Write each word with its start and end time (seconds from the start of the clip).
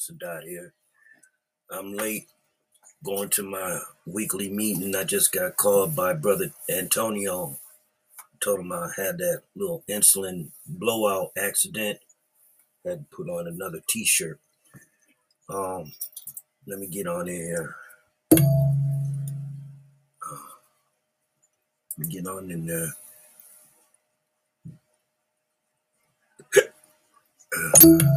Sadat 0.00 0.44
here. 0.44 0.72
I'm 1.70 1.92
late 1.92 2.26
going 3.04 3.28
to 3.30 3.42
my 3.42 3.80
weekly 4.06 4.48
meeting. 4.48 4.96
I 4.96 5.04
just 5.04 5.30
got 5.30 5.58
called 5.58 5.94
by 5.94 6.14
brother 6.14 6.52
Antonio. 6.70 7.58
Told 8.42 8.60
him 8.60 8.72
I 8.72 8.90
had 8.96 9.18
that 9.18 9.42
little 9.54 9.84
insulin 9.90 10.52
blowout 10.66 11.32
accident. 11.36 11.98
Had 12.86 13.10
to 13.10 13.14
put 13.14 13.28
on 13.28 13.46
another 13.46 13.82
t-shirt. 13.86 14.40
Um, 15.50 15.92
let 16.66 16.78
me 16.78 16.86
get 16.86 17.06
on 17.06 17.28
in 17.28 17.34
here. 17.34 17.76
Let 21.98 22.06
me 22.06 22.06
get 22.08 22.26
on 22.26 22.50
in 22.50 22.64
there. 22.64 22.94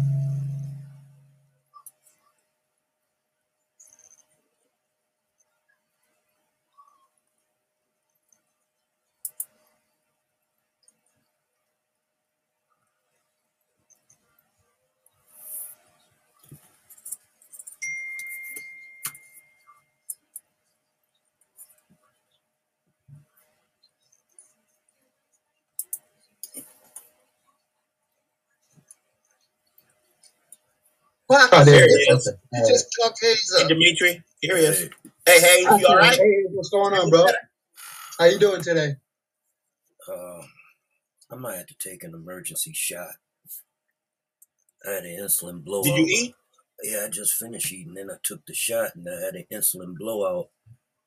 What 31.50 31.58
Oh, 31.58 31.64
happened? 31.64 31.66
there 31.66 31.86
he 31.88 31.94
just, 32.10 32.10
is. 32.12 32.34
you 32.52 32.62
All 32.62 32.70
right. 32.70 32.74
just 32.74 32.88
plugged 32.98 33.16
Hayes 33.22 33.52
Hey. 33.56 33.68
Dimitri. 33.68 34.22
Here 34.40 34.56
he 34.58 34.64
is. 34.64 34.80
Hey, 34.82 34.90
Hey, 35.26 35.40
hey, 35.40 35.68
you 35.76 35.86
all 35.88 35.96
Okay. 35.96 35.98
right? 35.98 36.18
Hey, 36.18 36.44
what's 36.52 36.70
going 36.70 36.94
on, 36.94 37.10
bro? 37.10 37.26
How 38.18 38.26
you 38.26 38.38
doing 38.38 38.62
today? 38.62 38.94
uh, 40.08 40.42
I 41.32 41.36
might 41.36 41.56
have 41.58 41.66
to 41.68 41.76
take 41.78 42.04
an 42.04 42.14
emergency 42.14 42.72
shot. 42.74 43.16
I 44.86 44.92
had 44.92 45.04
an 45.04 45.18
insulin 45.22 45.64
blowout. 45.64 45.84
Did 45.84 45.96
you 45.96 46.06
eat? 46.06 46.36
Yeah, 46.82 47.04
I 47.06 47.10
just 47.10 47.34
finished 47.34 47.72
eating. 47.72 47.94
Then 47.94 48.10
I 48.10 48.16
took 48.24 48.46
the 48.46 48.54
shot 48.54 48.96
and 48.96 49.06
I 49.08 49.24
had 49.26 49.36
an 49.36 49.46
insulin 49.52 49.96
blowout. 49.98 50.50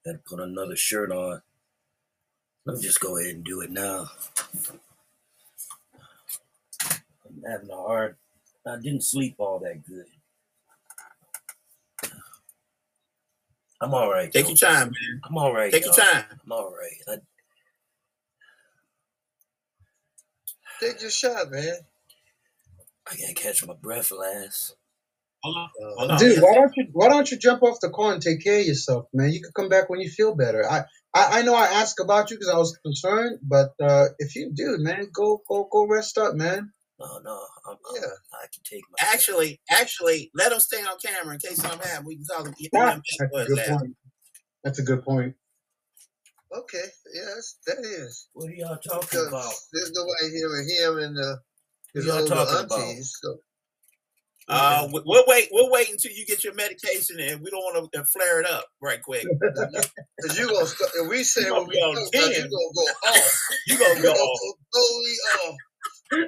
I 0.05 0.11
Had 0.11 0.25
to 0.25 0.29
put 0.29 0.41
another 0.41 0.75
shirt 0.77 1.11
on. 1.11 1.41
Let 2.65 2.77
me 2.77 2.83
just 2.83 3.01
go 3.01 3.17
ahead 3.19 3.35
and 3.35 3.43
do 3.45 3.61
it 3.61 3.71
now. 3.71 4.11
I'm 7.27 7.43
having 7.51 7.71
a 7.71 7.75
hard. 7.77 8.17
I 8.67 8.77
didn't 8.77 9.03
sleep 9.05 9.35
all 9.39 9.59
that 9.59 9.85
good. 9.87 10.05
I'm 13.81 13.93
all 13.93 14.09
right 14.11 14.31
Take 14.31 14.45
though. 14.45 14.49
your 14.49 14.57
time, 14.57 14.87
man. 14.89 15.21
I'm 15.23 15.37
all 15.37 15.53
right, 15.53 15.71
Take 15.71 15.85
your 15.85 15.93
y'all. 15.93 16.05
time. 16.05 16.25
I'm 16.45 16.51
all 16.51 16.71
right. 16.71 17.01
I, 17.07 17.17
Take 20.81 21.01
your 21.01 21.11
shot, 21.11 21.51
man. 21.51 21.75
I 23.11 23.15
gotta 23.17 23.33
catch 23.35 23.65
my 23.65 23.75
breath 23.75 24.11
last. 24.11 24.75
Hold 25.43 25.57
on. 25.57 25.69
Uh, 25.83 25.95
Hold 25.97 26.11
on. 26.11 26.17
dude, 26.17 26.41
why 26.41 26.55
don't 26.55 26.73
you 26.77 26.87
why 26.93 27.09
don't 27.09 27.31
you 27.31 27.37
jump 27.39 27.63
off 27.63 27.79
the 27.81 27.89
car 27.91 28.13
and 28.13 28.21
take 28.21 28.43
care 28.43 28.59
of 28.61 28.65
yourself, 28.67 29.05
man? 29.13 29.31
You 29.33 29.41
can 29.41 29.51
come 29.55 29.69
back 29.69 29.89
when 29.89 30.01
you 30.01 30.09
feel 30.09 30.35
better. 30.35 30.65
I 30.69 30.81
I, 31.15 31.39
I 31.39 31.43
know 31.43 31.55
I 31.55 31.65
asked 31.65 31.99
about 32.01 32.31
you 32.31 32.37
because 32.37 32.53
I 32.53 32.57
was 32.59 32.77
concerned, 32.83 33.39
but 33.43 33.71
uh, 33.81 34.07
if 34.19 34.35
you 34.35 34.51
do, 34.53 34.77
man, 34.79 35.07
go 35.13 35.41
go 35.49 35.67
go 35.71 35.87
rest 35.87 36.17
up, 36.19 36.35
man. 36.35 36.71
No, 36.99 37.19
no, 37.23 37.39
I'm, 37.67 37.77
Yeah. 37.95 38.01
I'm, 38.01 38.11
I 38.33 38.45
can 38.53 38.63
take 38.63 38.83
my. 38.89 38.97
Actually, 39.13 39.61
actually, 39.69 40.31
let 40.35 40.51
him 40.51 40.59
stay 40.59 40.81
on 40.81 40.97
camera 41.03 41.33
in 41.35 41.39
case 41.39 41.57
something 41.57 41.79
happens. 41.87 42.07
We 42.07 42.15
can 42.17 42.25
call 42.29 42.45
him 42.45 42.53
Nah, 42.73 42.91
EMS 42.91 43.01
that's 43.19 43.21
a 43.21 43.45
good 43.47 43.59
ass. 43.59 43.67
point. 43.69 43.95
That's 44.63 44.79
a 44.79 44.83
good 44.83 45.05
point. 45.05 45.35
Okay, 46.55 46.85
yes, 47.13 47.57
that 47.67 47.77
is 47.79 48.27
What 48.33 48.49
are 48.49 48.53
y'all 48.53 48.77
talking 48.77 48.99
because 49.01 49.27
about? 49.27 49.53
there's 49.73 49.91
nobody 49.93 50.31
here 50.35 50.49
with 50.49 50.67
him 50.71 50.97
and 50.97 51.17
uh, 51.19 51.35
What 51.93 52.03
his 52.03 52.05
y'all 52.07 52.19
older 52.21 52.35
talking 52.35 52.65
about? 52.65 52.79
aunties. 52.79 53.13
So 53.21 53.37
Uh, 54.47 54.89
we- 54.91 55.03
we'll 55.05 55.25
wait. 55.27 55.47
We'll 55.51 55.69
wait 55.71 55.89
until 55.89 56.11
you 56.11 56.25
get 56.25 56.43
your 56.43 56.55
medication, 56.55 57.19
and 57.19 57.41
we 57.41 57.51
don't 57.51 57.61
want 57.63 57.91
to 57.93 58.05
flare 58.05 58.39
it 58.41 58.47
up 58.47 58.65
right 58.81 59.01
quick. 59.01 59.25
Because 60.17 60.39
you 60.39 60.47
gonna 60.51 60.65
start, 60.67 60.91
if 60.95 61.07
we 61.09 61.23
say 61.23 61.45
You 61.45 61.51
what 61.53 61.67
gonna 61.67 61.67
we 61.67 61.75
be 61.75 61.79
about, 61.79 62.13
you 62.13 62.19
ten. 62.33 62.49
gonna 62.49 62.73
go 62.75 62.81
off. 63.09 63.41
You 63.67 63.77
gonna 63.77 63.95
You 63.95 64.01
go 64.03 64.07
gonna 64.09 64.19
off. 64.19 64.39
go 64.41 64.53
totally 64.73 65.17
off. 65.45 65.55
You 66.11 66.25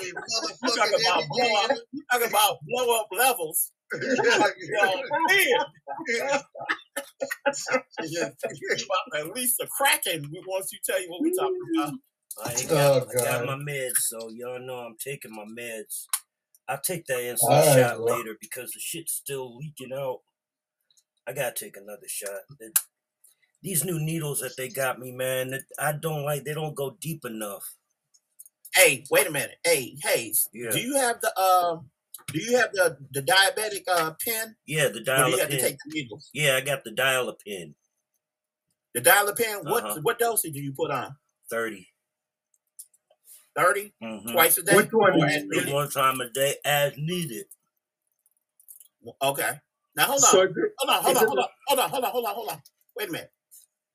be 0.00 0.06
You 0.06 0.14
motherfucking 0.14 0.76
talk 0.76 0.88
about 1.00 1.28
blow 1.28 1.54
up. 1.64 1.70
You 1.92 2.02
talk 2.12 2.28
about 2.28 2.56
blow 2.66 3.00
up 3.00 3.08
levels. 3.12 3.72
You 3.92 4.00
yeah, 4.24 4.36
about 4.36 4.46
to 4.46 4.54
be 4.58 4.74
on 4.76 6.40
yeah. 8.00 8.28
You 8.50 8.76
about 8.84 9.20
to 9.24 9.28
release 9.32 9.56
the 9.58 9.66
kraken 9.66 10.30
once 10.46 10.72
you 10.72 10.78
tell 10.84 11.00
you 11.00 11.08
what 11.10 11.22
we 11.22 11.34
talking 11.34 11.56
about. 11.76 11.92
I 12.44 12.52
ain't 12.52 12.70
Oh 12.70 13.00
got. 13.00 13.08
I 13.08 13.24
got 13.24 13.46
my 13.46 13.56
meds, 13.56 13.96
so 14.08 14.28
y'all 14.30 14.60
know 14.60 14.76
I'm 14.78 14.96
taking 15.02 15.34
my 15.34 15.44
meds. 15.44 16.06
I'll 16.68 16.80
take 16.80 17.06
that 17.06 17.18
insulin 17.18 17.48
All 17.50 17.66
right, 17.66 17.78
shot 17.80 17.96
bro. 17.96 18.16
later 18.16 18.36
because 18.40 18.72
the 18.72 18.80
shit's 18.80 19.12
still 19.12 19.56
leaking 19.56 19.92
out. 19.96 20.20
I 21.26 21.32
gotta 21.32 21.54
take 21.54 21.76
another 21.76 22.08
shot. 22.08 22.42
It- 22.60 22.78
these 23.60 23.84
new 23.84 23.98
needles 23.98 24.38
that 24.40 24.56
they 24.56 24.68
got 24.68 25.00
me, 25.00 25.10
man, 25.10 25.52
it, 25.52 25.64
I 25.80 25.92
don't 25.92 26.24
like. 26.24 26.44
They 26.44 26.54
don't 26.54 26.76
go 26.76 26.96
deep 27.00 27.24
enough. 27.24 27.74
Hey, 28.74 29.04
wait 29.10 29.26
a 29.26 29.30
minute. 29.30 29.56
Hey, 29.64 29.96
Hayes, 30.04 30.48
Yeah, 30.52 30.70
do 30.72 30.80
you 30.80 30.96
have 30.96 31.20
the 31.20 31.38
um? 31.40 31.90
Do 32.32 32.40
you 32.40 32.56
have 32.58 32.72
the 32.72 32.96
the 33.12 33.22
diabetic 33.22 33.82
uh 33.90 34.12
pen? 34.24 34.56
yeah. 34.66 34.88
The 34.88 35.00
do 35.00 35.04
dial 35.04 35.28
you 35.28 35.34
a 35.36 35.40
have 35.40 35.50
to 35.50 35.56
take 35.58 35.76
the 35.84 35.92
needles? 35.94 36.30
Yeah, 36.34 36.56
I 36.56 36.60
got 36.60 36.84
the 36.84 36.90
dial 36.90 37.28
a 37.28 37.34
pin. 37.34 37.74
The 38.94 39.00
dial 39.00 39.32
pen. 39.34 39.58
Uh 39.58 39.70
What 39.70 39.84
huh. 39.84 40.00
what 40.02 40.18
dosage 40.18 40.52
do 40.52 40.60
you 40.60 40.72
put 40.72 40.90
on? 40.90 41.16
Thirty. 41.50 41.88
30 43.56 43.92
Mm-hmm. 44.02 44.32
twice 44.32 44.56
a 44.58 44.62
day 44.62 44.76
Which 44.76 44.88
one? 44.92 45.12
One 45.72 45.90
time 45.90 46.20
a 46.20 46.30
day 46.30 46.54
as 46.64 46.92
needed. 46.96 47.46
Okay. 49.22 49.50
Now 49.96 50.04
hold 50.04 50.22
on. 50.22 50.34
is 50.34 50.54
Hold 50.78 50.90
on, 50.90 51.02
hold 51.02 51.16
on, 51.16 51.26
hold 51.26 51.38
on, 51.38 51.48
hold 51.66 51.80
on, 51.80 51.90
hold 51.90 52.04
on, 52.04 52.10
hold 52.12 52.26
on, 52.26 52.34
hold 52.34 52.48
on. 52.50 52.62
Wait 52.96 53.08
a 53.08 53.12
minute. 53.12 53.32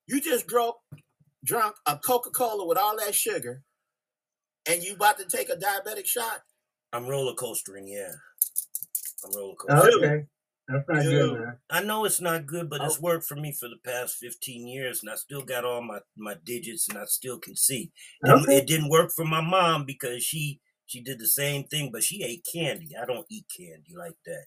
You 0.08 0.20
just 0.22 0.48
drunk 0.48 0.76
drunk 1.46 1.76
a 1.86 1.98
Coca-Cola 1.98 2.66
with 2.68 2.78
all 2.78 2.98
that 2.98 3.16
sugar 3.16 3.64
and 4.68 4.84
you 4.84 4.96
about 4.96 5.18
to 5.20 5.26
take 5.26 5.50
a 5.50 5.56
diabetic 5.56 6.06
shot? 6.06 6.42
I'm 6.92 7.08
roller 7.08 7.34
coastering. 7.34 7.88
Yeah, 7.88 8.12
I'm 9.26 9.36
roller 9.36 9.54
oh, 9.54 9.66
coastering. 9.68 10.04
okay? 10.04 10.26
That's 10.68 10.88
not 10.88 11.04
good, 11.04 11.40
man. 11.40 11.58
I 11.70 11.84
know 11.84 12.06
it's 12.06 12.22
not 12.22 12.46
good, 12.46 12.70
but 12.70 12.82
Oh, 12.82 12.86
it's 12.86 13.02
worked 13.02 13.26
for 13.26 13.36
me 13.36 13.52
for 13.52 13.68
the 13.68 13.78
past 13.84 14.16
15 14.16 14.66
years, 14.68 15.02
and 15.02 15.10
I 15.10 15.16
still 15.16 15.42
got 15.42 15.66
all 15.66 15.82
my, 15.82 16.00
my 16.18 16.36
digits, 16.46 16.88
and 16.88 16.98
I 16.98 17.06
still 17.06 17.38
can 17.38 17.56
see. 17.56 17.92
Okay. 18.26 18.58
it 18.58 18.68
didn't 18.68 18.90
work 18.90 19.12
for 19.12 19.26
my 19.26 19.42
mom 19.42 19.86
because 19.86 20.24
she 20.24 20.62
she 20.86 21.02
did 21.02 21.20
the 21.20 21.28
same 21.28 21.64
thing, 21.66 21.90
but 21.92 22.04
she 22.04 22.24
ate 22.24 22.46
candy. 22.52 22.92
I 23.02 23.06
don't 23.06 23.26
eat 23.30 23.46
candy 23.58 23.94
like 23.98 24.16
that. 24.26 24.46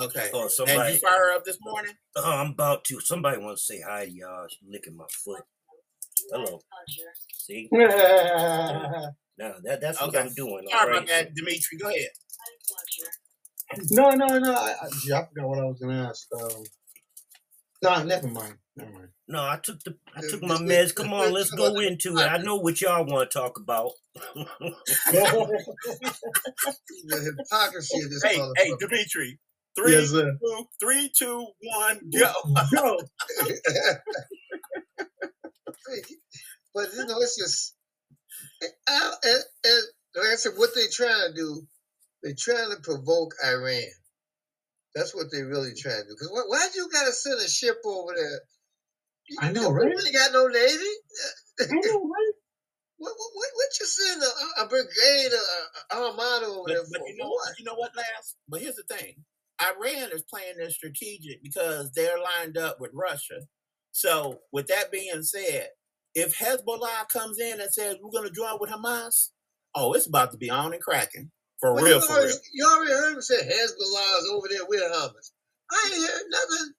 okay. 0.00 0.30
Oh, 0.32 0.48
somebody. 0.48 0.78
And 0.78 0.94
you 0.94 1.00
fire 1.00 1.18
her 1.18 1.36
up 1.36 1.44
this 1.44 1.58
morning? 1.60 1.92
oh, 2.16 2.32
I'm 2.32 2.52
about 2.52 2.84
to. 2.84 3.00
Somebody 3.00 3.38
wants 3.38 3.66
to 3.66 3.74
say 3.74 3.82
hi 3.86 4.06
to 4.06 4.10
y'all. 4.10 4.46
She 4.48 4.58
licking 4.70 4.96
my 4.96 5.06
foot. 5.24 5.42
Hello. 6.30 6.60
See? 7.50 7.68
Yeah. 7.72 9.06
Now 9.38 9.54
that 9.64 9.80
that's 9.80 10.00
what 10.00 10.08
Okay. 10.10 10.16
I'm 10.16 10.34
doing. 10.34 10.64
All 10.72 10.80
Sorry 10.80 10.98
right. 10.98 11.06
that, 11.08 11.34
Dimitri. 11.34 11.78
Go 11.78 11.88
ahead. 11.90 12.08
no, 13.90 14.10
no, 14.10 14.38
no. 14.38 14.52
I, 14.54 14.74
I, 14.82 14.88
gee, 14.98 15.12
I 15.12 15.24
forgot 15.26 15.48
what 15.48 15.58
I 15.60 15.64
was 15.64 15.78
gonna 15.80 16.08
ask. 16.08 16.26
Um, 16.38 16.64
no, 17.82 18.02
never 18.04 18.28
mind. 18.28 18.54
Never 18.76 18.90
mind. 18.92 19.08
No, 19.28 19.40
I 19.40 19.58
took 19.62 19.82
the 19.84 19.96
I 20.14 20.20
took 20.22 20.42
my 20.42 20.56
meds. 20.58 20.94
Come 20.94 21.12
on, 21.14 21.32
let's 21.32 21.34
let's 21.34 21.50
talk 21.50 21.58
about 21.60 21.74
go 21.74 21.80
into 21.80 22.18
it. 22.20 22.26
I 22.26 22.38
know 22.38 22.56
what 22.56 22.80
y'all 22.80 23.04
want 23.06 23.30
to 23.30 23.38
talk 23.38 23.58
about. 23.58 23.92
the 27.04 27.34
hypocrisy 27.50 28.02
of 28.02 28.10
this 28.10 28.22
Hey, 28.24 28.36
hey, 28.56 28.70
motherfucker. 28.70 28.78
Dimitri. 28.80 29.38
Yes, 29.76 29.76
Three, 29.76 30.06
sir. 30.10 30.32
two, 30.42 30.64
three, 30.80 31.10
two, 31.16 31.46
one, 31.62 32.00
go. 32.18 32.32
Go. 32.74 32.98
but 36.74 36.88
you 36.94 37.06
know, 37.06 37.18
it's 37.20 37.38
just, 37.38 37.74
I, 38.88 39.12
and, 39.24 39.44
and 39.64 39.82
like 40.16 40.32
I 40.32 40.36
said, 40.36 40.52
what 40.56 40.70
they're 40.74 40.86
trying 40.92 41.30
to 41.30 41.34
do, 41.34 41.62
they're 42.22 42.34
trying 42.38 42.70
to 42.70 42.78
provoke 42.82 43.34
Iran. 43.44 43.82
That's 44.94 45.14
what 45.14 45.26
they 45.32 45.42
really 45.42 45.72
trying 45.78 46.02
to 46.02 46.04
do. 46.04 46.14
Because 46.18 46.30
why, 46.32 46.42
why'd 46.48 46.74
you 46.76 46.88
gotta 46.92 47.12
send 47.12 47.40
a 47.40 47.48
ship 47.48 47.78
over 47.84 48.12
there? 48.16 48.40
You, 49.28 49.38
I 49.42 49.52
know, 49.52 49.62
you 49.62 49.74
right? 49.74 49.86
really 49.86 50.12
got 50.12 50.32
no 50.32 50.46
navy. 50.48 50.94
I 51.60 51.66
know, 51.74 52.02
right? 52.04 52.34
What, 52.98 53.12
what, 53.18 53.30
what, 53.34 53.48
what 53.54 53.80
you 53.80 53.86
send 53.86 54.22
a, 54.22 54.62
a 54.64 54.68
brigade, 54.68 55.32
a, 55.32 55.96
a 55.96 55.98
armada 56.08 56.46
over 56.46 56.68
But, 56.68 56.74
there 56.74 56.82
but 56.92 57.00
for? 57.00 57.08
you 57.08 57.16
know, 57.18 57.28
what? 57.30 57.48
but 57.48 57.58
you 57.58 57.64
know 57.64 57.74
what, 57.74 57.96
Lance? 57.96 58.36
But 58.48 58.60
here's 58.60 58.76
the 58.76 58.84
thing: 58.84 59.16
Iran 59.62 60.10
is 60.12 60.22
playing 60.22 60.58
this 60.58 60.74
strategic 60.76 61.42
because 61.42 61.92
they're 61.92 62.18
lined 62.18 62.56
up 62.58 62.80
with 62.80 62.92
Russia. 62.94 63.42
So, 63.92 64.40
with 64.52 64.68
that 64.68 64.92
being 64.92 65.22
said, 65.22 65.68
if 66.14 66.36
Hezbollah 66.38 67.08
comes 67.12 67.38
in 67.40 67.60
and 67.60 67.72
says 67.72 67.96
we're 68.02 68.10
going 68.10 68.28
to 68.28 68.34
join 68.34 68.58
with 68.60 68.70
Hamas, 68.70 69.30
oh, 69.74 69.92
it's 69.92 70.06
about 70.06 70.32
to 70.32 70.38
be 70.38 70.50
on 70.50 70.72
and 70.72 70.82
cracking. 70.82 71.30
For 71.60 71.74
Well, 71.74 71.84
real, 71.84 71.94
you, 71.96 72.06
for 72.06 72.12
already, 72.14 72.28
real. 72.28 72.38
you 72.54 72.66
already 72.66 72.92
heard 72.92 73.12
him 73.14 73.22
say 73.22 73.36
Hezbollah 73.36 74.18
is 74.18 74.30
over 74.32 74.48
there 74.48 74.64
with 74.66 74.80
Hamas. 74.82 75.30
I 75.70 75.90
ain't 75.94 76.10
heard 76.10 76.22
nothing. 76.30 76.72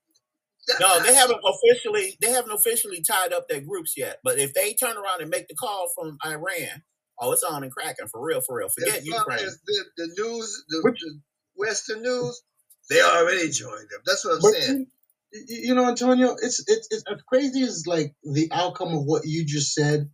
That- 0.67 0.79
No, 0.79 0.99
they 1.03 1.13
haven't 1.15 1.39
officially 1.45 2.17
they 2.21 2.29
haven't 2.31 2.51
officially 2.51 3.01
tied 3.01 3.33
up 3.33 3.47
their 3.47 3.61
groups 3.61 3.93
yet. 3.97 4.17
But 4.23 4.37
if 4.39 4.53
they 4.53 4.73
turn 4.73 4.97
around 4.97 5.21
and 5.21 5.29
make 5.29 5.47
the 5.47 5.55
call 5.55 5.91
from 5.95 6.17
Iran, 6.25 6.83
oh, 7.19 7.31
it's 7.31 7.43
on 7.43 7.63
and 7.63 7.71
cracking 7.71 8.07
for 8.11 8.23
real, 8.25 8.41
for 8.41 8.57
real. 8.57 8.69
Forget 8.69 8.99
as 8.99 9.07
far 9.07 9.19
Ukraine. 9.19 9.39
as 9.45 9.59
the, 9.65 9.85
the 9.97 10.07
news, 10.17 10.63
the, 10.69 10.81
the 10.99 11.19
Western 11.55 12.01
news, 12.03 12.41
they 12.89 13.01
already 13.01 13.49
joined 13.49 13.89
them. 13.89 14.01
That's 14.05 14.23
what 14.25 14.35
I'm 14.35 14.41
But 14.41 14.53
saying. 14.53 14.87
You, 15.33 15.69
you 15.69 15.75
know, 15.75 15.87
Antonio, 15.89 16.35
it's 16.41 16.63
it's 16.69 16.87
it's 16.91 17.03
as 17.11 17.21
crazy 17.27 17.63
as 17.63 17.85
like 17.87 18.15
the 18.23 18.49
outcome 18.51 18.93
of 18.95 19.03
what 19.05 19.23
you 19.25 19.45
just 19.45 19.73
said 19.73 20.09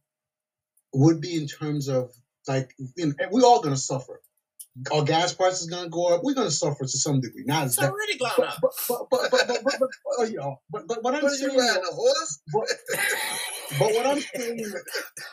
would 0.94 1.22
be 1.22 1.36
in 1.36 1.48
terms 1.48 1.88
of 1.90 2.12
like 2.48 2.72
you 2.96 3.08
know, 3.08 3.14
and 3.20 3.32
we're 3.32 3.44
all 3.46 3.62
gonna 3.62 3.78
suffer. 3.78 4.22
Our 4.94 5.04
gas 5.04 5.34
price 5.34 5.62
is 5.62 5.68
gonna 5.70 5.90
go 5.90 6.14
up. 6.16 6.22
We're 6.24 6.36
gonna 6.36 6.52
suffer 6.52 6.84
to 6.84 6.88
some 6.88 7.20
degree. 7.22 7.44
Not 7.46 7.64
as 7.66 7.72
It's 7.74 7.82
bad. 7.82 7.92
already 7.92 8.18
gone 8.18 8.32
But 8.38 8.48
up. 8.48 8.58
but 8.62 8.72
but 8.88 9.08
but 9.10 9.32
but 9.32 9.48
but, 9.48 9.64
but, 9.64 9.80
but, 9.80 9.90
uh, 10.20 10.24
you 10.30 10.38
know, 10.38 10.58
but, 10.72 10.88
but 10.88 11.04
what 11.04 11.16
I'm 11.16 11.24
What 11.24 11.32
are 11.32 11.36
saying, 11.36 11.52
you 11.54 11.60
riding 11.60 11.84
though- 11.84 11.90
a 11.90 11.96
horse? 11.96 12.42
but, 12.54 12.68
but 13.80 13.94
what 13.96 14.06
I'm 14.08 14.20
saying, 14.22 14.60
is, 14.60 14.76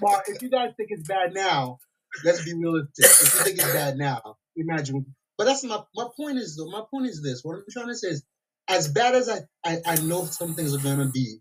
well, 0.01 0.23
if 0.29 0.43
you 0.43 0.51
guys 0.51 0.71
think 0.77 0.89
it's 0.93 1.05
bad 1.07 1.35
now, 1.35 1.79
let's 2.25 2.45
be 2.45 2.55
realistic. 2.55 3.05
If 3.05 3.35
you 3.35 3.41
think 3.45 3.59
it's 3.59 3.73
bad 3.73 3.97
now, 3.99 4.37
imagine. 4.57 5.07
But 5.39 5.45
that's 5.45 5.65
my 5.65 5.81
my 5.95 6.09
point 6.17 6.39
is 6.39 6.57
though. 6.57 6.71
My 6.71 6.83
point 6.91 7.07
is 7.07 7.23
this. 7.23 7.43
What 7.45 7.57
I'm 7.57 7.65
trying 7.71 7.89
to 7.89 7.97
say 7.97 8.09
is, 8.09 8.25
as 8.69 8.89
bad 8.89 9.15
as 9.15 9.29
I 9.29 9.41
I, 9.65 9.79
I 9.87 9.97
know 9.97 10.25
some 10.25 10.55
things 10.55 10.75
are 10.75 10.79
gonna 10.79 11.11
be, 11.11 11.39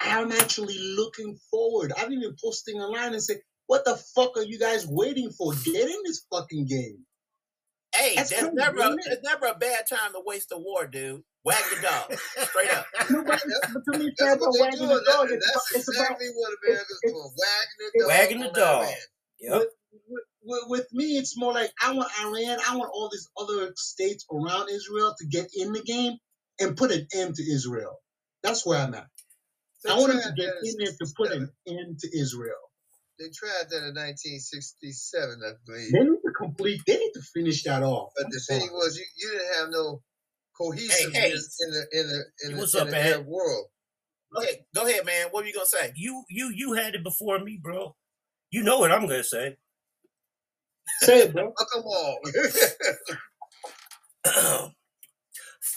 I'm 0.00 0.32
actually 0.32 0.76
looking 0.96 1.38
forward. 1.50 1.92
I'm 1.96 2.12
even 2.12 2.34
posting 2.42 2.76
online 2.80 3.12
and 3.12 3.22
say, 3.22 3.36
"What 3.66 3.84
the 3.84 3.96
fuck 4.14 4.36
are 4.36 4.42
you 4.44 4.58
guys 4.58 4.86
waiting 4.88 5.30
for? 5.30 5.52
Get 5.64 5.88
in 5.88 5.96
this 6.04 6.24
fucking 6.32 6.66
game." 6.66 7.04
Hey, 7.94 8.14
That's 8.16 8.30
there's 8.30 8.52
never 8.52 8.78
a, 8.78 8.96
there's 9.04 9.22
never 9.24 9.46
a 9.46 9.54
bad 9.54 9.84
time 9.88 10.12
to 10.12 10.22
waste 10.24 10.52
a 10.52 10.58
war, 10.58 10.86
dude. 10.86 11.22
Wag 11.44 11.56
the 11.74 11.82
dog, 11.82 12.18
straight 12.48 12.70
up. 12.70 12.86
No, 13.10 13.24
but, 13.24 13.40
but 13.72 13.92
to 13.92 13.98
me, 13.98 14.12
That's 14.18 14.38
what 14.40 14.48
about 14.48 14.52
they 14.54 14.60
wagging 14.60 14.78
doing. 14.78 14.90
the 14.90 15.10
dog. 15.10 15.28
That, 15.28 15.34
It's 15.34 15.46
that's 15.72 15.88
about, 15.88 16.10
it's 16.20 16.28
about 16.28 16.34
what 16.36 16.52
America's 16.62 17.00
it's- 17.02 17.12
doing. 17.12 17.30
Wagging 17.40 17.78
the 17.80 17.98
dog. 17.98 18.08
Wagging 18.08 18.40
the 18.40 18.50
dog. 18.50 18.86
Yep. 19.40 19.52
with, 19.58 19.68
with, 20.08 20.22
with, 20.42 20.62
with 20.68 20.86
me, 20.92 21.16
it's 21.18 21.36
more 21.38 21.52
like 21.54 21.72
I 21.82 21.92
want 21.92 22.10
Iran, 22.22 22.58
I 22.68 22.76
want 22.76 22.90
all 22.94 23.08
these 23.10 23.26
other 23.38 23.72
states 23.76 24.24
around 24.30 24.68
Israel 24.68 25.14
to 25.18 25.26
get 25.26 25.48
in 25.56 25.72
the 25.72 25.82
game 25.82 26.12
and 26.60 26.76
put 26.76 26.90
an 26.92 27.06
end 27.14 27.34
to 27.36 27.42
Israel. 27.42 27.96
That's 28.42 28.64
where 28.66 28.78
I'm 28.78 28.94
at. 28.94 29.06
They 29.84 29.90
I 29.90 29.98
want 29.98 30.12
them 30.12 30.22
to 30.22 30.32
get 30.36 30.54
in 30.62 30.74
there 30.78 30.92
to 30.92 31.12
put 31.16 31.32
an 31.32 31.50
end 31.66 31.98
to 32.00 32.18
Israel. 32.18 32.54
They 33.18 33.26
tried 33.34 33.68
that 33.70 33.78
in 33.88 33.94
1967, 33.94 35.40
I 35.44 35.52
believe. 35.66 35.92
They 35.92 35.98
need 36.00 36.20
to 36.24 36.32
complete. 36.38 36.80
They 36.86 36.96
need 36.96 37.12
to 37.14 37.22
finish 37.34 37.62
that 37.64 37.82
off. 37.82 38.12
But 38.16 38.26
I'm 38.26 38.30
the 38.32 38.40
sorry. 38.40 38.60
thing 38.60 38.72
was, 38.72 38.98
you, 38.98 39.04
you 39.16 39.30
didn't 39.30 39.54
have 39.56 39.70
no 39.70 40.02
cohesiveness 40.56 41.58
in 41.60 41.70
the 41.70 41.86
in 41.92 42.08
the 42.08 42.24
in 42.44 42.52
the, 42.52 42.58
What's 42.60 42.74
in 42.74 42.88
the 42.88 42.98
Arab 42.98 43.26
world. 43.26 43.66
Go 44.34 44.42
ahead, 44.42 44.56
go 44.74 44.86
ahead, 44.86 45.04
man. 45.06 45.26
What 45.30 45.44
were 45.44 45.48
you 45.48 45.54
gonna 45.54 45.66
say? 45.66 45.92
You 45.96 46.24
you 46.30 46.50
you 46.54 46.72
had 46.74 46.94
it 46.94 47.02
before 47.04 47.38
me, 47.40 47.58
bro. 47.62 47.94
You 48.50 48.62
know 48.62 48.78
what 48.78 48.92
I'm 48.92 49.02
gonna 49.02 49.24
say. 49.24 49.56
Say 51.00 51.20
it, 51.22 51.32
bro. 51.32 51.52
Fuck 51.58 51.68
'em 51.76 51.82
all. 51.84 52.18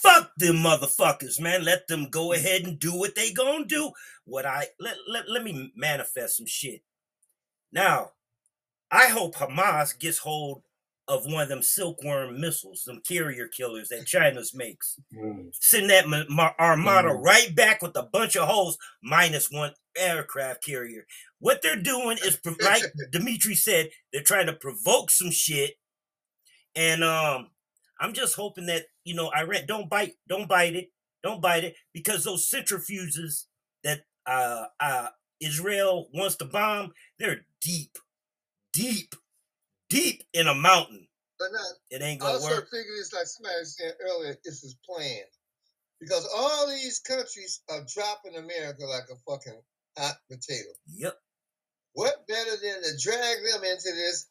Fuck 0.04 0.30
them 0.36 0.56
motherfuckers, 0.56 1.40
man. 1.40 1.64
Let 1.64 1.88
them 1.88 2.10
go 2.10 2.32
ahead 2.34 2.62
and 2.64 2.78
do 2.78 2.94
what 2.94 3.14
they 3.16 3.32
gonna 3.32 3.64
do. 3.64 3.90
What 4.26 4.46
I 4.46 4.66
let 4.78 4.96
let, 5.08 5.28
let 5.30 5.42
me 5.42 5.72
manifest 5.74 6.36
some 6.36 6.46
shit. 6.46 6.82
Now, 7.72 8.10
I 8.90 9.06
hope 9.06 9.34
Hamas 9.34 9.98
gets 9.98 10.18
hold 10.18 10.62
of 11.08 11.26
one 11.26 11.42
of 11.42 11.48
them 11.48 11.62
silkworm 11.62 12.40
missiles, 12.40 12.84
them 12.84 13.00
carrier 13.06 13.48
killers 13.48 13.88
that 13.88 14.06
China's 14.06 14.54
makes. 14.54 14.98
Send 15.52 15.90
that 15.90 16.08
ma- 16.08 16.24
ma- 16.30 16.54
armada 16.58 17.08
Mhm. 17.08 17.22
right 17.22 17.54
back 17.54 17.82
with 17.82 17.96
a 17.96 18.04
bunch 18.04 18.36
of 18.36 18.48
holes, 18.48 18.78
minus 19.02 19.50
one 19.50 19.74
aircraft 19.96 20.64
carrier. 20.64 21.06
What 21.40 21.62
they're 21.62 21.76
doing 21.80 22.18
is, 22.24 22.38
like 22.60 22.82
Dimitri 23.10 23.54
said, 23.54 23.90
they're 24.12 24.22
trying 24.22 24.46
to 24.46 24.54
provoke 24.54 25.10
some 25.10 25.30
shit. 25.30 25.74
And 26.74 27.04
um, 27.04 27.50
I'm 28.00 28.12
just 28.12 28.34
hoping 28.34 28.66
that 28.66 28.84
you 29.04 29.14
know 29.14 29.30
Iran 29.36 29.66
don't 29.66 29.88
bite, 29.88 30.14
don't 30.28 30.48
bite 30.48 30.74
it, 30.74 30.90
don't 31.22 31.40
bite 31.40 31.64
it, 31.64 31.76
because 31.92 32.24
those 32.24 32.48
centrifuges 32.48 33.44
that 33.82 34.02
uh, 34.26 34.64
uh, 34.80 35.08
Israel 35.40 36.08
wants 36.12 36.36
to 36.36 36.44
bomb, 36.44 36.92
they're 37.18 37.44
deep, 37.60 37.96
deep, 38.72 39.14
deep 39.88 40.22
in 40.32 40.46
a 40.48 40.54
mountain. 40.54 41.06
but 41.38 41.48
not 41.52 41.62
It 41.90 42.02
ain't 42.02 42.20
gonna 42.20 42.34
also 42.34 42.48
work. 42.48 42.70
figure 42.70 42.92
it's 42.98 43.12
like 43.12 43.26
somebody 43.26 43.54
was 43.60 43.76
saying 43.76 43.92
earlier, 44.00 44.36
this 44.44 44.64
is 44.64 44.76
planned. 44.84 45.24
Because 46.00 46.28
all 46.34 46.68
these 46.68 46.98
countries 47.00 47.62
are 47.70 47.84
dropping 47.94 48.36
America 48.36 48.84
like 48.84 49.04
a 49.10 49.16
fucking 49.30 49.60
hot 49.96 50.16
potato. 50.30 50.68
Yep. 50.88 51.16
What 51.94 52.26
better 52.26 52.50
than 52.50 52.82
to 52.82 52.98
drag 53.02 53.36
them 53.52 53.64
into 53.64 53.92
this 53.94 54.26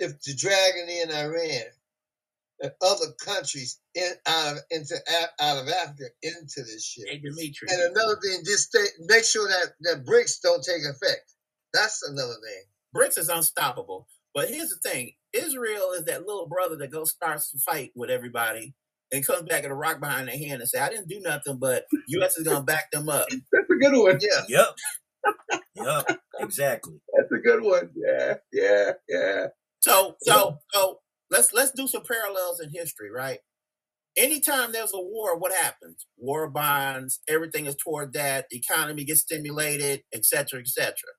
if 0.00 0.18
to 0.22 0.34
dragging 0.34 0.88
in 0.88 1.10
Iran 1.10 1.66
and 2.60 2.72
other 2.82 3.06
countries 3.24 3.80
in 3.94 4.12
out 4.26 4.52
of 4.52 4.58
into 4.70 4.94
out 5.40 5.58
of 5.58 5.68
Africa 5.68 6.04
into 6.22 6.62
this 6.62 6.84
shit. 6.84 7.08
Hey, 7.08 7.18
Dimitri. 7.18 7.68
And 7.70 7.96
another 7.96 8.16
thing, 8.22 8.40
just 8.44 8.68
stay, 8.68 8.84
make 9.06 9.24
sure 9.24 9.48
that 9.48 9.72
that 9.80 10.04
BRICS 10.04 10.40
don't 10.42 10.64
take 10.64 10.82
effect. 10.82 11.32
That's 11.72 12.02
another 12.08 12.34
thing. 12.34 12.64
BRICS 12.94 13.18
is 13.18 13.28
unstoppable. 13.28 14.06
But 14.34 14.48
here's 14.48 14.70
the 14.70 14.88
thing: 14.88 15.12
Israel 15.32 15.92
is 15.96 16.04
that 16.04 16.26
little 16.26 16.48
brother 16.48 16.76
that 16.76 16.90
goes 16.90 17.10
starts 17.10 17.50
to 17.50 17.58
fight 17.58 17.92
with 17.94 18.10
everybody 18.10 18.74
and 19.12 19.26
comes 19.26 19.42
back 19.42 19.62
with 19.62 19.72
a 19.72 19.74
rock 19.74 20.00
behind 20.00 20.28
their 20.28 20.38
hand 20.38 20.60
and 20.60 20.68
say, 20.68 20.80
"I 20.80 20.88
didn't 20.88 21.08
do 21.08 21.20
nothing, 21.20 21.58
but 21.58 21.84
U.S. 22.08 22.36
is 22.36 22.46
gonna 22.46 22.64
back 22.64 22.90
them 22.90 23.08
up." 23.08 23.26
That's 23.52 23.70
a 23.70 23.74
good 23.74 23.96
one. 23.96 24.18
Yeah. 24.20 24.42
Yep. 24.48 24.76
yep. 25.76 26.18
Exactly. 26.40 26.94
That's 27.16 27.32
a 27.32 27.38
good 27.38 27.62
one. 27.62 27.90
Yeah, 27.94 28.34
yeah, 28.52 28.92
yeah. 29.08 29.46
So, 29.80 30.16
so, 30.22 30.58
so 30.72 31.00
let's 31.30 31.52
let's 31.52 31.72
do 31.72 31.86
some 31.86 32.02
parallels 32.02 32.60
in 32.60 32.70
history, 32.72 33.10
right? 33.10 33.38
Anytime 34.16 34.72
there's 34.72 34.94
a 34.94 35.00
war, 35.00 35.36
what 35.36 35.52
happens? 35.52 36.06
War 36.16 36.48
bonds, 36.48 37.20
everything 37.28 37.66
is 37.66 37.74
toward 37.74 38.12
that. 38.12 38.46
the 38.48 38.58
Economy 38.58 39.04
gets 39.04 39.22
stimulated, 39.22 40.02
etc., 40.12 40.24
cetera, 40.24 40.60
et 40.60 40.68
cetera. 40.68 41.10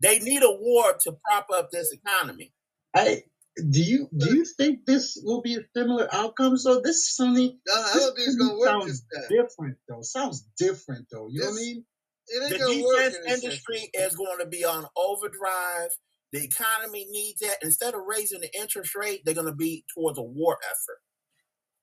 They 0.00 0.18
need 0.20 0.42
a 0.42 0.50
war 0.50 0.94
to 1.02 1.16
prop 1.24 1.48
up 1.52 1.70
this 1.72 1.92
economy. 1.92 2.52
I 2.94 3.22
do 3.70 3.82
you 3.82 4.08
do 4.16 4.36
you 4.36 4.44
think 4.44 4.84
this 4.84 5.18
will 5.24 5.40
be 5.40 5.56
a 5.56 5.60
similar 5.74 6.08
outcome? 6.12 6.56
So 6.58 6.80
this 6.80 6.96
is 6.96 7.16
something 7.16 7.58
No, 7.66 7.74
I 7.74 7.90
this 7.94 8.04
don't 8.04 8.16
think 8.16 8.28
it's 8.28 8.36
gonna 8.36 8.58
work 8.58 8.68
sounds 8.68 9.04
this 9.10 9.28
different 9.28 9.76
though. 9.88 10.02
Sounds 10.02 10.46
different 10.58 11.06
though. 11.10 11.28
You 11.30 11.40
know 11.40 11.46
what 11.46 11.52
I 11.52 11.56
mean? 11.56 11.84
It 12.28 12.42
ain't 12.42 12.58
The 12.58 13.10
defense 13.10 13.42
industry 13.44 13.90
is 13.94 14.14
going 14.16 14.38
to 14.40 14.46
be 14.46 14.64
on 14.64 14.86
overdrive. 14.96 15.90
The 16.32 16.44
economy 16.44 17.06
needs 17.10 17.40
that. 17.40 17.58
Instead 17.62 17.94
of 17.94 18.02
raising 18.08 18.40
the 18.40 18.50
interest 18.60 18.94
rate, 18.96 19.22
they're 19.24 19.34
going 19.34 19.46
to 19.46 19.54
be 19.54 19.84
towards 19.94 20.18
a 20.18 20.22
war 20.22 20.58
effort. 20.64 21.00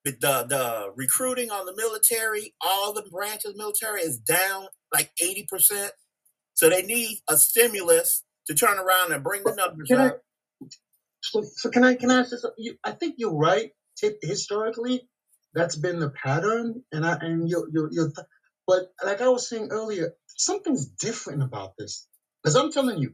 But 0.06 0.22
the 0.22 0.48
the 0.50 0.92
recruiting 0.98 1.52
on 1.52 1.66
the 1.68 1.76
military, 1.76 2.56
all 2.62 2.94
the 2.94 3.04
branches 3.12 3.52
of 3.52 3.58
military 3.58 4.02
is 4.02 4.20
down 4.20 4.68
like 4.94 5.12
eighty 5.24 5.48
percent. 5.50 5.94
So 6.56 6.70
they 6.70 6.84
need 6.84 7.20
a 7.30 7.38
stimulus 7.38 8.24
to 8.48 8.56
turn 8.56 8.80
around 8.80 9.14
and 9.14 9.24
bring 9.24 9.44
the 9.46 9.56
numbers 9.56 9.90
Can 9.90 10.00
I? 10.02 10.08
up. 10.10 10.22
So, 11.22 11.44
so 11.44 11.72
can 11.72 11.84
I 11.86 11.96
can 11.96 12.12
I 12.12 12.20
ask 12.22 12.32
this? 12.32 12.46
You, 12.58 12.76
I 12.84 12.92
think 12.94 13.16
you're 13.20 13.36
right. 13.36 13.72
Ti- 13.98 14.18
Historically, 14.24 15.08
that's 15.54 15.76
been 15.78 16.00
the 16.00 16.12
pattern, 16.12 16.84
and 16.94 17.06
I 17.06 17.18
and 17.22 17.50
you 17.50 17.68
you 17.74 17.90
you. 17.92 18.14
But 18.68 18.94
like 19.04 19.22
I 19.22 19.30
was 19.30 19.50
saying 19.50 19.70
earlier, 19.72 20.14
something's 20.28 20.88
different 20.88 21.44
about 21.44 21.74
this. 21.78 22.08
Because 22.44 22.56
I'm 22.56 22.72
telling 22.72 23.00
you, 23.00 23.14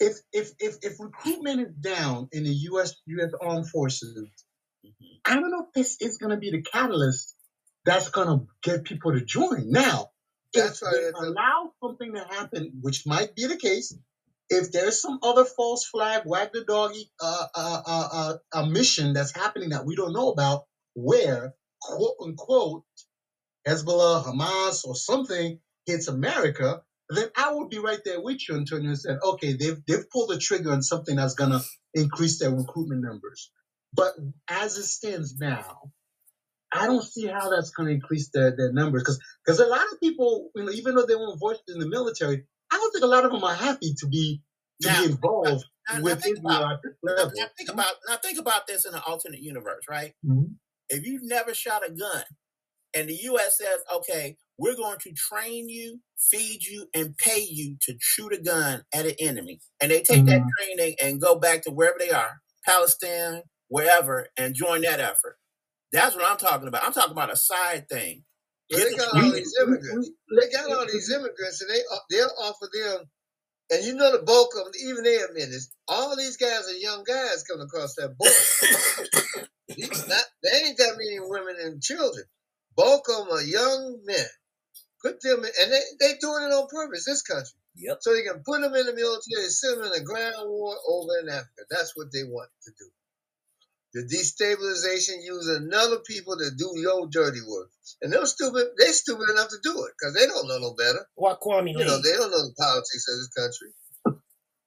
if 0.00 0.18
if 0.32 0.52
if 0.60 0.78
if 0.82 1.00
recruitment 1.00 1.60
is 1.60 1.74
down 1.74 2.28
in 2.32 2.44
the 2.44 2.54
U.S. 2.72 2.94
U.S. 3.06 3.32
Armed 3.40 3.68
Forces, 3.68 4.18
Mhm. 4.86 5.20
I 5.26 5.34
don't 5.34 5.50
know 5.50 5.66
if 5.66 5.72
this 5.74 5.96
is 6.00 6.18
going 6.18 6.30
to 6.30 6.38
be 6.38 6.50
the 6.52 6.62
catalyst 6.62 7.36
that's 7.84 8.10
going 8.10 8.28
to 8.28 8.46
get 8.62 8.84
people 8.84 9.12
to 9.12 9.22
join. 9.24 9.70
Now, 9.70 10.10
if 10.54 10.64
That's 10.64 10.82
why 10.82 10.92
they 10.92 11.10
allow 11.28 11.72
something 11.82 12.14
to 12.14 12.24
happen, 12.24 12.72
which 12.82 13.06
might 13.06 13.34
be 13.36 13.46
the 13.46 13.56
case, 13.56 13.96
if 14.50 14.72
there's 14.72 15.00
some 15.02 15.20
other 15.22 15.44
false 15.44 15.86
flag, 15.86 16.22
wag 16.26 16.50
the 16.52 16.64
doggy, 16.64 17.10
uh, 17.20 17.46
uh, 17.54 17.82
uh, 17.86 18.08
uh, 18.12 18.36
a 18.54 18.66
mission 18.66 19.12
that's 19.14 19.34
happening 19.34 19.70
that 19.70 19.86
we 19.86 19.96
don't 19.96 20.12
know 20.14 20.30
about, 20.30 20.64
where 20.94 21.54
quote 21.82 22.16
unquote 22.22 22.84
Hezbollah, 23.68 24.24
Hamas, 24.24 24.86
or 24.86 24.96
something 24.96 25.60
hits 25.86 26.08
America, 26.08 26.82
then 27.16 27.28
I 27.36 27.52
would 27.54 27.70
be 27.70 27.78
right 27.78 28.00
there 28.04 28.20
with 28.20 28.46
you, 28.48 28.56
Antonio, 28.56 28.88
and 28.90 28.98
said, 28.98 29.18
okay, 29.24 29.54
they've 29.54 29.78
they've 29.86 30.08
pulled 30.10 30.30
the 30.30 30.38
trigger 30.38 30.72
on 30.72 30.82
something 30.82 31.16
that's 31.16 31.34
gonna 31.34 31.60
increase 31.94 32.38
their 32.38 32.50
recruitment 32.54 33.02
numbers. 33.02 33.50
But 33.94 34.14
as 34.48 34.76
it 34.76 34.84
stands 34.84 35.38
now, 35.38 35.90
I 36.72 36.86
don't 36.86 37.02
see 37.02 37.26
how 37.26 37.48
that's 37.48 37.70
going 37.70 37.88
to 37.88 37.94
increase 37.94 38.28
their, 38.34 38.54
their 38.54 38.72
numbers 38.72 39.02
because 39.02 39.18
because 39.44 39.58
a 39.60 39.66
lot 39.66 39.86
of 39.90 39.98
people, 40.00 40.50
you 40.54 40.64
know, 40.64 40.72
even 40.72 40.94
though 40.94 41.06
they 41.06 41.14
weren't 41.16 41.40
voiced 41.40 41.62
in 41.68 41.78
the 41.78 41.88
military, 41.88 42.44
I 42.70 42.76
don't 42.76 42.92
think 42.92 43.04
a 43.04 43.08
lot 43.08 43.24
of 43.24 43.32
them 43.32 43.42
are 43.42 43.54
happy 43.54 43.94
to 44.00 44.06
be 44.06 44.42
to 44.82 44.88
Now- 44.88 45.00
be 45.06 45.10
involved 45.12 45.64
Now, 45.90 46.02
with 46.02 46.26
Israel 46.26 46.66
at 46.66 46.82
this 46.82 46.92
now, 47.02 47.14
level. 47.14 47.32
now 47.34 47.46
think 47.56 47.70
about 47.70 47.94
now 48.06 48.16
think 48.18 48.38
about 48.38 48.66
this 48.66 48.84
in 48.84 48.92
an 48.94 49.00
alternate 49.06 49.40
universe, 49.40 49.84
right? 49.88 50.14
Mhm. 50.22 50.56
If 50.90 51.06
you've 51.06 51.22
never 51.24 51.54
shot 51.54 51.86
a 51.88 51.90
gun, 51.90 52.24
and 52.94 53.08
the 53.08 53.14
U.S. 53.22 53.56
says, 53.56 53.80
"Okay, 53.92 54.36
we're 54.58 54.76
going 54.76 54.98
to 55.00 55.12
train 55.14 55.68
you, 55.68 56.00
feed 56.18 56.64
you, 56.64 56.88
and 56.94 57.16
pay 57.18 57.40
you 57.48 57.76
to 57.82 57.96
shoot 58.00 58.32
a 58.34 58.38
gun 58.40 58.84
at 58.94 59.06
an 59.06 59.14
enemy," 59.20 59.60
and 59.80 59.90
they 59.92 60.02
take 60.02 60.26
that 60.26 60.42
Mhm. 60.42 60.50
training 60.58 60.96
and 61.02 61.20
go 61.20 61.36
back 61.38 61.62
to 61.64 61.70
wherever 61.72 61.98
they 61.98 62.10
are, 62.10 62.40
Palestine, 62.66 63.42
wherever, 63.68 64.28
and 64.38 64.54
join 64.56 64.82
that 64.82 65.00
effort. 65.00 65.38
That's 65.92 66.16
what 66.16 66.30
I'm 66.30 66.36
talking 66.38 66.68
about. 66.68 66.84
I'm 66.84 66.92
talking 66.92 67.12
about 67.12 67.32
a 67.32 67.36
side 67.36 67.88
thing. 67.88 68.24
But 68.70 68.78
Get 68.80 68.90
they 68.90 68.96
got 68.96 69.08
all 69.14 69.32
these 69.34 69.54
immigrants. 69.62 70.10
They 70.40 70.50
got 70.50 70.72
all 70.72 70.86
these 70.86 71.10
immigrants, 71.12 71.62
and 71.62 71.70
they 71.70 71.82
they'll 72.10 72.32
offer 72.42 72.68
them. 72.72 73.06
And 73.70 73.84
you 73.84 73.94
know 73.96 74.12
the 74.12 74.22
bulk 74.24 74.50
of 74.56 74.64
them, 74.66 74.74
even 74.88 75.04
they 75.04 75.16
admit 75.16 75.50
this. 75.50 75.70
All 75.88 76.16
these 76.16 76.36
guys 76.36 76.68
are 76.68 76.74
young 76.78 77.04
guys 77.04 77.44
coming 77.44 77.64
across 77.66 77.94
that 77.96 78.16
border. 78.18 78.46
These 79.76 80.04
not, 80.08 80.24
there 80.42 80.66
ain't 80.66 80.78
that 80.78 80.96
many 80.98 81.18
women 81.20 81.56
and 81.60 81.82
children. 81.82 82.24
Bulk 82.76 83.08
of 83.10 83.26
them 83.28 83.36
are 83.38 83.42
young 83.42 84.00
men. 84.04 84.26
Put 85.02 85.20
them 85.22 85.44
in, 85.44 85.50
and 85.60 85.72
they 85.72 85.82
they 86.00 86.12
doing 86.20 86.44
it 86.44 86.52
on 86.54 86.66
purpose. 86.68 87.04
This 87.06 87.22
country, 87.22 87.54
Yep. 87.76 87.98
so 88.00 88.12
they 88.14 88.22
can 88.22 88.42
put 88.44 88.60
them 88.62 88.74
in 88.74 88.86
the 88.86 88.94
military, 88.94 89.48
send 89.50 89.78
them 89.78 89.92
in 89.92 90.00
a 90.00 90.04
ground 90.04 90.48
war 90.50 90.74
over 90.88 91.18
in 91.22 91.28
Africa. 91.28 91.62
That's 91.70 91.92
what 91.96 92.08
they 92.12 92.24
want 92.24 92.50
to 92.64 92.70
do. 92.78 92.88
The 93.94 94.04
destabilization, 94.04 95.24
use 95.24 95.48
another 95.48 95.98
people 96.06 96.36
to 96.36 96.50
do 96.58 96.72
your 96.76 97.08
dirty 97.08 97.40
work, 97.46 97.70
and 98.02 98.12
they're 98.12 98.26
stupid. 98.26 98.68
They 98.78 98.92
stupid 98.92 99.30
enough 99.30 99.48
to 99.48 99.58
do 99.62 99.72
it 99.86 99.92
because 99.98 100.14
they 100.14 100.26
don't 100.26 100.48
know 100.48 100.58
no 100.58 100.74
better. 100.74 101.06
Why 101.14 101.34
Kwame 101.40 101.72
You 101.72 101.84
know, 101.86 102.02
they 102.02 102.12
don't 102.12 102.30
know 102.30 102.42
the 102.44 102.54
politics 102.58 103.06
of 103.08 103.16
this 103.18 103.30
country. 103.36 103.72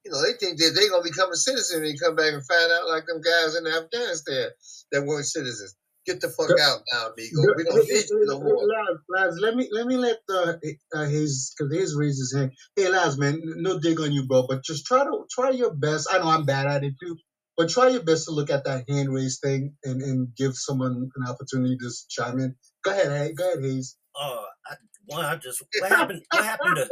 You 0.06 0.12
know, 0.12 0.22
they 0.24 0.34
think 0.34 0.58
that 0.60 0.74
they're 0.74 0.90
gonna 0.90 1.04
become 1.04 1.32
a 1.32 1.36
citizen 1.36 1.86
and 1.86 2.00
come 2.00 2.16
back 2.16 2.34
and 2.34 2.46
find 2.46 2.72
out 2.72 2.88
like 2.90 3.06
them 3.06 3.22
guys 3.22 3.56
in 3.56 3.68
Afghanistan 3.68 4.50
that 4.92 5.06
weren't 5.06 5.26
citizens. 5.28 5.76
Get 6.06 6.20
the 6.22 6.30
fuck 6.30 6.50
Yeah. 6.58 6.66
out 6.68 6.82
now, 6.92 7.10
amigo. 7.10 7.54
We 7.56 7.64
don't 7.64 7.88
need 7.88 8.10
you 8.10 8.26
no 8.26 8.40
more. 8.40 8.66
Laz, 8.66 8.98
Laz, 9.10 9.40
let 9.40 9.56
me 9.56 9.70
let 9.72 9.86
me 9.86 9.98
let 9.98 10.18
uh, 10.30 10.54
uh 10.96 11.06
his 11.06 11.54
because 11.56 11.74
his 11.74 11.96
raise 11.96 12.18
his 12.18 12.34
hand. 12.36 12.52
Hey, 12.76 12.90
Laz, 12.90 13.18
man, 13.20 13.40
no 13.44 13.80
dig 13.80 14.00
on 14.00 14.12
you, 14.12 14.26
bro, 14.26 14.48
but 14.48 14.64
just 14.64 14.86
try 14.86 15.04
to 15.04 15.26
try 15.32 15.52
your 15.52 15.74
best. 15.74 16.08
I 16.12 16.18
know 16.18 16.30
I'm 16.30 16.46
bad 16.46 16.66
at 16.68 16.84
it 16.84 16.96
too, 17.02 17.18
but 17.56 17.70
try 17.70 17.90
your 17.90 18.04
best 18.04 18.26
to 18.26 18.32
look 18.32 18.50
at 18.50 18.64
that 18.66 18.90
hand 18.90 19.14
raise 19.14 19.40
thing 19.40 19.76
and, 19.84 20.02
and 20.02 20.36
give 20.36 20.56
someone 20.56 21.10
an 21.16 21.28
opportunity 21.28 21.78
to 21.78 21.86
just 21.86 22.10
chime 22.10 22.40
in. 22.40 22.56
Go 22.84 22.92
ahead, 22.92 23.08
hey, 23.12 23.34
go 23.34 23.48
ahead, 23.52 23.64
Hayes. 23.64 23.96
Uh, 24.20 24.42
I, 24.66 24.76
one, 25.06 25.26
I 25.26 25.36
just 25.36 25.64
what 25.80 25.92
happened? 25.92 26.24
What 26.32 26.44
happened 26.44 26.76
to 26.78 26.90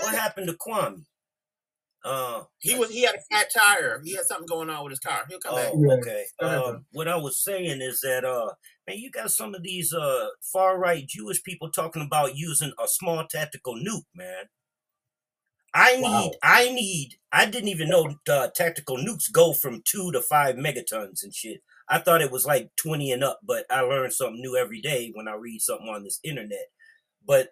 what 0.00 0.14
happened 0.14 0.48
to 0.48 0.54
Kwame? 0.54 1.04
Uh, 2.04 2.44
He 2.60 2.74
was 2.76 2.90
he 2.90 3.02
had 3.02 3.16
a 3.16 3.20
flat 3.30 3.48
tire. 3.54 4.00
He 4.04 4.14
had 4.14 4.24
something 4.24 4.46
going 4.46 4.70
on 4.70 4.84
with 4.84 4.92
his 4.92 5.00
car. 5.00 5.24
He'll 5.28 5.40
come 5.40 5.54
back. 5.56 5.72
Oh, 5.74 5.82
Yeah. 5.84 5.94
okay. 5.94 6.24
Um, 6.40 6.86
what 6.92 7.08
I 7.08 7.16
was 7.16 7.42
saying 7.42 7.80
is 7.82 8.00
that 8.00 8.24
uh, 8.24 8.52
man, 8.86 8.98
you 8.98 9.10
got 9.10 9.30
some 9.32 9.54
of 9.54 9.62
these 9.62 9.92
uh 9.92 10.28
far 10.52 10.78
right 10.78 11.06
Jewish 11.06 11.42
people 11.42 11.70
talking 11.70 12.02
about 12.02 12.36
using 12.36 12.72
a 12.82 12.86
small 12.88 13.26
tactical 13.26 13.74
nuke, 13.74 14.04
man. 14.14 14.44
I 15.74 15.96
need, 15.96 16.02
Wow. 16.02 16.30
I 16.42 16.70
need. 16.70 17.16
I 17.30 17.44
didn't 17.46 17.68
even 17.68 17.88
know 17.90 18.14
uh, 18.30 18.48
tactical 18.54 18.96
nukes 18.96 19.30
go 19.30 19.52
from 19.52 19.82
two 19.84 20.10
to 20.12 20.22
five 20.22 20.56
megatons 20.56 21.22
and 21.22 21.34
shit. 21.34 21.62
I 21.88 21.98
thought 21.98 22.22
it 22.22 22.30
was 22.32 22.46
like 22.46 22.70
twenty 22.76 23.12
and 23.12 23.22
up, 23.24 23.40
but 23.42 23.66
I 23.70 23.80
learn 23.82 24.10
something 24.10 24.40
new 24.40 24.56
every 24.56 24.80
day 24.80 25.10
when 25.14 25.28
I 25.28 25.34
read 25.34 25.60
something 25.60 25.88
on 25.88 26.04
this 26.04 26.20
internet. 26.24 26.68
But 27.26 27.48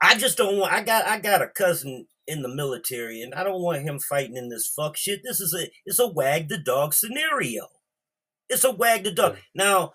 I 0.00 0.16
just 0.16 0.36
don't 0.36 0.58
want. 0.58 0.72
I 0.72 0.82
got, 0.82 1.06
I 1.06 1.18
got 1.20 1.42
a 1.42 1.48
cousin 1.48 2.06
in 2.26 2.42
the 2.42 2.48
military, 2.48 3.20
and 3.20 3.34
I 3.34 3.44
don't 3.44 3.62
want 3.62 3.82
him 3.82 3.98
fighting 3.98 4.36
in 4.36 4.48
this 4.48 4.66
fuck 4.66 4.96
shit. 4.96 5.22
This 5.24 5.40
is 5.40 5.54
a, 5.54 5.68
it's 5.84 5.98
a 5.98 6.08
wag 6.08 6.48
the 6.48 6.58
dog 6.58 6.94
scenario. 6.94 7.68
It's 8.48 8.64
a 8.64 8.70
wag 8.70 9.04
the 9.04 9.12
dog. 9.12 9.34
Mm. 9.34 9.38
Now, 9.54 9.92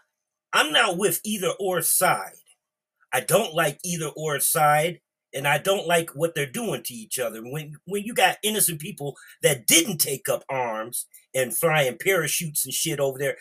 I'm 0.53 0.71
not 0.71 0.97
with 0.97 1.21
either 1.23 1.51
or 1.59 1.81
side. 1.81 2.33
I 3.13 3.21
don't 3.21 3.53
like 3.53 3.79
either 3.83 4.07
or 4.15 4.39
side, 4.39 4.99
and 5.33 5.47
I 5.47 5.57
don't 5.57 5.87
like 5.87 6.11
what 6.11 6.35
they're 6.35 6.45
doing 6.45 6.83
to 6.83 6.93
each 6.93 7.19
other. 7.19 7.41
When 7.41 7.73
when 7.85 8.03
you 8.03 8.13
got 8.13 8.37
innocent 8.43 8.79
people 8.79 9.15
that 9.41 9.67
didn't 9.67 9.99
take 9.99 10.27
up 10.27 10.43
arms 10.49 11.05
and 11.33 11.55
flying 11.55 11.97
parachutes 11.97 12.65
and 12.65 12.73
shit 12.73 12.99
over 12.99 13.17
there, 13.17 13.37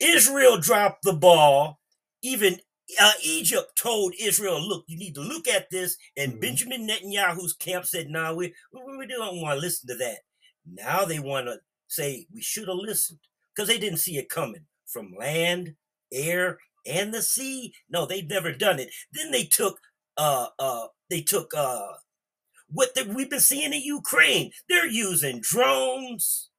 Israel 0.00 0.58
dropped 0.58 1.02
the 1.02 1.12
ball. 1.12 1.78
Even 2.22 2.60
uh, 3.00 3.12
Egypt 3.24 3.76
told 3.76 4.14
Israel, 4.20 4.60
"Look, 4.66 4.84
you 4.88 4.98
need 4.98 5.14
to 5.16 5.20
look 5.22 5.48
at 5.48 5.70
this." 5.70 5.96
And 6.16 6.34
Mhm. 6.34 6.40
Benjamin 6.40 6.88
Netanyahu's 6.88 7.54
camp 7.54 7.86
said, 7.86 8.08
"No, 8.08 8.34
we, 8.34 8.54
we 8.72 8.96
we 8.98 9.06
don't 9.06 9.40
want 9.40 9.56
to 9.56 9.60
listen 9.60 9.88
to 9.88 9.96
that." 9.96 10.20
Now 10.66 11.04
they 11.04 11.18
want 11.20 11.46
to 11.46 11.60
say 11.88 12.26
we 12.32 12.42
should 12.42 12.68
have 12.68 12.76
listened 12.78 13.20
because 13.54 13.68
they 13.68 13.78
didn't 13.78 13.98
see 14.00 14.18
it 14.18 14.28
coming 14.30 14.66
from 14.86 15.14
land, 15.18 15.76
air, 16.12 16.58
and 16.86 17.12
the 17.14 17.22
sea. 17.22 17.74
No, 17.88 18.06
they've 18.06 18.26
never 18.28 18.52
done 18.52 18.78
it. 18.80 18.90
Then 19.12 19.30
they 19.32 19.44
took 19.44 19.80
uh 20.16 20.48
uh 20.58 20.88
they 21.10 21.22
took 21.22 21.54
uh 21.54 21.88
what 22.70 22.94
the, 22.94 23.04
we've 23.14 23.30
been 23.30 23.40
seeing 23.40 23.72
in 23.72 23.82
Ukraine. 23.82 24.52
They're 24.68 24.86
using 24.88 25.40
drones. 25.40 26.50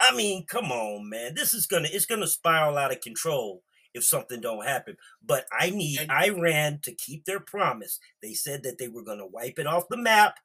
I 0.00 0.14
mean, 0.14 0.46
come 0.46 0.72
on, 0.72 1.08
man. 1.08 1.34
This 1.34 1.54
is 1.54 1.66
gonna 1.66 1.88
it's 1.92 2.06
gonna 2.06 2.26
spiral 2.26 2.78
out 2.78 2.92
of 2.92 3.00
control 3.00 3.62
if 3.94 4.04
something 4.04 4.40
don't 4.40 4.64
happen. 4.66 4.96
But 5.24 5.46
I 5.58 5.70
need 5.70 6.00
And- 6.00 6.10
Iran 6.12 6.80
to 6.84 6.94
keep 6.94 7.24
their 7.24 7.40
promise. 7.40 7.98
They 8.22 8.34
said 8.34 8.62
that 8.64 8.78
they 8.78 8.88
were 8.88 9.02
gonna 9.04 9.26
wipe 9.26 9.58
it 9.58 9.66
off 9.66 9.88
the 9.88 9.96
map. 9.96 10.36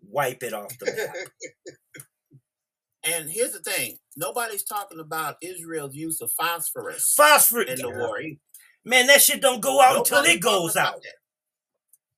Wipe 0.00 0.42
it 0.42 0.52
off 0.52 0.76
the 0.78 0.86
map. 0.86 1.16
And 3.04 3.28
here's 3.28 3.52
the 3.52 3.58
thing: 3.58 3.98
nobody's 4.16 4.62
talking 4.62 5.00
about 5.00 5.36
Israel's 5.42 5.94
use 5.96 6.20
of 6.20 6.30
phosphorus 6.32 7.12
Phosphorus, 7.16 7.80
in 7.80 7.86
the 7.86 7.88
war. 7.98 8.20
man. 8.84 9.08
That 9.08 9.20
shit 9.20 9.40
don't 9.42 9.60
go 9.60 9.80
out 9.80 9.96
until 9.98 10.22
it 10.22 10.40
goes 10.40 10.76
out. 10.76 11.02
that. 11.02 11.14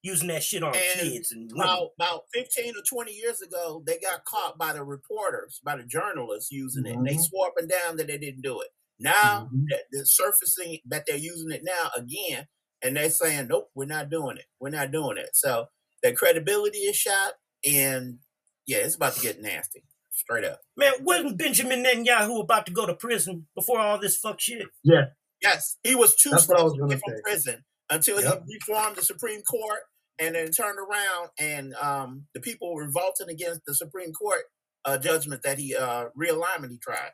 Using 0.02 0.28
that 0.28 0.42
shit 0.42 0.62
on 0.62 0.75
And 0.75 1.00
kids 1.00 1.32
and 1.32 1.50
women. 1.50 1.64
About, 1.66 1.88
about 1.99 2.25
15 2.34 2.75
or 2.76 2.82
20 2.87 3.12
years 3.12 3.40
ago, 3.40 3.82
they 3.87 3.99
got 3.99 4.23
caught 4.26 4.58
by 4.58 4.75
the 4.75 4.84
reporters, 4.84 5.62
by 5.64 5.76
the 5.78 5.84
journalists 5.84 6.52
using 6.52 6.84
it. 6.84 6.94
And 6.94 7.06
they 7.06 7.16
swore 7.16 7.46
up 7.46 7.54
and 7.56 7.70
down 7.70 7.96
that 7.96 8.08
they 8.08 8.18
didn't 8.18 8.42
do 8.42 8.61
it. 8.61 8.68
Now 8.98 9.50
Mhm. 9.52 9.66
that 9.70 9.84
they're 9.92 10.04
surfacing 10.04 10.78
that 10.86 11.04
they're 11.06 11.16
using 11.16 11.50
it 11.50 11.62
now 11.64 11.90
again, 11.96 12.46
and 12.82 12.96
they're 12.96 13.10
saying, 13.10 13.48
nope, 13.48 13.70
we're 13.74 13.86
not 13.86 14.10
doing 14.10 14.36
it. 14.38 14.46
We're 14.60 14.70
not 14.70 14.92
doing 14.92 15.18
it. 15.18 15.30
So 15.34 15.66
their 16.02 16.14
credibility 16.14 16.78
is 16.78 16.96
shot, 16.96 17.34
and 17.64 18.18
yeah, 18.66 18.78
it's 18.78 18.94
about 18.96 19.14
to 19.14 19.20
get 19.20 19.40
nasty. 19.40 19.84
Straight 20.12 20.44
up. 20.44 20.60
Man, 20.76 20.92
wasn't 21.04 21.38
Benjamin 21.38 21.82
Netanyahu 21.84 22.40
about 22.40 22.66
to 22.66 22.72
go 22.72 22.86
to 22.86 22.94
prison 22.94 23.48
before 23.56 23.80
all 23.80 23.98
this 23.98 24.16
fuck 24.16 24.40
shit? 24.40 24.68
Yeah, 24.84 25.06
Yes, 25.42 25.76
he 25.82 25.94
was 25.94 26.14
two 26.14 26.30
That's 26.30 26.48
what 26.48 26.56
I 26.58 26.60
steps 26.60 26.72
was 26.72 26.80
gonna 26.80 26.98
from 26.98 27.14
say. 27.16 27.22
prison 27.24 27.64
until 27.90 28.20
Yep. 28.22 28.44
he 28.48 28.54
reformed 28.54 28.96
the 28.96 29.02
Supreme 29.02 29.42
Court 29.42 29.80
and 30.18 30.34
then 30.36 30.50
turned 30.52 30.78
around 30.78 31.30
and 31.38 31.74
um, 31.74 32.28
the 32.32 32.40
people 32.40 32.74
revolting 32.76 33.28
against 33.28 33.62
the 33.66 33.74
Supreme 33.74 34.12
Court 34.12 34.44
uh, 34.86 34.96
judgment 34.98 35.42
that 35.42 35.58
he 35.58 35.74
uh, 35.74 36.06
realignment 36.16 36.70
he 36.70 36.78
tried. 36.78 37.10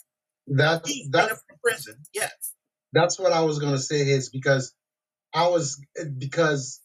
That's 0.50 1.08
that's 1.10 1.44
prison. 1.64 1.96
Yes. 2.14 2.32
that's 2.92 3.18
what 3.18 3.32
I 3.32 3.42
was 3.42 3.60
gonna 3.60 3.78
say 3.78 4.00
is 4.02 4.30
because 4.30 4.74
I 5.34 5.48
was 5.48 5.84
because 6.18 6.80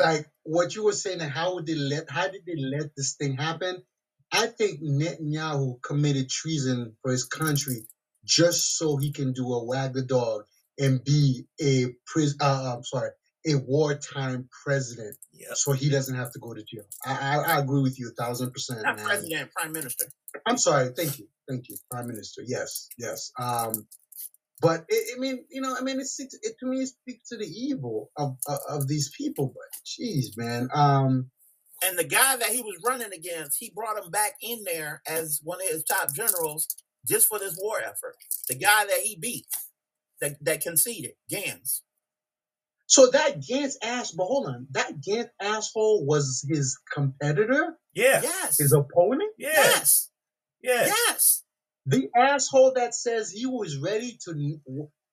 like 0.00 0.26
what 0.44 0.74
you 0.74 0.84
were 0.84 0.92
saying 0.92 1.20
how 1.20 1.54
would 1.56 1.66
they 1.66 1.74
let 1.76 2.10
how 2.10 2.28
did 2.28 2.42
they 2.46 2.56
let 2.56 2.94
this 2.96 3.14
thing 3.16 3.36
happen? 3.36 3.82
I 4.32 4.46
think 4.48 4.82
Netanyahu 4.82 5.82
committed 5.82 6.28
treason 6.30 6.96
for 7.02 7.12
his 7.12 7.24
country 7.24 7.86
just 8.24 8.76
so 8.78 8.96
he 8.98 9.12
can 9.12 9.32
do 9.32 9.52
a 9.54 9.64
wag 9.64 9.94
the 9.94 10.02
dog 10.02 10.42
and 10.78 11.02
be 11.04 11.46
a 11.60 11.86
pris 12.06 12.36
uh, 12.40 12.74
I'm 12.76 12.84
sorry 12.84 13.10
a 13.46 13.56
wartime 13.56 14.48
president 14.64 15.16
Yep. 15.38 15.56
so 15.56 15.72
he 15.72 15.90
doesn't 15.90 16.16
have 16.16 16.32
to 16.32 16.38
go 16.40 16.54
to 16.54 16.62
jail. 16.64 16.84
I, 17.04 17.12
I, 17.12 17.36
I 17.56 17.60
agree 17.60 17.82
with 17.82 17.98
you 18.00 18.08
a 18.08 18.22
thousand 18.22 18.52
percent, 18.52 18.80
Not 18.82 18.96
man. 18.96 19.04
president, 19.06 19.52
prime 19.52 19.72
minister. 19.72 20.06
I'm 20.46 20.58
sorry. 20.58 20.90
Thank 20.96 21.18
you. 21.18 21.28
Thank 21.48 21.68
you, 21.68 21.76
Prime 21.90 22.08
Minister. 22.08 22.42
Yes, 22.46 22.88
yes. 22.98 23.30
Um, 23.38 23.86
but 24.60 24.84
it, 24.88 25.16
I 25.16 25.20
mean, 25.20 25.44
you 25.50 25.60
know, 25.60 25.76
I 25.78 25.82
mean, 25.82 26.00
it's, 26.00 26.18
it, 26.20 26.34
it 26.42 26.56
to 26.60 26.66
me 26.66 26.82
it 26.82 26.88
speaks 26.88 27.28
to 27.28 27.36
the 27.36 27.46
evil 27.46 28.10
of, 28.16 28.36
of 28.48 28.58
of 28.68 28.88
these 28.88 29.10
people. 29.16 29.54
But 29.54 29.80
jeez, 29.86 30.36
man. 30.36 30.68
Um, 30.74 31.30
And 31.86 31.98
the 31.98 32.04
guy 32.04 32.36
that 32.36 32.48
he 32.50 32.62
was 32.62 32.80
running 32.84 33.12
against, 33.12 33.58
he 33.60 33.70
brought 33.74 34.02
him 34.02 34.10
back 34.10 34.32
in 34.42 34.64
there 34.64 35.02
as 35.06 35.40
one 35.44 35.60
of 35.60 35.68
his 35.68 35.84
top 35.84 36.14
generals 36.14 36.66
just 37.08 37.28
for 37.28 37.38
this 37.38 37.56
war 37.60 37.80
effort. 37.80 38.16
The 38.48 38.56
guy 38.56 38.86
that 38.86 39.00
he 39.04 39.16
beat, 39.20 39.46
that, 40.20 40.36
that 40.42 40.62
conceded, 40.62 41.12
Gantz. 41.30 41.82
so 42.86 43.08
that 43.10 43.40
Gantz 43.40 43.74
ass, 43.82 44.12
but 44.12 44.24
hold 44.24 44.48
on, 44.48 44.66
that 44.72 45.00
Gantz 45.06 45.28
asshole 45.40 46.06
was 46.06 46.44
his 46.48 46.78
competitor, 46.92 47.76
Yeah. 47.94 48.22
Yes. 48.22 48.58
his 48.58 48.72
opponent, 48.72 49.30
Yeah. 49.38 49.50
Yes. 49.54 50.10
Yeah. 50.66 50.86
Yes. 50.86 51.42
the 51.86 52.08
asshole 52.16 52.72
that 52.74 52.94
says 52.94 53.30
he 53.30 53.46
was 53.46 53.76
ready 53.78 54.18
to 54.24 54.60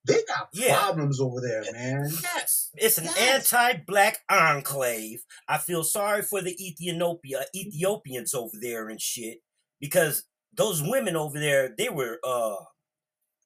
They 0.05 0.22
got 0.27 0.50
Yeah. 0.53 0.77
problems 0.79 1.19
over 1.22 1.39
there, 1.39 1.63
man. 1.72 2.10
Yes. 2.24 2.72
It's 2.75 2.98
an 2.98 3.05
Yes. 3.05 3.53
anti-black 3.53 4.24
enclave. 4.29 5.24
I 5.48 5.57
feel 5.60 5.83
sorry 5.83 6.24
for 6.24 6.41
the 6.41 6.55
Ethiopia 6.62 7.45
Ethiopians 7.55 8.33
over 8.33 8.57
there 8.60 8.89
and 8.89 9.00
shit 9.00 9.39
because 9.79 10.25
those 10.51 10.81
women 10.81 11.15
over 11.15 11.39
there, 11.39 11.74
they 11.77 11.89
were 11.89 12.19
uh, 12.24 12.57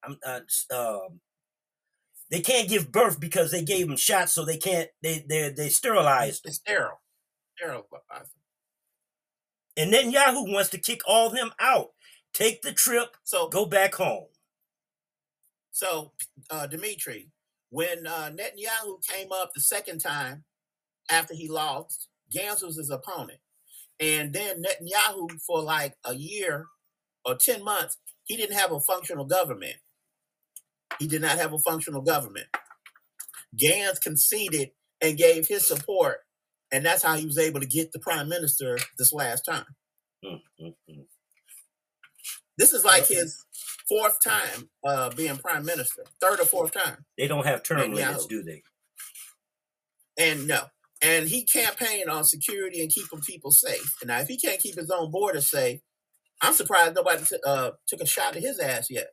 I'm 0.03 0.17
uh, 0.25 0.39
um, 0.73 1.21
they 2.31 2.41
can't 2.41 2.69
give 2.69 2.91
birth 2.91 3.19
because 3.19 3.51
they 3.51 3.63
gave 3.63 3.87
them 3.87 3.97
shots, 3.97 4.33
so 4.33 4.43
they 4.45 4.57
can't. 4.57 4.89
They 5.03 5.25
they 5.27 5.49
they 5.49 5.69
sterilized. 5.69 6.45
It's 6.45 6.57
sterile. 6.57 7.01
Sterile. 7.57 7.87
And 9.77 9.93
then 9.93 10.11
Yahoo 10.11 10.51
wants 10.51 10.69
to 10.71 10.79
kick 10.79 11.01
all 11.07 11.29
them 11.29 11.51
out. 11.59 11.89
Take 12.33 12.61
the 12.61 12.71
trip, 12.71 13.17
So 13.23 13.47
go 13.49 13.65
back 13.65 13.95
home. 13.95 14.27
So, 15.71 16.13
uh, 16.49 16.67
Dimitri, 16.67 17.29
when 17.69 18.07
uh, 18.07 18.31
Netanyahu 18.31 19.05
came 19.07 19.31
up 19.31 19.51
the 19.53 19.61
second 19.61 19.99
time 19.99 20.43
after 21.09 21.33
he 21.35 21.49
lost, 21.49 22.07
Gantz 22.35 22.63
was 22.63 22.77
his 22.77 22.89
opponent. 22.89 23.39
And 23.99 24.33
then 24.33 24.63
Netanyahu, 24.63 25.39
for 25.45 25.61
like 25.61 25.95
a 26.05 26.15
year 26.15 26.65
or 27.25 27.35
10 27.35 27.63
months, 27.63 27.97
he 28.25 28.37
didn't 28.37 28.57
have 28.57 28.71
a 28.71 28.79
functional 28.79 29.25
government. 29.25 29.75
He 30.99 31.07
did 31.07 31.21
not 31.21 31.37
have 31.37 31.53
a 31.53 31.59
functional 31.59 32.01
government. 32.01 32.47
Gantz 33.61 34.01
conceded 34.01 34.71
and 35.01 35.17
gave 35.17 35.47
his 35.47 35.67
support. 35.67 36.19
And 36.71 36.85
that's 36.85 37.03
how 37.03 37.15
he 37.15 37.25
was 37.25 37.37
able 37.37 37.59
to 37.59 37.65
get 37.67 37.91
the 37.91 37.99
prime 37.99 38.29
minister 38.29 38.77
this 38.97 39.13
last 39.13 39.43
time. 39.43 39.65
Mm, 40.25 40.41
mm, 40.61 40.73
mm. 40.89 41.05
This 42.57 42.73
is 42.73 42.83
like 42.83 43.07
his 43.07 43.43
fourth 43.87 44.17
time 44.23 44.69
uh, 44.85 45.09
being 45.11 45.37
prime 45.37 45.65
minister, 45.65 46.03
third 46.19 46.39
or 46.39 46.45
fourth 46.45 46.71
time. 46.71 47.05
They 47.17 47.27
don't 47.27 47.45
have 47.45 47.63
term 47.63 47.79
Netanyahu. 47.91 47.95
limits, 47.95 48.25
do 48.25 48.43
they? 48.43 48.63
And 50.17 50.47
no. 50.47 50.61
And 51.03 51.29
he 51.29 51.43
campaigned 51.43 52.09
on 52.09 52.23
security 52.23 52.81
and 52.81 52.89
keeping 52.89 53.21
people 53.21 53.51
safe. 53.51 53.93
And 54.01 54.07
now, 54.07 54.19
if 54.19 54.27
he 54.27 54.37
can't 54.37 54.59
keep 54.59 54.75
his 54.75 54.89
own 54.89 55.11
border 55.11 55.41
safe, 55.41 55.79
I'm 56.41 56.53
surprised 56.53 56.95
nobody 56.95 57.23
t- 57.23 57.37
uh, 57.45 57.71
took 57.87 58.01
a 58.01 58.07
shot 58.07 58.35
at 58.35 58.41
his 58.41 58.59
ass 58.59 58.87
yet. 58.89 59.09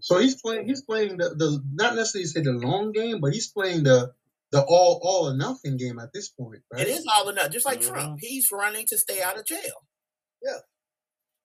So 0.00 0.18
he's 0.18 0.40
playing. 0.40 0.66
He's 0.66 0.82
playing 0.82 1.18
the, 1.18 1.30
the 1.36 1.62
not 1.74 1.94
necessarily 1.96 2.26
say 2.26 2.40
the 2.40 2.52
long 2.52 2.92
game, 2.92 3.20
but 3.20 3.32
he's 3.34 3.48
playing 3.48 3.82
the 3.84 4.12
the 4.50 4.62
all 4.62 5.00
all 5.02 5.28
or 5.28 5.36
nothing 5.36 5.76
game 5.76 5.98
at 5.98 6.12
this 6.14 6.30
point, 6.30 6.62
right? 6.72 6.82
It 6.86 6.88
is 6.88 7.06
all 7.14 7.28
enough, 7.28 7.50
just 7.50 7.66
like 7.66 7.80
Mhm. 7.80 7.88
Trump. 7.88 8.18
He's 8.20 8.48
running 8.50 8.86
to 8.86 8.96
stay 8.98 9.20
out 9.20 9.38
of 9.38 9.44
jail. 9.46 9.86
Yeah. 10.42 10.58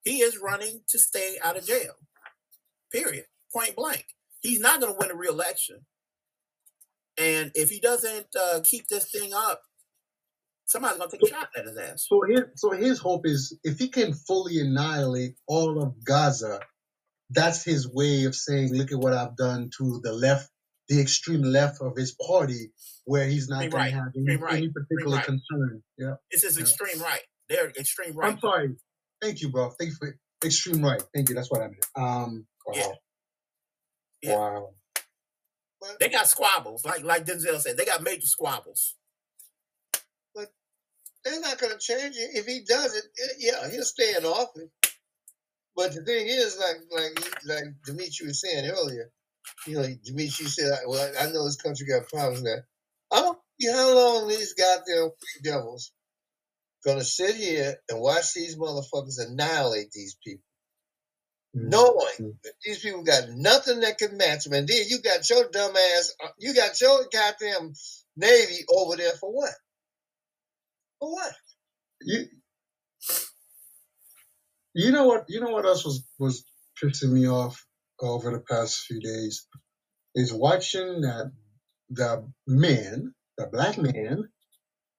He 0.08 0.22
is 0.22 0.38
running 0.38 0.82
to 0.90 1.00
stay 1.00 1.38
out 1.44 1.58
of 1.58 1.66
jail. 1.66 1.94
Period. 2.92 3.26
Point 3.54 3.76
blank. 3.76 4.06
He's 4.42 4.60
not 4.60 4.80
going 4.80 4.94
to 4.94 4.98
win 5.00 5.12
a 5.12 5.16
re-election. 5.16 5.86
And 7.18 7.52
if 7.56 7.70
he 7.70 7.80
doesn't 7.80 8.28
uh, 8.40 8.60
keep 8.64 8.88
this 8.88 9.10
thing 9.12 9.34
up, 9.34 9.62
somebody's 10.66 10.98
going 11.00 11.10
to 11.10 11.18
take 11.18 11.28
a 11.28 11.34
shot 11.34 11.50
at 11.58 11.66
his 11.66 11.78
ass. 11.78 12.06
So 12.08 12.22
his 12.30 12.42
so 12.56 12.72
his 12.72 13.00
hope 13.00 13.26
is 13.26 13.58
if 13.64 13.80
he 13.80 13.88
can 13.90 14.14
fully 14.14 14.60
annihilate 14.60 15.36
all 15.48 15.82
of 15.82 15.96
Gaza, 16.06 16.60
that's 17.32 17.64
his 17.64 17.92
way 17.92 18.26
of 18.26 18.36
saying, 18.36 18.74
"Look 18.74 18.92
at 18.92 19.00
what 19.00 19.14
I've 19.14 19.36
done 19.36 19.72
to 19.80 20.00
the 20.04 20.14
left, 20.14 20.50
the 20.88 21.02
extreme 21.02 21.42
left 21.42 21.82
of 21.82 21.98
his 21.98 22.14
party, 22.14 22.72
where 23.06 23.26
he's 23.28 23.50
not 23.50 23.62
going 23.62 23.72
right, 23.72 23.90
to 23.90 23.96
have 23.96 24.12
any, 24.16 24.36
right, 24.38 24.54
any 24.54 24.70
particular 24.70 25.18
right. 25.18 25.26
concern." 25.26 25.84
Yeah. 25.98 26.16
It's 26.30 26.44
his 26.44 26.58
Yeah. 26.58 26.64
extreme 26.64 27.02
right. 27.02 27.24
They're 27.50 27.70
extreme 27.70 28.16
right. 28.16 28.32
I'm 28.32 28.40
sorry. 28.40 28.76
Thank 29.22 29.42
you, 29.42 29.50
bro. 29.50 29.72
Thank 29.72 29.92
you 29.92 29.96
for 29.96 30.18
extreme 30.44 30.84
right. 30.84 31.02
Thank 31.14 31.30
you. 31.30 31.36
That's 31.36 31.50
what 31.52 31.62
I 31.62 31.68
meant. 31.68 31.86
Um. 31.96 32.46
Wow. 32.66 32.74
Yeah. 32.76 32.92
Yeah. 34.22 34.36
Wow. 34.38 34.70
But, 35.80 36.00
They 36.00 36.10
got 36.10 36.28
squabbles, 36.28 36.86
like 36.86 37.04
like 37.04 37.26
Denzel 37.26 37.60
said. 37.60 37.78
They 37.78 37.86
got 37.86 38.04
major 38.04 38.26
squabbles. 38.28 38.96
But 40.34 40.48
they're 41.24 41.40
not 41.40 41.60
going 41.60 41.74
to 41.74 41.80
change 41.80 42.16
it. 42.18 42.32
If 42.34 42.46
he 42.46 42.62
does 42.68 42.96
it, 42.96 43.04
eh, 43.24 43.34
yeah, 43.40 43.70
he'll 43.70 43.84
stay 43.84 44.16
in 44.18 44.26
office. 44.26 44.70
But 45.76 45.94
the 45.94 46.04
thing 46.04 46.26
is, 46.28 46.58
like 46.60 46.78
like 46.92 47.34
like 47.46 47.66
Dimitri 47.86 48.28
was 48.28 48.42
saying 48.42 48.70
earlier, 48.72 49.12
you 49.68 49.76
know, 49.76 49.88
Dimitri 50.04 50.48
said, 50.48 50.80
"Well, 50.88 51.14
I 51.20 51.28
know 51.28 51.46
this 51.46 51.62
country 51.62 51.86
got 51.86 52.08
problems 52.08 52.42
now. 52.42 52.58
I 53.12 53.22
don't 53.22 53.38
see 53.60 53.72
how 53.72 53.94
long 53.94 54.28
these 54.28 54.54
goddamn 54.54 55.12
free 55.20 55.52
devils 56.88 56.96
gonna 56.96 57.06
sit 57.06 57.36
here 57.38 57.76
and 57.90 58.02
watch 58.02 58.34
these 58.36 58.58
motherfuckers 58.58 59.20
annihilate 59.26 59.92
these 59.92 60.18
people, 60.26 60.44
Mm. 61.56 61.70
knowing 61.72 62.40
that 62.44 62.54
these 62.64 62.80
people 62.80 63.04
got 63.04 63.30
nothing 63.30 63.82
that 63.82 63.98
can 64.00 64.18
match 64.18 64.46
them. 64.46 64.54
And 64.54 64.68
then 64.68 64.84
you 64.90 65.02
got 65.02 65.30
your 65.30 65.50
dumb 65.50 65.76
ass, 65.76 66.14
uh, 66.24 66.30
you 66.40 66.54
got 66.56 66.80
your 66.82 67.08
goddamn 67.14 67.74
navy 68.18 68.66
over 68.70 68.98
there 68.98 69.14
for 69.14 69.32
what? 69.34 69.54
For 71.00 71.12
what? 71.14 71.34
You, 72.02 72.26
you 74.76 74.92
know 74.94 75.08
what? 75.08 75.26
You 75.30 75.42
know 75.42 75.52
what 75.52 75.66
else 75.66 75.86
was 75.86 76.06
was 76.20 76.46
pissing 76.84 77.12
me 77.14 77.28
off 77.30 77.66
over 78.02 78.32
the 78.32 78.40
past 78.42 78.82
few 78.86 79.00
days 79.02 79.48
is 80.16 80.34
watching 80.34 81.02
that 81.02 81.32
the 81.90 82.28
man, 82.48 83.14
the 83.38 83.48
black 83.48 83.78
man 83.78 84.30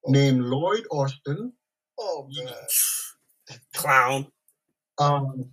named 0.07 0.43
Lloyd 0.43 0.87
Austin, 0.91 1.53
Oh 1.99 2.29
god. 2.45 3.59
Clown. 3.75 4.27
um, 4.99 5.51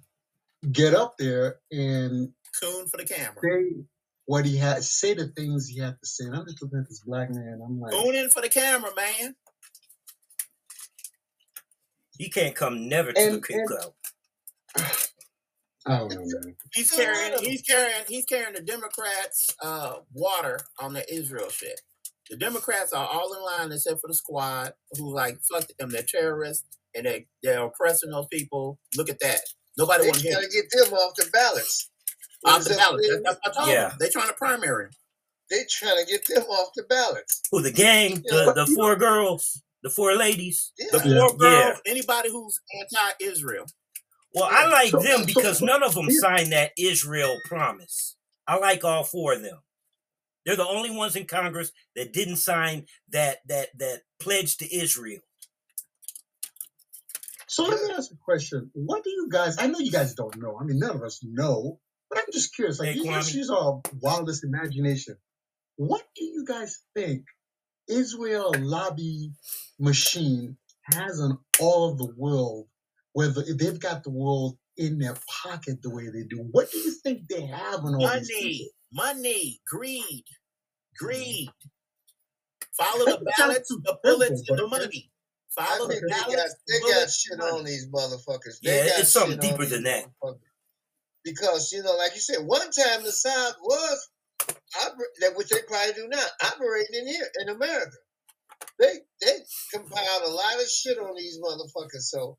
get 0.72 0.94
up 0.94 1.16
there 1.18 1.60
and 1.72 2.30
Coon 2.62 2.88
for 2.88 2.98
the 2.98 3.06
camera. 3.06 3.36
say 3.44 3.76
what 4.26 4.46
he 4.46 4.58
had, 4.58 4.84
say 4.84 5.14
the 5.14 5.28
things 5.28 5.68
he 5.68 5.80
had 5.80 5.96
to 6.02 6.08
say. 6.08 6.26
And 6.26 6.36
I'm 6.36 6.46
just 6.46 6.62
looking 6.62 6.80
at 6.80 6.90
this 6.90 7.02
black 7.06 7.30
man. 7.30 7.62
I'm 7.64 7.80
like, 7.80 7.94
Cooning 7.94 8.32
for 8.32 8.42
the 8.42 8.50
camera, 8.50 8.90
man. 8.96 9.36
He 12.18 12.30
can't 12.30 12.56
come 12.56 12.88
never 12.88 13.12
to 13.12 13.14
the 13.14 13.28
And- 13.28 13.46
and- 13.50 13.70
cookout. 13.70 13.94
I 15.88 16.00
don't 16.00 16.10
know, 16.12 16.22
man. 16.42 16.56
He's 16.74 16.90
carrying 16.90 17.38
he's 17.44 17.62
carrying 17.62 18.04
he's 18.08 18.26
carrying 18.26 18.56
the 18.56 18.62
Democrats 18.62 19.50
uh 19.62 19.98
water 20.14 20.60
on 20.80 20.94
the 20.94 21.14
Israel 21.14 21.50
shit. 21.50 21.80
The 22.30 22.38
Democrats 22.38 22.94
are 22.94 23.08
all 23.08 23.34
in 23.34 23.42
line 23.44 23.72
except 23.72 24.02
for 24.02 24.08
the 24.08 24.16
squad 24.16 24.74
who 24.98 25.14
like 25.14 25.40
fuck 25.52 25.68
them, 25.80 25.90
they're 25.90 26.04
terrorists 26.04 26.66
and 26.96 27.06
they 27.06 27.28
they're 27.44 27.64
oppressing 27.64 28.12
those 28.12 28.28
people. 28.32 28.80
Look 28.98 29.10
at 29.10 29.20
that. 29.20 29.42
Nobody 29.78 30.04
They 30.04 30.08
wants 30.10 30.22
to 30.22 30.28
hear 30.28 30.38
trying 30.38 30.50
to 30.50 30.56
get 30.56 30.66
them 30.72 30.94
off 30.94 31.16
the 31.16 31.30
ballots. 31.32 31.90
Off 32.46 32.64
the 32.64 32.70
that 32.72 32.78
ballot. 32.78 33.06
saying? 33.06 33.22
That's 33.24 33.40
what 33.44 33.52
I 33.58 33.60
told 33.60 33.70
Yeah. 33.70 33.94
They're 34.00 34.10
trying 34.12 34.28
to 34.28 34.34
primary. 34.34 34.86
him. 34.86 34.92
They 35.50 35.66
trying 35.70 36.04
to 36.04 36.12
get 36.12 36.26
them 36.28 36.44
off 36.44 36.72
the 36.76 36.84
ballots. 36.84 37.42
Who 37.52 37.62
the 37.62 37.72
gang? 37.72 38.24
The 38.26 38.54
the 38.56 38.66
four 38.76 38.96
girls, 38.96 39.62
the 39.84 39.90
four 39.90 40.16
ladies. 40.16 40.72
The 40.78 40.86
Yeah. 41.06 41.06
Yeah. 41.06 41.20
four 41.20 41.38
girls, 41.38 41.82
anybody 41.86 42.32
who's 42.32 42.60
anti-Israel. 42.80 43.66
Well, 44.34 44.50
I 44.52 44.68
like 44.68 44.92
them 44.92 45.26
because 45.26 45.62
none 45.62 45.84
of 45.84 45.96
them 45.96 46.10
signed 46.12 46.52
that 46.52 46.72
Israel 46.78 47.38
promise. 47.46 48.16
I 48.48 48.58
like 48.58 48.84
all 48.84 49.04
four 49.04 49.34
of 49.34 49.42
them. 49.44 49.60
They're 50.46 50.56
the 50.56 50.68
only 50.68 50.92
ones 50.92 51.16
in 51.16 51.26
Congress 51.26 51.72
that 51.96 52.14
didn't 52.14 52.38
sign 52.38 52.86
that 53.10 53.40
that 53.48 53.70
that 53.80 54.02
pledge 54.20 54.58
to 54.58 54.76
Israel. 54.76 55.22
So 57.48 57.64
let 57.64 57.82
me 57.82 57.94
ask 57.98 58.12
a 58.12 58.18
question. 58.18 58.70
What 58.74 59.04
do 59.04 59.10
you 59.10 59.30
guys, 59.32 59.58
I 59.58 59.68
know 59.68 59.80
you 59.80 59.92
guys 59.92 60.14
don't 60.14 60.36
know. 60.38 60.58
I 60.60 60.66
mean, 60.66 60.80
none 60.80 60.96
of 60.96 61.04
us 61.04 61.22
know, 61.24 61.80
but 62.10 62.20
I'm 62.20 62.26
just 62.34 62.54
curious. 62.54 62.80
Like, 62.80 62.90
Hey, 62.90 62.96
you 62.96 63.06
just 63.06 63.32
Kwame. 63.32 63.36
use 63.36 63.50
our 63.50 63.82
wildest 64.02 64.44
imagination. 64.44 65.16
What 65.78 66.04
do 66.16 66.26
you 66.26 66.44
guys 66.46 66.80
think 66.96 67.24
Israel 67.88 68.54
lobby 68.58 69.32
machine 69.80 70.58
has 70.84 71.22
on 71.22 71.38
all 71.62 71.92
of 71.92 71.98
the 71.98 72.14
world, 72.18 72.68
whether 73.14 73.42
if 73.42 73.58
they've 73.58 73.80
got 73.80 74.04
the 74.04 74.10
world 74.10 74.58
in 74.78 74.98
their 75.00 75.16
pocket 75.44 75.82
the 75.82 75.90
way 75.90 76.10
they 76.10 76.24
do? 76.24 76.48
What 76.52 76.72
do 76.72 76.78
you 76.80 76.92
think 76.92 77.28
they 77.30 77.46
have 77.46 77.86
on 77.86 77.96
all 77.96 78.02
these 78.02 78.32
Money, 78.32 78.58
people? 78.58 78.72
Money, 78.96 79.60
greed, 79.68 80.24
greed. 80.98 81.50
Follow 82.78 83.06
the 83.06 83.34
ballots, 83.38 83.70
the 83.70 83.98
bullets, 84.04 84.44
and 84.48 84.58
the 84.60 84.68
money. 84.68 85.12
Follow 85.50 85.88
the 85.88 85.94
think 85.94 86.04
they 86.04 86.10
got 86.10 86.28
ballots, 86.28 86.56
they 86.68 86.80
the 86.80 86.94
got 86.94 87.10
shit 87.10 87.38
money. 87.38 87.52
on 87.52 87.64
these 87.66 87.88
motherfuckers. 87.90 88.58
Yeah, 88.62 88.84
They 88.84 88.90
got 88.90 89.00
it's 89.00 89.10
something 89.14 89.40
deeper 89.40 89.66
than 89.66 89.84
that. 89.84 90.06
Because 91.24 91.72
you 91.72 91.84
know, 91.84 91.96
like 91.96 92.14
you 92.14 92.22
said, 92.22 92.40
one 92.46 92.72
time 92.72 93.04
the 93.04 93.12
South 93.12 93.56
was 93.62 94.10
that 95.22 95.36
which 95.36 95.50
they 95.50 95.60
probably 95.68 95.94
do 95.94 96.08
not, 96.08 96.30
operating 96.44 96.96
in 97.02 97.08
here 97.08 97.28
in 97.42 97.50
America. 97.50 97.96
They 98.80 98.94
they 99.22 99.38
compiled 99.74 100.24
a 100.26 100.30
lot 100.30 100.56
of 100.56 100.68
shit 100.68 100.98
on 100.98 101.16
these 101.16 101.40
motherfuckers. 101.40 102.02
So 102.02 102.38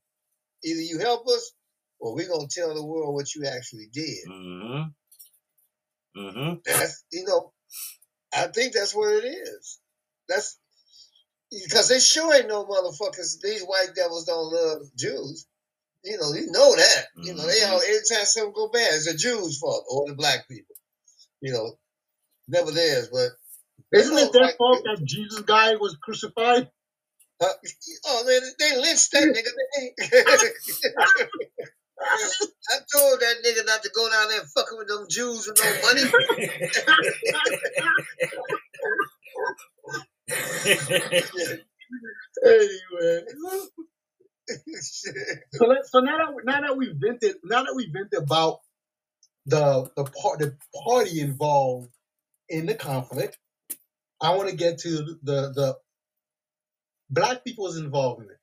either 0.65 0.81
you 0.81 0.99
help 0.99 1.27
us, 1.27 1.53
or 1.99 2.15
we're 2.15 2.29
gonna 2.29 2.47
tell 2.51 2.75
the 2.75 2.85
world 2.85 3.15
what 3.15 3.35
you 3.35 3.47
actually 3.47 3.89
did. 3.93 4.29
Mm-hmm. 4.29 4.83
Mm-hmm. 6.17 6.55
That's 6.65 7.05
you 7.13 7.25
know, 7.25 7.53
I 8.35 8.47
think 8.49 8.73
that's 8.73 8.95
what 8.95 9.13
it 9.13 9.27
is. 9.27 9.79
That's 10.29 10.59
because 11.51 11.89
they 11.89 12.01
sure 12.01 12.35
ain't 12.35 12.49
no 12.49 12.65
motherfuckers. 12.65 13.41
These 13.43 13.63
white 13.65 13.91
devils 13.95 14.25
don't 14.27 14.53
love 14.53 14.83
Jews. 14.97 15.47
You 16.05 16.19
know, 16.19 16.33
you 16.35 16.51
know 16.51 16.75
that. 16.77 17.05
You 17.17 17.35
know, 17.35 17.47
they 17.47 17.63
all 17.65 17.81
every 17.81 18.01
time 18.09 18.25
something 18.25 18.53
go 18.55 18.69
bad, 18.69 18.95
it's 18.95 19.11
the 19.11 19.17
Jews' 19.19 19.59
fault 19.59 19.85
or 19.91 20.09
the 20.09 20.15
black 20.15 20.49
people. 20.49 20.75
You 21.41 21.53
know, 21.53 21.79
never 22.49 22.71
theirs, 22.71 23.09
but 23.13 23.29
Isn't 23.93 24.17
it 24.19 24.33
their 24.33 24.43
Like- 24.43 24.57
fault 24.57 24.83
that 24.85 25.05
Jesus 25.05 25.41
guy 25.41 25.77
was 25.77 25.97
crucified? 26.03 26.71
uh, 27.41 27.47
oh 28.07 28.25
man, 28.27 28.41
they 28.59 28.81
lynched 28.81 29.13
that 29.13 29.25
nigga. 29.29 29.51
I 32.01 32.79
told 32.95 33.21
that 33.21 33.37
nigga 33.45 33.67
not 33.67 33.83
to 33.83 33.91
go 33.95 34.11
down 34.11 34.29
there 34.29 34.43
fucking 34.55 34.79
with 34.79 34.89
them 34.89 35.07
Jews 35.09 35.47
with 35.49 35.59
no 35.59 35.71
money. 35.83 36.03
Anyway. 42.45 43.23
So 45.53 45.67
let 45.67 45.87
so 45.87 46.01
now 46.01 46.19
that 46.19 46.35
now 46.45 46.61
that 46.61 46.77
we 46.77 46.93
vented 46.97 47.37
now 47.45 47.65
that 47.65 47.75
we 47.75 47.91
vented 47.93 48.23
about 48.23 48.61
the 49.47 49.91
the 49.97 50.05
part 50.05 50.39
the 50.41 50.57
party 50.85 51.21
involved 51.21 51.91
in 52.49 52.67
the 52.67 52.75
conflict, 52.75 53.39
I 54.21 54.35
want 54.37 54.51
to 54.51 54.57
get 54.57 54.79
to 54.81 55.19
the 55.23 55.53
the 55.53 55.77
black 57.11 57.45
people's 57.45 57.77
involvement. 57.79 58.36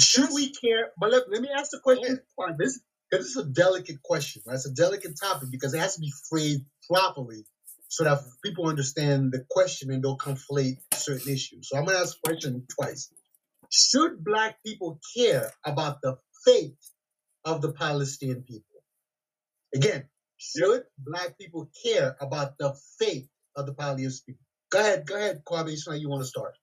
Should 0.00 0.30
we 0.32 0.52
care? 0.52 0.92
But 0.98 1.10
let, 1.10 1.30
let 1.30 1.42
me 1.42 1.48
ask 1.56 1.70
the 1.70 1.80
question. 1.80 2.20
Fine, 2.36 2.56
This 2.58 2.80
because 3.10 3.26
this 3.26 3.36
is 3.36 3.44
a 3.44 3.48
delicate 3.48 4.02
question. 4.02 4.42
Right? 4.46 4.54
It's 4.54 4.66
a 4.66 4.74
delicate 4.74 5.18
topic 5.20 5.48
because 5.50 5.74
it 5.74 5.78
has 5.78 5.94
to 5.94 6.00
be 6.00 6.12
phrased 6.28 6.62
properly 6.90 7.44
so 7.88 8.04
that 8.04 8.20
people 8.44 8.68
understand 8.68 9.32
the 9.32 9.44
question 9.48 9.90
and 9.92 10.02
don't 10.02 10.18
conflate 10.18 10.78
certain 10.94 11.32
issues. 11.32 11.68
So 11.68 11.78
I'm 11.78 11.84
gonna 11.84 11.98
ask 11.98 12.14
the 12.14 12.28
question 12.28 12.66
twice. 12.78 13.10
Should 13.70 14.24
black 14.24 14.56
people 14.64 15.00
care 15.16 15.52
about 15.64 16.00
the 16.02 16.18
fate 16.44 16.76
of 17.44 17.62
the 17.62 17.72
Palestinian 17.72 18.42
people? 18.42 18.82
Again, 19.74 20.08
should 20.36 20.84
black 20.98 21.38
people 21.38 21.70
care 21.84 22.16
about 22.20 22.58
the 22.58 22.74
fate 22.98 23.28
of 23.54 23.66
the 23.66 23.74
Palestinian 23.74 24.22
people? 24.26 24.44
Go 24.70 24.80
ahead, 24.80 25.06
go 25.06 25.16
ahead, 25.16 25.42
Kwame. 25.44 26.00
You 26.00 26.08
want 26.08 26.22
to 26.22 26.28
start. 26.28 26.54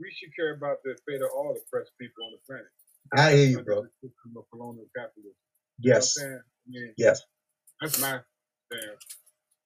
We 0.00 0.12
should 0.16 0.34
care 0.34 0.54
about 0.54 0.78
the 0.84 0.96
fate 1.06 1.22
of 1.22 1.30
all 1.34 1.54
the 1.54 1.60
oppressed 1.60 1.92
people 2.00 2.24
on 2.24 2.32
the 2.32 2.42
planet. 2.46 2.72
I 3.16 3.36
hear 3.36 3.58
you, 3.58 3.62
bro. 3.62 3.82
the 3.82 3.90
system 4.00 4.36
of 4.36 4.44
colonial 4.50 4.86
capitalism. 4.96 5.36
Yes, 5.78 6.14
You 6.16 6.28
know? 6.28 6.36
I 6.36 6.68
mean, 6.68 6.94
yes. 6.96 7.22
that's 7.80 8.00
my 8.00 8.20
stand. 8.70 8.96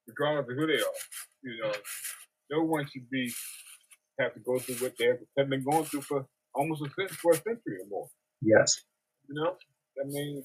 Regardless 0.09 0.49
of 0.49 0.57
who 0.57 0.67
they 0.67 0.81
are, 0.81 0.99
you 1.43 1.61
know, 1.63 1.73
no 2.51 2.65
one 2.65 2.87
should 2.93 3.11
be 3.11 3.33
have 4.19 4.35
to 4.35 4.41
go 4.41 4.59
through 4.59 4.77
what 4.77 4.97
they 4.99 5.07
have, 5.07 5.51
been 5.51 5.65
going 5.65 5.85
through 5.85 6.03
for 6.03 6.27
almost 6.55 6.83
a 6.83 6.89
century, 6.97 7.17
for 7.21 7.33
a 7.33 7.37
century 7.37 7.83
or 7.83 7.89
more. 7.91 8.09
Yes. 8.41 8.83
You 9.29 9.35
know, 9.35 9.57
I 10.01 10.07
mean, 10.07 10.45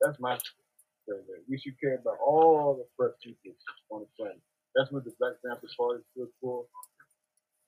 that's 0.00 0.18
my 0.20 0.34
thing. 0.36 1.20
that 1.26 1.44
We 1.48 1.58
should 1.58 1.78
care 1.80 1.96
about 1.96 2.16
all 2.24 2.76
the 2.76 2.84
oppressed 3.04 3.22
people 3.22 3.52
on 3.90 4.00
the 4.00 4.06
planet. 4.16 4.40
That's 4.74 4.90
what 4.90 5.04
the 5.04 5.12
Black 5.18 5.34
Panther 5.44 5.68
Party 5.76 6.02
stood 6.12 6.28
for. 6.40 6.64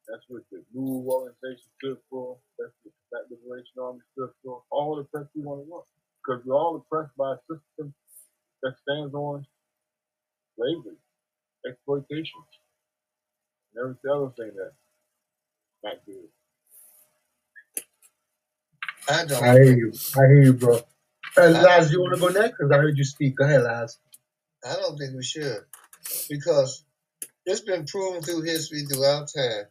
That's 0.08 0.24
what 0.28 0.42
the 0.52 0.62
Blue 0.74 1.04
Organization 1.08 1.68
stood 1.80 1.98
for. 2.10 2.38
That's 2.58 2.72
what 2.84 2.92
the 2.94 3.04
Black 3.10 3.24
Liberation 3.30 3.76
Army 3.80 4.00
stood 4.12 4.30
for. 4.44 4.62
All 4.70 4.96
the 4.96 5.04
press 5.04 5.26
people 5.34 5.56
want 5.56 5.66
to 5.66 5.70
world. 5.70 5.86
Because 6.24 6.42
we're 6.46 6.56
all 6.56 6.76
oppressed 6.76 7.16
by 7.16 7.34
a 7.34 7.38
system 7.48 7.94
that 8.62 8.74
stands 8.82 9.14
on 9.14 9.46
slavery, 10.56 10.96
exploitation, 11.68 12.40
and 13.74 13.96
every 13.96 14.10
other 14.10 14.32
thing 14.38 14.52
that's 14.56 14.76
not 15.84 15.96
good. 16.06 16.28
I 19.08 19.26
don't. 19.26 19.44
I 19.44 19.52
hear 19.54 19.76
you. 19.76 19.92
I 20.16 20.26
hear 20.28 20.42
you, 20.44 20.52
bro. 20.54 20.80
Uh, 21.36 21.50
Laz, 21.50 21.92
you 21.92 22.00
want 22.00 22.14
to 22.14 22.20
go 22.20 22.28
next? 22.28 22.56
Because 22.58 22.72
I 22.72 22.76
heard 22.78 22.98
you 22.98 23.04
speak. 23.04 23.36
Go 23.36 23.44
ahead, 23.44 23.62
Laz. 23.64 23.98
I 24.66 24.74
don't 24.76 24.98
think 24.98 25.16
we 25.16 25.24
should 25.24 25.58
because 26.28 26.84
it's 27.46 27.62
been 27.62 27.86
proven 27.86 28.22
through 28.22 28.42
history 28.42 28.84
throughout 28.86 29.28
time. 29.36 29.64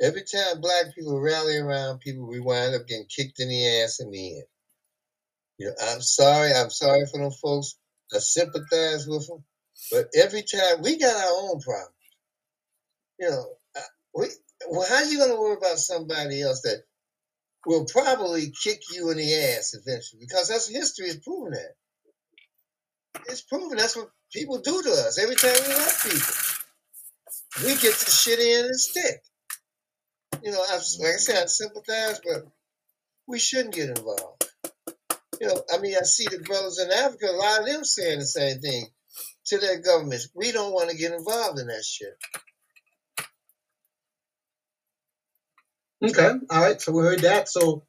Every 0.00 0.22
time 0.22 0.60
black 0.60 0.94
people 0.94 1.20
rally 1.20 1.56
around 1.56 2.00
people, 2.00 2.26
we 2.26 2.40
wind 2.40 2.74
up 2.74 2.86
getting 2.86 3.06
kicked 3.06 3.40
in 3.40 3.48
the 3.48 3.82
ass 3.82 4.00
in 4.00 4.10
the 4.10 4.36
end. 4.36 4.44
You 5.58 5.66
know, 5.66 5.74
I'm 5.92 6.00
sorry. 6.00 6.52
I'm 6.52 6.70
sorry 6.70 7.06
for 7.06 7.20
them 7.20 7.30
folks. 7.30 7.76
I 8.12 8.18
sympathize 8.18 9.06
with 9.06 9.26
them, 9.26 9.44
but 9.90 10.06
every 10.16 10.42
time 10.42 10.82
we 10.82 10.98
got 10.98 11.16
our 11.16 11.50
own 11.50 11.60
problems. 11.60 11.90
You 13.18 13.30
know, 13.30 13.44
we, 14.14 14.26
well, 14.68 14.86
how 14.88 14.96
are 14.96 15.04
you 15.04 15.18
gonna 15.18 15.40
worry 15.40 15.56
about 15.56 15.78
somebody 15.78 16.42
else 16.42 16.62
that 16.62 16.82
will 17.66 17.86
probably 17.86 18.52
kick 18.62 18.80
you 18.92 19.10
in 19.10 19.16
the 19.16 19.34
ass 19.34 19.74
eventually? 19.74 20.20
Because 20.20 20.48
that's 20.48 20.68
history 20.68 21.06
has 21.06 21.16
proven 21.18 21.52
that. 21.52 21.74
It's 23.28 23.42
proven 23.42 23.78
that's 23.78 23.96
what 23.96 24.10
people 24.32 24.58
do 24.58 24.82
to 24.82 24.90
us 24.90 25.18
every 25.22 25.36
time 25.36 25.54
we 25.66 25.72
help 25.72 26.02
people. 26.02 26.34
We 27.64 27.70
get 27.80 27.94
the 27.94 28.10
shit 28.10 28.40
in 28.40 28.66
and 28.66 28.80
stick. 28.80 29.22
You 30.44 30.52
know, 30.52 30.62
I, 30.62 30.74
like 30.74 31.14
I 31.14 31.16
said, 31.16 31.42
I 31.42 31.46
sympathize, 31.46 32.20
but 32.22 32.46
we 33.26 33.38
shouldn't 33.38 33.74
get 33.74 33.88
involved. 33.88 34.46
You 35.40 35.46
know, 35.48 35.62
I 35.74 35.78
mean, 35.78 35.94
I 35.98 36.04
see 36.04 36.26
the 36.30 36.40
brothers 36.40 36.78
in 36.78 36.92
Africa, 36.92 37.28
a 37.30 37.32
lot 37.32 37.60
of 37.60 37.66
them 37.66 37.82
saying 37.82 38.18
the 38.18 38.26
same 38.26 38.60
thing 38.60 38.88
to 39.46 39.58
their 39.58 39.80
governments. 39.80 40.28
We 40.34 40.52
don't 40.52 40.74
want 40.74 40.90
to 40.90 40.98
get 40.98 41.12
involved 41.14 41.58
in 41.60 41.68
that 41.68 41.84
shit. 41.84 42.14
Okay. 46.04 46.38
All 46.50 46.62
right. 46.62 46.80
So 46.80 46.92
we 46.92 47.02
heard 47.02 47.20
that. 47.20 47.48
So, 47.48 47.86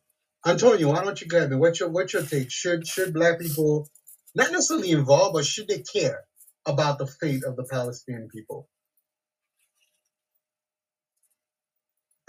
Antonio, 0.48 0.90
why 0.90 1.04
don't 1.04 1.20
you 1.20 1.28
grab 1.28 1.50
me? 1.50 1.58
What's 1.58 1.82
your 1.82 1.90
what's 1.90 2.14
your 2.14 2.24
take? 2.24 2.52
Should 2.52 2.88
should 2.88 3.14
black 3.14 3.40
people 3.40 3.90
not 4.34 4.54
necessarily 4.54 4.92
involved, 4.92 5.34
but 5.34 5.46
should 5.46 5.68
they 5.68 5.80
care 5.82 6.22
about 6.66 7.00
the 7.00 7.08
fate 7.08 7.44
of 7.44 7.58
the 7.58 7.66
Palestinian 7.66 8.30
people? 8.34 8.70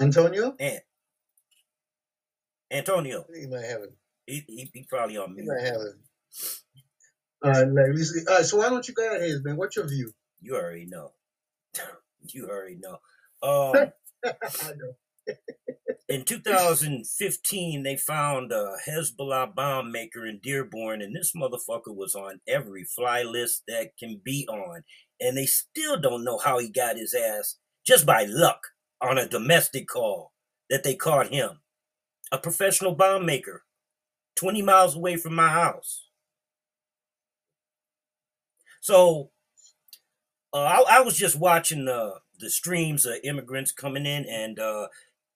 Antonio? 0.01 0.55
And 0.59 0.81
Antonio, 2.71 3.25
you 3.35 3.49
might 3.49 3.65
have 3.65 3.83
a, 3.83 3.87
he, 4.27 4.45
he, 4.49 4.71
he 4.73 4.87
probably 4.89 5.17
on 5.17 5.35
me. 5.35 5.43
mute. 5.43 5.55
might 5.55 5.67
have 5.67 5.81
a, 5.81 5.93
All 7.45 7.53
right, 7.53 7.69
let 7.73 7.91
me 7.91 8.03
see. 8.03 8.21
All 8.29 8.37
right, 8.37 8.45
so 8.45 8.59
why 8.59 8.69
don't 8.69 8.87
you 8.89 8.95
go 8.95 9.07
ahead, 9.09 9.23
Hayes, 9.23 9.41
man? 9.45 9.57
What's 9.57 9.77
your 9.77 9.89
view? 9.89 10.13
You 10.41 10.57
already 10.57 10.87
know. 10.87 11.13
you 12.33 12.49
already 12.49 12.77
know. 12.81 12.99
Um, 13.43 13.93
I 14.25 14.73
know. 14.77 14.95
in 16.09 16.25
2015, 16.25 17.83
they 17.83 17.97
found 17.97 18.53
a 18.53 18.75
Hezbollah 18.89 19.55
bomb 19.55 19.93
maker 19.93 20.27
in 20.27 20.41
Dearborn, 20.43 21.03
and 21.03 21.15
this 21.15 21.33
motherfucker 21.37 21.95
was 21.95 22.15
on 22.15 22.41
every 22.49 22.85
fly 22.85 23.23
list 23.23 23.63
that 23.69 23.93
can 23.99 24.21
be 24.25 24.47
on. 24.49 24.83
And 25.21 25.37
they 25.37 25.47
still 25.47 25.99
don't 26.01 26.25
know 26.25 26.39
how 26.39 26.59
he 26.59 26.71
got 26.71 26.97
his 26.99 27.15
ass, 27.15 27.57
just 27.87 28.07
by 28.07 28.27
luck, 28.29 28.61
on 29.01 29.19
a 29.19 29.29
domestic 29.29 29.89
call 29.89 30.33
that 30.71 30.83
they 30.83 30.95
caught 30.95 31.29
him. 31.29 31.61
A 32.33 32.39
professional 32.39 32.95
bomb 32.95 33.25
maker, 33.25 33.63
20 34.37 34.63
miles 34.63 34.97
away 34.97 35.17
from 35.17 35.35
my 35.35 35.49
house. 35.49 36.07
So 38.81 39.31
uh, 40.53 40.59
I, 40.59 40.99
I 40.99 41.01
was 41.01 41.17
just 41.17 41.39
watching 41.39 41.89
uh, 41.89 42.13
the 42.39 42.51
streams 42.51 43.05
of 43.05 43.17
immigrants 43.25 43.73
coming 43.73 44.07
in, 44.07 44.25
and 44.27 44.59
uh, 44.59 44.89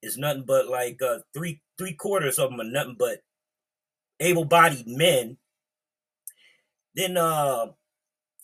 it's 0.03 0.16
nothing 0.16 0.44
but 0.46 0.68
like 0.68 1.01
uh, 1.03 1.18
three 1.35 1.61
three 1.77 1.92
quarters 1.94 2.38
of 2.38 2.51
them 2.51 2.61
are 2.61 2.64
nothing 2.64 2.96
but 2.99 3.23
able-bodied 4.20 4.87
men. 4.87 5.38
Then 6.94 7.16
uh, 7.16 7.66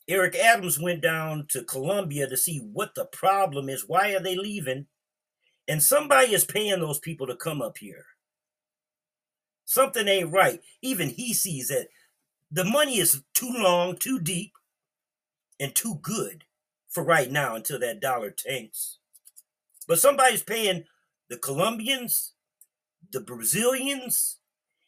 Eric 0.08 0.36
Adams 0.36 0.80
went 0.80 1.02
down 1.02 1.46
to 1.50 1.64
Colombia 1.64 2.28
to 2.28 2.36
see 2.36 2.58
what 2.58 2.94
the 2.94 3.04
problem 3.06 3.68
is. 3.68 3.84
Why 3.86 4.12
are 4.14 4.20
they 4.20 4.36
leaving? 4.36 4.86
And 5.68 5.82
somebody 5.82 6.32
is 6.32 6.44
paying 6.44 6.80
those 6.80 6.98
people 6.98 7.26
to 7.26 7.36
come 7.36 7.60
up 7.60 7.78
here. 7.78 8.04
Something 9.64 10.06
ain't 10.06 10.32
right. 10.32 10.60
Even 10.80 11.10
he 11.10 11.34
sees 11.34 11.68
that 11.68 11.88
the 12.50 12.64
money 12.64 12.98
is 12.98 13.22
too 13.34 13.52
long, 13.52 13.96
too 13.96 14.20
deep, 14.20 14.52
and 15.58 15.74
too 15.74 15.98
good 16.02 16.44
for 16.88 17.02
right 17.02 17.30
now 17.30 17.56
until 17.56 17.78
that 17.80 18.00
dollar 18.00 18.30
tanks. 18.30 18.98
But 19.88 19.98
somebody's 19.98 20.42
paying 20.42 20.84
the 21.28 21.36
Colombians, 21.36 22.32
the 23.12 23.20
Brazilians. 23.20 24.38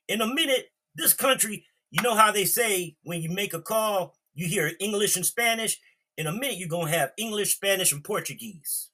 In 0.09 0.21
a 0.21 0.27
minute, 0.27 0.71
this 0.95 1.15
country, 1.15 1.67
you 1.91 2.03
know 2.03 2.15
how 2.15 2.33
they 2.33 2.45
say 2.45 2.97
when 3.03 3.23
you 3.23 3.31
make 3.31 3.55
a 3.55 3.61
call, 3.61 4.15
you 4.35 4.47
hear 4.47 4.73
English 4.79 5.17
and 5.17 5.27
Spanish. 5.27 5.81
In 6.17 6.27
a 6.27 6.33
minute, 6.33 6.59
you're 6.59 6.69
going 6.69 6.87
to 6.93 6.99
have 6.99 7.13
English, 7.17 7.55
Spanish, 7.55 7.93
and 7.93 8.05
Portuguese. 8.05 8.91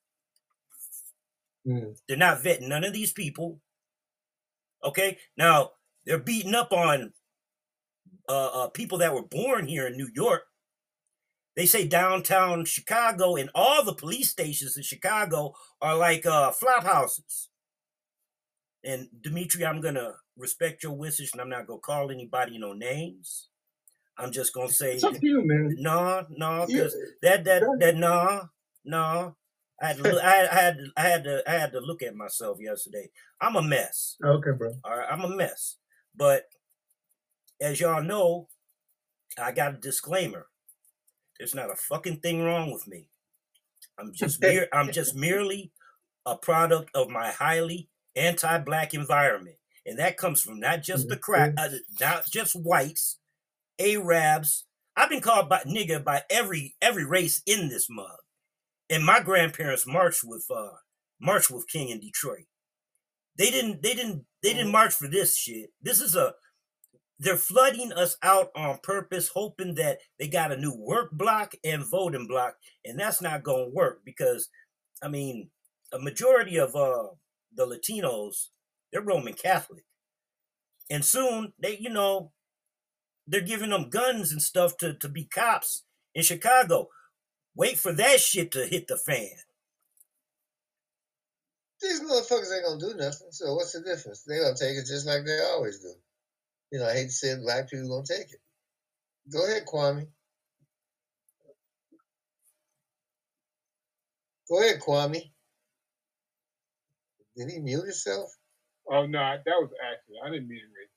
Mm. 1.66 1.96
They're 2.09 2.16
not 2.16 2.42
vetting 2.42 2.68
none 2.68 2.85
of 2.85 2.92
these 2.92 3.12
people. 3.12 3.61
Okay? 4.83 5.18
Now, 5.37 5.70
they're 6.05 6.18
beating 6.18 6.55
up 6.55 6.72
on 6.72 7.12
uh, 8.29 8.46
uh, 8.64 8.68
people 8.68 8.98
that 8.98 9.14
were 9.14 9.22
born 9.27 9.66
here 9.66 9.87
in 9.87 9.96
New 9.96 10.09
York. 10.14 10.42
They 11.57 11.66
say 11.66 11.87
downtown 11.87 12.64
Chicago 12.64 13.37
and 13.37 13.50
all 13.55 13.85
the 13.85 13.94
police 13.94 14.29
stations 14.31 14.77
in 14.77 14.83
Chicago 14.83 15.55
are 15.81 15.96
like 15.96 16.27
uh, 16.27 16.50
flop 16.50 16.85
houses. 16.85 17.48
And 18.85 19.09
Dimitri, 19.22 19.64
I'm 19.64 19.81
gonna 19.81 20.12
respect 20.37 20.83
your 20.83 20.92
wishes, 20.92 21.31
and 21.33 21.40
I'm 21.40 21.48
not 21.48 21.66
gonna 21.66 21.79
call 21.81 22.11
anybody 22.11 22.59
no 22.59 22.72
names. 22.74 23.48
I'm 24.18 24.31
just 24.33 24.53
gonna 24.53 24.68
say 24.68 24.94
It's 24.94 25.05
up 25.05 25.14
to 25.14 25.27
you, 25.27 25.42
man. 25.46 25.77
no, 25.79 26.27
no, 26.31 26.66
because 26.66 26.94
that 27.22 27.44
that 27.44 27.61
that- 27.62 27.77
that 27.81 27.96
no, 27.96 28.48
no. 28.85 29.37
I 29.82 29.88
had 29.88 29.96
to 29.98 30.02
look, 30.02 30.22
I, 30.22 30.46
I 30.46 30.54
had 30.54 30.78
I 30.96 31.02
had 31.02 31.24
to 31.24 31.42
I 31.46 31.52
had 31.54 31.72
to 31.72 31.80
look 31.80 32.02
at 32.02 32.14
myself 32.14 32.58
yesterday. 32.60 33.10
I'm 33.40 33.56
a 33.56 33.62
mess. 33.62 34.16
okay, 34.24 34.52
bro. 34.56 34.74
All 34.84 34.96
right, 34.96 35.08
I'm 35.10 35.22
a 35.22 35.34
mess. 35.37 35.76
But 36.16 36.44
as 37.60 37.80
y'all 37.80 38.02
know, 38.02 38.48
I 39.38 39.52
got 39.52 39.74
a 39.74 39.78
disclaimer. 39.78 40.46
There's 41.38 41.54
not 41.54 41.72
a 41.72 41.76
fucking 41.76 42.20
thing 42.20 42.42
wrong 42.42 42.72
with 42.72 42.87
me. 42.87 43.08
I'm 43.98 44.12
just 44.12 44.40
mere, 44.40 44.68
I'm 44.72 44.92
just 44.92 45.14
merely 45.14 45.72
a 46.26 46.37
product 46.37 46.90
of 46.94 47.08
my 47.08 47.30
highly 47.30 47.88
anti-black 48.16 48.94
environment, 48.94 49.56
and 49.84 49.98
that 49.98 50.16
comes 50.16 50.40
from 50.40 50.60
not 50.60 50.82
just 50.82 51.08
the 51.08 51.16
crack, 51.16 51.54
uh, 51.58 51.68
not 52.00 52.26
just 52.30 52.54
whites, 52.54 53.18
Arabs. 53.78 54.64
I've 54.96 55.10
been 55.10 55.20
called 55.20 55.48
by 55.48 55.60
nigga 55.66 56.04
by 56.04 56.22
every 56.30 56.76
every 56.80 57.04
race 57.04 57.42
in 57.46 57.68
this 57.68 57.88
mug, 57.90 58.18
and 58.90 59.05
my 59.05 59.20
grandparents 59.20 59.87
marched 59.87 60.23
with 60.25 60.47
uh 60.55 60.77
marched 61.20 61.51
with 61.51 61.68
King 61.68 61.88
in 61.88 62.01
Detroit. 62.01 62.47
They 63.37 63.51
didn't 63.51 63.83
they 63.83 63.94
didn't 63.94 64.25
they 64.42 64.53
didn't 64.53 64.73
march 64.73 64.94
for 64.94 65.09
this 65.09 65.37
shit. 65.37 65.70
This 65.83 66.01
is 66.01 66.14
a 66.16 66.35
they're 67.18 67.37
flooding 67.37 67.92
us 67.92 68.16
out 68.23 68.51
on 68.57 68.79
purpose, 68.83 69.31
hoping 69.35 69.75
that 69.77 69.99
they 70.18 70.27
got 70.27 70.53
a 70.53 70.57
new 70.57 70.75
work 70.77 71.12
block 71.12 71.55
and 71.64 71.88
voting 71.88 72.27
block, 72.27 72.57
and 72.85 72.99
that's 72.99 73.23
not 73.23 73.44
going 73.44 73.66
to 73.66 73.75
work 73.75 74.01
because, 74.05 74.49
I 75.03 75.09
mean, 75.09 75.51
a 75.92 75.99
majority 75.99 76.57
of 76.57 76.75
uh, 76.75 77.09
the 77.55 77.66
Latinos 77.66 78.49
they're 78.92 79.03
Roman 79.03 79.35
Catholic, 79.35 79.85
and 80.90 81.05
soon 81.05 81.53
they, 81.61 81.79
you 81.79 81.90
know, 81.90 82.33
they're 83.27 83.40
giving 83.40 83.70
them 83.70 83.90
guns 83.90 84.31
and 84.31 84.42
stuff 84.42 84.77
to 84.79 84.94
to 84.94 85.09
be 85.09 85.25
cops 85.25 85.85
in 86.14 86.23
Chicago. 86.23 86.88
Wait 87.57 87.79
for 87.79 87.93
that 87.93 88.21
shit 88.21 88.53
to 88.53 88.67
hit 88.67 88.88
the 88.88 88.97
fan. 88.97 89.31
These 91.81 92.01
motherfuckers 92.03 92.55
ain't 92.55 92.64
gonna 92.64 92.81
do 92.81 92.99
nothing. 92.99 93.29
So 93.31 93.55
what's 93.55 93.73
the 93.73 93.83
difference? 93.83 94.25
They 94.25 94.38
gonna 94.38 94.57
take 94.57 94.77
it 94.77 94.87
just 94.87 95.07
like 95.07 95.25
they 95.25 95.38
always 95.40 95.81
do. 95.81 95.93
You 96.73 96.81
know, 96.81 96.88
I 96.88 96.95
hate 96.95 97.07
to 97.07 97.12
say 97.12 97.29
it, 97.29 97.43
black 97.43 97.71
people 97.71 97.88
gonna 97.88 98.07
take 98.07 98.33
it. 98.33 98.40
Go 99.33 99.45
ahead, 99.47 99.64
Kwame. 99.67 100.07
Go 104.49 104.61
ahead, 104.61 104.81
Kwame. 104.81 105.23
Did 107.37 107.51
he 107.51 107.61
mute 107.61 107.85
himself? 107.85 108.31
Oh 108.90 109.07
no, 109.07 109.19
that 109.19 109.45
was 109.47 109.71
actually 109.83 110.17
I 110.25 110.31
didn't 110.31 110.49
mean 110.49 110.61
to 110.61 110.67
raise. 110.67 110.88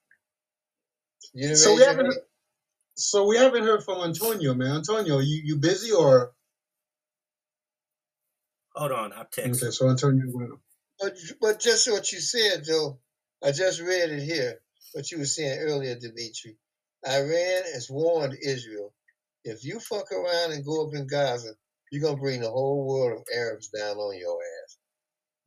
You 1.33 1.43
didn't 1.43 1.57
So 1.57 1.75
we 1.75 1.81
haven't 1.81 2.05
hand? 2.05 2.21
so 2.95 3.27
we 3.27 3.37
haven't 3.37 3.63
heard 3.63 3.83
from 3.83 4.03
Antonio, 4.03 4.53
man. 4.53 4.77
Antonio, 4.77 5.19
you 5.19 5.41
you 5.43 5.57
busy 5.57 5.91
or 5.91 6.33
Hold 8.77 8.93
on, 8.93 9.13
I'll 9.13 9.25
text. 9.31 9.63
okay? 9.63 9.71
So 9.71 9.89
Antonio, 9.89 10.25
well, 10.33 10.61
But, 10.99 11.13
but 11.41 11.61
just 11.61 11.91
what 11.91 12.11
you 12.13 12.19
said, 12.21 12.65
Joe, 12.65 12.99
I 13.43 13.51
just 13.53 13.81
read 13.81 14.11
it 14.11 14.23
here, 14.23 14.59
what 14.93 15.11
you 15.11 15.19
were 15.19 15.25
saying 15.25 15.59
earlier, 15.61 15.95
Dimitri. 15.95 16.57
Iran 17.07 17.63
has 17.73 17.89
warned 17.91 18.37
Israel, 18.43 18.93
if 19.45 19.65
you 19.65 19.79
fuck 19.79 20.11
around 20.11 20.53
and 20.53 20.65
go 20.65 20.87
up 20.87 20.95
in 20.95 21.07
Gaza, 21.07 21.53
you're 21.91 22.03
going 22.03 22.15
to 22.17 22.21
bring 22.21 22.41
the 22.41 22.51
whole 22.51 22.87
world 22.87 23.19
of 23.19 23.25
Arabs 23.35 23.69
down 23.69 23.97
on 23.97 24.17
your 24.19 24.39
ass. 24.65 24.77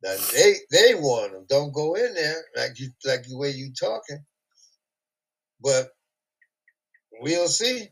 Now, 0.03 0.15
they, 0.33 0.55
they 0.71 0.95
warn 0.95 1.33
them, 1.33 1.45
don't 1.49 1.73
go 1.73 1.95
in 1.95 2.13
there 2.15 2.43
like 2.57 2.79
you 2.79 2.89
like 3.05 3.23
the 3.23 3.37
way 3.37 3.51
you 3.51 3.73
talking. 3.79 4.25
But 5.61 5.89
we'll 7.21 7.49
see. 7.49 7.87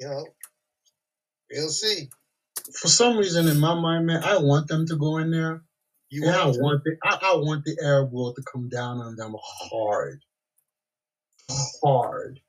You 0.00 0.08
know, 0.08 0.26
we'll 1.52 1.70
see. 1.70 2.08
For 2.80 2.88
some 2.88 3.18
reason 3.18 3.48
in 3.48 3.60
my 3.60 3.74
mind, 3.74 4.06
man, 4.06 4.24
I 4.24 4.38
want 4.38 4.68
them 4.68 4.86
to 4.88 4.96
go 4.96 5.18
in 5.18 5.30
there. 5.30 5.62
You 6.10 6.26
And 6.26 6.36
I 6.36 6.46
want 6.46 6.54
to. 6.54 6.62
want 6.62 6.84
the 6.84 6.96
I, 7.04 7.18
I 7.22 7.36
want 7.36 7.64
the 7.64 7.78
Arab 7.82 8.12
world 8.12 8.36
to 8.36 8.42
come 8.52 8.68
down 8.68 8.98
on 8.98 9.16
them 9.16 9.36
hard, 9.42 10.22
hard. 11.84 12.40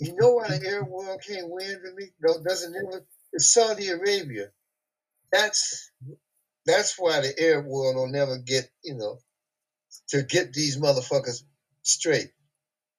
You 0.00 0.14
know 0.16 0.32
why 0.32 0.48
the 0.48 0.68
Arab 0.68 0.88
world 0.88 1.22
can't 1.26 1.50
win 1.50 1.68
to 1.82 1.94
me? 1.96 2.10
No, 2.22 2.42
doesn't 2.42 2.74
ever. 2.76 3.04
It's 3.32 3.52
Saudi 3.52 3.88
Arabia. 3.88 4.48
That's 5.32 5.92
that's 6.66 6.96
why 6.98 7.20
the 7.22 7.34
Arab 7.40 7.66
world 7.66 7.96
will 7.96 8.08
never 8.08 8.38
get 8.38 8.70
you 8.84 8.96
know 8.96 9.18
to 10.10 10.22
get 10.22 10.52
these 10.54 10.78
motherfuckers 10.78 11.42
straight. 11.82 12.32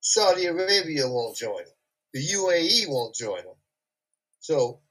Saudi 0.02 0.46
Arabia 0.46 1.08
won't 1.10 1.38
join 1.38 1.58
them. 1.58 1.74
The 2.14 2.22
UAE 2.28 2.90
won't 2.90 3.16
join 3.16 3.44
them. 3.44 3.56
So 4.42 4.82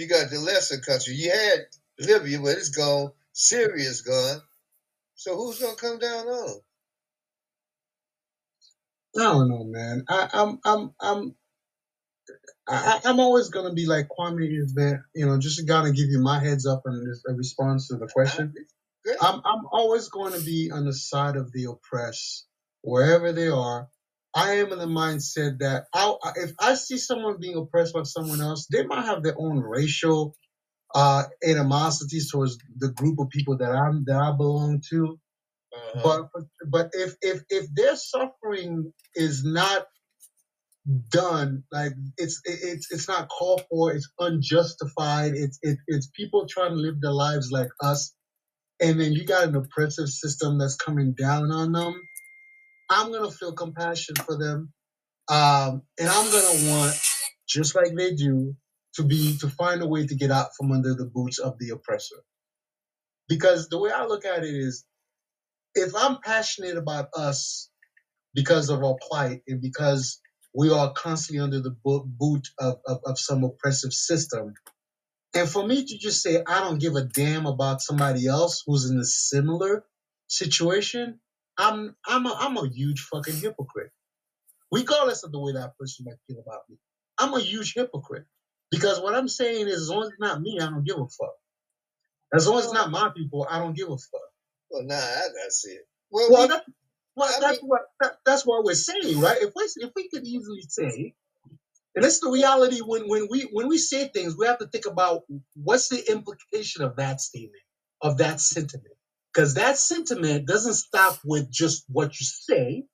you 0.00 0.08
got 0.08 0.30
the 0.30 0.40
lesser 0.40 0.80
country. 0.80 1.14
You 1.14 1.32
had 1.32 1.60
Libya, 2.00 2.40
but 2.40 2.58
it's 2.58 2.70
gone. 2.70 3.12
Syria's 3.34 4.02
gone. 4.02 4.42
So 5.16 5.36
who's 5.36 5.60
gonna 5.60 5.76
come 5.76 5.98
down 5.98 6.26
on? 6.28 6.60
I 9.18 9.24
don't 9.24 9.48
know, 9.50 9.64
man. 9.64 10.04
I, 10.08 10.28
I'm 10.34 10.60
I'm 10.64 10.94
I'm 11.00 11.36
I, 12.68 13.00
I'm 13.04 13.20
always 13.20 13.50
gonna 13.50 13.74
be 13.74 13.86
like 13.86 14.08
Kwame 14.08 14.48
is, 14.58 14.74
man. 14.76 15.04
You 15.14 15.26
know, 15.26 15.38
just 15.38 15.66
gonna 15.68 15.92
give 15.92 16.08
you 16.10 16.20
my 16.20 16.40
heads 16.40 16.66
up 16.66 16.82
and 16.86 17.06
a 17.28 17.34
response 17.34 17.88
to 17.88 17.96
the 17.96 18.08
question. 18.08 18.54
I'm 19.20 19.40
I'm 19.44 19.66
always 19.72 20.08
going 20.08 20.32
to 20.34 20.40
be 20.40 20.70
on 20.72 20.84
the 20.86 20.94
side 20.94 21.36
of 21.36 21.52
the 21.52 21.66
oppressed 21.66 22.46
wherever 22.82 23.32
they 23.32 23.48
are. 23.48 23.88
I 24.34 24.54
am 24.54 24.72
in 24.72 24.78
the 24.78 24.86
mindset 24.86 25.58
that 25.58 25.86
I, 25.94 26.14
if 26.36 26.52
I 26.60 26.74
see 26.74 26.98
someone 26.98 27.38
being 27.40 27.56
oppressed 27.56 27.94
by 27.94 28.04
someone 28.04 28.40
else, 28.40 28.66
they 28.70 28.84
might 28.84 29.04
have 29.04 29.22
their 29.22 29.34
own 29.38 29.58
racial 29.58 30.36
uh, 30.94 31.24
animosities 31.46 32.30
towards 32.30 32.58
the 32.78 32.90
group 32.92 33.18
of 33.18 33.28
people 33.30 33.56
that 33.58 33.70
I'm 33.70 34.04
that 34.06 34.16
I 34.16 34.36
belong 34.36 34.82
to. 34.90 35.18
Uh-huh. 35.74 36.28
But 36.32 36.44
but 36.68 36.90
if 36.92 37.14
if 37.22 37.42
if 37.48 37.66
their 37.74 37.96
suffering 37.96 38.92
is 39.14 39.44
not 39.44 39.86
done, 41.10 41.64
like 41.72 41.92
it's 42.16 42.40
it's 42.44 42.90
it's 42.90 43.08
not 43.08 43.28
called 43.28 43.64
for, 43.70 43.92
it's 43.92 44.10
unjustified. 44.18 45.32
It's 45.34 45.58
it, 45.62 45.78
it's 45.86 46.10
people 46.14 46.46
trying 46.48 46.70
to 46.70 46.76
live 46.76 47.00
their 47.00 47.12
lives 47.12 47.50
like 47.50 47.68
us, 47.82 48.14
and 48.80 49.00
then 49.00 49.12
you 49.12 49.24
got 49.24 49.48
an 49.48 49.56
oppressive 49.56 50.08
system 50.08 50.58
that's 50.58 50.76
coming 50.76 51.14
down 51.14 51.52
on 51.52 51.72
them. 51.72 52.00
I'm 52.90 53.12
gonna 53.12 53.32
feel 53.32 53.54
compassion 53.54 54.16
for 54.16 54.38
them, 54.38 54.72
um, 55.28 55.82
and 55.98 56.08
I'm 56.08 56.32
gonna 56.32 56.70
want, 56.70 57.00
just 57.48 57.74
like 57.76 57.94
they 57.96 58.14
do, 58.14 58.56
to 58.96 59.04
be 59.04 59.38
to 59.38 59.48
find 59.50 59.82
a 59.82 59.88
way 59.88 60.06
to 60.06 60.16
get 60.16 60.30
out 60.30 60.50
from 60.58 60.72
under 60.72 60.94
the 60.94 61.06
boots 61.06 61.38
of 61.38 61.58
the 61.58 61.70
oppressor. 61.70 62.16
Because 63.28 63.68
the 63.68 63.78
way 63.80 63.90
I 63.90 64.06
look 64.06 64.24
at 64.26 64.44
it 64.44 64.54
is, 64.54 64.84
if 65.74 65.94
I'm 65.96 66.18
passionate 66.24 66.78
about 66.78 67.08
us 67.16 67.70
because 68.34 68.70
of 68.70 68.82
our 68.84 68.96
plight 69.08 69.42
and 69.48 69.60
because 69.60 70.20
we 70.54 70.70
are 70.70 70.92
constantly 70.92 71.42
under 71.42 71.60
the 71.60 71.70
bo- 71.84 72.04
boot 72.06 72.48
of, 72.58 72.78
of, 72.86 73.00
of 73.06 73.18
some 73.18 73.44
oppressive 73.44 73.92
system, 73.92 74.54
and 75.34 75.48
for 75.48 75.66
me 75.66 75.84
to 75.84 75.98
just 75.98 76.22
say 76.22 76.42
I 76.46 76.60
don't 76.60 76.80
give 76.80 76.96
a 76.96 77.04
damn 77.04 77.46
about 77.46 77.82
somebody 77.82 78.26
else 78.26 78.62
who's 78.66 78.90
in 78.90 78.98
a 78.98 79.04
similar 79.04 79.84
situation, 80.28 81.20
I'm 81.60 81.96
I'm 82.06 82.26
a, 82.26 82.36
I'm 82.40 82.58
a 82.58 82.68
huge 82.68 83.02
fucking 83.12 83.40
hypocrite. 83.40 83.92
Regardless 84.72 85.24
of 85.24 85.32
the 85.32 85.40
way 85.40 85.52
that 85.54 85.78
person 85.78 86.06
might 86.06 86.18
feel 86.28 86.42
about 86.46 86.62
me, 86.70 86.78
I'm 87.18 87.34
a 87.34 87.40
huge 87.40 87.74
hypocrite 87.74 88.26
because 88.70 89.00
what 89.00 89.14
I'm 89.14 89.28
saying 89.28 89.68
is, 89.68 89.82
as 89.82 89.90
long 89.90 90.04
as 90.04 90.10
it's 90.10 90.20
not 90.20 90.42
me, 90.42 90.60
I 90.60 90.66
don't 90.66 90.84
give 90.84 90.98
a 90.98 91.06
fuck. 91.08 91.34
As 92.34 92.48
long 92.48 92.58
as 92.60 92.66
it's 92.66 92.74
not 92.74 92.90
my 92.90 93.10
people, 93.16 93.46
I 93.50 93.58
don't 93.58 93.76
give 93.76 93.88
a 93.88 93.96
fuck. 93.98 94.20
well, 94.70 94.84
nah, 94.84 94.96
I 94.96 95.28
gotta 95.28 95.50
see 95.50 95.72
it. 95.72 95.88
Well, 96.10 96.30
Well, 96.30 96.42
we, 96.42 96.48
that, 96.48 96.64
well 97.16 97.30
I 97.36 97.40
that's 97.40 97.60
what 97.60 97.82
that, 98.00 98.12
that's 98.26 98.46
what 98.46 98.64
we're 98.64 98.74
saying, 98.74 99.20
right? 99.20 99.38
If 99.40 99.52
we 99.56 99.64
if 99.76 99.90
we 99.96 100.08
could 100.10 100.24
easily 100.24 100.62
say, 100.68 101.14
and 101.96 102.04
it's 102.04 102.20
the 102.20 102.30
reality 102.30 102.80
when 102.80 103.08
when 103.08 103.28
we 103.30 103.42
when 103.52 103.68
we 103.68 103.78
say 103.78 104.08
things, 104.08 104.36
we 104.38 104.46
have 104.46 104.58
to 104.58 104.68
think 104.68 104.86
about 104.86 105.22
what's 105.56 105.88
the 105.88 106.02
implication 106.10 106.84
of 106.84 106.96
that 106.96 107.20
statement, 107.20 107.62
of 108.02 108.18
that 108.18 108.40
sentiment, 108.40 108.94
because 109.34 109.54
that 109.54 109.78
sentiment 109.78 110.46
doesn't 110.46 110.74
stop 110.74 111.18
with 111.24 111.50
just 111.50 111.84
what 111.88 112.18
you 112.20 112.26
say. 112.26 112.84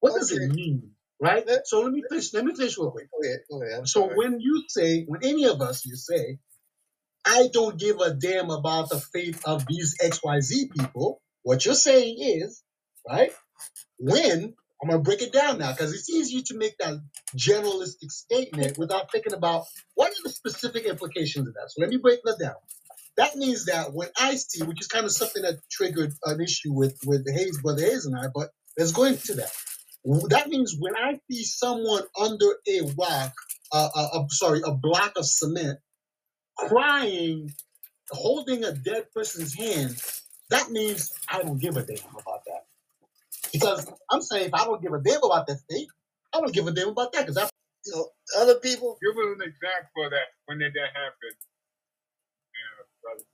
What 0.00 0.14
does 0.14 0.32
it 0.32 0.52
mean, 0.52 0.92
right? 1.20 1.46
Let- 1.46 1.66
So 1.66 1.80
let 1.82 1.92
me 1.92 2.04
finish. 2.08 2.32
Let 2.34 2.44
me 2.44 2.54
finish 2.54 2.78
real 2.78 2.90
quick. 2.92 3.08
go 3.12 3.28
ahead, 3.28 3.40
go 3.50 3.62
ahead. 3.62 3.88
So 3.88 4.02
sorry. 4.02 4.16
when 4.16 4.40
you 4.40 4.64
say, 4.68 5.04
when 5.04 5.24
any 5.24 5.46
of 5.46 5.60
us 5.62 5.86
you 5.86 5.96
say, 5.96 6.38
I 7.26 7.48
don't 7.52 7.78
give 7.78 8.00
a 8.00 8.14
damn 8.14 8.50
about 8.50 8.90
the 8.90 9.00
fate 9.00 9.38
of 9.46 9.66
these 9.68 9.96
XYZ 10.02 10.72
people, 10.72 11.22
what 11.42 11.64
you're 11.66 11.74
saying 11.74 12.16
is, 12.20 12.62
right? 13.08 13.32
When, 13.98 14.54
I'm 14.82 14.88
gonna 14.90 15.02
break 15.02 15.22
it 15.22 15.32
down 15.32 15.58
now, 15.58 15.72
because 15.72 15.94
it's 15.94 16.10
easier 16.10 16.42
to 16.46 16.56
make 16.58 16.78
that 16.78 16.94
generalistic 17.36 18.10
statement 18.10 18.78
without 18.78 19.12
thinking 19.12 19.34
about 19.34 19.64
what 19.94 20.10
are 20.10 20.22
the 20.24 20.30
specific 20.30 20.84
implications 20.86 21.48
of 21.48 21.54
that. 21.54 21.70
So 21.70 21.82
let 21.82 21.90
me 21.90 21.98
break 21.98 22.20
that 22.24 22.38
down. 22.40 22.54
That 23.18 23.36
means 23.36 23.66
that 23.66 23.92
when 23.92 24.08
I 24.18 24.36
see, 24.36 24.64
which 24.64 24.80
is 24.80 24.88
kind 24.88 25.04
of 25.04 25.12
something 25.12 25.42
that 25.42 25.60
triggered 25.70 26.12
an 26.24 26.40
issue 26.40 26.72
with 26.72 26.98
with 27.06 27.26
Hayes, 27.32 27.60
brother 27.62 27.82
Hayes 27.82 28.06
and 28.06 28.16
I, 28.18 28.28
but 28.34 28.50
let's 28.78 28.92
go 28.92 29.04
into 29.04 29.34
that. 29.34 29.52
That 30.30 30.48
means 30.48 30.76
when 30.78 30.96
I 30.96 31.18
see 31.30 31.44
someone 31.44 32.04
under 32.20 32.46
a 32.68 32.82
rock, 32.98 33.32
uh, 33.72 33.88
uh, 33.94 34.24
sorry, 34.30 34.62
a 34.64 34.72
block 34.72 35.12
of 35.16 35.26
cement, 35.26 35.78
crying, 36.58 37.50
holding 38.10 38.64
a 38.64 38.72
dead 38.72 39.06
person's 39.14 39.54
hand, 39.54 39.96
that 40.50 40.70
means 40.70 41.12
I 41.28 41.42
don't 41.42 41.60
give 41.60 41.76
a 41.76 41.82
damn 41.82 41.98
about 42.12 42.42
that. 42.46 42.64
Because 43.52 43.90
I'm 44.10 44.22
saying 44.22 44.48
if 44.48 44.54
I 44.54 44.64
don't 44.64 44.82
give 44.82 44.92
a 44.92 45.00
damn 45.02 45.22
about 45.24 45.46
that 45.48 45.58
thing, 45.70 45.86
I 46.34 46.40
don't 46.40 46.54
give 46.54 46.66
a 46.66 46.72
damn 46.72 46.88
about 46.90 47.12
that 47.12 47.26
because 47.26 47.38
I 47.38 47.48
You 47.86 47.92
know, 47.96 48.08
other 48.38 48.56
people. 48.60 48.98
Give 49.02 49.16
us 49.16 49.36
an 49.36 49.42
example 49.42 50.04
of 50.06 50.10
that 50.12 50.28
when 50.46 50.58
did 50.58 50.74
that 50.74 50.90
happen, 50.94 51.32
yeah, 52.54 52.84
brother. 53.02 53.24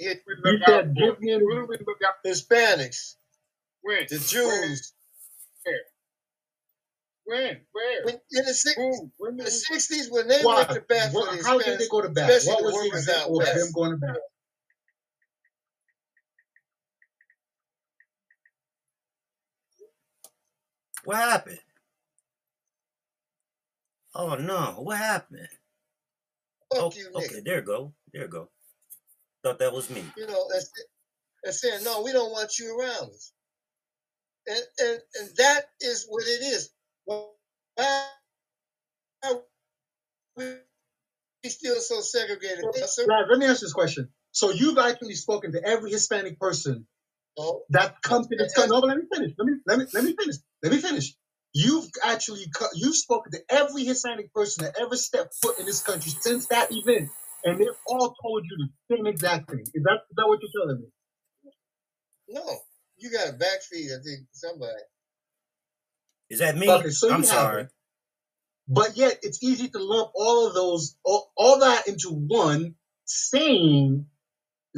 Yeah, 0.00 0.14
We 0.26 0.34
look 0.52 0.68
out 0.68 0.84
for. 0.84 0.92
give 0.94 1.40
Who 1.40 1.54
do 1.54 1.66
we 1.68 1.76
look 1.86 1.98
out 2.06 2.14
Hispanics, 2.24 3.16
when? 3.82 4.06
the 4.08 4.18
Jews. 4.18 4.92
When? 7.24 7.60
Where? 7.72 8.04
When, 8.04 8.14
in 8.32 8.44
the 8.44 8.54
six, 8.54 8.76
When 9.18 9.32
in 9.32 9.36
the 9.38 9.50
sixties, 9.50 10.10
when 10.10 10.26
they 10.28 10.42
why? 10.42 10.56
went 10.56 10.70
to 10.70 10.80
bat 10.80 11.12
for 11.12 11.20
What, 11.20 11.38
the 11.38 11.44
how 11.46 11.58
did 11.58 11.78
they 11.78 11.88
go 11.88 12.02
to 12.02 12.08
bat? 12.08 12.42
What 12.46 12.62
was 12.64 12.72
the 12.74 12.78
workers 12.78 13.08
out 13.08 13.14
example 13.16 13.40
of 13.40 13.46
them 13.46 13.72
going 13.74 13.90
to 13.92 13.96
bat? 13.98 14.16
What 21.04 21.16
happened? 21.16 21.58
Oh 24.14 24.34
no, 24.36 24.74
what 24.82 24.98
happened? 24.98 25.48
Fuck 26.74 26.80
Oh, 26.82 26.92
you, 26.96 27.08
nigga. 27.10 27.16
okay, 27.26 27.40
there 27.44 27.56
you 27.56 27.62
go. 27.62 27.94
There 28.12 28.22
you 28.22 28.28
go. 28.28 28.48
Thought 29.44 29.58
that 29.60 29.72
was 29.72 29.90
me. 29.90 30.04
You 30.16 30.26
know, 30.26 30.46
that's 30.52 30.70
and 31.44 31.54
saying, 31.54 31.84
no, 31.84 32.02
we 32.02 32.12
don't 32.12 32.32
want 32.32 32.58
you 32.58 32.78
around 32.78 33.10
us. 33.10 33.32
And 34.48 34.60
and 34.80 35.00
and 35.20 35.30
that 35.38 35.62
is 35.80 36.06
what 36.08 36.24
it 36.24 36.42
is. 36.42 36.70
Why 37.04 37.26
are 39.24 39.42
we 40.36 41.50
still 41.50 41.76
so 41.80 42.00
segregated? 42.00 42.64
Yes. 42.76 42.98
Right, 43.08 43.24
let 43.30 43.38
me 43.38 43.46
ask 43.46 43.60
this 43.62 43.72
question. 43.74 44.10
So 44.32 44.50
you've 44.50 44.78
actually 44.78 45.14
spoken 45.16 45.52
to 45.52 45.64
every 45.64 45.90
Hispanic 45.92 46.40
person 46.40 46.84
No, 47.38 47.62
that 47.70 48.02
comes 48.02 48.28
to 48.28 48.36
this 48.36 48.54
country. 48.54 48.70
No, 48.74 48.80
but 48.82 48.88
let 48.88 48.98
me 48.98 49.04
finish. 49.12 49.32
Let 49.38 49.46
me 49.46 49.54
let 49.66 49.78
me 49.80 49.86
let 49.94 50.04
me 50.04 50.14
finish. 50.18 50.36
Let 50.62 50.72
me 50.72 50.78
finish. 50.78 51.14
You've 51.54 51.88
actually 52.04 52.46
you've 52.74 52.96
spoken 52.96 53.32
to 53.32 53.40
every 53.50 53.84
Hispanic 53.84 54.32
person 54.34 54.64
that 54.66 54.76
ever 54.80 54.96
stepped 54.96 55.34
foot 55.42 55.58
in 55.60 55.66
this 55.66 55.82
country 55.82 56.12
since 56.20 56.46
that 56.48 56.68
event, 56.72 57.10
and 57.44 57.58
they've 57.58 57.68
all 57.88 58.14
told 58.22 58.44
you 58.44 58.68
the 58.88 58.96
same 58.96 59.06
exact 59.06 59.50
thing. 59.50 59.60
Is 59.74 59.82
that 59.84 60.00
is 60.10 60.16
that 60.16 60.28
what 60.28 60.40
you're 60.42 60.64
telling 60.64 60.82
me? 60.82 60.88
no. 62.28 62.58
You 62.98 63.10
got 63.10 63.30
a 63.30 63.32
backfeed, 63.32 63.86
I 63.86 64.02
think, 64.04 64.28
somebody. 64.32 64.72
Is 66.30 66.38
that 66.38 66.56
me? 66.56 66.70
Okay, 66.70 66.90
so 66.90 67.12
I'm 67.12 67.24
sorry. 67.24 67.62
it. 67.62 67.68
But 68.68 68.96
yet 68.96 69.18
it's 69.22 69.42
easy 69.42 69.68
to 69.68 69.78
lump 69.78 70.10
all 70.14 70.46
of 70.48 70.54
those 70.54 70.96
all, 71.04 71.32
all 71.36 71.60
that 71.60 71.88
into 71.88 72.10
one 72.10 72.76
saying, 73.04 74.06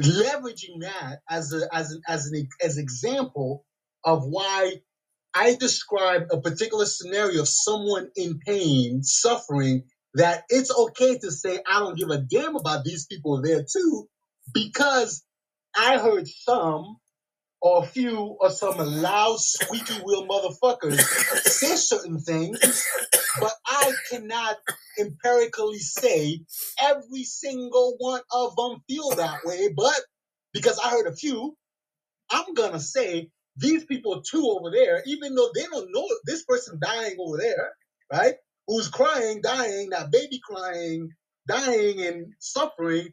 leveraging 0.01 0.81
that 0.81 1.19
as 1.29 1.53
a 1.53 1.67
as 1.73 1.91
an 1.91 2.01
as 2.07 2.27
an 2.27 2.49
as 2.63 2.77
example 2.77 3.65
of 4.03 4.25
why 4.25 4.73
I 5.33 5.55
describe 5.55 6.27
a 6.31 6.41
particular 6.41 6.85
scenario 6.85 7.41
of 7.41 7.49
someone 7.49 8.09
in 8.15 8.39
pain, 8.39 9.03
suffering, 9.03 9.83
that 10.15 10.43
it's 10.49 10.71
okay 10.71 11.17
to 11.19 11.31
say, 11.31 11.59
I 11.69 11.79
don't 11.79 11.97
give 11.97 12.09
a 12.09 12.17
damn 12.17 12.55
about 12.55 12.83
these 12.83 13.05
people 13.05 13.41
there 13.41 13.63
too, 13.63 14.07
because 14.53 15.23
I 15.77 15.97
heard 15.97 16.27
some 16.27 16.97
or 17.61 17.83
a 17.83 17.87
few 17.87 18.37
or 18.39 18.49
some 18.49 18.77
loud, 18.77 19.39
squeaky 19.39 19.95
wheel 20.03 20.27
motherfuckers 20.27 20.99
say 21.43 21.75
certain 21.75 22.19
things, 22.19 22.85
but 23.39 23.51
I 23.65 23.93
cannot 24.09 24.57
empirically 24.99 25.79
say 25.79 26.41
every 26.81 27.23
single 27.23 27.95
one 27.97 28.21
of 28.31 28.55
them 28.55 28.83
feel 28.87 29.09
that 29.15 29.39
way. 29.43 29.69
But 29.75 29.99
because 30.53 30.79
I 30.79 30.91
heard 30.91 31.07
a 31.07 31.15
few, 31.15 31.57
I'm 32.31 32.53
gonna 32.53 32.79
say 32.79 33.29
these 33.57 33.85
people 33.85 34.21
too 34.21 34.45
over 34.47 34.71
there, 34.71 35.01
even 35.05 35.35
though 35.35 35.49
they 35.53 35.63
don't 35.63 35.91
know 35.91 36.07
this 36.25 36.45
person 36.45 36.79
dying 36.81 37.15
over 37.19 37.37
there, 37.37 37.73
right? 38.11 38.35
Who's 38.67 38.87
crying, 38.89 39.41
dying, 39.41 39.89
that 39.91 40.11
baby 40.11 40.39
crying, 40.43 41.09
dying 41.47 42.01
and 42.01 42.33
suffering. 42.39 43.09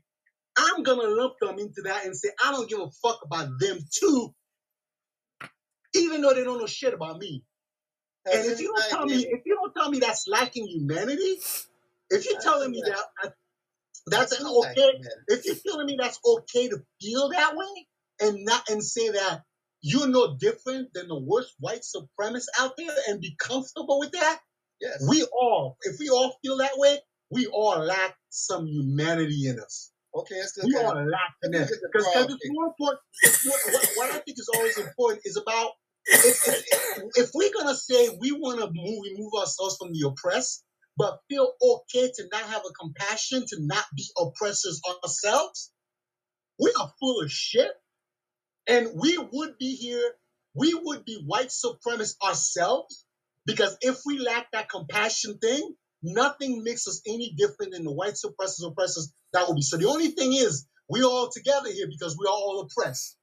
I'm 0.57 0.83
gonna 0.83 1.09
lump 1.09 1.35
them 1.41 1.59
into 1.59 1.83
that 1.85 2.05
and 2.05 2.17
say 2.17 2.31
I 2.45 2.53
don't 2.53 2.69
give 2.69 2.81
a 2.81 2.91
fuck 3.03 3.21
about 3.25 3.49
them 3.59 3.79
too, 3.91 4.35
even 5.95 6.21
though 6.21 6.35
they 6.35 6.45
don't 6.45 6.59
know 6.59 6.67
shit 6.67 6.95
about 6.95 7.19
me. 7.19 7.45
Has 8.27 8.45
And 8.45 8.53
if 8.53 8.61
you 8.61 8.73
don't 8.75 8.91
tell 8.91 9.07
me, 9.07 9.27
if 9.27 9.41
you 9.47 9.57
don't 9.57 9.75
tell 9.75 9.91
me 9.91 9.99
that's 9.99 10.27
lacking 10.29 10.67
humanity, 10.67 11.39
if 12.11 12.25
you're 12.25 12.35
That's 12.35 12.45
telling 12.45 12.71
me 12.71 12.83
right. 12.85 12.95
that 13.23 13.35
that's 14.07 14.37
That's 14.39 14.45
okay, 14.45 15.01
if 15.29 15.45
you're 15.47 15.57
telling 15.67 15.87
me 15.87 15.97
that's 15.99 16.19
okay 16.27 16.69
to 16.69 16.79
feel 17.01 17.31
that 17.31 17.57
way 17.57 17.87
and 18.21 18.45
not 18.45 18.69
and 18.69 18.83
say 18.83 19.11
that 19.11 19.43
you're 19.81 20.09
no 20.09 20.37
different 20.37 20.93
than 20.93 21.09
the 21.09 21.19
worst 21.19 21.55
white 21.61 21.83
supremacists 21.83 22.47
out 22.59 22.77
there 22.77 22.95
and 23.09 23.21
be 23.21 23.37
comfortable 23.39 23.99
with 23.99 24.13
that, 24.13 24.41
Yes. 24.83 25.07
we 25.09 25.25
all, 25.33 25.77
if 25.83 26.01
we 26.01 26.09
all 26.09 26.37
feel 26.43 26.57
that 26.59 26.77
way, 26.77 26.99
we 27.31 27.47
all 27.47 27.79
lack 27.79 28.17
some 28.31 28.67
humanity 28.67 29.47
in 29.47 29.61
us. 29.61 29.93
okay, 30.13 30.43
look 30.59 30.67
We 30.67 30.77
all 30.77 30.95
lack 30.95 31.35
in 31.45 31.53
that 31.53 31.61
look 31.61 31.71
at 31.71 31.81
the 31.81 31.89
because 31.93 32.35
it's 32.35 32.51
more 32.51 32.67
important. 32.67 33.01
it's 33.23 33.47
what, 33.47 33.89
what 33.97 34.11
I 34.11 34.19
think 34.19 34.39
is 34.39 34.51
always 34.57 34.77
important 34.79 35.21
is 35.25 35.37
about 35.37 35.71
if, 36.05 36.49
if, 36.49 37.05
if 37.15 37.31
we're 37.33 37.53
gonna 37.57 37.77
say 37.77 38.09
we 38.21 38.33
want 38.33 38.59
to 38.59 38.67
move, 38.75 39.05
remove 39.05 39.33
ourselves 39.39 39.77
from 39.77 39.93
the 39.93 40.05
oppressed, 40.09 40.65
but 40.97 41.21
feel 41.31 41.53
okay 41.63 42.11
to 42.17 42.29
not 42.33 42.43
have 42.43 42.63
a 42.69 42.73
compassion 42.73 43.45
to 43.47 43.57
not 43.61 43.85
be 43.97 44.05
oppressors 44.19 44.81
ourselves, 45.05 45.71
we 46.59 46.73
are 46.81 46.93
full 46.99 47.23
of 47.23 47.31
shit, 47.31 47.71
and 48.67 48.89
we 49.01 49.17
would 49.17 49.59
be 49.59 49.77
here. 49.77 50.13
We 50.55 50.75
would 50.75 51.07
be 51.07 51.23
white 51.25 51.49
supremacists 51.49 52.17
ourselves 52.23 53.07
because 53.47 53.77
if 53.81 54.01
we 54.07 54.19
lack 54.19 54.51
that 54.53 54.69
compassion 54.69 55.39
thing, 55.39 55.75
nothing 56.03 56.63
makes 56.65 56.87
us 56.87 57.01
any 57.07 57.35
different 57.37 57.73
than 57.73 57.85
the 57.85 57.93
white 57.93 58.15
supremacists 58.15 58.67
oppressors 58.67 59.13
that 59.33 59.47
will 59.47 59.55
be. 59.55 59.63
So 59.63 59.77
the 59.77 59.89
only 59.89 60.09
thing 60.09 60.33
is 60.33 60.67
we 60.89 61.03
all 61.03 61.31
together 61.31 61.71
here 61.71 61.87
because 61.89 62.17
we 62.19 62.27
are 62.27 62.33
all 62.33 62.61
oppressed. 62.61 63.17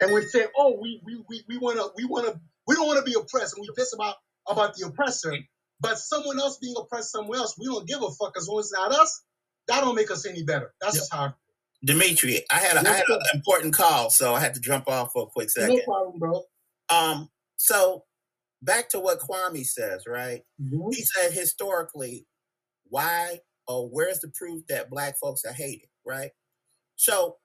And 0.00 0.12
we 0.12 0.22
say, 0.22 0.46
oh, 0.56 0.78
we 0.80 1.00
we 1.04 1.22
we, 1.28 1.44
we 1.48 1.58
wanna 1.58 1.82
we 1.96 2.04
wanna 2.04 2.40
we 2.66 2.74
don't 2.74 2.86
wanna 2.86 3.02
be 3.02 3.14
oppressed 3.14 3.56
and 3.56 3.62
we 3.62 3.70
piss 3.76 3.94
about 3.94 4.16
about 4.48 4.74
the 4.76 4.86
oppressor. 4.86 5.34
But 5.80 5.98
someone 5.98 6.38
else 6.38 6.58
being 6.58 6.74
oppressed 6.76 7.12
somewhere 7.12 7.38
else, 7.38 7.56
we 7.58 7.66
don't 7.66 7.86
give 7.86 8.02
a 8.02 8.10
fuck 8.10 8.34
as 8.36 8.48
long 8.48 8.60
as 8.60 8.66
it's 8.66 8.72
not 8.72 8.92
us. 8.92 9.22
That 9.68 9.80
don't 9.80 9.94
make 9.94 10.10
us 10.10 10.26
any 10.26 10.42
better. 10.42 10.72
That's 10.80 10.96
just 10.96 11.12
how 11.12 11.34
Dimitri, 11.84 12.42
I 12.50 12.58
had 12.58 12.76
a, 12.76 12.88
I 12.88 12.94
had 12.94 13.04
an 13.08 13.20
important 13.34 13.74
call, 13.74 14.10
so 14.10 14.34
I 14.34 14.40
had 14.40 14.54
to 14.54 14.60
jump 14.60 14.88
off 14.88 15.10
for 15.12 15.24
a 15.24 15.26
quick 15.26 15.50
second. 15.50 15.76
no 15.76 15.82
problem, 15.84 16.18
bro. 16.18 16.42
Um, 16.88 17.28
so 17.56 18.04
back 18.66 18.90
to 18.90 19.00
what 19.00 19.20
Kwame 19.20 19.66
says, 19.66 20.04
right? 20.08 20.42
Mhm. 20.62 20.94
He 20.94 21.04
said 21.04 21.32
historically, 21.32 22.26
why 22.88 23.40
or 23.68 23.88
where's 23.88 24.20
the 24.20 24.28
proof 24.30 24.66
that 24.68 24.90
black 24.90 25.18
folks 25.18 25.44
are 25.46 25.54
hated, 25.54 25.88
right? 26.06 26.32
So 26.96 27.38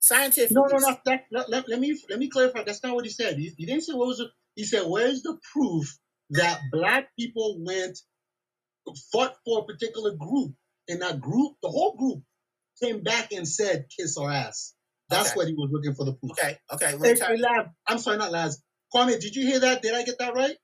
scientifically, 0.00 0.56
No, 0.56 0.66
no, 0.66 0.78
no. 0.78 0.98
That, 1.06 1.24
let, 1.32 1.50
let, 1.50 1.68
let 1.68 1.80
me 1.80 1.98
let 2.10 2.18
me 2.18 2.28
clarify. 2.30 2.64
That's 2.64 2.82
not 2.82 2.94
what 2.94 3.04
he 3.04 3.10
said. 3.10 3.38
He, 3.38 3.52
he 3.56 3.66
didn't 3.66 3.82
say 3.84 3.94
what 3.94 4.08
was 4.08 4.20
it. 4.20 4.30
He 4.56 4.64
said, 4.64 4.82
"Where's 4.86 5.22
the 5.22 5.38
proof 5.52 5.98
that 6.30 6.60
black 6.72 7.10
people 7.18 7.58
went 7.60 7.98
fought 9.12 9.36
for 9.44 9.60
a 9.60 9.64
particular 9.64 10.12
group, 10.16 10.54
and 10.88 11.02
that 11.02 11.20
group, 11.20 11.54
the 11.62 11.70
whole 11.70 11.96
group, 11.96 12.22
came 12.82 13.02
back 13.02 13.32
and 13.32 13.46
said, 13.48 13.86
kiss 13.96 14.16
our 14.18 14.30
ass." 14.30 14.74
That's 15.10 15.28
Okay. 15.30 15.36
what 15.36 15.48
he 15.48 15.54
was 15.54 15.70
looking 15.72 15.94
for 15.94 16.04
the 16.06 16.14
proof. 16.14 16.32
okay, 16.32 16.58
okay, 16.72 16.92
let 16.96 17.14
me 17.14 17.20
hey, 17.20 17.36
Lab, 17.38 17.66
I'm 17.88 17.98
sorry, 17.98 18.18
not 18.18 18.32
Laz. 18.32 18.62
Kwame, 18.94 19.20
did 19.20 19.34
you 19.36 19.46
hear 19.46 19.60
that? 19.60 19.82
Did 19.82 19.94
I 19.94 20.04
get 20.04 20.18
that 20.18 20.34
right? 20.34 20.56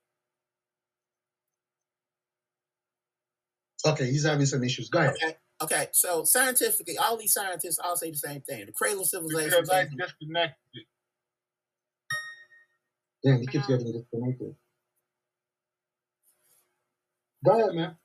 Okay, 3.86 4.06
he's 4.06 4.24
having 4.24 4.46
some 4.46 4.64
issues. 4.64 4.88
Go 4.88 4.98
ahead. 5.00 5.14
Okay, 5.14 5.36
okay. 5.62 5.86
So 5.92 6.24
scientifically, 6.24 6.98
all 6.98 7.16
these 7.16 7.32
scientists 7.32 7.78
all 7.82 7.96
say 7.96 8.10
the 8.10 8.16
same 8.16 8.40
thing. 8.42 8.66
The 8.66 8.72
cradle 8.72 9.02
of 9.02 9.06
civilization. 9.08 9.50
Because 9.50 9.70
I 9.70 9.84
disconnected. 9.84 10.84
Damn, 13.24 13.40
he 13.40 13.46
keeps 13.46 13.66
getting 13.66 13.92
disconnected. 13.92 14.54
Go 17.44 17.60
ahead, 17.60 17.74
man. 17.74 17.96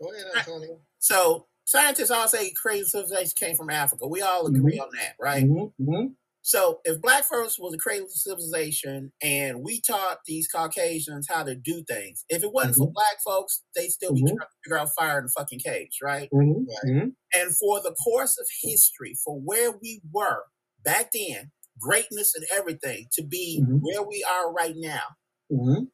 Go 0.00 0.12
ahead, 0.12 0.26
Antonio. 0.36 0.80
So 0.98 1.46
scientists 1.64 2.10
all 2.10 2.28
say 2.28 2.50
cradle 2.52 2.86
civilization 2.86 3.34
came 3.36 3.56
from 3.56 3.70
Africa. 3.70 4.06
We 4.08 4.22
all 4.22 4.46
agree 4.46 4.78
Mhm. 4.78 4.82
on 4.82 4.88
that, 4.94 5.16
right? 5.18 5.44
Mhm, 5.44 5.72
mhm. 5.80 6.14
So 6.46 6.80
if 6.84 7.00
black 7.00 7.24
folks 7.24 7.58
was 7.58 7.72
a 7.74 7.78
cradle 7.78 8.04
of 8.04 8.12
civilization 8.12 9.12
and 9.22 9.62
we 9.64 9.80
taught 9.80 10.18
these 10.26 10.46
Caucasians 10.46 11.26
how 11.28 11.42
to 11.42 11.54
do 11.54 11.82
things, 11.88 12.24
if 12.28 12.42
it 12.44 12.52
wasn't 12.52 12.76
for 12.76 12.86
Mhm. 12.86 12.94
black 12.94 13.16
folks, 13.24 13.62
they'd 13.74 13.88
still 13.88 14.12
be 14.12 14.22
Mhm. 14.22 14.36
trying 14.36 14.48
to 14.48 14.54
figure 14.62 14.78
out 14.78 14.90
fire 14.98 15.18
in 15.20 15.24
the 15.24 15.32
fucking 15.32 15.60
caves, 15.60 15.96
right? 16.02 16.32
Mhm, 16.32 16.68
Right. 16.68 16.76
mhm, 16.82 17.16
And 17.34 17.56
for 17.56 17.80
the 17.82 17.94
course 17.94 18.38
of 18.38 18.46
history, 18.62 19.14
for 19.24 19.40
where 19.40 19.72
we 19.72 20.02
were 20.12 20.44
back 20.84 21.12
then, 21.12 21.52
greatness 21.80 22.34
and 22.34 22.46
everything, 22.52 23.08
to 23.14 23.22
be 23.24 23.66
Mhm. 23.66 23.78
where 23.80 24.02
we 24.02 24.24
are 24.24 24.52
right 24.52 24.74
now, 24.76 25.04
mhm. 25.50 25.88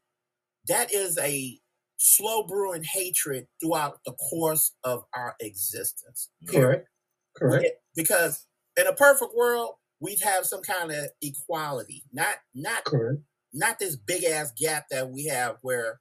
that 0.69 0.93
is 0.93 1.19
a 1.19 1.61
slow 1.99 2.45
brewing 2.45 2.85
hatred 2.85 3.47
throughout 3.61 4.01
the 4.05 4.13
course 4.15 4.75
of 4.85 5.05
our 5.15 5.37
existence. 5.41 6.31
Correct. 6.47 6.89
Correct. 7.37 7.73
Because 7.95 8.47
in 8.77 8.87
a 8.87 8.95
perfect 8.95 9.35
world, 9.35 9.75
we'd 10.01 10.21
have 10.23 10.45
some 10.47 10.63
kind 10.63 10.91
of 10.91 11.07
equality, 11.23 12.05
not 12.13 12.37
not 12.55 12.85
Correct. 12.85 13.21
not 13.53 13.79
this 13.79 13.97
big 13.97 14.25
ass 14.25 14.53
gap 14.57 14.87
that 14.91 15.11
we 15.11 15.27
have 15.27 15.57
where 15.63 16.01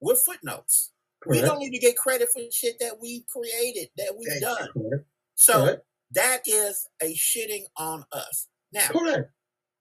we're 0.00 0.16
footnotes. 0.16 0.92
We 1.26 1.40
don't 1.40 1.60
need 1.60 1.70
to 1.70 1.78
get 1.78 1.96
credit 1.96 2.28
for 2.34 2.42
shit 2.50 2.74
that 2.80 2.96
we've 3.00 3.22
created, 3.28 3.88
that 3.96 4.14
we've 4.18 4.40
done. 4.40 4.68
Correct. 4.72 5.04
So 5.36 5.52
Correct. 5.64 5.82
that 6.12 6.38
is 6.46 6.88
a 7.00 7.14
shitting 7.14 7.64
on 7.76 8.04
us. 8.10 8.48
Now, 8.72 8.88
Correct. 8.88 9.30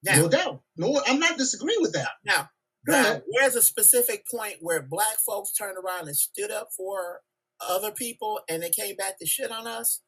now, 0.04 0.18
No 0.18 0.30
doubt. 0.30 0.62
No, 0.78 1.02
I'm 1.08 1.20
not 1.20 1.40
disagreeing 1.40 1.82
with 1.82 1.94
that. 1.94 2.10
now, 2.24 2.50
now, 2.88 3.22
where's 3.28 3.56
a 3.56 3.62
specific 3.64 4.26
point 4.30 4.58
where 4.62 4.82
black 4.84 5.18
folks 5.26 5.52
turned 5.54 5.78
around 5.78 6.08
and 6.08 6.16
stood 6.16 6.52
up 6.52 6.70
for 6.78 7.22
other 7.60 7.92
people 7.92 8.42
and 8.50 8.62
they 8.62 8.70
came 8.70 8.96
back 8.96 9.18
to 9.20 9.26
shit 9.26 9.52
on 9.52 9.66
us? 9.66 10.02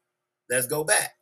Let's 0.50 0.68
go 0.68 0.84
back. 0.84 1.14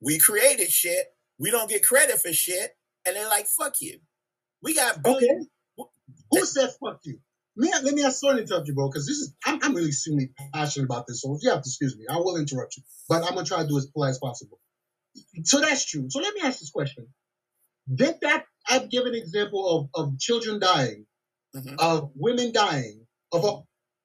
We 0.00 0.18
created 0.18 0.70
shit. 0.70 1.13
We 1.38 1.50
don't 1.50 1.68
get 1.70 1.84
credit 1.84 2.20
for 2.20 2.32
shit. 2.32 2.70
And 3.06 3.16
they're 3.16 3.28
like, 3.28 3.46
fuck 3.46 3.74
you. 3.80 3.98
We 4.62 4.74
got 4.74 4.98
Okay. 5.04 5.28
Who 6.30 6.44
said 6.44 6.70
fuck 6.82 7.00
you? 7.04 7.18
Me, 7.56 7.70
let 7.82 7.94
me 7.94 8.02
ask 8.04 8.18
sorry 8.20 8.36
to 8.36 8.42
interrupt 8.42 8.66
you, 8.68 8.74
bro, 8.74 8.88
because 8.88 9.06
this 9.06 9.16
is 9.18 9.34
I'm, 9.44 9.60
I'm 9.62 9.74
really 9.74 9.88
extremely 9.88 10.30
passionate 10.52 10.86
about 10.86 11.06
this. 11.06 11.22
So 11.22 11.34
if 11.34 11.42
you 11.42 11.50
have 11.50 11.62
to 11.62 11.68
excuse 11.68 11.96
me, 11.96 12.04
I 12.10 12.16
will 12.16 12.36
interrupt 12.36 12.76
you. 12.76 12.82
But 13.08 13.24
I'm 13.24 13.34
gonna 13.34 13.46
try 13.46 13.62
to 13.62 13.68
do 13.68 13.78
as 13.78 13.86
polite 13.86 14.10
as 14.10 14.18
possible. 14.18 14.58
So 15.44 15.60
that's 15.60 15.84
true. 15.84 16.06
So 16.10 16.20
let 16.20 16.34
me 16.34 16.40
ask 16.42 16.60
this 16.60 16.70
question. 16.70 17.08
Did 17.92 18.16
that 18.22 18.46
I've 18.68 18.90
given 18.90 19.10
an 19.14 19.20
example 19.20 19.90
of, 19.94 20.06
of 20.06 20.18
children 20.18 20.58
dying, 20.60 21.06
Mhm. 21.54 21.76
of 21.78 22.10
women 22.16 22.52
dying, 22.52 23.06
of 23.32 23.44
a 23.44 23.62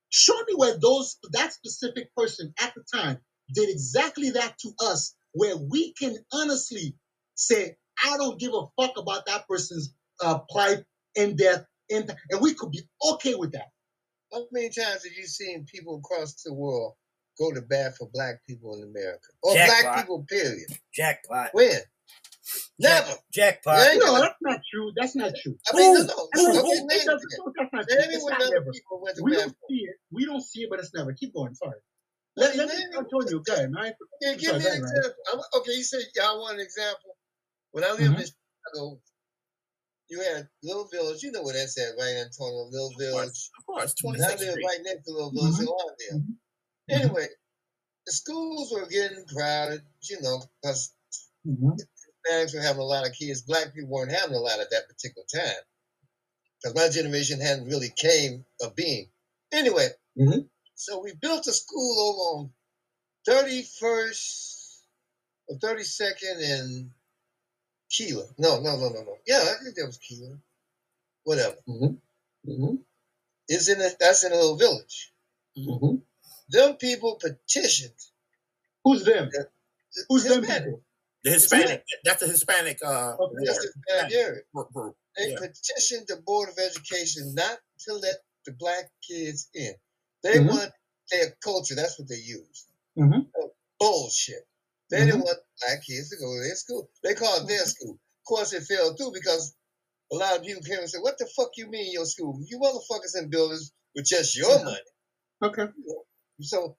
show 0.10 0.38
me 0.48 0.54
where 0.56 0.78
those 0.78 1.18
that 1.32 1.54
specific 1.54 2.14
person 2.16 2.54
at 2.62 2.74
the 2.76 2.84
time 2.94 3.20
did 3.54 3.70
exactly 3.70 4.32
that 4.32 4.58
to 4.60 4.72
us, 4.82 5.16
where 5.34 5.58
we 5.58 5.94
can 5.94 6.18
honestly 6.34 6.96
say, 7.40 7.76
I 8.06 8.18
don't 8.18 8.40
give 8.40 8.54
a 8.54 8.64
fuck 8.82 8.98
about 8.98 9.26
that 9.28 9.48
person's 9.48 9.94
uh, 10.24 10.40
plight 10.50 10.84
and 11.18 11.38
death, 11.38 11.66
and, 11.90 12.14
and 12.30 12.42
we 12.42 12.54
could 12.54 12.72
be 12.72 12.82
okay 13.14 13.36
with 13.36 13.54
that. 13.54 13.70
How 14.32 14.46
many 14.52 14.68
times 14.70 15.04
have 15.06 15.14
you 15.18 15.26
seen 15.26 15.66
people 15.66 15.98
across 16.04 16.42
the 16.44 16.54
world 16.54 16.94
go 17.40 17.52
to 17.54 17.62
bat 17.62 17.96
for 17.98 18.10
black 18.14 18.42
people 18.48 18.76
in 18.76 18.84
America? 18.90 19.28
Or 19.44 19.56
Jackpot. 19.56 19.82
black 19.84 19.98
people, 20.04 20.26
period. 20.30 20.68
Jackpot. 20.94 21.50
When? 21.54 21.72
Never. 22.80 23.14
Jackpot. 23.34 23.78
Yeah. 23.78 24.00
No, 24.00 24.20
that's 24.22 24.36
not 24.42 24.60
true. 24.72 24.92
That's 24.96 25.16
not 25.16 25.34
true. 25.42 25.56
I 25.72 25.78
mean, 25.78 25.94
no, 25.94 26.02
Ooh, 26.02 26.06
no. 26.08 26.14
ooh, 26.14 26.28
That's 26.34 26.48
not, 26.48 26.56
Okay, 26.56 26.68
ooh, 26.68 26.74
name 26.76 26.88
it 26.90 26.96
it 27.02 27.06
doesn't- 27.06 27.30
then. 27.30 27.40
no, 27.40 27.54
that's 27.58 27.74
not 27.74 27.88
true. 27.88 28.00
Name 28.00 28.10
It's 28.12 28.26
not 28.26 28.42
other 28.42 28.52
never. 28.54 28.72
people 28.72 29.00
We 29.24 29.32
don't 29.34 29.56
see 29.70 29.76
it. 29.88 29.96
We 30.12 30.26
don't 30.26 30.44
see 30.44 30.62
it, 30.62 30.70
but 30.70 30.80
it's 30.80 30.94
never. 30.94 31.14
Keep 31.14 31.34
going. 31.34 31.56
Sorry. 31.56 31.80
Let, 32.38 32.56
let 32.58 32.68
me 32.70 32.74
Name 32.76 32.88
it. 32.94 32.98
Antonio. 32.98 33.40
Go 33.46 33.54
ahead, 33.54 33.72
man. 33.72 33.94
Yeah, 34.22 34.34
give 34.36 34.42
Sorry, 34.50 34.60
me 34.60 34.66
an 34.68 34.78
example. 34.78 35.14
I'm, 35.34 35.40
okay, 35.62 35.72
you 35.74 35.84
said 35.84 36.02
y'all 36.16 36.42
want 36.42 36.56
an 36.56 36.62
example. 36.66 37.16
When 37.72 37.84
I 37.84 37.92
lived 37.92 38.02
Mhm. 38.16 38.22
in 38.22 38.28
Chicago, 38.28 39.02
you 40.10 40.22
had 40.22 40.50
Little 40.64 40.88
Village. 40.88 41.24
You 41.24 41.32
know 41.32 41.44
where 41.44 41.54
that's 41.54 41.78
at, 41.80 41.96
right, 41.98 42.16
Antonio? 42.18 42.66
Little 42.66 42.88
Of 42.90 42.98
Village. 42.98 43.52
course, 43.66 43.94
of 43.94 44.02
course, 44.02 44.22
I 44.22 44.36
lived 44.36 44.52
Street. 44.52 44.66
right 44.66 44.82
next 44.84 45.06
to 45.06 45.12
Little 45.12 45.32
Village 45.32 45.60
in 45.60 45.66
Mhm. 45.66 45.68
Lawndale. 45.68 46.20
Mhm. 46.20 46.40
Anyway, 46.90 47.28
the 48.06 48.14
schools 48.14 48.72
were 48.72 48.88
getting 48.88 49.26
crowded, 49.28 49.86
you 50.04 50.22
know, 50.22 50.44
because 50.62 50.94
Mhm. 51.46 51.78
Hispanics 52.28 52.54
were 52.56 52.62
having 52.62 52.82
a 52.82 52.86
lot 52.86 53.08
of 53.08 53.14
kids. 53.16 53.42
Black 53.44 53.74
people 53.74 53.90
weren't 53.90 54.12
having 54.12 54.36
a 54.36 54.40
lot 54.40 54.60
at 54.60 54.72
that 54.72 54.88
particular 54.90 55.26
time. 55.28 55.64
Because 56.62 56.76
my 56.76 56.90
generation 56.90 57.40
hadn't 57.40 57.68
really 57.68 57.90
came 57.92 58.46
of 58.62 58.76
being. 58.76 59.14
Anyway, 59.52 59.90
Mhm. 60.18 60.50
so 60.76 61.00
we 61.00 61.14
built 61.16 61.48
a 61.48 61.54
school 61.54 62.00
over 62.00 62.20
on 62.40 62.54
31st 63.26 64.84
or 65.48 65.58
32nd 65.60 66.42
and 66.42 66.92
Keeler. 67.90 68.28
No, 68.38 68.60
no, 68.62 68.78
no, 68.78 68.90
no, 68.90 69.04
no. 69.04 69.18
Yeah, 69.28 69.40
I 69.42 69.64
think 69.64 69.76
that 69.76 69.86
was 69.88 69.98
Keeler. 69.98 70.38
Whatever. 71.24 71.58
Mhm. 71.68 72.00
Mhm. 72.48 72.84
It's 73.48 73.70
in 73.70 73.82
a, 73.82 73.90
that's 74.00 74.24
in 74.24 74.32
a 74.32 74.36
little 74.36 74.58
village. 74.58 75.14
Mhm. 75.58 76.02
Them 76.50 76.78
people 76.78 77.16
petitioned. 77.16 77.94
Who's 78.84 79.04
them? 79.06 79.30
Yeah. 79.34 79.44
Who's 80.10 80.24
them 80.24 80.42
people? 80.46 80.84
The 81.24 81.32
Hispanic, 81.32 81.84
that's 82.06 82.22
a 82.24 82.28
Hispanic 82.28 82.80
uh, 82.84 83.16
Okay. 83.20 83.36
That's 83.46 83.60
ward. 83.60 83.74
the 83.76 83.82
bad 83.88 84.14
area. 84.14 84.42
group. 84.54 84.72
group. 84.72 84.98
They 85.18 85.32
Yeah. 85.32 85.38
petitioned 85.40 86.08
the 86.08 86.18
Board 86.18 86.50
of 86.50 86.58
Education 86.58 87.36
not 87.36 87.60
to 87.82 87.94
let 87.94 88.24
the 88.46 88.54
black 88.54 88.90
kids 89.06 89.50
in. 89.54 89.74
They 90.24 90.36
Mhm. 90.36 90.48
want 90.48 90.72
their 91.12 91.32
culture. 91.44 91.76
That's 91.76 92.00
what 92.00 92.08
they 92.08 92.16
use. 92.20 92.66
Mhm. 92.98 93.30
Bullshit. 93.80 94.48
They 94.92 94.98
Mm-hmm. 94.98 95.06
didn't 95.08 95.22
want 95.22 95.40
black 95.62 95.84
kids 95.86 96.10
to 96.10 96.18
go 96.18 96.26
to 96.36 96.42
their 96.44 96.56
school. 96.56 96.90
They 97.04 97.14
called 97.16 97.48
their 97.48 97.66
school. 97.66 97.94
Of 97.94 98.26
course, 98.28 98.54
it 98.54 98.64
fell 98.64 98.96
through 98.96 99.12
because 99.14 99.56
a 100.12 100.16
lot 100.16 100.38
of 100.38 100.44
people 100.44 100.64
came 100.64 100.80
and 100.80 100.90
said, 100.90 101.02
"What 101.02 101.18
the 101.20 101.30
fuck 101.36 101.52
you 101.58 101.68
mean 101.70 101.94
your 101.94 102.06
school? 102.06 102.40
You 102.46 102.60
motherfuckers 102.60 103.18
in 103.18 103.30
buildings 103.30 103.72
with 103.96 104.06
just 104.06 104.36
your 104.38 104.60
Mhm. 104.60 104.66
money." 104.66 104.92
Okay. 105.44 105.68
So 106.42 106.78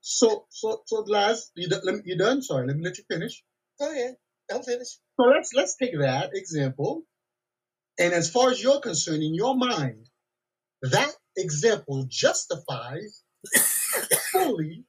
So, 0.00 0.46
so, 0.50 0.82
so, 0.86 1.02
Glass, 1.02 1.50
you 1.56 1.68
done, 1.68 2.02
you 2.04 2.16
done? 2.16 2.42
Sorry, 2.42 2.66
let 2.66 2.76
me 2.76 2.84
let 2.84 2.98
you 2.98 3.04
finish. 3.10 3.44
go 3.78 3.90
ahead. 3.90 4.16
I'm 4.52 4.62
finished. 4.62 5.00
So 5.16 5.24
let's 5.24 5.52
let's 5.54 5.76
take 5.76 5.98
that 5.98 6.30
example, 6.34 7.02
and 7.98 8.14
as 8.14 8.30
far 8.30 8.50
as 8.50 8.62
you're 8.62 8.80
concerned, 8.80 9.22
in 9.22 9.34
your 9.34 9.56
mind, 9.56 10.06
that 10.82 11.12
example 11.36 12.04
justifies 12.08 13.22
fully, 14.32 14.84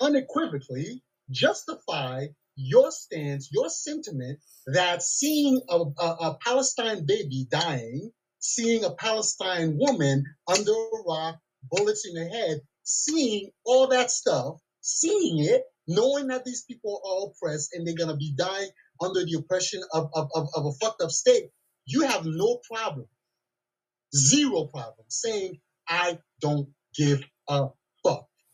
unequivocally 0.00 1.02
justify 1.30 2.26
your 2.56 2.90
stance, 2.90 3.50
your 3.52 3.68
sentiment 3.68 4.38
that 4.66 5.02
seeing 5.02 5.60
a, 5.68 5.76
a, 5.76 6.06
a 6.06 6.38
Palestine 6.44 7.04
baby 7.06 7.46
dying, 7.50 8.10
seeing 8.38 8.84
a 8.84 8.90
Palestine 8.90 9.76
woman 9.78 10.24
under 10.48 10.72
a 10.72 11.02
rock, 11.06 11.38
bullets 11.70 12.06
in 12.06 12.14
the 12.14 12.28
head, 12.28 12.60
seeing 12.82 13.50
all 13.64 13.88
that 13.88 14.10
stuff, 14.10 14.56
seeing 14.80 15.44
it, 15.44 15.62
knowing 15.88 16.28
that 16.28 16.44
these 16.44 16.64
people 16.64 17.00
are 17.04 17.30
oppressed 17.30 17.74
and 17.74 17.86
they're 17.86 17.94
gonna 17.96 18.16
be 18.16 18.34
dying 18.36 18.70
under 19.02 19.24
the 19.24 19.36
oppression 19.38 19.82
of, 19.92 20.08
of, 20.14 20.28
of, 20.34 20.48
of 20.54 20.66
a 20.66 20.72
fucked 20.72 21.02
up 21.02 21.10
state, 21.10 21.50
you 21.86 22.02
have 22.02 22.24
no 22.24 22.60
problem, 22.70 23.06
zero 24.16 24.64
problem 24.64 25.06
saying, 25.08 25.60
I 25.88 26.18
don't 26.40 26.68
give 26.96 27.22
fuck. 27.48 27.76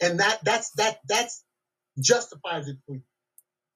And 0.03 0.20
that 0.20 0.40
that's 0.44 0.72
that 0.72 0.98
that's 1.09 1.44
justifies 2.00 2.68
it 2.68 2.78
for 2.86 2.96
you. 2.96 3.03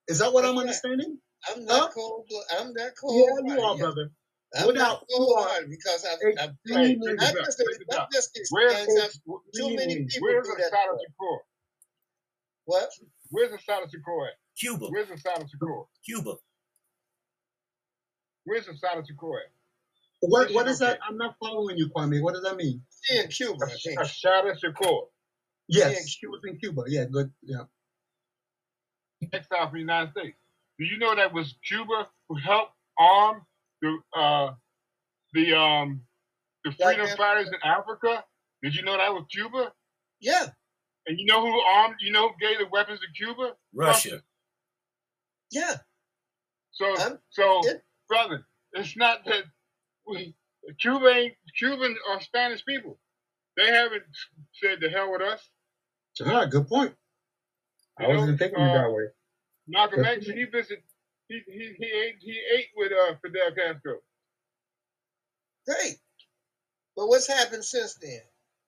Is 0.09 0.18
that 0.20 0.33
what 0.33 0.45
I'm 0.45 0.57
That's 0.57 0.85
right. 0.85 0.93
understanding? 0.93 1.18
I'm 1.49 1.64
not 1.64 1.81
Huh? 1.83 1.89
cold. 1.95 2.31
I'm 2.59 2.72
not 2.74 2.93
cold. 3.01 3.14
Yeah, 3.47 3.55
you 3.55 3.61
are, 3.62 3.77
brother. 3.79 4.11
I'm 4.57 4.66
Without- 4.68 4.89
not 5.01 5.07
cold 5.11 5.39
are 5.39 5.49
hearted 5.49 5.70
because 5.70 6.05
I've, 6.05 6.18
Hey, 6.20 6.35
I've 6.39 6.51
hey, 6.66 6.95
not 6.97 6.99
break 7.01 7.12
it 7.12 7.20
down, 7.20 7.35
just 7.45 7.59
break 7.64 7.81
it 7.81 7.87
not 7.91 8.12
just 8.12 8.31
Where's 8.51 8.72
experience. 8.72 8.89
Where's 8.89 9.05
I've, 9.05 9.41
too 9.55 9.77
many 9.77 9.97
people 10.07 10.29
Where's 10.29 10.47
do 10.47 10.55
the 10.57 10.62
that. 10.62 10.68
status 10.68 11.03
quo? 11.18 11.39
What? 12.66 12.91
Where's 13.31 13.51
the 13.53 13.59
status 13.59 13.95
quo 14.05 14.24
at? 14.27 14.35
Cuba. 14.59 14.87
Where's 14.89 15.09
the 15.09 15.18
status 15.18 15.55
quo? 15.61 15.89
Cuba. 16.07 16.35
Where's 18.45 18.66
the 18.66 18.74
status 18.77 19.11
quo 19.18 19.37
at? 19.37 19.51
What 20.20 20.49
Yes, 20.49 20.55
what 20.57 20.66
you 20.66 20.72
that? 20.79 20.99
I'm 21.09 21.18
not 21.18 21.37
following 21.41 21.79
you, 21.79 21.91
Kwame. 21.91 22.22
What 22.22 22.35
does 22.35 22.43
that 22.45 22.57
mean? 22.57 22.83
She 23.03 23.18
in 23.18 23.29
Cuba, 23.29 23.66
I 23.66 23.74
A, 24.01 25.16
think. 25.73 25.85
a 25.85 25.93
status 25.93 25.93
quo. 25.93 25.93
Yes, 25.93 26.09
she 26.09 26.27
was 26.27 26.41
in 26.47 26.59
Cuba. 26.59 26.83
Yeah, 26.89 27.05
good. 27.07 27.33
Yeah. 27.43 27.64
Exile 29.33 29.67
from 29.67 29.75
the 29.75 29.81
United 29.81 30.11
States. 30.12 30.37
Do 30.79 30.85
you 30.85 30.99
know 30.99 31.14
that 31.14 31.33
was 31.33 31.55
Cuba 31.67 32.09
who 32.29 32.37
helped 32.37 32.73
arm 32.99 33.43
the 33.83 33.99
uh, 34.17 34.53
the 35.35 35.55
um 35.59 36.03
the 36.64 36.73
freedom 36.73 37.07
Panther? 37.07 37.17
fighters 37.17 37.49
in 37.49 37.55
Africa? 37.64 38.25
Did 38.62 38.75
you 38.75 38.83
know 38.83 38.97
that 38.97 39.12
was 39.12 39.25
Cuba? 39.31 39.73
Yeah, 40.21 40.47
And 41.07 41.19
you 41.19 41.27
know 41.27 41.41
who 41.43 41.61
armed? 41.61 41.97
You 42.01 42.12
know 42.12 42.29
who 42.31 42.35
gave 42.41 42.59
the 42.59 42.67
weapons 42.73 43.01
to 43.01 43.07
Cuba? 43.25 43.53
Russia. 43.75 44.23
yeah. 45.51 45.77
So 46.73 46.87
I'm- 46.99 47.19
so 47.31 47.62
yeah. 47.64 47.73
brother, 48.09 48.47
it's 48.73 48.97
not 48.97 49.25
that 49.27 49.45
we 50.07 50.35
Cuba 50.81 51.07
ain't 51.09 51.35
Cuban 51.59 51.97
or 52.11 52.21
Spanish 52.21 52.64
people. 52.64 52.99
They 53.57 53.67
haven't 53.67 54.05
said 54.62 54.81
the 54.81 54.91
hell 54.91 55.12
with 55.12 55.23
us. 55.23 55.49
Ah, 56.25 56.47
good 56.47 56.69
point. 56.69 56.95
I 57.99 58.05
You 58.05 58.09
know, 58.14 58.21
wasn't 58.21 58.39
thinking 58.39 58.61
uh, 58.62 58.75
that 58.75 58.93
way. 58.93 59.05
Malcolm 59.69 60.03
Good 60.03 60.07
X, 60.19 60.27
he 60.27 60.45
visited 60.45 60.83
he 61.29 61.41
he 61.47 61.75
he 61.79 61.87
ate 61.87 62.17
he 62.21 62.41
ate 62.57 62.69
with 62.77 62.93
uh, 62.93 63.14
Fidel 63.23 63.53
Castro. 63.57 63.99
Great. 65.67 65.97
But 66.97 67.09
what's 67.09 67.29
happened 67.29 67.64
since 67.64 67.97
then? 67.97 68.21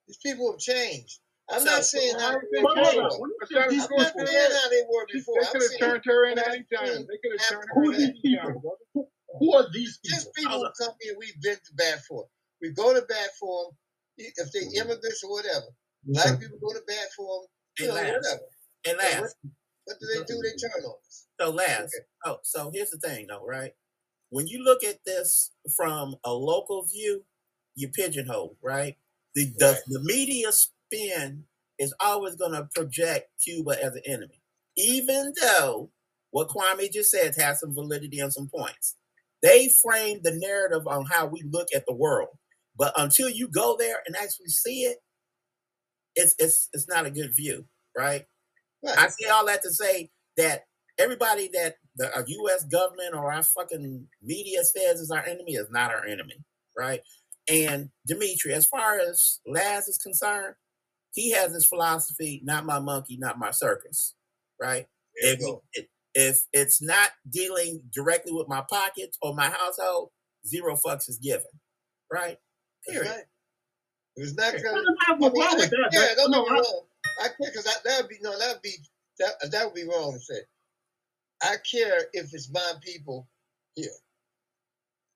These 0.08 0.18
people 0.18 0.52
have 0.52 0.60
changed. 0.60 1.20
I'm 1.50 1.60
So- 1.60 1.66
not 1.66 1.84
saying 1.84 2.14
how 2.18 2.32
they 2.52 2.58
is 2.58 2.62
But 2.62 2.76
were. 2.76 3.02
on, 3.02 3.20
when 3.20 3.30
you 3.30 3.36
But 3.40 3.48
say 3.48 3.54
that's 3.56 3.70
these 3.70 3.84
I'm 3.84 3.90
not 3.96 4.12
people, 4.12 4.26
saying 4.26 4.52
how 4.52 4.68
they 4.70 4.82
were 4.90 5.06
before. 5.12 5.40
I'm 5.40 5.52
could 5.52 5.62
have 5.62 5.80
turned 5.80 6.04
her 6.06 6.24
in 6.26 6.38
what 6.38 6.48
any 6.48 6.64
time. 6.74 7.06
They 7.08 7.18
could 7.22 7.32
have 7.40 7.48
turned 7.50 7.70
her 7.74 7.84
in 7.84 7.92
these 7.92 8.08
at 8.08 8.14
any 8.16 8.36
time, 8.36 8.54
people? 8.54 8.78
Who, 8.94 9.08
who 9.40 9.54
are 9.54 9.66
these 9.72 9.98
people? 9.98 10.16
just 10.16 10.34
people? 10.34 10.50
people 10.52 10.66
who 10.66 10.84
come 10.86 10.94
here 11.00 11.14
we've 11.18 11.40
been 11.42 11.56
to 11.56 11.74
bat 11.74 12.00
for. 12.08 12.26
We 12.62 12.72
go 12.72 12.94
to 12.94 13.02
bat 13.06 13.30
for 13.40 13.70
them 13.70 13.78
if 14.36 14.52
they're 14.52 14.82
immigrants 14.84 15.22
or 15.24 15.30
whatever. 15.32 15.66
Black 16.08 16.26
Okay. 16.34 16.46
people 16.46 16.58
go 16.60 16.74
to 16.74 16.82
bat 16.88 17.08
for 17.16 17.42
them, 17.42 17.48
you 17.78 17.86
And 17.86 17.88
know, 17.88 17.94
last, 17.96 18.14
whatever. 18.14 18.42
and 18.86 18.98
So 19.00 19.20
what, 19.22 19.30
what 19.84 19.96
do 20.00 20.06
they 20.08 20.24
do? 20.26 20.42
They 20.42 20.56
turn 20.68 20.84
on 20.84 20.96
us. 21.06 21.26
so 21.40 21.50
last. 21.50 21.94
Okay. 21.94 22.04
Oh, 22.26 22.38
so 22.42 22.70
here's 22.74 22.90
the 22.90 22.98
thing, 22.98 23.26
though, 23.28 23.44
right? 23.46 23.72
When 24.30 24.46
you 24.46 24.62
look 24.62 24.84
at 24.84 25.04
this 25.06 25.52
from 25.76 26.16
a 26.24 26.32
local 26.32 26.84
view, 26.84 27.24
you 27.76 27.88
pigeonhole, 27.88 28.56
right? 28.62 28.96
The 29.34 29.52
the, 29.58 29.66
Right. 29.74 29.82
the 29.88 30.00
media 30.02 30.52
spin 30.52 31.44
is 31.78 31.94
always 32.00 32.36
going 32.36 32.52
to 32.52 32.68
project 32.74 33.30
Cuba 33.44 33.82
as 33.82 33.94
an 33.94 34.02
enemy, 34.06 34.42
even 34.76 35.32
though 35.40 35.90
what 36.30 36.48
Kwame 36.48 36.92
just 36.92 37.10
said 37.10 37.34
has 37.38 37.60
some 37.60 37.74
validity 37.74 38.18
and 38.20 38.32
some 38.32 38.48
points. 38.48 38.96
They 39.42 39.70
frame 39.82 40.20
the 40.22 40.32
narrative 40.34 40.86
on 40.88 41.06
how 41.06 41.26
we 41.26 41.42
look 41.50 41.68
at 41.74 41.84
the 41.86 41.94
world, 41.94 42.30
but 42.76 42.92
until 42.96 43.28
you 43.28 43.48
go 43.48 43.76
there 43.78 43.98
and 44.06 44.16
actually 44.16 44.48
see 44.48 44.82
it, 44.82 44.98
it's 46.18 46.34
it's 46.38 46.68
it's 46.72 46.88
not 46.88 47.06
a 47.06 47.10
good 47.10 47.34
view, 47.34 47.64
right? 47.96 48.26
Right. 48.84 48.98
I 48.98 49.08
say 49.08 49.28
all 49.30 49.46
that 49.46 49.62
to 49.62 49.70
say 49.70 50.10
that 50.36 50.64
everybody 50.98 51.48
that 51.54 51.76
the 51.96 52.24
U.S. 52.26 52.64
government 52.64 53.14
or 53.14 53.32
our 53.32 53.42
fucking 53.42 54.06
media 54.22 54.62
says 54.64 55.00
is 55.00 55.10
our 55.10 55.24
enemy 55.24 55.54
is 55.54 55.68
not 55.70 55.92
our 55.92 56.04
enemy, 56.04 56.44
right? 56.76 57.00
And 57.50 57.90
Dimitri, 58.06 58.52
as 58.52 58.66
far 58.66 58.98
as 58.98 59.40
Laz 59.46 59.88
is 59.88 59.98
concerned, 59.98 60.54
he 61.14 61.32
has 61.32 61.52
his 61.52 61.66
philosophy: 61.66 62.40
not 62.44 62.66
my 62.66 62.78
monkey, 62.78 63.16
not 63.16 63.38
my 63.38 63.52
circus, 63.52 64.14
right? 64.60 64.86
If 65.14 65.40
it, 65.72 65.88
if 66.14 66.44
it's 66.52 66.82
not 66.82 67.10
dealing 67.28 67.82
directly 67.94 68.32
with 68.32 68.48
my 68.48 68.64
pockets 68.68 69.18
or 69.22 69.34
my 69.34 69.48
household, 69.48 70.10
zero 70.46 70.76
fucks 70.76 71.08
is 71.08 71.18
given, 71.18 71.46
right? 72.12 72.38
Period. 72.86 73.08
right. 73.08 73.24
It 74.18 74.22
was 74.22 74.36
not 74.36 74.54
gonna. 74.54 74.82
I 75.08 75.16
mean, 75.16 75.32
I 75.42 75.54
with 75.56 75.70
that. 75.70 75.90
care. 75.92 76.02
That- 76.02 76.16
Don't 76.18 76.32
no, 76.32 76.44
get 76.44 76.52
me 76.52 76.58
I- 76.58 76.62
wrong. 76.62 76.82
I 77.22 77.28
care 77.28 77.36
because 77.52 77.64
that 77.64 78.02
would 78.02 78.10
be 78.10 78.18
no. 78.22 78.38
That 78.38 78.54
would 78.54 78.62
be 78.62 78.76
that. 79.20 79.52
That 79.52 79.66
would 79.66 79.74
be 79.74 79.84
wrong 79.88 80.14
to 80.14 80.20
say. 80.20 80.40
I 81.42 81.56
care 81.70 82.08
if 82.14 82.34
it's 82.34 82.50
my 82.52 82.74
people 82.82 83.28
here 83.76 83.90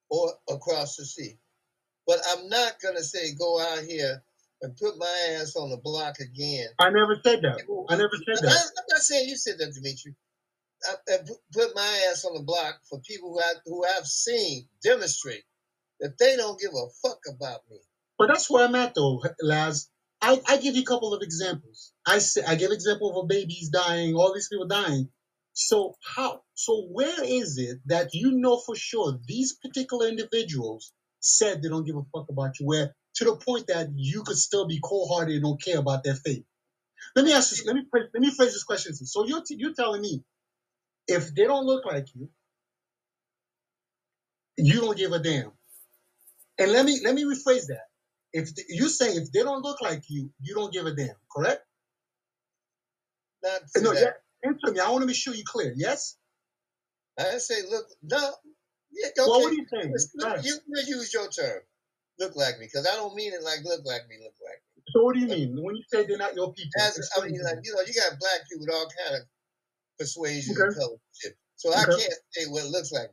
or 0.09 0.33
across 0.49 0.97
the 0.97 1.05
sea, 1.05 1.37
but 2.07 2.19
I'm 2.29 2.49
not 2.49 2.73
gonna 2.83 3.03
say 3.03 3.33
go 3.35 3.61
out 3.61 3.83
here 3.83 4.23
and 4.63 4.77
put 4.77 4.97
my 4.99 5.37
ass 5.39 5.55
on 5.57 5.71
the 5.71 5.77
block 5.77 6.19
again. 6.21 6.67
I 6.79 6.91
never 6.91 7.15
said 7.23 7.41
that. 7.43 7.61
I 7.89 7.97
never 7.97 8.15
said 8.25 8.43
that. 8.45 8.71
I'm 8.79 8.85
not 8.89 9.01
saying 9.01 9.29
you 9.29 9.37
said 9.37 9.55
that, 9.59 9.73
Dimitri. 9.73 10.15
I, 10.89 11.13
I 11.13 11.17
put 11.53 11.75
my 11.75 12.07
ass 12.11 12.25
on 12.25 12.35
the 12.35 12.43
block 12.43 12.81
for 12.89 12.99
people 13.01 13.33
who 13.33 13.41
I 13.41 13.53
who 13.65 13.85
I've 13.85 14.07
seen 14.07 14.67
demonstrate 14.83 15.43
that 16.01 16.17
they 16.19 16.35
don't 16.37 16.59
give 16.59 16.71
a 16.73 16.87
fuck 17.07 17.19
about 17.29 17.61
me. 17.71 17.79
But 18.17 18.27
that's 18.27 18.49
where 18.49 18.65
I'm 18.65 18.75
at 18.75 18.95
though, 18.95 19.23
Laz. 19.41 19.89
I, 20.21 20.39
I 20.47 20.57
give 20.57 20.75
you 20.75 20.83
a 20.83 20.85
couple 20.85 21.13
of 21.13 21.21
examples. 21.21 21.93
I 22.07 22.19
say 22.19 22.43
I 22.47 22.55
give 22.55 22.71
example 22.71 23.11
of 23.11 23.25
a 23.25 23.27
baby's 23.27 23.69
dying, 23.69 24.15
all 24.15 24.33
these 24.33 24.47
people 24.49 24.67
dying. 24.67 25.09
So 25.53 25.95
how 26.15 26.41
so 26.53 26.87
where 26.91 27.23
is 27.23 27.57
it 27.57 27.79
that 27.87 28.13
you 28.13 28.31
know 28.33 28.59
for 28.65 28.75
sure 28.75 29.19
these 29.27 29.53
particular 29.61 30.07
individuals 30.07 30.93
said 31.19 31.61
they 31.61 31.69
don't 31.69 31.85
give 31.85 31.97
a 31.97 32.03
fuck 32.13 32.27
about 32.29 32.59
you, 32.59 32.67
where 32.67 32.95
to 33.15 33.25
the 33.25 33.35
point 33.35 33.67
that 33.67 33.89
you 33.95 34.23
could 34.23 34.37
still 34.37 34.67
be 34.67 34.79
cold-hearted 34.83 35.35
and 35.35 35.43
don't 35.43 35.61
care 35.61 35.79
about 35.79 36.03
their 36.03 36.15
faith? 36.15 36.43
Let 37.15 37.25
me 37.25 37.33
ask 37.33 37.51
this, 37.51 37.65
let 37.65 37.75
me 37.75 37.83
let 37.93 38.13
me 38.21 38.31
phrase 38.31 38.53
this 38.53 38.63
question. 38.63 38.93
So 38.95 39.25
you're 39.25 39.43
you're 39.49 39.73
telling 39.73 40.01
me 40.01 40.23
if 41.07 41.33
they 41.35 41.45
don't 41.45 41.65
look 41.65 41.85
like 41.85 42.07
you, 42.15 42.29
you 44.57 44.81
don't 44.81 44.97
give 44.97 45.11
a 45.13 45.19
damn. 45.19 45.51
And 46.59 46.71
let 46.71 46.85
me 46.85 46.99
let 47.03 47.15
me 47.15 47.23
rephrase 47.23 47.67
that. 47.67 47.85
If 48.33 48.55
th- 48.55 48.67
you 48.69 48.89
say 48.89 49.11
if 49.13 49.31
they 49.31 49.43
don't 49.43 49.63
look 49.63 49.81
like 49.81 50.03
you, 50.09 50.31
you 50.41 50.55
don't 50.55 50.73
give 50.73 50.85
a 50.87 50.93
damn, 50.95 51.15
correct? 51.35 51.63
Not 53.43 53.61
to 53.75 53.81
No, 53.83 53.93
that. 53.93 54.01
yeah, 54.43 54.49
answer 54.49 54.73
me. 54.73 54.79
I 54.81 54.91
want 54.91 55.03
to 55.03 55.07
be 55.07 55.13
sure 55.15 55.33
you 55.35 55.43
clear. 55.45 55.73
Yes. 55.77 56.17
I 57.19 57.37
say 57.39 57.55
look. 57.69 57.85
No. 58.03 58.17
Yeah. 58.91 59.07
Okay. 59.09 59.13
Well, 59.19 59.41
what 59.41 59.53
are 59.53 59.55
you 59.55 59.65
saying? 59.73 59.93
Listen, 59.93 60.19
Go 60.21 60.27
look, 60.29 60.45
you, 60.45 60.57
you 60.87 60.97
use 60.97 61.13
your 61.13 61.29
term. 61.29 61.61
Look 62.19 62.35
like 62.35 62.59
me, 62.59 62.67
because 62.67 62.87
I 62.87 62.95
don't 62.95 63.15
mean 63.15 63.33
it 63.33 63.43
like 63.43 63.59
look 63.65 63.81
like 63.85 64.03
me, 64.09 64.17
look 64.23 64.35
like 64.43 64.61
me. 64.77 64.83
So 64.93 65.03
what 65.03 65.15
do 65.15 65.21
you 65.21 65.27
mean 65.27 65.57
when 65.63 65.75
you 65.75 65.83
say 65.89 66.05
they're 66.05 66.17
not 66.17 66.35
your 66.35 66.53
people? 66.53 66.71
As, 66.81 66.99
I 67.17 67.25
mean, 67.25 67.41
like 67.43 67.59
you 67.63 67.73
know, 67.75 67.81
you 67.87 67.93
got 67.95 68.19
black 68.19 68.41
people 68.49 68.65
with 68.67 68.75
all 68.75 68.87
kind 69.05 69.21
of 69.21 69.27
persuasion 69.99 70.53
Okay. 70.55 70.63
and 70.67 70.75
color 70.75 70.97
shit. 71.13 71.35
So 71.57 71.73
I 71.73 71.85
can't 71.85 72.13
say 72.31 72.45
what 72.49 72.65
it 72.65 72.71
looks 72.71 72.91
like. 72.91 73.09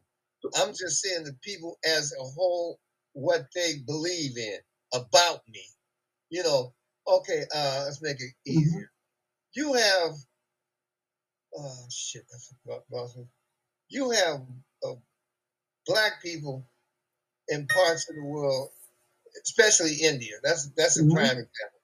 I'm 0.57 0.71
just 0.71 1.03
saying 1.03 1.25
the 1.25 1.35
people 1.43 1.79
as 1.85 2.13
a 2.19 2.23
whole, 2.25 2.81
what 3.15 3.47
they 3.55 3.75
believe 3.87 4.39
in 4.39 4.59
about 4.95 5.43
me. 5.49 5.63
You 6.31 6.43
know, 6.45 6.75
okay, 7.09 7.45
uh, 7.55 7.83
let's 7.87 8.03
make 8.03 8.21
it 8.21 8.33
Mm-hmm. 8.51 8.51
easier. 8.51 8.91
You 9.55 9.75
have, 9.75 10.13
oh 11.57 11.87
shit, 11.91 12.25
forgot. 12.65 12.85
about 12.91 13.11
it. 13.17 13.27
You 13.89 14.11
have 14.11 14.43
uh, 14.87 14.95
black 15.87 16.23
people 16.23 16.67
in 17.49 17.67
parts 17.69 18.09
of 18.11 18.17
the 18.17 18.25
world, 18.25 18.71
especially 19.45 19.95
India. 20.03 20.37
That's 20.43 20.71
that's 20.77 20.99
a 20.99 21.05
Mhm. 21.05 21.13
prime 21.13 21.39
example. 21.39 21.81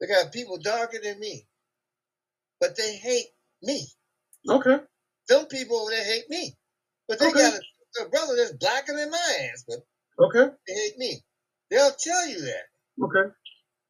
They 0.00 0.08
got 0.08 0.32
people 0.32 0.58
darker 0.58 0.98
than 1.02 1.20
me, 1.20 1.46
but 2.60 2.76
they 2.76 2.96
hate 2.96 3.28
me. 3.62 3.86
Okay. 4.48 4.78
Them 5.28 5.46
people 5.46 5.78
over 5.78 5.90
there 5.92 6.04
hate 6.04 6.30
me, 6.30 6.56
but 7.08 7.20
they 7.20 7.32
Okay. 7.32 7.34
got 7.34 7.54
a, 7.54 8.04
a 8.04 8.08
brother 8.10 8.36
that's 8.36 8.52
blacker 8.52 8.96
than 8.96 9.10
my 9.10 9.50
ass, 9.52 9.64
but 9.68 9.78
Okay. 10.18 10.50
they 10.66 10.74
hate 10.74 10.98
me. 10.98 11.22
They'll 11.72 11.92
tell 11.98 12.28
you 12.28 12.42
that 12.42 12.64
Okay. 13.02 13.30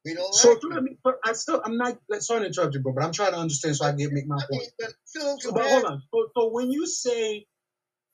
we 0.05 0.15
don't 0.15 0.31
So 0.33 0.49
like 0.49 0.59
so 0.61 0.69
you. 0.69 0.75
let 0.75 0.83
me. 0.83 0.97
But 1.03 1.15
I 1.25 1.33
still 1.33 1.61
I'm 1.65 1.77
not. 1.77 1.97
Sorry 2.21 2.41
to 2.41 2.47
interrupt 2.47 2.75
you, 2.75 2.81
bro, 2.81 2.93
but 2.93 3.03
I'm 3.05 3.13
trying 3.13 3.33
to 3.33 3.39
understand 3.39 3.77
so 3.77 3.85
I 3.85 3.91
can 3.91 4.13
make 4.13 4.27
my 4.27 4.37
I 4.37 4.45
mean, 4.51 4.61
point. 4.61 4.71
but 4.79 4.89
Phil 5.13 5.39
So, 5.39 5.51
but 5.53 5.63
hold 5.65 5.85
on. 5.85 6.03
So, 6.13 6.27
so 6.37 6.49
when 6.51 6.71
you 6.71 6.87
say 6.87 7.45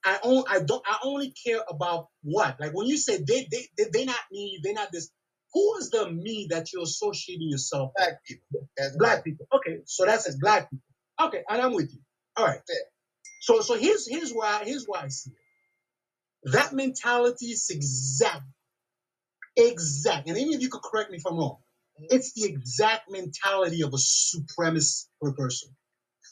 I 0.06 0.20
only 0.24 0.46
I 0.50 0.62
don't 0.62 0.84
I 0.88 1.00
only 1.04 1.34
care 1.46 1.62
about 1.70 2.08
what? 2.24 2.60
Like 2.60 2.74
when 2.74 2.88
you 2.88 2.98
say 2.98 3.20
they 3.20 3.48
they 3.52 3.68
they 3.78 3.86
they 3.94 4.06
not 4.06 4.20
me, 4.32 4.62
they 4.64 4.74
not 4.74 4.92
this. 4.94 5.12
Who 5.54 5.78
is 5.80 5.92
the 5.92 6.12
me 6.12 6.48
that 6.52 6.74
you're 6.74 6.84
associating 6.84 7.50
yourself 7.50 7.92
with? 7.98 8.08
black 8.08 8.26
people, 8.26 8.70
as 8.80 8.98
Black 8.98 9.26
people. 9.26 9.48
Okay, 9.54 9.80
so 9.86 10.06
that's 10.06 10.30
it. 10.30 10.42
Black 10.42 10.72
people. 10.72 10.86
Okay, 11.22 11.44
and 11.50 11.62
I'm 11.62 11.74
with 11.76 11.94
you. 11.94 12.02
All 12.38 12.46
right. 12.48 12.62
Yeah. 12.70 12.76
So 13.42 13.62
so 13.62 13.76
here's 13.78 14.10
here's 14.10 14.32
why 14.34 14.64
here's 14.66 14.86
why 14.86 15.02
I 15.04 15.10
see 15.10 15.32
it. 16.30 16.52
That 16.54 16.74
mentality 16.74 17.48
is 17.48 17.70
exact, 17.72 18.44
exact. 19.68 20.28
And 20.28 20.38
any 20.38 20.56
of 20.56 20.62
you 20.62 20.70
could 20.70 20.82
correct 20.82 21.12
me 21.12 21.18
if 21.18 21.24
I'm 21.28 21.38
wrong. 21.38 21.58
It's 22.00 22.34
the 22.34 22.46
exact 22.46 23.12
mentality 23.12 23.84
of 23.84 23.94
a 23.94 23.98
supremacist 23.98 25.08
person, 25.38 25.70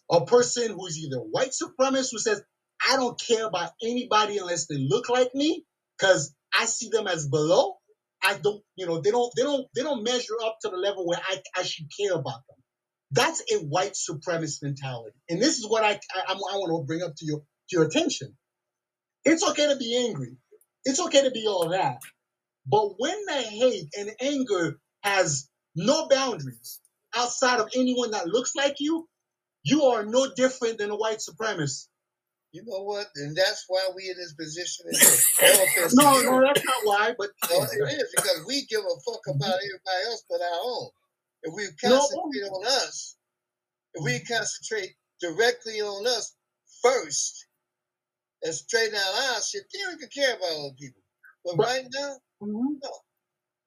a 0.10 0.26
person 0.26 0.72
who's 0.72 0.98
either 0.98 1.18
white 1.18 1.52
supremacist 1.52 2.12
who 2.12 2.20
says 2.20 2.42
I 2.90 2.96
don't 2.96 3.20
care 3.20 3.46
about 3.46 3.72
anybody 3.84 4.38
unless 4.38 4.68
they 4.68 4.78
look 4.78 5.10
like 5.10 5.34
me 5.36 5.66
because 5.98 6.34
I 6.58 6.66
see 6.66 6.90
them 6.90 7.08
as 7.08 7.28
below. 7.28 7.76
I 8.24 8.38
don't, 8.38 8.64
you 8.76 8.88
know, 8.88 9.02
they 9.02 9.12
don't, 9.12 9.32
they 9.36 9.44
don't, 9.44 9.68
they 9.76 9.84
don't 9.84 10.04
measure 10.04 10.34
up 10.44 10.58
to 10.62 10.70
the 10.70 10.78
level 10.78 11.06
where 11.06 11.20
I, 11.20 11.42
I 11.58 11.64
should 11.64 11.88
care 12.00 12.14
about 12.14 12.42
them. 12.48 12.58
That's 13.12 13.42
a 13.54 13.58
white 13.58 13.94
supremacist 13.94 14.64
mentality, 14.64 15.16
and 15.30 15.42
this 15.42 15.60
is 15.60 15.68
what 15.68 15.84
I, 15.84 16.00
I, 16.14 16.34
I 16.34 16.34
want 16.36 16.84
to 16.84 16.88
bring 16.88 17.04
up 17.04 17.14
to 17.16 17.26
your, 17.26 17.40
to 17.40 17.44
your 17.72 17.84
attention. 17.86 18.36
It's 19.24 19.48
okay 19.50 19.68
to 19.70 19.78
be 19.78 20.08
angry. 20.08 20.38
It's 20.84 21.00
okay 21.00 21.24
to 21.24 21.32
be 21.32 21.48
all 21.48 21.70
that, 21.70 22.02
but 22.70 22.99
when 22.99 23.18
the 23.28 23.41
hate 23.41 23.88
and 23.97 24.11
anger 24.22 24.80
has 25.03 25.49
no 25.76 26.07
boundaries 26.09 26.82
outside 27.15 27.59
of 27.59 27.70
anyone 27.76 28.11
that 28.11 28.28
looks 28.28 28.55
like 28.55 28.76
you, 28.80 29.07
you 29.63 29.84
are 29.84 30.05
no 30.05 30.34
different 30.36 30.78
than 30.78 30.89
a 30.91 30.95
white 30.95 31.20
supremacist. 31.20 31.88
You 32.51 32.63
know 32.65 32.84
what? 32.84 33.07
And 33.15 33.36
that's 33.36 33.65
why 33.68 33.89
we 33.95 34.09
in 34.09 34.18
this 34.18 34.34
position. 34.34 34.86
No 35.93 36.22
No, 36.22 36.41
that's 36.41 36.65
not 36.65 36.76
why. 36.84 37.13
But 37.18 37.30
No, 37.49 37.61
it 37.63 37.93
is 38.01 38.13
because 38.15 38.45
we 38.47 38.65
give 38.65 38.80
a 38.82 38.99
fuck 39.11 39.22
about 39.28 39.53
everybody 39.55 40.05
else 40.07 40.24
but 40.30 40.41
our 40.41 40.59
own. 40.63 40.89
If 41.43 41.53
we 41.55 41.63
No. 41.84 41.99
concentrate 41.99 42.49
on 42.49 42.65
us, 42.65 43.15
if 43.93 44.03
we 44.03 44.20
concentrate 44.22 44.95
directly 45.22 45.82
on 45.82 46.07
us 46.07 46.34
first 46.82 47.45
and 48.43 48.53
straighten 48.55 48.95
out 48.95 49.36
our 49.36 49.41
shit, 49.41 49.63
then 49.74 49.93
we 49.95 49.99
can 49.99 50.09
care 50.09 50.36
about 50.36 50.51
other 50.51 50.76
people. 50.80 51.01
But, 51.45 51.57
But- 51.57 51.68
right 51.68 51.88
now, 51.93 52.18
Mhm. 52.42 52.80
No. 52.84 52.92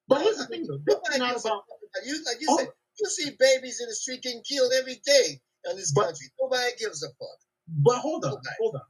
But 0.08 0.22
here's 0.22 0.38
the 0.38 0.46
thing, 0.46 0.66
though. 0.66 0.78
This 0.78 0.96
nobody 0.96 1.14
is 1.14 1.18
not 1.18 1.32
gives 1.32 1.44
a 1.44 1.48
about. 1.48 1.64
fuck 1.68 2.04
you. 2.06 2.24
Like 2.24 2.40
you 2.40 2.46
Oh. 2.50 2.56
said, 2.58 2.68
you 2.98 3.06
see 3.10 3.30
babies 3.38 3.80
in 3.80 3.88
the 3.88 3.94
street 3.94 4.22
getting 4.22 4.42
killed 4.42 4.72
every 4.72 4.96
day 4.96 5.40
in 5.70 5.76
this 5.76 5.92
But- 5.92 6.06
country. 6.06 6.26
Nobody 6.40 6.76
gives 6.76 7.02
a 7.02 7.08
fuck. 7.08 7.38
But 7.68 7.98
hold 8.00 8.24
on, 8.24 8.32
Okay. 8.34 8.50
hold 8.58 8.74
on. 8.76 8.82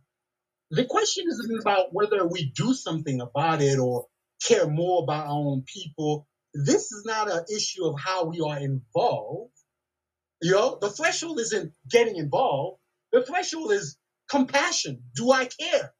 the 0.72 0.84
question 0.84 1.26
isn't 1.28 1.58
about 1.60 1.92
whether 1.92 2.24
we 2.24 2.52
do 2.52 2.72
something 2.74 3.20
about 3.20 3.60
it 3.60 3.80
or 3.80 4.06
care 4.40 4.68
more 4.68 5.02
about 5.02 5.26
our 5.26 5.32
own 5.32 5.64
people. 5.64 6.28
This 6.54 6.92
is 6.92 7.04
not 7.04 7.28
an 7.28 7.44
issue 7.52 7.84
of 7.86 7.98
how 7.98 8.24
we 8.26 8.40
are 8.40 8.56
involved. 8.60 9.52
You 10.40 10.52
know, 10.52 10.78
the 10.80 10.88
threshold 10.90 11.40
isn't 11.40 11.74
getting 11.88 12.14
involved. 12.16 12.80
The 13.10 13.24
threshold 13.26 13.72
is 13.72 13.96
compassion. 14.28 15.10
Do 15.16 15.32
I 15.32 15.46
care? 15.46 15.92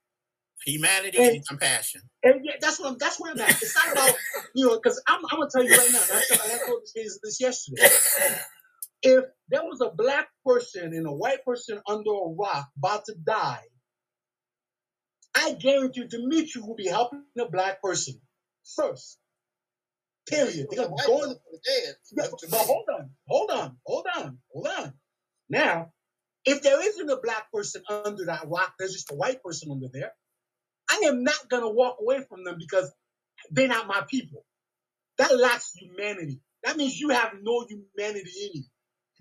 Humanity 0.67 1.19
And- 1.19 1.37
and 1.37 1.49
compassion. 1.49 2.03
And 2.23 2.45
yeah, 2.45 2.55
that's 2.61 2.79
what 2.81 2.91
I'm. 2.93 2.99
That's 2.99 3.19
where 3.21 3.33
I'm 3.33 3.41
at. 3.41 3.51
It's 3.63 3.75
not 3.75 3.93
about 3.93 4.15
you 4.55 4.67
know, 4.67 4.77
because 4.77 5.03
I'm. 5.09 5.21
I'm 5.31 5.39
gonna 5.39 5.51
tell 5.51 5.65
you 5.65 5.71
right 5.71 5.91
now. 5.93 6.01
I 6.03 6.25
told, 6.29 6.41
I 6.53 6.67
told 6.67 6.83
this, 6.95 7.19
this 7.23 7.41
yesterday. 7.41 7.89
If 9.03 9.25
there 9.49 9.63
was 9.65 9.81
a 9.81 9.91
black 9.91 10.29
person 10.45 10.93
and 10.93 11.07
a 11.07 11.13
white 11.13 11.45
person 11.47 11.81
under 11.89 12.11
a 12.11 12.35
rock 12.39 12.69
about 12.77 13.07
to 13.07 13.15
die, 13.15 13.63
I 15.35 15.55
guarantee 15.55 16.03
you, 16.03 16.09
Dimitri 16.09 16.61
will 16.63 16.75
be 16.77 16.89
helping 16.89 17.25
the 17.35 17.47
black 17.47 17.81
person 17.83 18.21
first. 18.77 19.19
Period. 20.29 20.67
The 20.67 20.67
Because 20.71 20.89
white 20.89 21.07
going, 21.07 21.31
motherfucker 21.31 21.65
dead. 21.65 21.95
but 22.17 22.31
but 22.51 22.61
hold 22.61 22.87
on, 22.99 23.11
hold 23.27 23.51
on, 23.51 23.77
hold 23.87 24.07
on, 24.17 24.39
hold 24.53 24.67
on. 24.67 24.93
Now, 25.49 25.93
if 26.45 26.63
there 26.63 26.81
isn't 26.87 27.11
a 27.11 27.21
black 27.23 27.51
person 27.53 27.83
under 27.89 28.27
that 28.27 28.45
rock, 28.47 28.75
there's 28.79 28.93
just 28.93 29.11
a 29.11 29.15
white 29.15 29.43
person 29.43 29.71
under 29.73 29.89
there. 29.93 30.13
I 30.91 31.03
am 31.07 31.25
not 31.25 31.49
gonna 31.51 31.71
walk 31.71 31.99
away 32.01 32.25
from 32.29 32.45
them 32.45 32.57
because 32.59 32.93
they're 33.51 33.69
not 33.69 33.89
my 33.89 34.05
people. 34.11 34.45
That 35.19 35.37
lacks 35.39 35.73
humanity. 35.75 36.41
That 36.65 36.79
means 36.79 36.99
you 37.01 37.11
have 37.11 37.35
no 37.43 37.67
humanity 37.69 38.31
in 38.45 38.51
you. 38.55 38.65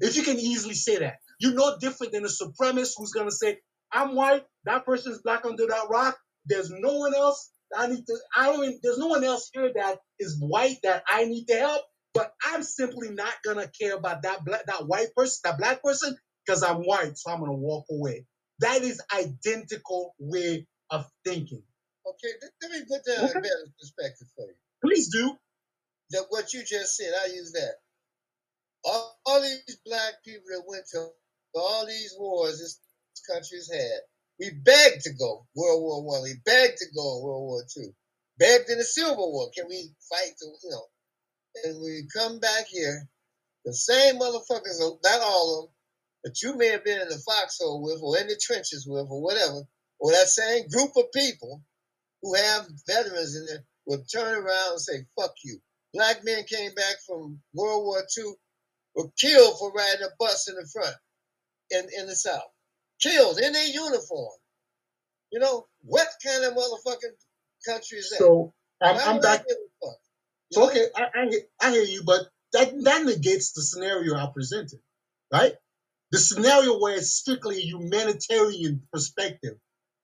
If 0.02 0.18
you 0.18 0.24
can 0.24 0.40
easily 0.40 0.76
say 0.76 1.00
that, 1.00 1.18
you're 1.40 1.56
no 1.56 1.78
different 1.80 2.14
than 2.14 2.26
a 2.26 2.30
supremacist 2.30 2.94
who's 2.98 3.14
gonna 3.14 3.32
say, 3.32 3.60
"I'm 3.92 4.16
white. 4.16 4.46
That 4.66 4.86
person's 4.86 5.22
black 5.24 5.46
under 5.46 5.68
that 5.68 5.90
rock. 5.90 6.20
There's 6.46 6.72
no 6.72 6.98
one 7.00 7.16
else. 7.16 7.52
I 7.76 7.88
need 7.88 8.06
to. 8.08 8.18
I 8.36 8.48
don't. 8.48 8.80
There's 8.84 9.00
no 9.00 9.08
one 9.08 9.26
else 9.26 9.50
here 9.54 9.72
that 9.76 10.00
is 10.20 10.38
white 10.40 10.80
that 10.84 11.04
I 11.10 11.26
need 11.26 11.48
to 11.48 11.56
help. 11.58 11.84
But 12.14 12.34
I'm 12.46 12.64
simply 12.64 13.12
not 13.12 13.34
gonna 13.46 13.70
care 13.70 13.96
about 13.96 14.24
that 14.24 14.46
black, 14.46 14.66
that 14.68 14.88
white 14.88 15.16
person, 15.16 15.42
that 15.46 15.60
black 15.60 15.84
person, 15.84 16.18
because 16.46 16.64
I'm 16.64 16.80
white. 16.80 17.18
So 17.18 17.32
I'm 17.32 17.42
gonna 17.42 17.54
walk 17.54 17.86
away. 17.92 18.26
That 18.60 18.84
is 18.84 19.02
identical 19.14 20.16
way 20.20 20.68
of 20.92 21.06
thinking. 21.26 21.64
Okay, 22.08 22.34
let, 22.42 22.72
me 22.72 22.80
put 22.90 23.04
that 23.06 23.20
in 23.20 23.30
Okay. 23.30 23.42
better 23.42 23.68
perspective 23.80 24.28
for 24.36 24.48
you. 24.48 24.56
Please 24.84 25.10
do. 25.10 25.36
That 26.12 26.26
what 26.30 26.54
you 26.54 26.64
just 26.66 26.98
said, 26.98 27.14
I 27.24 27.28
use 27.28 27.54
that. 27.54 27.76
All, 28.86 29.20
all 29.26 29.42
these 29.42 29.80
black 29.86 30.16
people 30.26 30.46
that 30.50 30.64
went 30.68 30.86
to 30.94 31.10
all 31.56 31.86
these 31.88 32.16
wars 32.20 32.60
this 32.60 32.80
country's 33.30 33.72
had, 33.72 34.02
we 34.40 34.52
begged 34.52 35.04
to 35.04 35.14
go 35.14 35.48
World 35.56 35.82
War 35.84 36.04
One. 36.06 36.24
We 36.24 36.36
begged 36.46 36.78
to 36.80 36.88
go 36.96 37.22
World 37.24 37.44
War 37.48 37.64
Two. 37.74 37.94
Begged 38.40 38.70
in 38.70 38.80
the 38.80 38.86
Civil 38.86 39.32
War. 39.34 39.50
Can 39.56 39.68
we 39.70 39.92
fight? 40.10 40.34
To, 40.40 40.48
you 40.64 40.72
know, 40.72 40.84
and 41.66 41.82
we 41.82 42.08
come 42.16 42.40
back 42.40 42.68
here, 42.70 43.08
the 43.66 43.74
same 43.74 44.20
motherfuckers, 44.20 44.80
not 45.04 45.22
all 45.22 45.60
of 45.60 45.66
them, 45.66 45.74
that 46.26 46.42
you 46.44 46.58
may 46.58 46.70
have 46.70 46.86
been 46.86 47.02
in 47.02 47.10
the 47.10 47.22
foxhole 47.26 47.84
with, 47.84 48.00
or 48.04 48.18
in 48.20 48.28
the 48.28 48.40
trenches 48.42 48.86
with, 48.88 49.08
or 49.10 49.22
whatever, 49.22 49.62
or 50.00 50.12
that 50.12 50.28
same 50.30 50.68
group 50.70 50.92
of 50.98 51.12
people 51.14 51.62
who 52.24 52.36
have 52.36 52.68
veterans 52.88 53.38
in 53.38 53.48
there 53.48 53.66
will 53.88 54.04
turn 54.06 54.36
around 54.44 54.74
and 54.74 54.82
say, 54.82 55.06
fuck 55.20 55.34
you. 55.46 55.60
Black 55.94 56.24
men 56.26 56.46
came 56.46 56.74
back 56.76 56.98
from 57.08 57.40
World 57.56 57.86
War 57.86 58.04
II, 58.18 58.34
were 58.96 59.10
killed 59.20 59.60
for 59.60 59.72
riding 59.74 60.06
a 60.06 60.10
bus 60.20 60.50
in 60.50 60.56
the 60.56 60.68
front 60.74 60.96
in, 61.72 61.88
in 62.02 62.08
the 62.08 62.16
South. 62.16 62.44
Killed 63.02 63.40
in 63.40 63.54
their 63.54 63.68
uniform. 63.68 64.34
You 65.32 65.40
know, 65.40 65.68
what 65.84 66.08
kind 66.26 66.46
of 66.46 66.54
motherfucking 66.54 67.16
country 67.68 68.00
is 68.00 68.12
that? 68.12 68.18
So 68.18 68.54
I'm, 68.82 68.96
I'm 68.98 69.22
back. 69.22 69.46
give 69.48 69.58
a 69.58 69.88
fuck? 69.88 69.98
You 70.52 70.56
So 70.56 70.62
know? 70.64 70.70
okay, 70.72 70.86
I, 70.96 71.04
I, 71.04 71.28
hear- 71.30 71.42
I 71.62 71.72
hear 71.72 71.84
you, 71.84 72.04
but 72.06 72.22
that, 72.54 72.74
that 72.86 73.06
negates 73.06 73.54
the 73.54 73.62
scenario 73.64 74.16
I 74.16 74.28
presented, 74.34 74.80
right? 75.34 75.54
The 76.12 76.20
scenario 76.20 76.80
where 76.80 76.98
it's 76.98 77.12
strictly 77.14 77.58
a 77.58 77.62
humanitarian 77.66 78.84
perspective, 78.94 79.58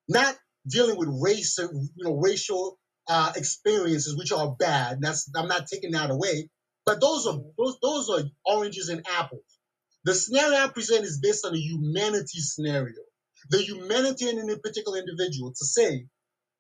not 0.08 0.36
dealing 0.68 0.98
with 0.98 1.10
race, 1.22 1.60
or, 1.60 1.72
you 1.74 2.06
know, 2.06 2.16
racial 2.16 2.80
uh, 3.10 3.34
experiences, 3.36 4.18
which 4.18 4.32
are 4.32 4.56
bad. 4.60 5.00
That's 5.02 5.30
I'm 5.36 5.48
not 5.48 5.68
taking 5.68 5.92
that 5.92 6.12
away, 6.12 6.50
but 6.86 7.02
those 7.02 7.28
are 7.28 7.40
those 7.58 7.78
those 7.82 8.10
are 8.10 8.24
oranges 8.46 8.90
and 8.90 9.06
apples. 9.18 9.44
The 10.06 10.16
scenario 10.16 10.58
I 10.58 10.68
present 10.70 11.06
is 11.06 11.20
based 11.22 11.46
on 11.46 11.56
a 11.56 11.60
humanity 11.60 12.40
scenario, 12.40 13.02
the 13.50 13.60
humanity 13.60 14.30
in 14.30 14.50
a 14.50 14.58
particular 14.58 15.00
individual. 15.00 15.52
To 15.52 15.66
say, 15.66 16.08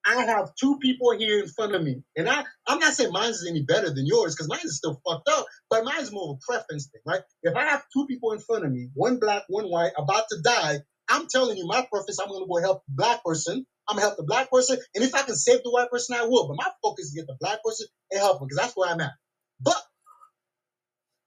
I 0.06 0.24
have 0.26 0.54
two 0.60 0.80
people 0.80 1.12
here 1.18 1.40
in 1.40 1.48
front 1.50 1.76
of 1.76 1.84
me, 1.84 2.04
and 2.18 2.30
I 2.30 2.44
I'm 2.68 2.80
not 2.80 2.94
saying 2.94 3.12
mine 3.12 3.32
is 3.32 3.48
any 3.50 3.64
better 3.64 3.94
than 3.94 4.08
yours 4.08 4.36
because 4.36 4.50
mine 4.50 4.62
is 4.64 4.78
still 4.78 5.02
fucked 5.08 5.30
up, 5.30 5.46
but 5.70 5.86
mine 5.86 6.02
is 6.02 6.12
more 6.12 6.34
of 6.34 6.38
a 6.38 6.52
preference 6.54 6.88
thing, 6.88 7.02
right? 7.06 7.22
If 7.44 7.56
I 7.56 7.66
have 7.66 7.84
two 7.94 8.08
people 8.08 8.32
in 8.34 8.40
front 8.40 8.66
of 8.66 8.72
me, 8.72 8.90
one 8.96 9.20
black, 9.20 9.44
one 9.50 9.66
white, 9.70 9.94
about 9.98 10.26
to 10.32 10.42
die, 10.44 10.80
I'm 11.10 11.28
telling 11.28 11.58
you 11.58 11.68
my 11.68 11.88
purpose, 11.92 12.20
I'm 12.20 12.30
gonna 12.30 12.48
go 12.48 12.62
help 12.62 12.84
the 12.88 12.96
black 12.96 13.24
person. 13.24 13.66
I'm 13.88 13.98
gonna 13.98 14.08
help 14.08 14.18
the 14.18 14.24
black 14.24 14.52
person, 14.52 14.78
and 14.96 15.04
if 15.04 15.16
I 15.16 15.24
can 15.24 15.36
save 15.36 15.64
the 15.64 15.72
white 15.72 15.92
person, 15.92 16.16
I 16.16 16.26
will. 16.26 16.48
But 16.48 16.58
my 16.58 16.72
focus 16.84 17.08
is 17.08 17.12
to 17.14 17.18
get 17.22 17.28
the 17.28 17.38
black 17.40 17.64
person 17.64 17.88
and 18.12 18.20
help 18.20 18.40
them 18.40 18.48
because 18.48 18.58
that's 18.64 18.78
where 18.78 18.92
I'm 18.92 19.02
at. 19.02 19.14
But 19.62 19.78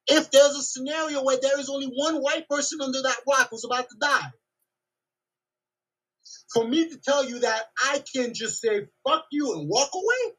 if 0.08 0.30
there's 0.30 0.56
a 0.56 0.62
scenario 0.62 1.24
where 1.24 1.38
there 1.40 1.58
is 1.60 1.68
only 1.70 1.86
one 1.86 2.16
white 2.16 2.48
person 2.48 2.80
under 2.80 3.02
that 3.02 3.16
rock 3.28 3.48
who's 3.50 3.64
about 3.64 3.88
to 3.90 3.96
die, 4.00 4.30
for 6.52 6.66
me 6.66 6.88
to 6.90 6.98
tell 6.98 7.28
you 7.28 7.40
that 7.40 7.62
I 7.84 8.02
can 8.14 8.34
just 8.34 8.60
say 8.60 8.86
fuck 9.06 9.24
you 9.30 9.54
and 9.54 9.68
walk 9.68 9.90
away, 9.94 10.34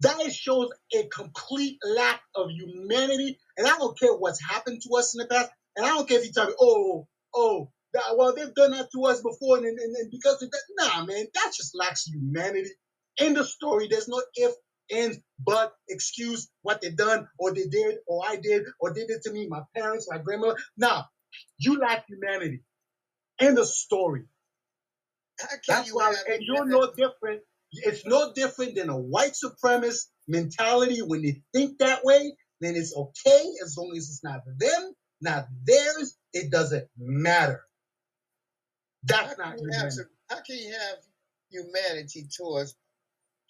that 0.00 0.32
shows 0.32 0.70
a 0.94 1.06
complete 1.08 1.78
lack 1.84 2.20
of 2.34 2.50
humanity. 2.50 3.38
And 3.56 3.66
I 3.66 3.78
don't 3.78 3.98
care 3.98 4.14
what's 4.14 4.42
happened 4.42 4.82
to 4.82 4.96
us 4.96 5.14
in 5.14 5.20
the 5.20 5.26
past. 5.26 5.50
And 5.76 5.86
I 5.86 5.90
don't 5.90 6.08
care 6.08 6.18
if 6.18 6.26
you 6.26 6.32
tell 6.32 6.46
me, 6.48 6.54
oh, 6.60 7.06
oh, 7.34 7.70
that, 7.96 8.16
well, 8.16 8.34
they've 8.34 8.54
done 8.54 8.70
that 8.72 8.88
to 8.92 9.04
us 9.06 9.20
before. 9.20 9.58
And, 9.58 9.66
and, 9.66 9.96
and 9.96 10.10
because 10.10 10.42
of 10.42 10.50
that, 10.50 10.62
nah, 10.78 11.04
man, 11.04 11.26
that 11.34 11.52
just 11.56 11.74
lacks 11.74 12.06
humanity. 12.06 12.70
End 13.18 13.36
the 13.36 13.44
story. 13.44 13.88
There's 13.88 14.08
no 14.08 14.22
if, 14.34 14.52
and, 14.90 15.16
but, 15.44 15.72
excuse 15.88 16.48
what 16.62 16.80
they 16.80 16.90
done, 16.90 17.26
or 17.38 17.52
they 17.52 17.66
did, 17.66 17.96
or 18.06 18.22
I 18.26 18.36
did, 18.36 18.62
or 18.78 18.92
did 18.92 19.10
to 19.24 19.32
me, 19.32 19.48
my 19.48 19.62
parents, 19.74 20.06
my 20.10 20.18
grandmother. 20.18 20.56
Nah, 20.76 21.02
you 21.58 21.78
lack 21.78 22.06
humanity. 22.08 22.62
End 23.40 23.56
the 23.56 23.66
story. 23.66 24.24
That's 25.68 25.92
why, 25.92 26.14
and 26.30 26.42
you're 26.42 26.66
no 26.66 26.90
different. 26.96 27.42
It's 27.72 28.06
no 28.06 28.32
different 28.32 28.76
than 28.76 28.88
a 28.88 28.96
white 28.96 29.32
supremacist 29.32 30.06
mentality. 30.26 31.00
When 31.00 31.22
they 31.22 31.42
think 31.52 31.78
that 31.78 32.04
way, 32.04 32.32
then 32.60 32.74
it's 32.76 32.94
okay 32.96 33.44
as 33.62 33.76
long 33.76 33.92
as 33.96 34.04
it's 34.04 34.24
not 34.24 34.40
them, 34.58 34.94
not 35.20 35.46
theirs. 35.64 36.16
It 36.32 36.50
doesn't 36.50 36.86
matter. 36.96 37.60
How 39.10 39.26
That's 39.26 39.38
not 39.38 39.56
can, 39.56 39.64
you 39.64 39.70
have, 39.72 39.92
humanity. 39.92 39.96
some- 39.96 40.10
how 40.30 40.40
can 40.42 40.58
you 40.58 40.72
have 40.72 40.98
humanity 41.50 42.28
towards 42.36 42.76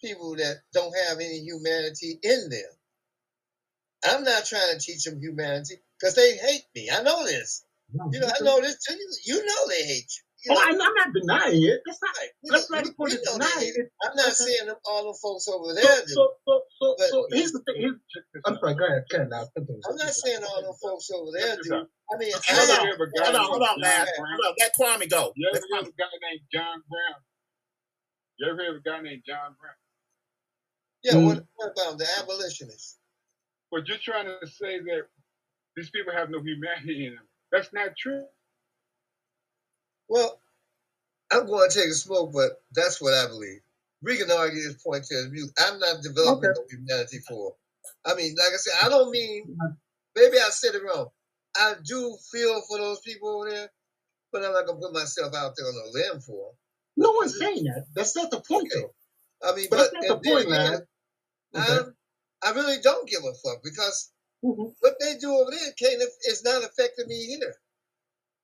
people 0.01 0.35
that 0.37 0.63
don't 0.73 0.95
have 1.07 1.19
any 1.19 1.39
humanity 1.39 2.19
in 2.23 2.49
them? 2.49 2.71
I'm 4.05 4.23
not 4.23 4.45
trying 4.45 4.73
to 4.77 4.79
teach 4.79 5.05
them 5.05 5.19
humanity 5.21 5.75
because 5.99 6.15
they 6.15 6.37
hate 6.37 6.65
me. 6.75 6.89
I 6.91 7.03
know 7.03 7.25
this. 7.25 7.65
You 8.11 8.19
know, 8.21 8.27
I 8.27 8.43
know 8.43 8.61
this 8.61 8.77
too. 8.83 8.95
You 9.25 9.45
know 9.45 9.67
they 9.69 9.83
hate 9.85 10.11
you. 10.17 10.23
You 10.45 10.51
Oh, 10.51 10.55
know, 10.55 10.61
I, 10.61 10.69
I'm 10.69 10.93
not 10.93 11.09
denying 11.13 11.63
it. 11.65 11.81
That's 11.85 11.99
not. 12.01 12.13
right. 12.17 12.29
You 12.43 12.51
Let's 12.53 12.69
know, 12.69 12.77
not 12.77 12.85
we, 12.85 12.91
put 12.93 13.09
we 13.09 13.15
it 13.17 13.21
know 13.25 13.33
denying 13.41 13.73
it. 13.75 13.87
I'm 14.05 14.15
not 14.15 14.25
Okay. 14.27 14.33
saying 14.45 14.67
them, 14.67 14.75
all 14.85 15.03
them 15.05 15.15
folks 15.21 15.47
over 15.49 15.73
there 15.73 15.83
do. 16.05 16.13
so, 16.13 16.23
so, 16.45 16.53
so, 16.79 16.95
But- 16.97 17.09
so 17.09 17.27
here's 17.31 17.51
the 17.51 17.59
thing. 17.65 17.75
Here's, 17.81 17.97
I'm 18.45 18.55
sorry. 18.61 18.75
Go 18.75 18.85
ahead. 18.85 19.03
Go 19.09 19.17
ahead. 19.17 19.29
Now. 19.29 19.49
I'm 19.57 19.95
not 19.97 20.13
saying 20.13 20.43
all 20.45 20.61
them 20.61 20.75
folks 20.81 21.09
over 21.09 21.31
there 21.33 21.57
Check 21.57 21.57
this 21.57 21.67
do. 21.69 21.87
I 22.13 22.17
mean, 22.21 22.31
Hold 22.37 22.69
on. 22.69 22.75
ever 22.77 22.77
don't. 22.77 22.85
hear 22.85 22.93
of 22.95 23.01
a 23.01 23.07
guy 23.11 23.25
Hold 23.25 23.35
on, 23.35 23.45
hold 23.49 23.61
on, 23.63 23.67
John 23.67 23.81
man. 23.81 24.05
Brown? 24.05 24.37
Hold 24.37 24.45
on. 24.45 24.55
Let 24.61 24.71
Kwame 24.77 25.09
go. 25.09 25.33
You 25.35 25.49
ever 25.53 25.65
hear 25.73 25.81
of 25.81 25.87
a 25.87 25.97
guy 25.97 26.13
named 26.21 26.41
John 26.53 26.77
Brown? 26.87 27.19
You 28.37 28.51
ever 28.51 28.61
hear 28.61 28.71
of 28.71 28.77
a 28.77 28.85
guy 28.85 29.01
named 29.01 29.23
John 29.25 29.55
Brown? 29.59 29.79
Yeah, 31.03 31.17
what, 31.17 31.43
what 31.55 31.71
about 31.73 31.93
'em? 31.93 31.97
the 31.97 32.07
abolitionists? 32.21 32.97
But 33.71 33.87
you're 33.87 33.97
trying 33.97 34.25
to 34.27 34.47
say 34.47 34.79
that 34.79 35.03
these 35.75 35.89
people 35.89 36.13
have 36.13 36.29
no 36.29 36.39
humanity 36.41 37.07
in 37.07 37.15
them. 37.15 37.27
That's 37.51 37.73
not 37.73 37.97
true. 37.97 38.23
Well, 40.09 40.39
I'm 41.31 41.45
going 41.45 41.69
to 41.69 41.75
take 41.75 41.89
a 41.89 41.93
smoke, 41.93 42.31
but 42.33 42.61
that's 42.73 43.01
what 43.01 43.13
I 43.13 43.27
believe. 43.27 43.59
We 44.03 44.17
can 44.17 44.31
argue 44.31 44.61
this 44.61 44.81
point 44.81 45.03
to 45.05 45.15
his 45.15 45.25
view. 45.27 45.49
I'm 45.59 45.79
not 45.79 46.01
developing 46.03 46.49
Okay. 46.49 46.59
no 46.59 46.65
humanity 46.69 47.19
for. 47.27 47.55
I 48.05 48.15
mean, 48.15 48.35
like 48.37 48.53
I 48.53 48.57
said, 48.57 48.73
I 48.85 48.89
don't 48.89 49.11
mean. 49.11 49.57
Maybe 50.15 50.37
I 50.37 50.49
said 50.51 50.75
it 50.75 50.83
wrong. 50.83 51.09
I 51.57 51.75
do 51.83 52.17
feel 52.31 52.61
for 52.69 52.77
those 52.77 52.99
people 53.01 53.29
over 53.29 53.49
there, 53.49 53.69
but 54.31 54.43
I'm 54.45 54.53
not 54.53 54.65
gonna 54.67 54.79
put 54.79 54.93
myself 54.93 55.33
out 55.35 55.53
there 55.57 55.67
on 55.67 55.75
a 55.75 55.89
limb 55.91 56.21
for 56.21 56.49
them. 56.51 56.55
No 56.97 57.11
one's 57.11 57.37
saying 57.37 57.63
that. 57.65 57.85
That's 57.95 58.15
not 58.15 58.31
the 58.31 58.41
point, 58.41 58.71
Okay. 58.71 58.81
though. 58.81 59.49
I 59.49 59.55
mean, 59.55 59.67
But 59.69 59.77
but, 59.77 59.91
that's 59.93 60.07
not 60.09 60.23
the 60.23 60.29
point, 60.29 60.49
man. 60.49 60.73
Okay. 61.55 61.73
I'm- 61.73 61.95
really 62.55 62.79
don't 62.81 63.09
give 63.09 63.23
a 63.23 63.33
fuck 63.35 63.63
because 63.63 64.11
Mhm. 64.43 64.75
what 64.79 64.99
they 64.99 65.17
do 65.17 65.33
over 65.35 65.51
there 65.51 65.71
can't. 65.73 66.01
It's 66.23 66.43
not 66.43 66.63
affecting 66.63 67.07
me 67.07 67.25
here. 67.25 67.55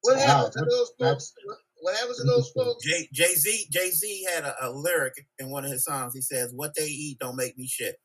What 0.04 0.18
Wow, 0.18 0.22
happens 0.26 0.54
to 0.56 0.60
that- 0.62 0.70
those 0.70 0.92
folks? 1.00 1.34
What 1.82 1.96
happens 1.98 2.18
to 2.20 2.24
those 2.24 2.50
folks? 2.52 2.86
Jay 2.86 3.10
Jay 3.12 3.34
Z 3.36 3.68
Jay 3.72 3.90
Z 3.90 4.26
had 4.34 4.44
a, 4.46 4.68
a 4.68 4.72
lyric 4.72 5.14
in 5.40 5.50
one 5.50 5.66
of 5.66 5.72
his 5.72 5.84
songs. 5.84 6.14
He 6.14 6.22
says, 6.22 6.52
"What 6.56 6.74
they 6.76 6.86
eat 6.88 7.18
don't 7.20 7.36
make 7.36 7.58
me 7.58 7.68
shit." 7.68 7.98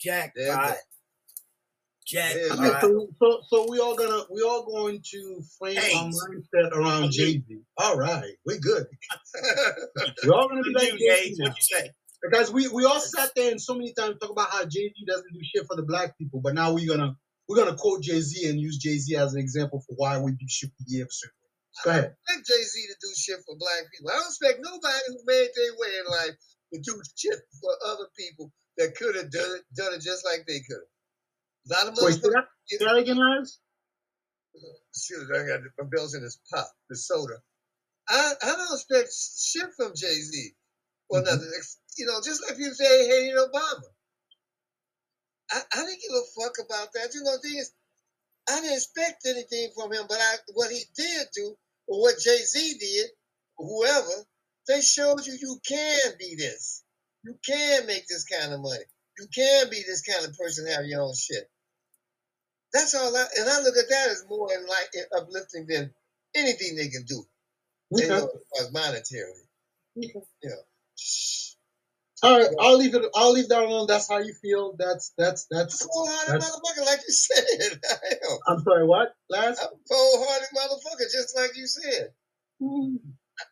Jackpot. 0.00 0.34
There 0.36 0.46
you 0.46 0.56
go. 0.56 0.74
Jackpot. 2.04 2.58
Okay, 2.58 2.80
so, 2.80 3.08
so 3.20 3.40
so 3.48 3.70
we 3.70 3.78
all 3.78 3.94
gonna 3.96 4.24
we 4.30 4.42
all 4.42 4.66
going 4.66 5.00
to 5.12 5.40
frame 5.58 5.78
our 5.78 6.10
mindset 6.10 6.72
around 6.72 7.12
Jay 7.12 7.34
Z. 7.46 7.60
All 7.78 7.96
right, 7.96 8.34
we're 8.44 8.58
good. 8.58 8.86
We're 10.26 10.34
all 10.34 10.48
gonna 10.48 10.62
be 10.62 10.74
like 10.74 10.90
Jay 10.90 10.98
Jay, 10.98 11.32
Z 11.34 11.42
what 11.42 11.56
you 11.56 11.62
say? 11.78 11.90
Because 12.22 12.52
we, 12.52 12.68
we 12.68 12.84
all 12.84 13.00
sat 13.00 13.30
there 13.34 13.50
and 13.50 13.60
so 13.60 13.74
many 13.74 13.92
times 13.94 14.16
talk 14.20 14.30
about 14.30 14.50
how 14.50 14.62
Jay 14.64 14.88
Z 14.88 14.94
doesn't 15.08 15.32
do 15.32 15.40
shit 15.42 15.66
for 15.66 15.74
the 15.76 15.82
black 15.82 16.16
people, 16.18 16.40
but 16.40 16.54
now 16.54 16.72
we're 16.72 16.86
gonna 16.88 17.16
we're 17.48 17.56
gonna 17.56 17.76
quote 17.76 18.02
Jay 18.02 18.20
Z 18.20 18.48
and 18.48 18.60
use 18.60 18.76
Jay 18.78 18.98
Z 18.98 19.16
as 19.16 19.34
an 19.34 19.40
example 19.40 19.80
for 19.86 19.94
why 19.96 20.18
we 20.18 20.32
do 20.32 20.46
shit 20.48 20.70
for 20.70 20.84
the 20.86 21.00
episode. 21.00 21.30
Go 21.84 21.90
ahead. 21.90 22.14
expect 22.28 22.46
Jay 22.48 22.62
Z 22.64 22.86
to 22.88 22.96
do 23.00 23.10
shit 23.16 23.40
for 23.46 23.56
black 23.56 23.84
people. 23.92 24.10
I 24.10 24.16
don't 24.20 24.28
expect 24.28 24.60
nobody 24.62 25.00
who 25.08 25.18
made 25.26 25.50
their 25.56 25.74
way 25.78 25.92
in 26.00 26.06
life 26.12 26.36
to 26.74 26.80
do 26.80 27.02
shit 27.16 27.40
for 27.60 27.72
other 27.86 28.08
people 28.18 28.52
that 28.78 28.94
could 28.96 29.16
have 29.16 29.30
done 29.30 29.56
it, 29.56 29.64
done 29.76 29.94
it 29.94 30.02
just 30.02 30.24
like 30.24 30.46
they 30.46 30.60
could 30.60 30.82
have. 30.82 30.90
A 31.68 31.70
lot 31.86 31.88
of 31.92 32.04
Wait, 32.04 32.14
say 32.22 32.30
that, 32.30 32.46
say 32.66 32.84
that 32.84 32.96
again, 32.96 33.18
Lance? 33.18 33.60
Shoot, 34.96 35.28
I 35.34 35.46
got 35.46 35.60
my 35.78 35.86
bells 35.90 36.14
in 36.14 36.22
this 36.22 36.38
pop, 36.52 36.68
the 36.90 36.96
soda. 36.96 37.34
I, 38.08 38.32
I 38.42 38.46
don't 38.46 38.74
expect 38.74 39.10
shit 39.14 39.70
from 39.76 39.92
Jay 39.96 40.14
Z 40.20 40.52
or 41.10 41.20
Mhm. 41.20 41.24
nothing. 41.26 41.52
You 41.98 42.06
know, 42.06 42.20
just 42.24 42.42
like 42.42 42.58
people 42.58 42.74
say, 42.74 42.84
hey, 42.86 43.08
hated 43.08 43.38
Obama. 43.38 43.84
I, 45.52 45.62
I 45.74 45.76
didn't 45.86 46.02
give 46.02 46.12
a 46.12 46.42
fuck 46.42 46.54
about 46.64 46.92
that. 46.94 47.14
You 47.14 47.22
know, 47.24 47.36
the 47.36 47.42
thing 47.48 47.58
is, 47.58 47.72
I 48.48 48.60
didn't 48.60 48.74
expect 48.76 49.26
anything 49.26 49.70
from 49.76 49.92
him, 49.92 50.06
but 50.08 50.18
I, 50.20 50.36
what 50.54 50.70
he 50.72 50.84
did 50.96 51.28
do, 51.34 51.56
or 51.88 52.02
what 52.02 52.18
Jay 52.18 52.36
Z 52.36 52.78
did, 52.78 53.10
whoever, 53.58 54.26
they 54.68 54.80
showed 54.80 55.26
you 55.26 55.36
you 55.40 55.58
can 55.66 56.12
be 56.18 56.36
this. 56.36 56.84
You 57.24 57.36
can 57.44 57.86
make 57.86 58.06
this 58.08 58.24
kind 58.24 58.52
of 58.52 58.60
money. 58.60 58.84
You 59.18 59.26
can 59.34 59.70
be 59.70 59.82
this 59.86 60.02
kind 60.02 60.26
of 60.26 60.36
person, 60.36 60.66
have 60.68 60.86
your 60.86 61.02
own 61.02 61.14
shit. 61.14 61.48
That's 62.72 62.94
all 62.94 63.14
I, 63.14 63.26
and 63.38 63.48
I 63.48 63.60
look 63.60 63.76
at 63.76 63.88
that 63.90 64.08
as 64.10 64.24
more 64.28 64.48
in 64.52 64.66
like 64.66 64.90
uplifting 65.16 65.66
than 65.68 65.92
anything 66.34 66.76
they 66.76 66.88
can 66.88 67.04
do. 67.04 67.24
Okay. 67.94 68.08
know, 68.08 68.30
as 68.58 68.72
monetarily. 68.72 69.46
Okay. 69.98 70.24
Know. 70.44 70.56
All 72.22 72.38
right, 72.38 72.48
I'll 72.60 72.78
leave 72.78 72.94
it. 72.94 73.04
I'll 73.16 73.32
leave 73.32 73.48
that 73.50 73.62
alone. 73.64 73.86
That's 73.88 74.08
how 74.10 74.18
you 74.18 74.34
feel. 74.34 74.76
That's 74.78 75.14
that's 75.18 75.46
that's. 75.50 75.86
Cold 75.86 76.08
hearted 76.10 76.42
motherfucker, 76.42 76.86
like 76.86 77.00
you 77.06 77.14
said. 77.14 77.80
I 77.84 78.14
am. 78.52 78.64
Sorry. 78.64 78.86
What, 78.86 79.14
Lance? 79.30 79.60
I'm 79.60 79.68
a 79.68 79.78
cold 79.94 80.26
hearted 80.28 80.48
motherfucker, 80.56 81.12
just 81.12 81.36
like 81.36 81.56
you 81.56 81.66
said. 81.66 82.08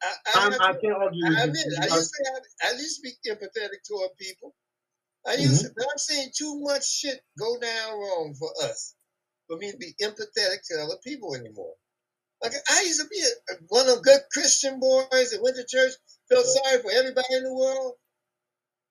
I, 0.02 0.08
I, 0.26 0.46
I'm, 0.46 0.52
I 0.60 0.72
can't 0.74 0.94
argue 0.94 1.28
with 1.28 1.38
I 1.40 1.44
admit, 1.46 1.66
I 1.82 1.86
used 1.96 2.12
to 2.14 2.32
have, 2.34 2.72
I 2.74 2.76
used 2.78 2.96
to 2.96 3.02
be 3.02 3.30
empathetic 3.30 3.82
toward 3.88 4.10
people. 4.18 4.54
I 5.26 5.34
used 5.34 5.62
Mm-hmm. 5.62 5.80
to, 5.80 5.86
I'm 5.90 5.98
seeing 5.98 6.30
too 6.36 6.60
much 6.60 6.88
shit 6.88 7.20
go 7.38 7.58
down 7.60 7.92
wrong 7.94 8.34
for 8.38 8.50
us, 8.64 8.94
for 9.48 9.56
me 9.58 9.72
to 9.72 9.78
be 9.78 9.94
empathetic 10.02 10.66
to 10.68 10.82
other 10.82 10.98
people 11.04 11.34
anymore. 11.36 11.74
Like 12.42 12.52
I 12.70 12.82
used 12.82 13.00
to 13.02 13.08
be 13.08 13.20
a, 13.20 13.54
one 13.68 13.88
of 13.88 13.96
them 13.96 14.02
good 14.02 14.20
Christian 14.32 14.80
boys 14.80 15.30
that 15.32 15.40
went 15.42 15.56
to 15.56 15.66
church, 15.68 15.92
felt 16.30 16.46
sorry 16.46 16.82
for 16.82 16.92
everybody 16.92 17.28
in 17.34 17.44
the 17.44 17.54
world. 17.54 17.94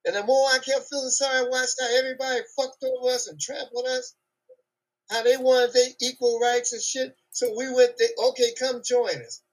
And 0.09 0.17
the 0.17 0.23
more 0.25 0.47
I 0.49 0.57
kept 0.57 0.89
feeling 0.89 1.11
sorry, 1.11 1.47
watched 1.51 1.75
how 1.79 1.99
everybody 1.99 2.39
fucked 2.57 2.83
over 2.83 3.13
us 3.13 3.27
and 3.27 3.39
trampled 3.39 3.85
us, 3.85 4.15
how 5.11 5.21
they 5.21 5.37
wanted 5.37 5.71
their 5.73 5.89
equal 6.01 6.39
rights 6.39 6.73
and 6.73 6.81
shit. 6.81 7.15
So 7.29 7.53
we 7.55 7.71
went, 7.71 7.93
they, 7.99 8.07
okay, 8.29 8.55
come 8.59 8.81
join 8.83 9.21
us. 9.21 9.43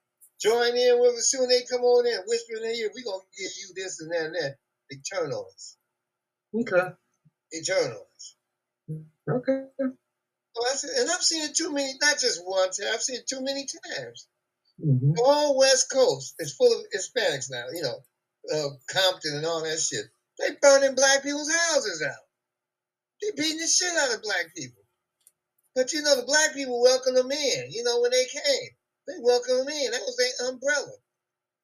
Join 0.40 0.74
in 0.74 0.98
with 0.98 1.16
us 1.16 1.28
soon. 1.30 1.50
They 1.50 1.60
come 1.70 1.82
on 1.82 2.06
in, 2.06 2.20
whispering 2.26 2.64
in 2.64 2.74
here, 2.74 2.90
we 2.94 3.04
going 3.04 3.20
to 3.20 3.42
give 3.42 3.52
you 3.60 3.74
this 3.76 4.00
and 4.00 4.10
that 4.12 4.26
and 4.28 4.34
that. 4.36 4.56
They 4.90 4.96
turn 4.96 5.30
on 5.30 5.44
us. 5.54 5.76
Okay. 6.54 6.88
They 7.52 7.60
turn 7.60 7.92
on 7.92 8.04
us. 8.16 8.36
Okay. 9.30 9.64
So 10.56 10.64
I 10.64 10.74
said, 10.76 10.90
and 11.00 11.10
I've 11.10 11.22
seen 11.22 11.44
it 11.44 11.56
too 11.56 11.72
many, 11.74 11.92
not 12.00 12.18
just 12.18 12.40
time, 12.40 12.88
I've 12.94 13.02
seen 13.02 13.18
it 13.18 13.28
too 13.28 13.42
many 13.42 13.66
times. 13.98 14.28
hmm 14.82 15.12
The 15.12 15.22
whole 15.22 15.58
West 15.58 15.92
Coast 15.92 16.34
is 16.38 16.54
full 16.56 16.72
of 16.72 16.86
Hispanics 16.96 17.50
now, 17.50 17.66
you 17.74 17.82
know, 17.82 17.98
uh, 18.54 18.70
Compton 18.92 19.36
and 19.36 19.46
all 19.46 19.62
that 19.62 19.78
shit. 19.80 20.06
They 20.40 20.50
burning 20.62 20.94
black 20.96 21.22
people's 21.22 21.52
houses 21.52 22.04
out. 22.06 22.24
They 23.22 23.30
beating 23.42 23.60
the 23.60 23.66
shit 23.68 23.92
out 23.96 24.14
of 24.16 24.22
black 24.22 24.54
people. 24.56 24.82
But 25.76 25.92
you 25.94 26.02
know, 26.02 26.16
the 26.16 26.26
black 26.26 26.54
people 26.54 26.82
welcomed 26.82 27.18
them 27.18 27.32
in, 27.32 27.66
you 27.70 27.84
know, 27.84 28.00
when 28.02 28.12
they 28.12 28.24
came. 28.26 28.70
They 29.08 29.14
welcomed 29.22 29.60
them 29.60 29.68
in. 29.68 29.92
That 29.92 30.02
was 30.02 30.16
their 30.18 30.48
umbrella. 30.50 30.92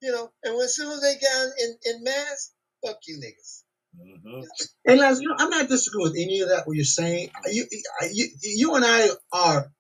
You 0.03 0.13
know, 0.13 0.31
and 0.45 0.57
when, 0.57 0.65
as 0.65 0.77
soon 0.77 0.93
as 0.93 1.01
they 1.03 1.15
got 1.15 1.49
in, 1.61 1.77
in 1.97 2.05
mass, 2.05 2.53
fuck 2.85 2.99
you 3.09 3.19
niggas. 3.19 3.65
Mhm. 4.01 4.45
And 4.87 5.01
Lance, 5.01 5.21
you 5.21 5.29
know, 5.29 5.37
I'm 5.39 5.51
not 5.51 5.69
disagreeing 5.69 6.05
with 6.11 6.19
any 6.19 6.41
of 6.41 6.51
that. 6.51 6.67
What 6.67 6.77
you're 6.77 6.85
saying, 6.85 7.31
you, 7.51 7.67
you, 8.13 8.29
you 8.43 8.75
and 8.77 8.85
I 8.85 9.09
are 9.33 9.73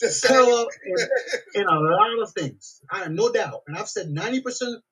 The 0.00 0.08
same. 0.10 0.30
parallel 0.32 0.68
in, 0.86 1.62
in 1.62 1.66
a 1.68 1.80
lot 1.80 2.22
of 2.22 2.32
things. 2.32 2.82
I 2.90 3.00
have 3.00 3.12
no 3.12 3.32
doubt, 3.32 3.62
and 3.66 3.76
I've 3.78 3.88
said 3.88 4.10
ninety 4.10 4.42
percent. 4.42 4.82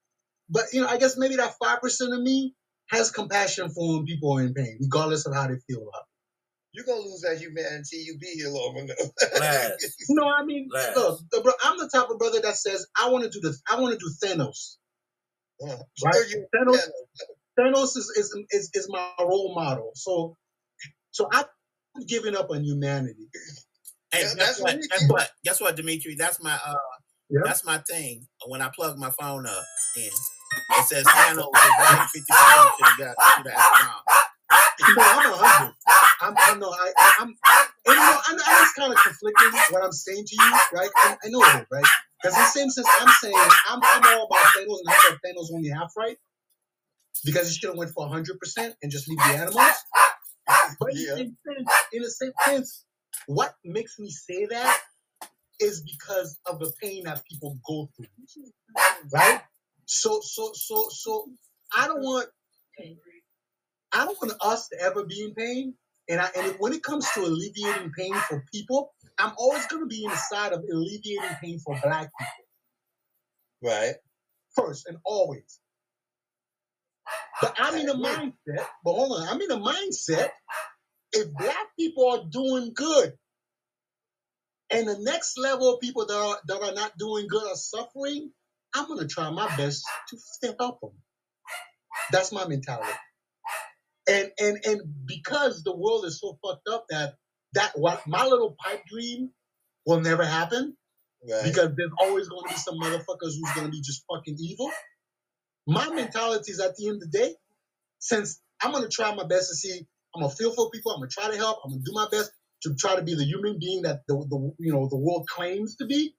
But 0.51 0.65
you 0.73 0.83
know, 0.83 0.89
I 0.89 0.99
guess 0.99 1.17
maybe 1.19 1.37
that 1.37 1.57
five 1.63 1.81
percent 1.81 2.15
of 2.15 2.21
me 2.23 2.55
has 2.91 3.11
compassion 3.11 3.71
for 3.71 3.97
when 3.97 4.07
people 4.07 4.33
are 4.39 4.43
in 4.43 4.55
pain, 4.55 4.79
regardless 4.81 5.27
of 5.27 5.35
how 5.35 5.47
they 5.49 5.57
feel 5.69 5.83
about 5.83 6.03
it. 6.03 6.09
You're 6.73 6.85
gonna 6.87 7.01
lose 7.01 7.21
that 7.23 7.39
humanity. 7.39 7.99
You 7.99 8.19
be 8.19 8.27
here 8.29 8.49
long 8.51 8.77
enough. 8.79 8.99
Last. 9.41 9.95
No, 10.11 10.29
I 10.29 10.45
mean, 10.45 10.69
Lance. 10.73 10.97
look, 10.97 11.21
the, 11.31 11.41
bro, 11.41 11.53
I'm 11.65 11.79
the 11.79 11.89
type 11.89 12.11
of 12.11 12.19
brother 12.19 12.41
that 12.43 12.57
says 12.57 12.87
I 13.01 13.11
want 13.11 13.25
to 13.25 13.31
do 13.31 13.41
the, 13.41 13.57
I 13.71 13.81
want 13.81 13.99
to 13.99 13.99
do 13.99 14.13
Thanos. 14.27 14.77
Uh, 15.63 15.77
Right? 16.05 16.15
so 16.15 16.21
you- 16.31 16.47
Thanos, 16.55 16.75
yeah, 16.75 17.65
Thanos 17.65 17.97
is, 17.97 18.13
is 18.17 18.37
is 18.51 18.71
is 18.75 18.87
my 18.91 19.09
role 19.21 19.55
model. 19.55 19.93
So, 19.95 20.37
so 21.13 21.29
I'm 21.33 21.45
giving 22.09 22.37
up 22.37 22.51
on 22.51 22.65
humanity. 22.65 23.29
Hey, 24.13 24.23
Yeah, 24.23 24.35
guess 24.35 24.35
that's 24.37 24.61
what? 24.61 24.81
Guess 24.91 25.09
what? 25.11 25.31
Guess 25.45 25.61
what, 25.61 25.77
Dimitri? 25.77 26.17
That's 26.17 26.43
my 26.43 26.55
uh, 26.55 26.75
Yeah. 27.31 27.41
that's 27.45 27.65
my 27.65 27.79
thing. 27.89 28.27
When 28.47 28.63
I 28.63 28.71
plug 28.75 28.99
my 28.99 29.11
phone 29.21 29.47
up 29.47 29.65
in, 29.97 30.11
it 30.57 30.87
says 30.87 31.07
Thanos 31.07 31.51
is 31.55 31.79
right 31.81 32.09
fifty 32.13 32.33
percent 32.33 32.71
to 32.79 32.85
the 32.85 33.05
guy 33.05 33.15
to 33.37 33.43
the 33.45 33.55
astronaut. 33.55 34.03
No, 34.97 35.03
I'm 35.03 35.33
a 35.33 35.37
hundred. 35.37 35.75
I'm, 36.23 36.35
I 36.39 36.59
know. 36.59 36.71
I, 36.71 36.93
I- 36.99 37.15
I'm. 37.21 37.29
And 37.29 37.37
you 37.89 37.95
know, 37.95 38.01
I, 38.03 38.33
I 38.47 38.61
was 38.63 38.73
kind 38.79 38.93
of 38.93 38.99
conflicting 39.03 39.53
what 39.71 39.85
I'm 39.85 39.93
saying 39.93 40.25
to 40.27 40.37
you, 40.37 40.53
right? 40.75 40.91
I, 41.05 41.17
I 41.25 41.29
know 41.31 41.41
it, 41.43 41.67
right? 41.73 41.85
Because 42.23 42.37
in 42.37 42.43
the 42.43 42.49
same 42.49 42.71
sense, 42.71 42.89
I'm 43.01 43.09
saying 43.23 43.37
I'm, 43.71 43.81
I'm 43.83 44.19
all 44.19 44.27
about 44.27 44.45
Thanos, 44.57 44.79
and 44.85 44.89
I 44.91 44.99
said 45.09 45.19
Thanos 45.25 45.53
only 45.55 45.71
half 45.71 45.93
right 45.97 46.17
because 47.25 47.49
he 47.49 47.55
should 47.55 47.71
have 47.71 47.79
went 47.79 47.93
for 47.93 48.07
100 48.07 48.39
percent 48.41 48.75
and 48.83 48.93
just 48.93 49.09
leave 49.09 49.19
the 49.19 49.25
animals. 49.39 49.69
But 50.81 50.91
Yeah. 50.95 51.15
in, 51.17 51.37
sense, 51.47 51.69
in 51.93 52.03
the 52.03 52.11
same 52.11 52.33
sense, 52.47 52.85
what 53.27 53.55
makes 53.65 53.99
me 53.99 54.11
say 54.11 54.47
that 54.47 54.81
is 55.61 55.83
because 55.83 56.39
of 56.47 56.59
the 56.61 56.73
pain 56.83 57.05
that 57.05 57.23
people 57.31 57.59
go 57.67 57.91
through, 57.97 58.07
right? 59.13 59.43
So, 59.87 60.21
so, 60.23 60.53
so, 60.55 60.89
so, 60.91 61.27
I 61.77 61.87
don't 61.89 62.03
want, 62.03 62.29
I 63.93 64.05
don't 64.05 64.21
want 64.23 64.35
us 64.43 64.69
to 64.69 64.81
ever 64.83 65.05
be 65.05 65.23
in 65.25 65.35
pain. 65.35 65.75
And 66.09 66.21
I, 66.21 66.29
and 66.37 66.57
when 66.59 66.73
it 66.73 66.83
comes 66.83 67.07
to 67.15 67.21
alleviating 67.23 67.93
pain 67.99 68.15
for 68.29 68.45
people, 68.53 68.93
I'm 69.19 69.33
always 69.39 69.67
going 69.69 69.83
to 69.83 69.87
be 69.89 70.05
in 70.05 70.11
the 70.11 70.17
side 70.17 70.53
of 70.53 70.65
alleviating 70.73 71.37
pain 71.43 71.61
for 71.61 71.79
black 71.83 72.11
people 72.19 73.71
Right. 73.73 73.95
first 74.57 74.87
and 74.89 74.99
always. 75.05 75.61
But 77.43 77.55
I'm 77.59 77.77
in 77.77 77.89
a 77.89 77.95
mindset, 77.95 78.67
but 78.85 78.95
hold 78.95 79.21
on, 79.21 79.29
I'm 79.29 79.41
in 79.41 79.51
a 79.51 79.59
mindset 79.59 80.31
if 81.13 81.33
black 81.35 81.69
people 81.79 82.09
are 82.11 82.25
doing 82.31 82.73
good 82.75 83.15
and 84.71 84.89
the 84.89 84.99
next 85.01 85.39
level 85.39 85.75
of 85.75 85.81
people 85.81 86.07
that 86.07 86.17
are, 86.17 86.39
that 86.49 86.63
are 86.63 86.75
not 86.75 86.97
doing 86.99 87.29
good 87.29 87.45
are 87.45 87.57
suffering, 87.57 88.33
I'm 88.75 88.87
going 88.89 89.01
to 89.01 89.07
try 89.07 89.31
my 89.31 89.55
best 89.57 89.85
to, 90.43 90.55
help 90.59 90.81
them. 90.81 90.91
That's 92.13 92.33
my 92.33 92.47
mentality. 92.47 92.91
And, 94.09 94.31
and, 94.39 94.59
and 94.67 94.81
because 95.07 95.63
the 95.63 95.75
world 95.75 96.05
is 96.05 96.21
so 96.21 96.39
fucked 96.45 96.69
up 96.69 96.87
that, 96.91 97.15
that 97.55 97.73
what 97.77 98.07
my 98.07 98.25
little 98.27 98.57
pipe 98.63 98.83
dream 98.87 99.31
will 99.87 100.01
never 100.01 100.25
happen, 100.25 100.77
Right. 101.27 101.45
because 101.45 101.71
there's 101.77 101.91
always 101.99 102.29
going 102.29 102.43
to 102.45 102.51
be 102.51 102.61
some 102.61 102.75
motherfuckers 102.79 103.33
who's 103.41 103.53
going 103.55 103.67
to 103.67 103.71
be 103.71 103.81
just 103.81 104.05
fucking 104.13 104.37
evil. 104.39 104.71
My 105.67 105.89
mentality 105.89 106.53
is 106.53 106.61
at 106.61 106.77
the 106.77 106.89
end 106.89 107.03
of 107.03 107.11
the 107.11 107.19
day, 107.19 107.35
since 107.99 108.41
I'm 108.63 108.73
going 108.73 108.83
to 108.85 108.91
try 108.91 109.15
my 109.15 109.27
best 109.27 109.49
to 109.49 109.55
see, 109.57 109.87
I'm 110.15 110.21
going 110.21 110.31
to 110.31 110.37
feel 110.37 110.55
for 110.55 110.71
people, 110.71 110.93
I'm 110.93 111.01
going 111.01 111.09
to 111.09 111.15
try 111.15 111.31
to 111.31 111.37
help, 111.37 111.61
I'm 111.65 111.71
going 111.71 111.83
to 111.83 111.91
do 111.91 111.95
my 111.95 112.09
best 112.11 112.31
to 112.65 112.75
try 112.75 112.97
to 112.97 113.03
be 113.03 113.15
the 113.15 113.25
human 113.25 113.59
being 113.59 113.83
that 113.83 114.03
the, 114.09 114.15
the 114.29 114.53
you 114.59 114.73
know 114.73 114.89
the 114.89 114.97
world 114.97 115.27
claims 115.29 115.77
to 115.77 115.87
be. 115.87 116.15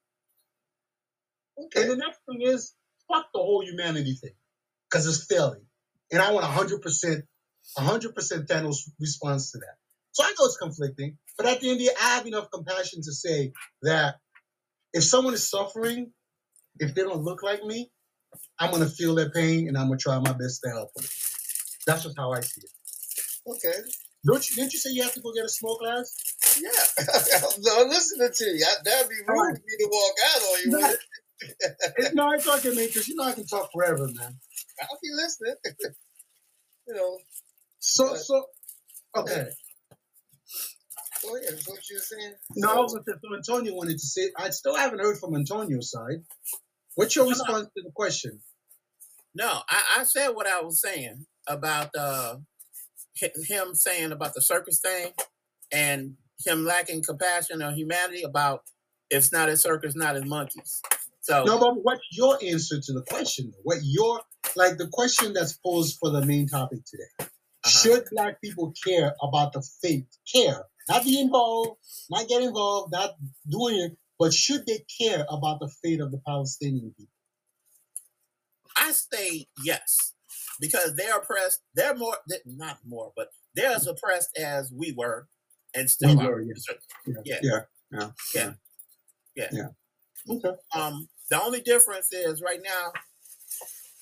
Okay. 1.58 1.82
And 1.82 1.90
the 1.90 1.96
next 1.96 2.20
thing 2.28 2.42
is 2.42 2.74
fuck 3.08 3.26
the 3.32 3.40
whole 3.40 3.62
humanity 3.64 4.14
thing, 4.14 4.34
because 4.90 5.06
it's 5.06 5.24
failing, 5.26 5.62
and 6.12 6.20
I 6.22 6.32
want 6.32 6.44
100 6.44 6.82
percent, 6.82 7.24
100 7.74 8.14
percent 8.14 8.48
Thanos 8.48 8.88
response 9.00 9.52
to 9.52 9.58
that. 9.58 9.76
So 10.12 10.24
I 10.24 10.28
know 10.38 10.46
it's 10.46 10.56
conflicting, 10.56 11.18
but 11.36 11.46
at 11.46 11.60
the 11.60 11.68
end 11.70 11.74
of 11.76 11.78
the 11.80 11.84
day, 11.86 11.92
I 12.00 12.16
have 12.16 12.26
enough 12.26 12.48
compassion 12.52 13.02
to 13.02 13.12
say 13.12 13.52
that 13.82 14.16
if 14.92 15.04
someone 15.04 15.34
is 15.34 15.48
suffering, 15.48 16.12
if 16.78 16.94
they 16.94 17.02
don't 17.02 17.22
look 17.22 17.42
like 17.42 17.62
me, 17.64 17.90
I'm 18.58 18.70
gonna 18.70 18.88
feel 18.88 19.14
their 19.14 19.30
pain 19.30 19.68
and 19.68 19.76
I'm 19.76 19.88
gonna 19.88 19.98
try 19.98 20.18
my 20.18 20.32
best 20.32 20.62
to 20.64 20.70
help 20.70 20.92
them. 20.94 21.04
That's 21.86 22.02
just 22.04 22.16
how 22.16 22.32
I 22.32 22.40
see 22.40 22.62
it. 22.62 22.70
Okay. 23.46 23.78
Don't 24.26 24.48
you? 24.50 24.56
Didn't 24.56 24.72
you 24.72 24.78
say 24.78 24.90
you 24.90 25.02
have 25.02 25.12
to 25.14 25.20
go 25.20 25.32
get 25.32 25.44
a 25.44 25.48
smoke 25.48 25.78
glass? 25.80 26.14
Yeah. 26.60 26.70
I'm 27.78 27.88
listening 27.88 28.30
to 28.32 28.44
you. 28.44 28.64
I- 28.66 28.82
That'd 28.84 29.08
be 29.08 29.16
rude 29.26 29.56
for 29.56 29.62
me 29.64 29.76
to 29.78 29.88
walk 29.90 30.14
out 30.34 30.42
on 30.42 30.58
you 30.64 30.70
No. 30.70 30.94
With 31.42 31.50
it. 31.50 31.56
It's 31.98 32.14
no, 32.14 32.32
it's 32.32 32.48
okay, 32.48 32.70
man. 32.70 32.86
Because 32.88 33.08
you 33.08 33.16
know 33.16 33.24
I 33.24 33.32
can 33.32 33.46
talk 33.46 33.70
forever, 33.72 34.08
man. 34.08 34.38
I'll 34.82 34.98
be 35.02 35.10
listening. 35.14 35.54
you 36.88 36.94
know, 36.94 37.18
So, 37.80 38.16
so, 38.16 38.46
okay. 39.16 39.46
go 41.22 41.36
ahead. 41.36 41.48
That's 41.50 41.68
what 41.68 41.80
you 41.90 41.96
were 41.96 42.00
saying. 42.00 42.34
No, 42.56 42.70
I 42.72 42.80
was 42.80 42.94
gonna 42.94 43.18
so 43.22 43.36
Antonio 43.36 43.74
wanted 43.74 43.98
to 43.98 44.06
say. 44.06 44.30
I 44.38 44.50
still 44.50 44.76
haven't 44.76 45.00
heard 45.00 45.18
from 45.18 45.34
Antonio's 45.36 45.90
side. 45.90 46.24
What's 46.96 47.16
your 47.16 47.26
No, 47.26 47.30
no. 47.30 47.34
response 47.34 47.68
to 47.76 47.82
the 47.84 47.92
question? 47.94 48.40
No, 49.34 49.60
I, 49.68 50.00
I 50.00 50.04
said 50.04 50.30
what 50.30 50.46
I 50.48 50.62
was 50.62 50.80
saying 50.80 51.26
about 51.48 51.90
uh, 51.96 52.36
him 53.48 53.74
saying 53.74 54.12
about 54.12 54.34
the 54.34 54.42
circus 54.42 54.80
thing 54.80 55.12
and 55.72 56.14
him 56.46 56.64
lacking 56.64 57.02
compassion 57.04 57.62
or 57.62 57.72
humanity 57.72 58.22
about 58.22 58.62
it's 59.10 59.32
not 59.32 59.48
a 59.48 59.56
circus, 59.56 59.96
not 59.96 60.16
as 60.16 60.24
monkeys. 60.26 60.82
So 61.26 61.42
No, 61.42 61.58
but 61.58 61.82
what's 61.82 62.06
your 62.12 62.38
answer 62.40 62.80
to 62.80 62.92
the 62.92 63.02
question? 63.02 63.52
What 63.64 63.78
your 63.82 64.20
like 64.54 64.78
the 64.78 64.86
question 64.86 65.32
that's 65.32 65.54
posed 65.54 65.98
for 65.98 66.10
the 66.10 66.24
main 66.24 66.46
topic 66.46 66.84
today? 66.86 67.02
Uh-huh. 67.18 67.68
Should 67.68 68.04
black 68.12 68.40
people 68.40 68.72
care 68.86 69.12
about 69.20 69.52
the 69.52 69.60
fate? 69.82 70.06
Care, 70.32 70.62
not 70.88 71.02
be 71.02 71.18
involved, 71.18 71.78
not 72.10 72.28
get 72.28 72.42
involved, 72.42 72.92
not 72.92 73.16
doing 73.48 73.74
it, 73.74 73.98
but 74.20 74.32
should 74.32 74.66
they 74.68 74.84
care 75.00 75.26
about 75.28 75.58
the 75.58 75.68
fate 75.82 76.00
of 76.00 76.12
the 76.12 76.18
Palestinian 76.24 76.94
people? 76.96 77.10
I 78.76 78.92
say 78.92 79.46
yes 79.64 80.14
because 80.60 80.94
they're 80.94 81.16
oppressed. 81.16 81.60
They're 81.74 81.96
more, 81.96 82.16
they- 82.28 82.42
not 82.46 82.78
more, 82.86 83.12
but 83.16 83.30
they're 83.56 83.72
as 83.72 83.88
oppressed 83.88 84.30
as 84.38 84.70
we 84.72 84.92
were, 84.92 85.26
and 85.74 85.90
still 85.90 86.16
We 86.16 86.24
are. 86.24 86.30
were, 86.30 86.42
yes. 86.42 86.62
Yeah. 87.04 87.14
yeah, 87.42 87.60
yeah, 87.90 88.10
Yeah. 88.32 88.52
Yeah. 89.34 89.48
yeah. 89.50 89.68
Okay. 90.36 90.52
Um, 90.72 91.08
the 91.30 91.42
only 91.42 91.60
difference 91.60 92.12
is 92.12 92.42
right 92.42 92.60
now, 92.62 92.92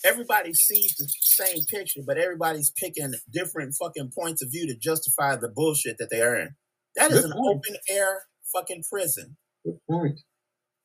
everybody 0.04 0.52
sees 0.54 0.94
the 0.96 1.08
same 1.20 1.64
picture, 1.66 2.00
but 2.06 2.18
everybody's 2.18 2.70
picking 2.72 3.14
different 3.32 3.74
fucking 3.74 4.10
points 4.16 4.42
of 4.42 4.50
view 4.50 4.66
to 4.66 4.76
justify 4.76 5.36
the 5.36 5.48
bullshit 5.48 5.96
that 5.98 6.10
they 6.10 6.20
are 6.20 6.36
in. 6.36 6.54
That 6.96 7.10
is 7.10 7.22
Good 7.22 7.30
an 7.30 7.32
point. 7.32 7.58
open 7.66 7.76
air 7.88 8.22
fucking 8.52 8.84
prison. 8.90 9.36
Good 9.64 9.78
point. 9.90 10.20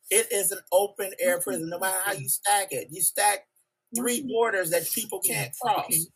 It 0.09 0.31
is 0.31 0.51
an 0.51 0.59
open 0.71 1.11
air 1.19 1.39
prison, 1.39 1.69
no 1.69 1.77
matter 1.79 1.99
how 2.03 2.13
you 2.13 2.27
stack 2.29 2.69
it. 2.71 2.87
You 2.89 3.01
stack 3.01 3.47
three 3.95 4.25
borders 4.27 4.71
that 4.71 4.89
people 4.91 5.21
can't 5.21 5.53
cross. 5.61 6.07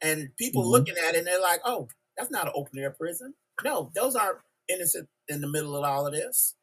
And 0.00 0.34
people 0.36 0.64
Mhm. 0.64 0.70
looking 0.72 0.96
at 0.98 1.14
it 1.14 1.18
and 1.18 1.26
they're 1.26 1.40
like, 1.40 1.60
oh, 1.64 1.88
that's 2.16 2.30
not 2.30 2.46
an 2.46 2.52
open 2.56 2.78
air 2.78 2.90
prison. 2.90 3.34
No, 3.62 3.90
those 3.94 4.16
aren't 4.16 4.40
innocent 4.68 5.08
in 5.28 5.40
the 5.40 5.46
middle 5.48 5.76
of 5.76 5.84
all 5.84 6.06
of 6.06 6.12
this. 6.12 6.56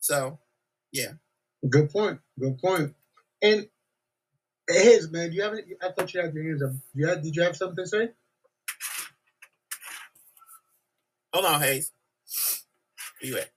So, 0.00 0.38
Good 1.68 1.90
point. 1.90 2.20
Good 2.38 2.58
point. 2.58 2.94
And 3.42 3.68
Hayes, 4.68 5.10
man, 5.10 5.30
do 5.30 5.36
you 5.36 5.42
have 5.42 5.52
any, 5.52 5.62
I 5.82 5.90
thought 5.90 6.12
you 6.12 6.20
had 6.20 6.34
your 6.34 6.44
hands 6.44 6.62
up. 6.62 6.70
You 6.94 7.08
had, 7.08 7.22
did 7.22 7.36
you 7.36 7.42
have 7.42 7.56
something 7.56 7.84
to 7.84 7.88
say? 7.88 8.10
hold 11.32 11.46
on, 11.46 11.60
Hayes. 11.60 11.92
You 13.22 13.38
at? 13.38 13.50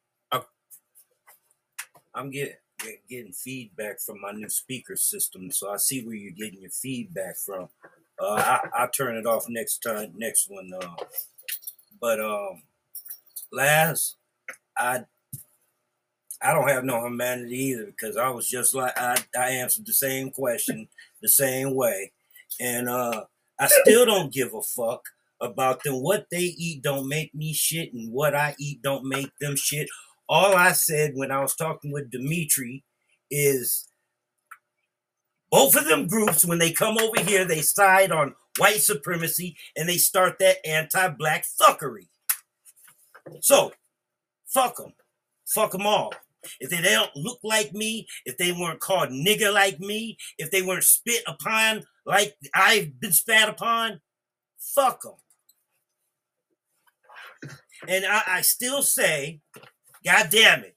I'm 2.16 2.30
getting 2.30 2.56
getting 3.10 3.32
feedback 3.32 4.00
from 4.00 4.22
my 4.22 4.32
new 4.32 4.50
speaker 4.50 4.96
system, 4.96 5.50
so 5.52 5.72
I 5.72 5.78
see 5.78 6.06
where 6.06 6.16
you're 6.16 6.32
getting 6.32 6.62
your 6.62 6.72
feedback 6.72 7.38
from. 7.38 7.70
Uh, 8.20 8.60
I, 8.76 8.88
turn 8.96 9.18
it 9.18 9.26
off 9.26 9.46
next 9.50 9.80
time, 9.80 10.14
next 10.16 10.48
one. 10.50 10.70
Uh, 10.80 10.96
but 12.00 12.20
um, 12.20 12.64
last, 13.52 14.18
I 14.78 15.06
I 16.44 16.54
don't 16.54 16.68
have 16.68 16.84
no 16.84 17.06
humanity 17.06 17.58
either 17.58 17.86
because 17.86 18.18
I 18.18 18.30
was 18.30 18.50
just 18.50 18.76
like 18.76 18.94
I, 18.98 19.16
I 19.38 19.50
answered 19.52 19.86
the 19.86 19.94
same 19.94 20.30
question 20.32 20.88
the 21.22 21.30
same 21.30 21.76
way, 21.76 22.12
and 22.60 22.90
uh, 22.90 23.24
I 23.60 23.68
still 23.68 24.06
don't 24.06 24.34
give 24.34 24.54
a 24.54 24.62
fuck 24.62 25.04
about 25.42 25.84
them. 25.84 26.04
What 26.04 26.28
they 26.30 26.54
eat 26.58 26.84
don't 26.84 27.08
make 27.08 27.34
me 27.34 27.54
shit, 27.54 27.94
and 27.94 28.12
what 28.12 28.36
I 28.36 28.56
eat 28.60 28.82
don't 28.82 29.06
make 29.06 29.32
them 29.40 29.56
shit. 29.56 29.88
All 30.28 30.56
I 30.56 30.72
said 30.72 31.12
when 31.16 31.32
I 31.32 31.42
was 31.42 31.56
talking 31.56 31.92
with 31.92 32.12
Dimitri 32.12 32.84
is 33.30 33.88
both 35.54 35.76
of 35.76 35.86
them 35.86 36.08
groups, 36.08 36.44
when 36.44 36.58
they 36.58 36.72
come 36.72 36.98
over 36.98 37.22
here, 37.22 37.46
they 37.46 37.62
side 37.62 38.12
on 38.12 38.34
white 38.58 38.82
supremacy 38.82 39.56
and 39.76 39.88
they 39.88 39.98
start 39.98 40.40
that 40.40 40.58
anti-black 40.66 41.46
fuckery. 41.62 42.08
So, 43.42 43.72
fuck 44.48 44.78
them. 44.78 44.94
Fuck 45.46 45.74
them 45.74 45.86
all. 45.86 46.12
If 46.60 46.70
they 46.70 46.82
don't 46.82 47.16
look 47.16 47.40
like 47.44 47.74
me, 47.74 48.08
if 48.26 48.38
they 48.38 48.52
weren't 48.52 48.80
called 48.80 49.10
nigger 49.10 49.54
like 49.54 49.80
me, 49.80 50.18
if 50.38 50.52
they 50.52 50.62
weren't 50.62 50.84
spit 50.84 51.24
upon 51.28 51.84
like 52.06 52.36
I've 52.54 53.00
been 53.00 53.14
spat 53.14 53.50
upon, 53.50 54.02
fuck 54.60 55.02
them. 55.02 55.14
And 57.88 58.06
I, 58.06 58.22
I 58.28 58.42
still 58.42 58.82
say, 58.82 59.42
God 60.06 60.28
damn 60.30 60.64
it, 60.64 60.76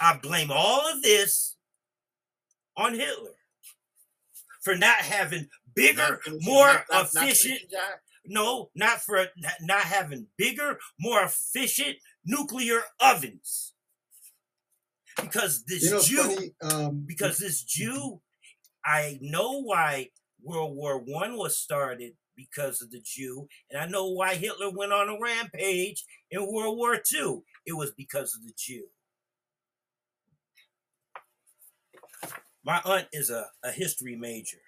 I 0.00 0.18
blame 0.22 0.50
all 0.50 0.90
of 0.92 1.02
this 1.02 1.56
on 2.76 2.94
Hitler 2.94 3.34
for 4.62 4.76
not 4.76 4.96
having 4.96 5.48
bigger, 5.74 6.20
Not 6.26 6.36
more 6.40 6.66
not- 6.66 6.84
not- 6.90 7.24
efficient 7.24 7.60
no, 8.26 8.70
not 8.74 9.00
for 9.00 9.26
not 9.62 9.80
having 9.82 10.26
bigger, 10.36 10.78
more 11.00 11.22
efficient 11.24 11.96
nuclear 12.24 12.80
ovens. 13.00 13.72
Because 15.20 15.64
this 15.64 15.84
You 15.84 15.90
know, 15.90 16.00
Jew, 16.02 16.22
funny. 16.22 16.54
Um, 16.62 17.04
because 17.06 17.38
this 17.38 17.62
Jew, 17.62 18.20
I 18.84 19.18
know 19.20 19.62
why 19.62 20.10
World 20.42 20.76
War 20.76 20.98
One 20.98 21.36
was 21.36 21.56
started 21.56 22.12
because 22.36 22.80
of 22.80 22.90
the 22.90 23.00
Jew, 23.04 23.48
and 23.70 23.80
I 23.80 23.86
know 23.86 24.08
why 24.10 24.34
Hitler 24.34 24.70
went 24.70 24.92
on 24.92 25.08
a 25.08 25.18
rampage 25.20 26.04
in 26.30 26.46
World 26.50 26.78
War 26.78 26.96
Two. 27.04 27.44
It 27.66 27.74
was 27.74 27.92
because 27.92 28.34
of 28.34 28.44
the 28.44 28.52
Jew. 28.56 28.84
My 32.64 32.80
aunt 32.84 33.08
is 33.12 33.30
a, 33.30 33.46
a 33.64 33.70
history 33.70 34.16
major. 34.16 34.58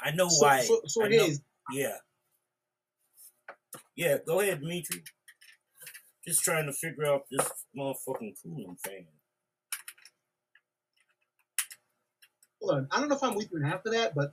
I 0.00 0.12
know 0.12 0.28
so, 0.28 0.46
why. 0.46 0.60
so, 0.62 0.80
so 0.86 1.06
know- 1.06 1.28
yeah. 1.72 1.96
Yeah, 3.96 4.18
go 4.24 4.40
ahead, 4.40 4.60
Dimitri. 4.60 5.02
Just 6.26 6.42
trying 6.42 6.66
to 6.66 6.72
figure 6.72 7.06
out 7.06 7.22
this 7.30 7.48
motherfucking 7.76 8.34
cooling 8.42 8.76
fan. 8.84 9.06
Hold 12.60 12.72
on. 12.76 12.88
I 12.90 13.00
don't 13.00 13.08
know 13.08 13.16
if 13.16 13.22
I'm 13.22 13.34
with 13.34 13.50
you 13.52 13.58
in 13.58 13.64
half 13.64 13.84
of 13.86 13.92
that, 13.92 14.14
but 14.14 14.32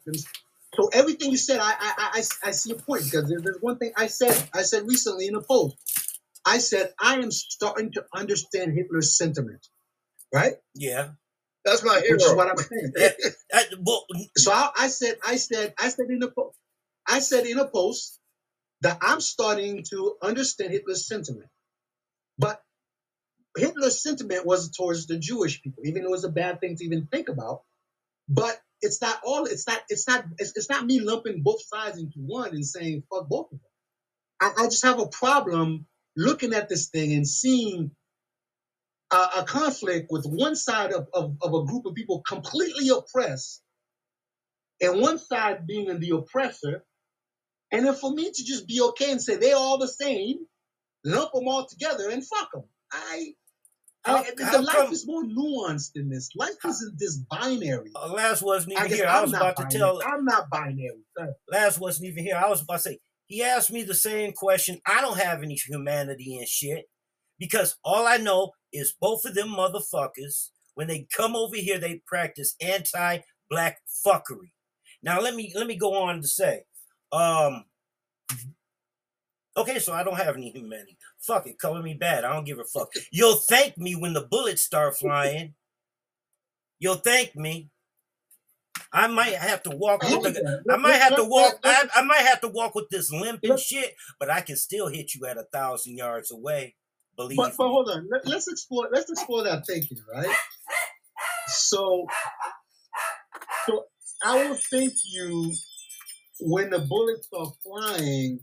so 0.76 0.90
everything 0.94 1.32
you 1.32 1.38
said, 1.38 1.60
I, 1.60 1.72
I, 1.72 1.94
I, 1.98 2.18
I- 2.18 2.52
see 2.52 2.72
a 2.72 2.76
point 2.76 3.04
because 3.06 3.30
there, 3.30 3.40
there's 3.42 3.62
one 3.62 3.78
thing 3.78 3.92
I 3.98 4.08
said. 4.08 4.50
I 4.54 4.64
said 4.64 4.88
recently 4.88 5.28
in 5.28 5.36
a 5.36 5.42
post. 5.42 5.78
I 6.46 6.60
said 6.60 6.94
I 7.00 7.16
am 7.16 7.32
starting 7.32 7.92
to 7.94 8.06
understand 8.14 8.74
Hitler's 8.74 9.18
sentiment, 9.18 9.68
right? 10.34 10.56
Yeah. 10.76 11.10
That's 11.66 11.84
my 11.84 12.02
Which 12.08 12.22
is 12.24 12.34
what 12.34 12.50
I'm 12.50 12.58
saying. 12.58 12.94
Well, 13.84 14.06
So 14.38 14.52
I, 14.52 14.70
I 14.78 14.88
said, 14.88 15.16
I 15.26 15.38
said, 15.38 15.74
I 15.80 15.90
said 15.90 16.08
in 16.10 16.22
a 16.22 16.30
post, 16.30 16.56
I 17.08 17.20
said 17.20 17.46
in 17.48 17.58
a 17.58 17.68
post 17.68 18.20
that 18.82 19.00
I'm 19.02 19.22
starting 19.22 19.84
to 19.90 20.16
understand 20.22 20.72
Hitler's 20.72 21.08
sentiment. 21.08 21.50
But 22.38 22.62
Hitler's 23.58 24.04
sentiment 24.04 24.46
was 24.46 24.72
towards 24.72 25.08
the 25.08 25.18
Jewish 25.18 25.62
people, 25.64 25.84
even 25.86 26.04
though 26.04 26.10
it 26.10 26.12
was 26.12 26.26
a 26.26 26.30
bad 26.30 26.60
thing 26.60 26.76
to 26.76 26.86
even 26.86 27.08
think 27.12 27.30
about. 27.30 27.62
But 28.30 28.58
it's 28.82 29.02
not 29.02 29.20
all. 29.26 29.46
It's 29.46 29.68
not. 29.68 29.82
It's 29.90 30.08
not. 30.08 30.26
It's, 30.40 30.54
it's 30.56 30.70
not 30.70 30.86
me 30.86 31.02
lumping 31.02 31.44
both 31.44 31.62
sides 31.68 32.00
into 32.00 32.20
one 32.20 32.52
and 32.52 32.66
saying 32.66 33.04
fuck 33.12 33.30
both 33.30 33.48
of 33.54 33.60
them. 33.60 33.62
I, 34.42 34.64
I 34.64 34.66
just 34.66 34.86
have 34.86 35.00
a 35.00 35.08
problem 35.08 35.88
looking 36.18 36.54
at 36.54 36.70
this 36.70 36.90
thing 36.90 37.14
and 37.14 37.28
seeing 37.28 37.92
a, 39.14 39.18
a 39.40 39.46
conflict 39.46 40.08
with 40.12 40.26
one 40.26 40.56
side 40.56 40.92
of, 40.94 41.08
of, 41.14 41.38
of 41.42 41.54
a 41.54 41.66
group 41.66 41.86
of 41.86 41.96
people 41.96 42.24
completely 42.28 42.90
oppressed 42.90 43.62
and 44.82 45.02
one 45.02 45.20
side 45.20 45.68
being 45.68 46.00
the 46.00 46.12
oppressor, 46.12 46.86
and 47.72 47.86
then 47.86 47.96
for 47.96 48.12
me 48.14 48.32
to 48.32 48.46
just 48.46 48.68
be 48.68 48.82
okay 48.82 49.12
and 49.12 49.22
say 49.22 49.38
they're 49.38 49.56
all 49.58 49.78
the 49.80 49.88
same, 49.88 50.40
lump 51.06 51.34
them 51.34 51.48
all 51.48 51.68
together 51.68 52.10
and 52.12 52.26
fuck 52.26 52.52
them. 52.54 52.64
I, 52.92 53.34
How- 54.06 54.18
I 54.18 54.32
the 54.36 54.45
how 54.45 54.62
life 54.62 54.76
come- 54.76 54.91
is 54.93 55.06
more 55.08 55.24
nuanced 55.24 55.93
than 55.93 56.10
this. 56.10 56.30
Life 56.36 56.53
isn't 56.66 56.99
this 56.99 57.18
binary. 57.18 57.91
uh, 57.95 58.08
Last 58.14 58.41
wasn't 58.41 58.74
even 58.74 58.84
I 58.84 58.88
here. 58.88 59.08
I 59.08 59.18
I'm 59.18 59.22
was 59.24 59.32
not 59.32 59.41
about 59.41 59.70
to 59.72 59.78
tell. 59.78 60.01
I'm 60.06 60.24
not 60.26 60.49
binary. 60.49 61.03
sir. 61.18 61.36
Last 61.49 61.80
wasn't 61.80 62.10
even 62.10 62.24
here. 62.24 62.36
I 62.43 62.47
was 62.49 62.62
about 62.62 62.76
to 62.76 62.80
say. 62.82 62.99
He 63.28 63.41
asked 63.43 63.72
me 63.72 63.84
the 63.84 63.95
same 63.95 64.34
question. 64.34 64.80
I 64.86 65.01
don't 65.01 65.18
have 65.18 65.41
any 65.41 65.56
humanity 65.56 66.38
and 66.38 66.47
shit 66.47 66.86
because 67.39 67.76
all 67.84 68.06
I 68.06 68.18
know 68.18 68.51
is 68.72 68.93
both 69.01 69.26
of 69.26 69.34
them 69.34 69.49
motherfuckers 69.49 70.49
When 70.76 70.88
they 70.88 71.08
come 71.12 71.36
over 71.36 71.56
here, 71.56 71.80
they 71.80 72.01
practice 72.06 72.56
anti-black 72.62 73.78
fuckery. 74.06 74.51
Now 75.01 75.22
let 75.22 75.34
me 75.34 75.51
let 75.56 75.68
me 75.68 75.76
go 75.78 75.93
on 76.03 76.22
to 76.22 76.28
say, 76.28 76.64
um, 77.12 77.64
okay, 79.58 79.80
so 79.80 79.93
I 79.93 80.03
don't 80.03 80.18
have 80.18 80.36
any 80.36 80.51
humanity. 80.51 80.97
Fuck 81.20 81.47
it, 81.47 81.60
color 81.60 81.82
me 81.82 81.93
bad. 81.93 82.24
I 82.24 82.34
don't 82.34 82.45
give 82.45 82.60
a 82.60 82.64
fuck. 82.64 82.89
You'll 83.12 83.36
thank 83.36 83.78
me 83.78 83.95
when 83.95 84.14
the 84.14 84.22
bullets 84.22 84.62
start 84.62 84.97
flying. 84.97 85.53
You'll 86.80 86.95
thank 86.95 87.36
me. 87.36 87.70
I 88.91 89.08
might 89.08 89.34
have 89.34 89.64
to 89.64 89.72
walk 89.72 90.03
with 90.03 90.24
the, 90.24 90.64
I 90.70 90.78
might 90.78 90.95
have 90.95 91.16
to 91.16 91.24
walk. 91.24 91.60
I, 91.64 91.88
I 91.95 92.03
might 92.03 92.22
have 92.22 92.41
to 92.41 92.47
walk 92.47 92.76
with 92.76 92.89
this 92.89 93.12
limp 93.12 93.41
and 93.43 93.60
shit, 93.60 93.95
but 94.20 94.30
I 94.30 94.41
can 94.41 94.56
still 94.56 94.88
hit 94.88 95.14
you 95.16 95.26
at 95.26 95.38
a 95.38 95.43
thousand 95.51 95.97
yards 95.97 96.32
away. 96.32 96.76
Believe 97.18 97.38
But, 97.38 97.53
but 97.58 97.66
me. 97.66 97.72
hold 97.72 97.89
on. 97.89 98.08
Let, 98.10 98.26
us 98.36 98.47
explore. 98.47 98.89
Let's 98.91 99.10
explore 99.10 99.43
that 99.43 99.66
thinking, 99.66 99.97
right? 100.14 100.36
So, 101.47 102.08
so 103.66 103.86
I 104.24 104.47
will 104.47 104.58
thank 104.72 104.93
you 105.06 105.53
when 106.39 106.70
the 106.70 106.80
bullets 106.80 107.28
are 107.34 107.51
flying 107.64 108.39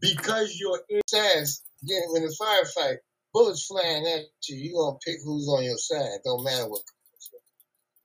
because 0.00 0.56
you're 0.58 0.80
in. 0.88 1.00
Sides, 1.06 1.62
yeah, 1.82 2.00
when 2.08 2.22
the 2.22 2.34
firefight, 2.40 2.96
bullets 3.32 3.66
flying 3.66 4.06
at 4.06 4.22
you, 4.48 4.56
you're 4.56 4.80
gonna 4.80 4.98
pick 5.04 5.16
who's 5.24 5.48
on 5.48 5.64
your 5.64 5.76
side. 5.76 6.20
Don't 6.24 6.44
matter 6.44 6.68
what. 6.68 6.82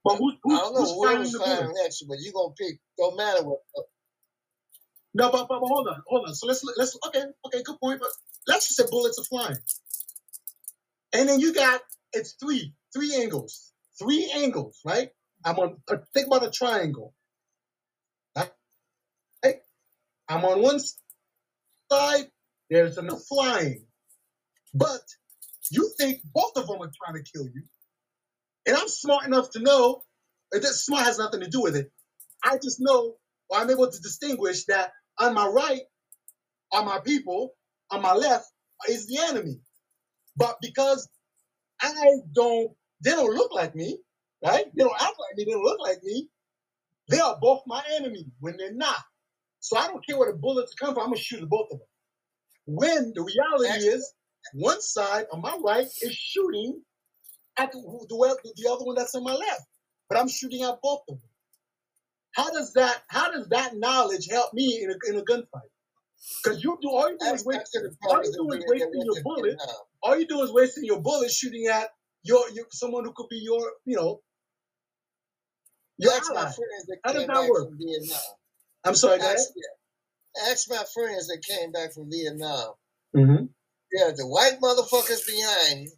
But 0.03 0.17
who, 0.17 0.31
I 0.31 0.57
don't 0.57 0.73
know 0.73 0.81
who's 0.81 1.35
firing 1.35 1.57
firing 1.57 1.75
at 1.85 2.01
you, 2.01 2.07
but 2.07 2.17
you 2.19 2.31
gonna 2.31 2.53
pick. 2.57 2.79
Don't 2.97 3.17
matter 3.17 3.43
what. 3.43 3.59
No, 5.13 5.31
but, 5.31 5.47
but, 5.47 5.59
but 5.59 5.67
hold 5.67 5.87
on, 5.87 6.01
hold 6.07 6.27
on. 6.27 6.35
So 6.35 6.47
let's 6.47 6.63
let's 6.77 6.97
okay, 7.07 7.23
okay, 7.45 7.63
good 7.63 7.79
point. 7.79 7.99
But 7.99 8.09
let's 8.47 8.67
just 8.67 8.77
say 8.77 8.85
bullets 8.89 9.19
are 9.19 9.23
flying, 9.23 9.57
and 11.13 11.27
then 11.27 11.39
you 11.39 11.53
got 11.53 11.81
it's 12.13 12.33
three 12.33 12.73
three 12.93 13.15
angles, 13.15 13.73
three 13.99 14.31
angles, 14.35 14.79
right? 14.85 15.09
I'm 15.43 15.57
on. 15.57 15.77
Uh, 15.87 15.97
think 16.13 16.27
about 16.27 16.45
a 16.45 16.51
triangle. 16.51 17.13
Right? 18.35 18.51
Right? 19.43 19.55
I'm 20.29 20.45
on 20.45 20.61
one 20.61 20.79
side. 21.91 22.25
There's 22.69 22.97
enough 22.97 23.21
flying, 23.29 23.85
but 24.73 25.01
you 25.71 25.91
think 25.97 26.21
both 26.33 26.51
of 26.57 26.67
them 26.67 26.81
are 26.81 26.91
trying 27.03 27.23
to 27.23 27.31
kill 27.31 27.45
you, 27.45 27.63
and 28.65 28.75
I'm 28.77 28.87
smart 28.89 29.25
enough 29.25 29.51
to 29.51 29.59
know. 29.59 30.03
That 30.51 30.63
smart 30.63 31.05
has 31.05 31.19
nothing 31.19 31.41
to 31.41 31.49
do 31.49 31.61
with 31.61 31.75
it. 31.75 31.91
I 32.43 32.57
just 32.63 32.77
know, 32.79 33.15
or 33.49 33.59
I'm 33.59 33.69
able 33.69 33.91
to 33.91 34.01
distinguish 34.01 34.65
that 34.65 34.91
on 35.19 35.33
my 35.33 35.47
right 35.47 35.81
are 36.71 36.85
my 36.85 36.99
people, 37.05 37.53
on 37.91 38.01
my 38.01 38.13
left 38.13 38.45
is 38.89 39.07
the 39.07 39.19
enemy. 39.19 39.59
But 40.37 40.57
because 40.61 41.09
I 41.81 41.93
don't, 42.33 42.71
they 43.03 43.11
don't 43.11 43.35
look 43.35 43.53
like 43.53 43.75
me, 43.75 43.99
right? 44.45 44.65
They 44.75 44.83
don't 44.83 44.93
act 44.93 45.15
like 45.19 45.37
me, 45.37 45.45
they 45.45 45.51
don't 45.51 45.63
look 45.63 45.79
like 45.81 46.03
me. 46.03 46.29
They 47.09 47.19
are 47.19 47.37
both 47.41 47.63
my 47.67 47.83
enemy 47.95 48.25
when 48.39 48.57
they're 48.57 48.73
not. 48.73 48.97
So 49.59 49.77
I 49.77 49.87
don't 49.87 50.05
care 50.05 50.17
where 50.17 50.31
the 50.31 50.37
bullets 50.37 50.73
come 50.73 50.93
from, 50.93 51.03
I'm 51.03 51.09
gonna 51.09 51.17
shoot 51.17 51.41
at 51.41 51.49
both 51.49 51.67
of 51.71 51.79
them. 51.79 51.87
When 52.65 53.13
the 53.15 53.23
reality 53.23 53.87
is, 53.87 54.13
one 54.53 54.81
side 54.81 55.25
on 55.31 55.41
my 55.41 55.57
right 55.63 55.87
is 56.01 56.13
shooting 56.13 56.81
at 57.57 57.71
the, 57.71 57.79
the, 57.79 58.53
the 58.55 58.69
other 58.71 58.85
one 58.85 58.95
that's 58.95 59.15
on 59.15 59.23
my 59.23 59.33
left, 59.33 59.61
but 60.09 60.17
I'm 60.17 60.27
shooting 60.29 60.63
at 60.63 60.75
both 60.81 61.01
of 61.09 61.15
them. 61.15 61.29
How 62.35 62.51
does 62.51 62.73
that? 62.73 63.01
How 63.09 63.31
does 63.31 63.47
that 63.49 63.75
knowledge 63.75 64.27
help 64.29 64.53
me 64.53 64.81
in 64.83 64.91
a 64.91 65.09
in 65.09 65.19
a 65.19 65.23
gunfight? 65.23 65.69
Because 66.43 66.63
you 66.63 66.77
do 66.81 66.89
all 66.89 67.09
you 67.09 67.17
do 67.19 67.25
is 67.25 67.31
That's 67.31 67.45
waste. 67.45 67.59
back 67.59 67.65
to 67.73 67.79
the 67.81 67.95
All 68.07 68.23
you 68.23 68.31
do 68.31 68.51
is 68.57 68.63
wasting 68.67 69.01
your 69.03 69.23
bullet. 69.23 69.57
All 70.03 70.19
you 70.19 70.27
do 70.27 70.41
is 70.43 70.53
wasting 70.53 70.85
your 70.85 71.01
bullet 71.01 71.31
shooting 71.31 71.67
at 71.67 71.89
your, 72.23 72.47
your 72.51 72.65
someone 72.71 73.05
who 73.05 73.13
could 73.15 73.27
be 73.29 73.37
your 73.37 73.71
you 73.85 73.95
know 73.95 74.21
your 75.97 76.13
ally. 76.13 76.51
How 77.03 77.13
does 77.13 77.25
that 77.27 77.49
work? 77.49 77.69
From 78.87 79.09
Vietnam. 79.09 79.19
I'm 79.19 79.19
sorry, 79.19 79.19
guys. 79.19 79.51
Ask. 80.37 80.51
Ask 80.51 80.69
my 80.69 80.83
friends 80.93 81.27
that 81.27 81.41
came 81.47 81.71
back 81.71 81.93
from 81.93 82.09
Vietnam. 82.11 82.73
Mm-hmm. 83.15 83.45
Yeah, 83.93 84.11
the 84.15 84.27
white 84.27 84.59
motherfuckers 84.61 85.25
behind 85.25 85.85
you, 85.85 85.91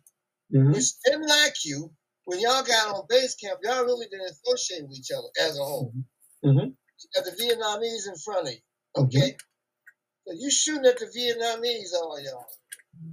Mm-hmm. 0.51 0.71
which 0.71 0.85
didn't 1.05 1.27
like 1.27 1.53
you 1.63 1.91
when 2.25 2.39
y'all 2.39 2.63
got 2.63 2.95
on 2.95 3.03
base 3.07 3.35
camp. 3.35 3.59
Y'all 3.63 3.83
really 3.85 4.07
didn't 4.09 4.31
associate 4.31 4.81
with 4.87 4.97
each 4.97 5.11
other 5.15 5.27
as 5.47 5.59
a 5.59 5.63
whole. 5.63 5.93
Mm-hmm. 6.43 6.69
You 6.69 7.07
got 7.15 7.25
the 7.25 7.31
Vietnamese 7.37 8.07
in 8.11 8.15
front 8.25 8.47
of 8.47 8.53
you. 8.53 8.59
Okay, 8.97 9.35
so 10.25 10.33
you 10.35 10.49
shooting 10.49 10.85
at 10.87 10.97
the 10.97 11.05
Vietnamese, 11.05 11.93
all 11.93 12.19
y'all. 12.23 12.45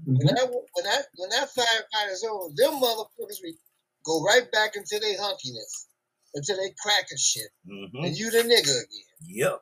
When 0.07 0.17
Mm-hmm. 0.17 0.35
that 0.35 0.49
when 0.51 0.85
that 0.85 1.03
when 1.17 1.29
that 1.31 1.49
firefight 1.57 2.13
is 2.13 2.25
over, 2.25 2.49
them 2.57 2.81
motherfuckers 2.81 3.39
we 3.43 3.59
go 4.05 4.23
right 4.25 4.51
back 4.53 4.75
into 4.77 4.99
their 4.99 5.19
hunkiness, 5.19 5.87
into 6.35 6.55
their 6.55 6.71
cracker 6.83 7.17
shit, 7.19 7.51
and 7.67 8.17
you 8.17 8.31
the 8.31 8.39
nigga 8.39 8.71
again. 8.71 9.07
Yep. 9.27 9.61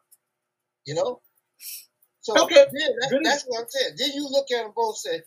You 0.87 0.95
know. 0.95 1.20
So 2.22 2.35
Okay, 2.37 2.57
then 2.57 2.91
that, 3.01 3.20
that's 3.24 3.45
what 3.47 3.61
I'm 3.62 3.66
saying. 3.68 3.95
Then 3.99 4.11
you 4.14 4.28
look 4.30 4.47
at 4.53 4.62
them 4.64 4.72
both, 4.76 4.99
say, 4.99 5.22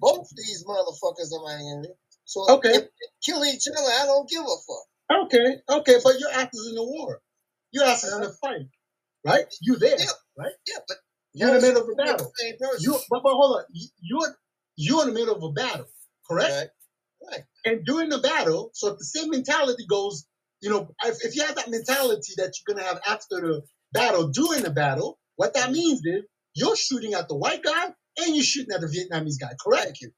both 0.00 0.28
these 0.36 0.64
motherfuckers 0.66 1.32
are 1.32 1.44
my 1.44 1.54
enemy. 1.54 1.90
So 2.24 2.46
Okay. 2.50 2.70
if 2.70 2.82
they 2.82 2.88
kill 3.24 3.44
each 3.44 3.68
other, 3.68 3.80
I 4.02 4.06
don't 4.06 4.28
give 4.28 4.42
a 4.42 4.44
fuck. 4.46 5.24
Okay, 5.26 5.56
okay, 5.68 5.96
but 6.04 6.18
your 6.20 6.30
act 6.32 6.54
is 6.54 6.68
in 6.68 6.74
the 6.76 6.84
war. 6.84 7.20
Your 7.72 7.84
ass 7.84 8.04
is 8.04 8.14
in 8.14 8.20
the 8.22 8.28
uh-huh. 8.28 8.36
fight, 8.48 8.66
right? 9.26 9.46
You 9.62 9.76
there, 9.76 9.96
Yeah. 9.98 10.06
right? 10.38 10.52
Yeah, 10.66 10.78
but 10.88 10.98
You're 11.34 11.48
in 11.50 11.54
the 11.56 11.60
middle 11.68 11.82
of 11.82 11.88
a 11.90 11.94
battle. 11.96 12.32
You, 12.80 12.92
but, 13.10 13.22
but 13.22 13.32
hold 13.34 13.58
on, 13.58 13.64
You- 13.72 13.88
you're 14.00 14.36
you're 14.76 15.02
in 15.02 15.14
the 15.14 15.14
middle 15.20 15.36
of 15.36 15.42
a 15.42 15.52
battle, 15.52 15.86
correct? 16.28 16.50
right? 16.52 16.68
Right. 17.30 17.44
And 17.64 17.84
during 17.86 18.10
the 18.10 18.18
battle, 18.18 18.70
so 18.74 18.88
if 18.92 18.98
the 18.98 19.04
same 19.04 19.30
mentality 19.30 19.86
goes, 19.88 20.26
you 20.62 20.70
know, 20.70 20.90
if, 21.04 21.24
if 21.24 21.36
you 21.36 21.44
have 21.46 21.56
that 21.56 21.70
mentality 21.70 22.34
that 22.38 22.54
you're 22.58 22.74
gonna 22.76 22.86
have 22.86 23.00
after 23.08 23.40
the 23.40 23.62
battle, 23.92 24.28
during 24.28 24.62
the 24.62 24.70
battle, 24.70 25.18
what 25.36 25.54
that 25.54 25.70
means 25.72 26.00
is 26.04 26.22
you're 26.54 26.76
shooting 26.76 27.14
at 27.14 27.28
the 27.28 27.36
white 27.36 27.62
guy 27.62 27.86
and 28.18 28.34
you're 28.34 28.44
shooting 28.44 28.74
at 28.74 28.80
the 28.80 28.86
Vietnamese 28.86 29.40
guy, 29.40 29.52
correct? 29.62 29.84
Thank 29.84 30.00
you. 30.02 30.10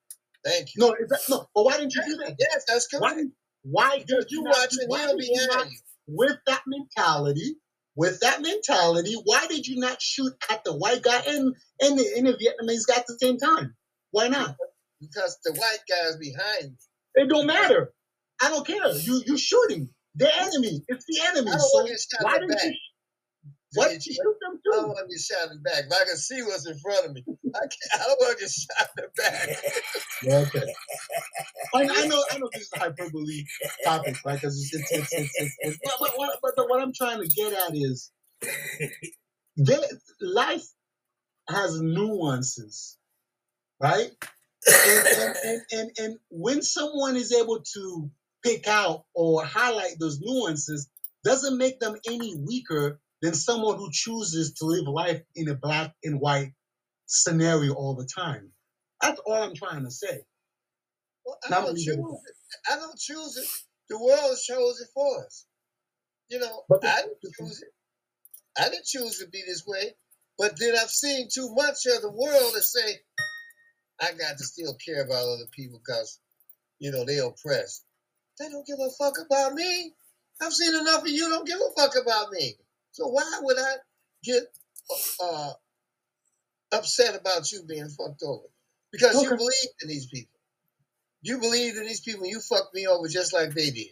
Thank 0.45 0.69
you. 0.75 0.81
No, 0.83 0.93
is 0.95 1.09
that, 1.09 1.21
no. 1.29 1.47
But 1.55 1.65
why 1.65 1.79
didn't 1.79 1.95
you 1.95 2.03
do 2.07 2.17
that? 2.25 2.37
Yes, 2.39 2.65
that's 2.69 2.87
correct. 2.89 3.17
didn't- 3.17 3.33
Why 3.63 3.99
did 3.99 4.27
you 4.31 4.43
do- 4.45 4.51
why 4.89 5.07
did 5.13 5.23
you 5.27 5.47
not 5.47 5.67
with 6.07 6.37
that 6.47 6.63
mentality, 6.67 7.57
with 7.97 8.21
that 8.21 8.43
mentality, 8.43 9.15
why 9.25 9.47
did 9.47 9.67
you 9.67 9.79
not 9.81 10.03
shoot 10.03 10.33
at 10.51 10.63
the 10.65 10.77
white 10.77 11.03
guy 11.03 11.21
and 11.27 11.55
and 11.81 11.99
the, 11.99 12.07
and 12.17 12.27
the 12.27 12.33
Vietnamese 12.35 12.87
guy 12.87 12.97
at 12.97 13.07
the 13.07 13.17
same 13.21 13.39
time? 13.39 13.75
Why 14.11 14.29
not? 14.29 14.57
Because 15.01 15.39
the 15.45 15.53
white 15.55 15.79
guy's 15.89 16.17
behind 16.19 16.73
me. 16.73 16.77
It 17.15 17.29
don't 17.31 17.47
matter. 17.47 17.93
I 18.43 18.51
don't 18.51 18.67
care. 18.67 18.91
You 18.97 19.23
you 19.27 19.39
shooting 19.39 19.89
the 20.15 20.31
enemy. 20.43 20.83
It's 20.89 21.07
the 21.07 21.21
enemy. 21.27 21.51
So 21.53 21.57
want 21.73 21.87
to 21.87 21.93
get 21.95 22.01
shot 22.01 22.25
why 22.25 22.39
didn't 22.39 22.51
you? 22.63 22.77
Didn't 23.75 24.07
you 24.07 24.15
shoot 24.15 24.37
them 24.41 24.61
I 24.73 24.77
don't 24.77 24.89
want 24.89 25.09
to 25.09 25.15
get 25.15 25.21
shot 25.21 25.51
in 25.51 25.57
the 25.57 25.63
back, 25.63 25.85
but 25.89 25.99
I 26.01 26.05
can 26.05 26.17
see 26.17 26.43
what's 26.43 26.67
in 26.67 26.79
front 26.79 27.07
of 27.07 27.13
me. 27.13 27.25
I, 27.27 27.59
can't, 27.59 27.73
I 27.95 28.05
don't 28.07 28.21
want 28.21 28.39
to 28.39 28.45
get 28.45 28.51
shot 28.51 28.89
in 28.99 29.05
the 29.05 29.23
back. 29.23 29.49
Yeah, 30.23 30.39
okay. 30.39 30.75
I, 31.75 31.83
I 31.83 32.07
know 32.07 32.23
I 32.31 32.39
know 32.39 32.49
this 32.53 32.63
is 32.63 32.71
a 32.75 32.79
hyperbole 32.79 33.45
topic, 33.85 34.17
right? 34.25 34.35
Because 34.35 34.59
it's, 34.59 34.75
it's, 34.75 34.93
it's, 34.93 35.13
it's, 35.13 35.35
it's, 35.39 35.57
it's 35.61 35.79
but, 35.85 35.95
but, 36.01 36.11
what, 36.17 36.39
but, 36.43 36.53
but 36.57 36.69
what 36.69 36.81
I'm 36.83 36.93
trying 36.93 37.21
to 37.21 37.29
get 37.29 37.53
at 37.53 37.75
is 37.75 38.11
there, 39.57 39.79
life 40.21 40.65
has 41.49 41.81
nuances, 41.81 42.97
right? 43.81 44.11
And, 44.67 45.07
and, 45.07 45.37
and, 45.45 45.63
and, 45.73 45.91
and 45.99 46.19
when 46.31 46.63
someone 46.63 47.17
is 47.17 47.33
able 47.33 47.63
to 47.75 48.11
pick 48.43 48.67
out 48.67 49.05
or 49.15 49.45
highlight 49.45 49.99
those 49.99 50.21
nuances, 50.21 50.89
doesn't 51.25 51.59
make 51.59 51.81
them 51.81 51.97
any 52.07 52.37
weaker 52.37 53.01
than 53.25 53.33
someone 53.33 53.79
who 53.79 53.89
chooses 53.91 54.53
to 54.53 54.67
live 54.67 54.87
life 54.87 55.23
in 55.35 55.49
a 55.49 55.55
black 55.55 55.95
and 56.05 56.21
white 56.21 56.53
scenario 57.07 57.73
all 57.73 57.95
the 57.95 58.07
time. 58.07 58.51
That's 59.01 59.19
all 59.25 59.43
I'm 59.43 59.55
trying 59.55 59.85
to 59.85 59.91
say. 59.91 60.21
Well, 61.25 61.39
I 61.47 61.51
don't 61.53 61.75
choose 61.75 61.87
it. 61.89 62.35
I 62.71 62.77
don't 62.77 62.99
choose 62.99 63.39
it. 63.39 63.49
The 63.89 63.99
world 63.99 64.37
chose 64.47 64.79
it 64.83 64.89
for 64.93 65.25
us. 65.25 65.47
You 66.29 66.39
know, 66.39 66.65
But 66.69 66.85
I 66.85 66.97
didn't 66.97 67.35
choose 67.39 67.63
it. 67.63 67.69
I 68.59 68.69
didn't 68.69 68.85
choose 68.85 69.19
to 69.21 69.29
be 69.29 69.43
this 69.47 69.65
way. 69.67 69.95
But 70.37 70.59
then 70.61 70.75
I've 70.75 70.91
seen 70.91 71.29
too 71.33 71.49
much 71.55 71.87
of 71.87 72.03
the 72.03 72.11
world 72.11 72.53
to 72.55 72.63
say, 72.63 73.01
I 74.03 74.13
got 74.13 74.37
to 74.37 74.45
still 74.45 74.77
care 74.85 75.03
about 75.03 75.25
other 75.25 75.49
people 75.51 75.79
because, 75.79 76.21
you 76.79 76.91
know, 76.91 77.07
they 77.07 77.21
oppressed. 77.21 77.85
They 78.39 78.51
don't 78.51 78.67
give 78.67 78.81
a 78.81 78.91
fuck 79.03 79.15
about 79.25 79.55
me. 79.55 79.95
I've 80.43 80.53
seen 80.53 80.75
enough 80.75 81.05
of 81.05 81.09
you 81.09 81.31
don't 81.31 81.47
give 81.47 81.59
a 81.59 81.81
fuck 81.81 81.95
about 81.97 82.31
me. 82.31 82.59
So 82.95 83.09
why 83.09 83.41
would 83.43 83.59
I 83.59 83.75
get 84.25 84.45
uh, 85.23 85.53
upset 86.73 87.17
about 87.21 87.51
you 87.53 87.65
being 87.65 87.89
fucked 87.91 88.23
over? 88.25 88.47
Because 88.93 89.23
you 89.23 89.31
Okay. 89.31 89.37
believe 89.37 89.71
in 89.83 89.89
these 89.89 90.07
people. 90.07 90.31
You 91.23 91.39
believed 91.41 91.77
in 91.79 91.87
these 91.87 92.01
people. 92.01 92.27
You 92.27 92.41
fucked 92.41 92.75
me 92.75 92.87
over 92.87 93.09
just 93.09 93.33
like 93.35 93.55
they 93.55 93.71
did. 93.71 93.89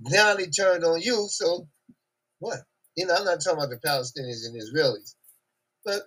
Now 0.00 0.34
they 0.34 0.46
turned 0.48 0.84
on 0.84 1.00
you. 1.02 1.26
So 1.30 1.68
what? 2.40 2.60
You 2.96 3.06
know, 3.06 3.14
I'm 3.16 3.24
not 3.24 3.42
talking 3.42 3.58
about 3.58 3.70
the 3.70 3.78
Palestinians 3.88 4.46
and 4.46 4.60
Israelis. 4.60 5.14
But 5.84 6.02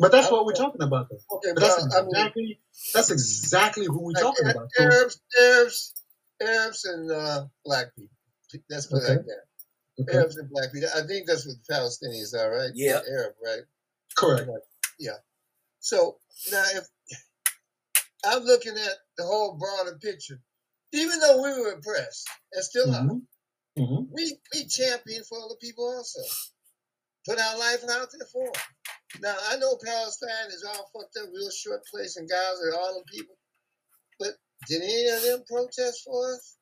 But 0.00 0.12
that's 0.12 0.30
what 0.30 0.46
we're 0.46 0.52
talking 0.54 0.82
about, 0.82 1.08
though. 1.10 1.18
okay, 1.32 1.52
But 1.54 1.60
that's 1.60 1.78
well, 1.78 1.88
I 1.96 2.02
mean, 2.06 2.14
exactly 2.16 2.60
that's 2.94 3.10
exactly 3.10 3.86
who 3.86 4.00
we're 4.02 4.14
like 4.14 4.24
talking 4.24 4.46
Ar- 4.46 4.52
about. 4.56 4.70
Arabs, 4.80 5.20
Arabs, 5.40 5.94
Arabs 6.42 6.84
and 6.86 7.10
uh, 7.12 7.46
black 7.64 7.88
people. 7.96 8.16
It 8.54 8.62
Okay. 8.92 9.14
like 9.14 9.26
that. 9.26 9.44
Okay. 10.02 10.16
Arabs 10.16 10.36
and 10.36 10.50
black 10.50 10.72
people. 10.72 10.88
I 10.94 11.06
think 11.06 11.26
that's 11.26 11.46
what 11.46 11.56
the 11.66 11.72
Palestinians 11.74 12.34
are, 12.34 12.50
right? 12.50 12.70
Yeah. 12.74 13.00
They're 13.04 13.18
Arab, 13.18 13.34
right? 13.44 13.62
Correct. 14.16 14.48
Yeah. 14.98 15.18
So 15.80 16.18
now, 16.50 16.64
if 16.74 16.86
I'm 18.24 18.42
looking 18.44 18.76
at 18.76 18.96
the 19.16 19.24
whole 19.24 19.56
broader 19.56 19.98
picture, 19.98 20.40
even 20.92 21.18
though 21.20 21.42
we 21.42 21.60
were 21.60 21.72
impressed 21.72 22.28
and 22.52 22.64
still 22.64 22.90
are, 22.94 23.04
Mhm. 23.04 23.26
Mhm. 23.78 24.08
we 24.10 24.40
we 24.52 24.66
champion 24.66 25.24
for 25.24 25.38
other 25.40 25.56
people 25.56 25.84
also. 25.96 26.20
Put 27.26 27.38
our 27.38 27.58
life 27.58 27.82
out 27.84 28.10
there 28.12 28.26
for 28.26 28.46
'em. 28.46 28.62
Now 29.20 29.36
I 29.42 29.56
know 29.56 29.76
Palestine 29.76 30.50
is 30.50 30.64
all 30.64 30.90
fucked 30.92 31.16
up, 31.16 31.28
real 31.32 31.50
short 31.50 31.84
place 31.86 32.16
in 32.16 32.26
Gaza, 32.26 32.76
all 32.78 32.94
the 32.98 33.04
people. 33.10 33.36
But 34.18 34.36
did 34.66 34.82
any 34.82 35.08
of 35.08 35.22
them 35.22 35.44
protest 35.44 36.02
for 36.04 36.34
us? 36.34 36.56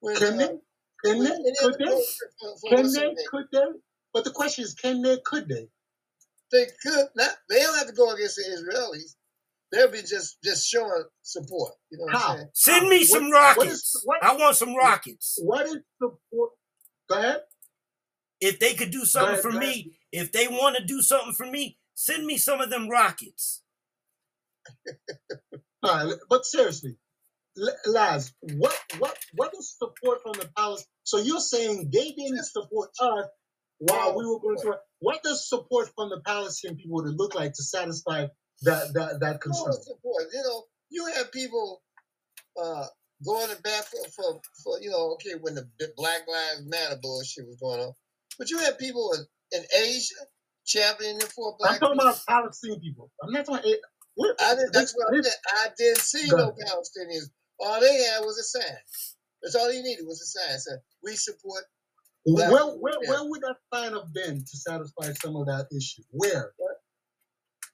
When, 0.00 0.16
uh, 0.16 0.30
they? 0.36 0.60
Can 1.06 1.18
when 1.20 1.44
they? 1.44 1.52
Could 1.60 1.76
they? 1.78 1.86
for, 1.86 2.56
for 2.60 2.70
Can 2.70 2.92
they? 2.92 3.16
Could 3.30 3.46
they? 3.52 3.64
But 4.14 4.24
the 4.24 4.32
question 4.32 4.64
is, 4.64 4.74
can 4.74 5.02
they? 5.02 5.18
Could 5.24 5.48
they? 5.48 5.68
They 6.52 6.66
could 6.82 7.06
not. 7.16 7.30
They 7.50 7.60
don't 7.60 7.76
have 7.78 7.88
to 7.88 7.92
go 7.94 8.12
against 8.14 8.36
the 8.36 8.44
Israelis. 8.44 9.14
They'll 9.72 9.90
be 9.90 10.02
just 10.02 10.38
just 10.44 10.66
showing 10.68 11.04
support. 11.22 11.72
You 11.90 11.98
know 11.98 12.04
what 12.04 12.16
How? 12.16 12.32
I'm 12.32 12.36
saying? 12.38 12.50
Send 12.54 12.88
me 12.88 12.98
What- 13.00 13.08
some 13.08 13.30
what 13.30 13.56
rockets. 13.58 13.72
is- 13.94 14.02
what- 14.04 14.24
I 14.24 14.36
want 14.36 14.56
some 14.56 14.74
rockets. 14.76 15.38
What 15.42 15.66
is 15.66 15.78
support? 16.00 16.52
Go 17.08 17.18
ahead. 17.18 17.42
If 18.40 18.58
they 18.60 18.74
could 18.74 18.90
do 18.90 19.04
something 19.04 19.32
ahead, 19.34 19.42
for 19.42 19.52
go 19.52 19.58
me, 19.58 19.98
if 20.12 20.32
they 20.32 20.48
want 20.48 20.76
to 20.76 20.84
do 20.84 21.02
something 21.02 21.32
for 21.34 21.46
me, 21.46 21.78
send 21.94 22.26
me 22.26 22.36
some 22.38 22.60
of 22.60 22.70
them 22.70 22.88
rockets. 22.88 23.62
All 25.82 26.06
right, 26.06 26.14
but 26.28 26.44
seriously, 26.46 26.90
L- 26.90 27.05
Laz, 27.86 28.32
what 28.54 28.78
what 28.98 29.16
what 29.34 29.52
is 29.58 29.76
support 29.78 30.20
from 30.22 30.32
the 30.34 30.48
Palestinians? 30.58 30.86
So 31.04 31.18
you're 31.18 31.40
saying 31.40 31.90
they 31.92 32.12
didn't 32.12 32.44
support 32.44 32.90
us 33.00 33.26
while 33.78 34.16
we 34.16 34.26
were 34.26 34.40
going 34.40 34.58
through. 34.58 34.74
What 35.00 35.22
does 35.22 35.48
support 35.48 35.90
from 35.94 36.10
the 36.10 36.20
Palestinian 36.26 36.78
people 36.78 37.02
to 37.04 37.10
look 37.10 37.34
like 37.34 37.52
to 37.54 37.62
satisfy 37.62 38.26
that 38.62 38.92
that 38.94 39.20
that 39.20 39.40
concern? 39.40 39.72
support. 39.72 40.24
You 40.32 40.42
know, 40.42 40.64
you 40.90 41.06
have 41.14 41.32
people 41.32 41.82
uh, 42.60 42.86
going 43.24 43.48
to 43.54 43.62
bat 43.62 43.84
for, 43.86 44.08
for, 44.10 44.40
for, 44.62 44.80
you 44.80 44.90
know, 44.90 45.12
okay, 45.14 45.34
when 45.40 45.54
the 45.54 45.68
Black 45.96 46.22
Lives 46.28 46.64
Matter 46.66 46.98
bullshit 47.02 47.46
was 47.46 47.56
going 47.60 47.80
on. 47.80 47.92
But 48.38 48.50
you 48.50 48.58
have 48.58 48.78
people 48.78 49.12
in, 49.14 49.58
in 49.58 49.64
Asia 49.84 50.14
championing 50.66 51.20
for 51.34 51.56
black. 51.58 51.74
I'm 51.74 51.80
talking 51.80 51.94
people. 51.98 52.08
about 52.08 52.26
Palestinian 52.28 52.80
people. 52.80 53.10
I'm 53.22 53.32
not 53.32 53.46
talking. 53.46 53.72
eh, 53.72 53.76
what- 54.14 54.40
I 54.42 54.54
didn't, 54.54 54.72
that's 54.72 54.94
what 54.94 55.14
I 55.14 55.18
I 55.48 55.68
didn't 55.76 55.98
see 56.00 56.28
no. 56.28 56.52
Palestinians. 56.52 57.30
All 57.60 57.80
they 57.80 58.04
had 58.04 58.20
was 58.20 58.38
a 58.38 58.44
sign. 58.44 58.76
That's 59.42 59.54
all 59.54 59.70
he 59.70 59.82
needed 59.82 60.06
was 60.06 60.20
a 60.20 60.26
sign. 60.26 60.58
Said, 60.58 60.78
we 61.02 61.16
support. 61.16 61.64
Where, 62.24 62.50
where, 62.50 62.98
where 63.06 63.28
would 63.28 63.40
that 63.42 63.56
sign 63.72 63.92
have 63.92 64.12
been 64.12 64.40
to 64.40 64.56
satisfy 64.56 65.12
some 65.12 65.36
of 65.36 65.46
that 65.46 65.68
issue? 65.76 66.02
Where? 66.10 66.52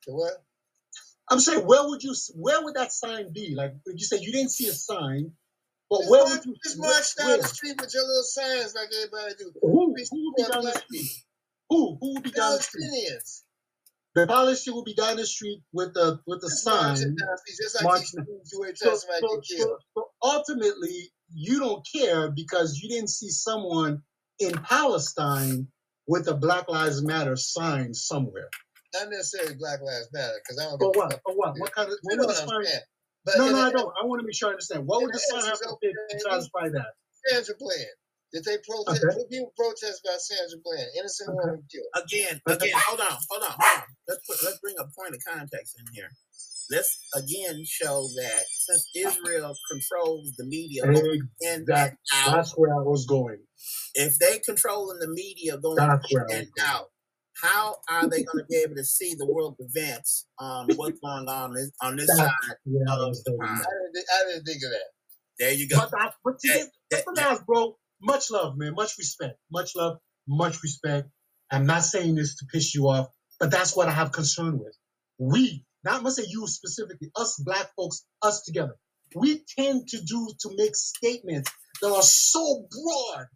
The 0.07 0.13
what? 0.13 0.33
I'm 1.31 1.41
saying, 1.41 1.67
where 1.67 1.89
would 1.89 2.03
you? 2.03 2.15
Where 2.35 2.63
would 2.63 2.75
that 2.75 2.93
sign 2.93 3.33
be? 3.33 3.55
Like 3.57 3.73
you 3.87 4.05
said, 4.05 4.21
you 4.21 4.33
didn't 4.33 4.51
see 4.51 4.67
a 4.67 4.73
sign, 4.73 5.33
but 5.89 6.01
Just 6.01 6.11
where 6.11 6.25
march, 6.25 6.33
would 6.39 6.47
you? 6.47 6.57
just 6.63 6.79
march 6.79 7.17
down 7.17 7.27
where? 7.29 7.37
the 7.39 7.49
street 7.49 7.81
with 7.81 7.95
your 7.95 8.03
little 8.03 8.23
signs 8.25 8.75
like 8.75 8.89
everybody 8.95 9.35
do. 9.39 9.53
Who? 9.63 9.71
Who 9.71 9.87
would 9.95 10.37
be 10.37 10.43
down 10.53 10.65
the 10.65 10.73
street? 10.73 11.11
Who? 11.71 11.99
Who 12.01 12.15
would 12.15 12.23
be 12.25 12.31
down 12.31 12.57
the 12.57 12.63
street? 12.63 12.85
Palestinians. 12.85 13.43
The 14.15 14.27
Palestinian 14.27 14.77
will 14.77 14.85
be 14.85 14.95
down 14.95 15.17
the 15.17 15.27
street 15.27 15.63
with 15.73 15.95
the 15.95 16.21
with 16.27 16.41
the 16.43 16.51
sign. 16.51 16.97
down 16.97 17.17
the 17.17 17.39
street, 17.47 17.57
just 17.63 17.77
like 17.77 17.85
marching. 17.85 18.07
these 18.17 18.27
fools 18.27 18.51
do 18.51 18.63
every 18.63 18.77
So, 18.77 18.97
so, 18.97 19.41
so, 19.43 19.79
so 19.95 20.09
ultimately, 20.23 21.11
you 21.33 21.59
don't 21.59 21.87
care 21.91 22.31
because 22.31 22.79
you 22.83 22.89
didn't 22.91 23.09
see 23.09 23.31
someone 23.31 24.03
in 24.39 24.53
Palestine 24.53 25.69
with 26.07 26.29
a 26.29 26.35
Black 26.35 26.69
Lives 26.69 27.03
Matter 27.03 27.37
sign 27.37 27.95
somewhere. 27.95 28.49
Not 28.95 29.09
necessarily 29.09 29.55
Black 29.55 29.81
Lives 29.81 30.09
Matter, 30.13 30.35
because 30.45 30.61
I 30.61 30.65
don't 30.65 30.83
a 30.83 30.99
what? 30.99 31.21
For 31.25 31.35
what? 31.35 31.59
What 31.59 31.73
kind 31.73 31.89
of? 31.89 31.95
What 32.03 32.17
know 32.17 32.27
would 32.27 32.31
the 32.31 32.35
sign? 32.35 32.65
But 33.25 33.39
No, 33.39 33.51
no, 33.51 33.59
I 33.59 33.71
don't. 33.71 33.93
I 34.03 34.05
want 34.05 34.21
to 34.21 34.27
make 34.27 34.35
sure 34.35 34.49
I 34.49 34.53
understand. 34.53 34.87
What 34.87 35.03
would 35.03 35.15
the 35.15 35.19
sign 35.19 35.45
have 35.45 35.59
to 35.59 35.77
say 35.83 35.93
to 35.93 36.21
satisfy 36.21 36.69
that? 36.69 36.93
Sandra 37.27 37.55
Bland. 37.59 37.87
Did 38.33 38.45
they 38.45 38.57
protest? 38.67 39.05
Okay. 39.05 39.15
Did 39.19 39.31
people 39.31 39.53
protest 39.57 40.01
about 40.05 40.21
Sandra 40.21 40.59
Bland? 40.65 40.89
Innocent 40.99 41.31
Okay. 41.31 41.39
woman 41.39 41.65
killed. 41.71 41.87
Again, 42.05 42.41
again, 42.47 42.73
hold 42.77 43.01
on, 43.01 43.17
hold 43.31 43.43
on, 43.43 43.51
hold 43.59 43.79
on. 43.79 43.85
Let's 44.09 44.27
put, 44.27 44.43
let's 44.45 44.59
bring 44.61 44.77
a 44.79 44.85
point 44.99 45.15
of 45.15 45.21
context 45.27 45.77
in 45.79 45.87
here. 45.95 46.11
Let's 46.71 46.99
again 47.15 47.65
show 47.67 48.09
that 48.17 48.45
since 48.49 48.89
Israel 48.97 49.55
controls 49.71 50.33
the 50.39 50.47
media 50.47 50.83
both 50.87 51.05
in 51.05 51.29
and 51.47 51.67
That, 51.67 51.97
out, 52.15 52.37
that's 52.37 52.53
where 52.57 52.73
I 52.75 52.79
was 52.83 53.05
going. 53.07 53.41
if 53.95 54.19
they 54.19 54.39
controlling 54.39 54.99
the 55.01 55.09
media 55.09 55.59
going 55.59 55.77
That's 55.77 56.11
in 56.11 56.17
where 56.17 56.25
I 56.25 56.29
was 56.29 56.39
and 56.39 56.49
going. 56.57 56.69
out, 56.71 56.87
how 57.43 57.77
are 57.91 58.09
they 58.09 58.23
going 58.23 58.39
to 58.39 58.47
be 58.49 58.57
able 58.65 58.77
to 58.77 58.85
see 58.85 59.15
the 59.15 59.27
world 59.27 59.57
events 59.59 60.27
on 60.39 60.69
what's 60.77 60.99
going 61.01 61.29
on 61.29 61.53
this, 61.55 61.71
on 61.83 61.97
this 61.97 62.09
side 62.17 62.31
where 62.65 62.85
I 62.89 62.95
of 62.95 63.15
the 63.15 63.23
going. 63.37 63.51
I 63.51 63.57
didn't, 63.93 64.07
I 64.15 64.25
didn't 64.31 64.45
think 64.45 64.63
of 64.65 64.71
that. 64.71 64.89
There 65.39 65.53
you 65.53 65.69
go. 65.69 65.77
But, 65.77 65.91
I, 66.01 66.11
but 66.25 66.39
to 66.39 66.49
That- 66.49 66.71
that- 66.91 67.03
but 67.05 67.15
that- 67.17 67.31
guys, 67.37 67.41
bro, 67.47 67.77
much 68.03 68.31
love, 68.31 68.57
man. 68.57 68.75
Much 68.75 68.99
respect. 68.99 69.37
Much 69.51 69.75
love. 69.77 69.99
Much 70.29 70.63
respect. 70.63 71.09
I'm 71.51 71.67
not 71.67 71.85
saying 71.85 72.15
this 72.15 72.37
to 72.37 72.47
piss 72.47 72.75
you 72.75 72.89
off, 72.89 73.09
but 73.39 73.51
that's 73.51 73.77
what 73.77 73.89
I 73.89 73.93
have 73.93 74.13
concern 74.13 74.59
with. 74.59 74.75
We, 75.19 75.65
not 75.85 76.01
I'm 76.05 76.11
say 76.11 76.25
you 76.29 76.47
specifically, 76.47 77.11
us 77.17 77.41
black 77.45 77.71
folks, 77.77 78.05
us 78.23 78.43
together, 78.43 78.77
we 79.15 79.45
tend 79.59 79.89
to 79.89 80.01
do 80.01 80.29
to 80.41 80.51
make 80.57 80.75
statements 80.75 81.51
that 81.81 81.93
are 81.93 82.03
so 82.03 82.67
broad 82.71 83.27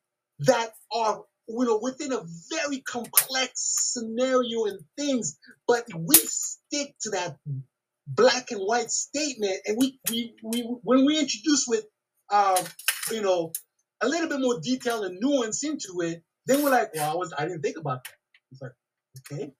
that 0.40 0.70
are 0.92 1.22
you 1.48 1.64
know 1.64 1.78
within 1.82 2.12
a 2.12 2.22
very 2.50 2.80
complex 2.80 3.52
scenario 3.92 4.64
and 4.64 4.80
things, 4.96 5.38
but 5.68 5.84
we 5.94 6.16
stick 6.16 6.94
to 7.02 7.10
that 7.10 7.36
black 8.06 8.50
and 8.50 8.60
white 8.60 8.90
statement, 8.90 9.56
and 9.66 9.76
we 9.78 10.00
we, 10.10 10.34
we 10.42 10.60
when 10.82 11.04
we 11.04 11.18
introduce 11.18 11.66
with 11.68 11.84
um, 12.32 12.56
you 13.12 13.20
know 13.22 13.52
a 14.02 14.08
little 14.08 14.28
bit 14.28 14.40
more 14.40 14.60
detail 14.60 15.04
and 15.04 15.18
nuance 15.20 15.64
into 15.64 16.00
it, 16.02 16.22
then 16.46 16.62
we're 16.62 16.70
like, 16.70 16.94
well, 16.94 17.12
I 17.12 17.14
was 17.16 17.32
I 17.36 17.46
didn't 17.46 17.62
think 17.62 17.78
about 17.78 18.04
that. 18.04 18.14
It's 18.52 18.62
like, 18.62 18.72
okay, 19.32 19.52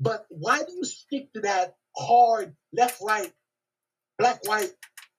but 0.00 0.26
why 0.30 0.58
do 0.58 0.72
you 0.72 0.84
stick 0.84 1.32
to 1.34 1.40
that 1.42 1.76
hard 1.96 2.54
left 2.72 3.00
right, 3.02 3.32
black 4.18 4.46
white? 4.46 4.72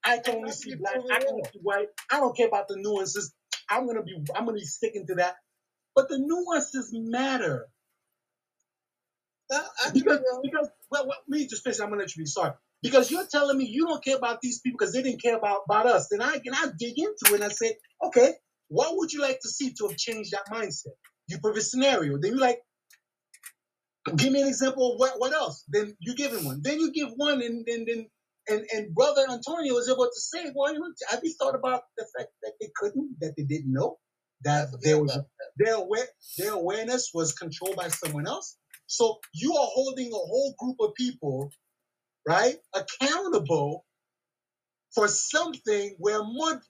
I 0.03 0.19
can 0.19 0.35
only 0.35 0.51
see 0.51 0.75
black. 0.75 0.95
I 1.11 1.19
can 1.19 1.29
only 1.29 1.43
see 1.51 1.59
white. 1.61 1.87
I 2.11 2.19
don't 2.19 2.35
care 2.35 2.47
about 2.47 2.67
the 2.67 2.77
nuances. 2.77 3.33
I'm 3.69 3.87
gonna 3.87 4.03
be 4.03 4.15
I'm 4.35 4.45
gonna 4.45 4.53
be 4.57 4.65
sticking 4.65 5.07
to 5.07 5.15
that. 5.15 5.35
But 5.95 6.09
the 6.09 6.19
nuances 6.19 6.91
matter 6.93 7.67
I, 9.51 9.63
I 9.85 9.91
because 9.91 10.19
because 10.43 10.69
well, 10.89 11.07
well, 11.07 11.17
let 11.27 11.39
me 11.39 11.47
just 11.47 11.63
finish. 11.63 11.79
I'm 11.79 11.89
gonna 11.89 12.01
let 12.01 12.15
you 12.15 12.23
be 12.23 12.27
sorry 12.27 12.53
because 12.81 13.11
you're 13.11 13.25
telling 13.27 13.57
me 13.57 13.65
you 13.65 13.87
don't 13.87 14.03
care 14.03 14.17
about 14.17 14.41
these 14.41 14.59
people 14.59 14.77
because 14.79 14.93
they 14.93 15.01
didn't 15.01 15.21
care 15.21 15.37
about 15.37 15.61
about 15.69 15.85
us. 15.85 16.07
Then 16.09 16.21
I 16.21 16.39
and 16.43 16.55
I 16.55 16.67
dig 16.77 16.97
into 16.97 17.33
it 17.33 17.35
and 17.35 17.43
I 17.43 17.49
say, 17.49 17.77
okay, 18.03 18.33
what 18.67 18.97
would 18.97 19.11
you 19.11 19.21
like 19.21 19.39
to 19.41 19.49
see 19.49 19.73
to 19.73 19.87
have 19.87 19.97
changed 19.97 20.31
that 20.31 20.51
mindset? 20.51 20.95
You 21.27 21.39
put 21.39 21.57
a 21.57 21.61
scenario. 21.61 22.17
Then 22.19 22.33
you 22.33 22.39
like, 22.39 22.59
give 24.15 24.31
me 24.31 24.41
an 24.41 24.47
example 24.47 24.93
of 24.93 24.99
what 24.99 25.19
what 25.19 25.33
else? 25.33 25.63
Then 25.67 25.95
you 25.99 26.15
give 26.15 26.31
him 26.31 26.45
one. 26.45 26.61
Then 26.61 26.79
you 26.79 26.91
give 26.91 27.09
one, 27.15 27.41
and 27.41 27.65
then 27.65 27.85
then 27.87 28.07
and 28.47 28.65
and 28.73 28.93
brother 28.93 29.25
Antonio 29.29 29.73
was 29.73 29.89
able 29.89 30.05
to 30.05 30.19
say, 30.19 30.51
well, 30.55 30.73
you 30.73 30.79
know, 30.79 30.91
have 31.09 31.21
you 31.23 31.33
thought 31.39 31.55
about 31.55 31.83
the 31.97 32.05
fact 32.17 32.29
that 32.43 32.53
they 32.61 32.69
couldn't, 32.75 33.15
that 33.21 33.33
they 33.35 33.43
didn't 33.43 33.73
know, 33.73 33.97
that 34.43 34.67
there 34.81 34.99
was 35.01 35.17
their 35.57 35.75
aware, 35.75 36.07
their 36.37 36.53
awareness 36.53 37.11
was 37.13 37.33
controlled 37.33 37.75
by 37.75 37.87
someone 37.87 38.27
else. 38.27 38.57
So 38.87 39.17
you 39.33 39.53
are 39.53 39.67
holding 39.73 40.07
a 40.07 40.15
whole 40.15 40.53
group 40.59 40.75
of 40.79 40.93
people, 40.93 41.49
right, 42.27 42.55
accountable 42.73 43.85
for 44.93 45.07
something 45.07 45.95
where 45.97 46.23
more 46.23 46.61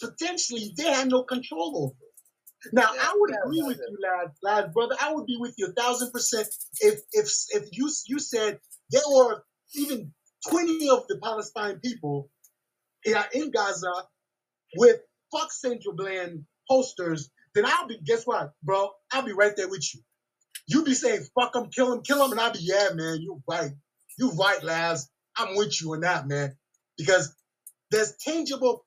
potentially 0.00 0.72
they 0.76 0.84
had 0.84 1.08
no 1.08 1.22
control 1.24 1.76
over. 1.84 1.94
Now 2.72 2.92
Yeah, 2.94 3.00
I 3.02 3.14
would 3.16 3.30
agree 3.30 3.62
with 3.62 3.76
that. 3.78 3.88
you, 3.90 3.98
lad, 4.02 4.32
lad, 4.42 4.74
brother. 4.74 4.96
I 5.00 5.12
would 5.12 5.26
be 5.26 5.36
with 5.38 5.54
you 5.58 5.66
a 5.68 5.72
thousand 5.72 6.10
percent 6.12 6.48
if 6.80 7.00
if 7.12 7.30
if 7.50 7.68
you 7.72 7.90
you 8.06 8.18
said 8.18 8.58
there 8.90 9.02
were 9.08 9.44
even 9.74 10.12
twenty 10.48 10.88
of 10.88 11.06
the 11.08 11.18
Palestine 11.22 11.78
people 11.80 12.30
here 13.04 13.24
in 13.32 13.50
Gaza 13.50 13.92
with 14.76 15.00
fuck 15.32 15.52
Sandra 15.52 15.92
Bland 15.94 16.44
posters, 16.68 17.30
then 17.54 17.64
I'll 17.66 17.86
be, 17.86 17.98
guess 18.04 18.24
what, 18.24 18.52
bro? 18.62 18.90
I'll 19.12 19.22
be 19.22 19.32
right 19.32 19.54
there 19.56 19.68
with 19.68 19.88
you. 19.94 20.00
You 20.66 20.84
be 20.84 20.94
saying, 20.94 21.26
fuck 21.34 21.52
them, 21.52 21.70
kill 21.70 21.90
them, 21.90 22.02
kill 22.02 22.18
them, 22.18 22.32
and 22.32 22.40
I'll 22.40 22.52
be, 22.52 22.60
yeah, 22.62 22.88
man, 22.94 23.18
You're 23.20 23.40
right. 23.48 23.70
You're 24.18 24.34
right, 24.34 24.62
Laz. 24.62 25.08
I'm 25.36 25.56
with 25.56 25.80
you 25.80 25.94
on 25.94 26.00
that, 26.00 26.26
man. 26.26 26.56
Because 26.96 27.34
there's 27.90 28.16
tangible, 28.16 28.84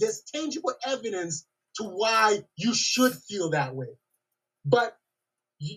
there's 0.00 0.22
tangible 0.34 0.74
evidence 0.86 1.46
to 1.76 1.84
why 1.84 2.44
you 2.56 2.74
should 2.74 3.14
feel 3.14 3.50
that 3.50 3.74
way. 3.74 3.88
But 4.64 4.96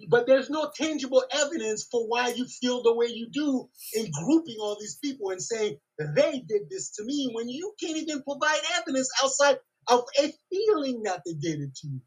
but 0.10 0.28
there's 0.28 0.50
no 0.50 0.72
tangible 0.76 1.24
evidence 1.32 1.88
for 1.92 2.08
why 2.08 2.30
you 2.30 2.46
feel 2.48 2.84
the 2.84 2.96
way 2.96 3.08
you 3.08 3.30
do 3.32 3.70
in 3.94 4.12
grouping 4.12 4.58
all 4.62 4.78
these 4.80 4.98
people 5.02 5.32
and 5.32 5.42
saying 5.42 5.78
they 6.16 6.44
did 6.48 6.64
this 6.70 6.92
to 6.98 7.06
me 7.06 7.32
when 7.34 7.50
you 7.50 7.74
can't 7.82 7.98
even 7.98 8.24
provide 8.24 8.60
evidence 8.80 9.10
outside 9.24 9.60
of 9.88 10.02
a 10.22 10.34
feeling 10.52 11.04
that 11.04 11.22
they 11.26 11.34
did 11.34 11.62
it 11.62 11.76
to 11.76 11.88
you. 11.88 12.02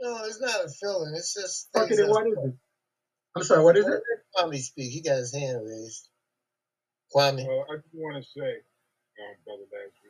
No, 0.00 0.24
it's 0.24 0.40
not 0.40 0.66
a 0.66 0.68
feeling. 0.68 1.14
It's 1.16 1.34
just 1.34 1.70
Okay, 1.76 1.86
things 1.86 1.98
then 1.98 2.10
what 2.10 2.26
is 2.26 2.34
it? 2.38 2.54
I'm 3.36 3.42
sorry, 3.44 3.64
what 3.64 3.76
is 3.76 3.86
it? 3.86 4.02
Kwame 4.36 4.58
speak. 4.62 4.92
He 4.92 5.02
got 5.02 5.16
his 5.18 5.34
hand 5.34 5.60
raised. 5.64 6.08
Kwame. 7.14 7.46
Well, 7.46 7.66
I 7.70 7.76
just 7.76 7.94
want 7.94 8.22
to 8.24 8.30
say, 8.30 8.42
um, 9.20 9.34
Brother 9.46 9.64
Lazarus, 9.72 10.03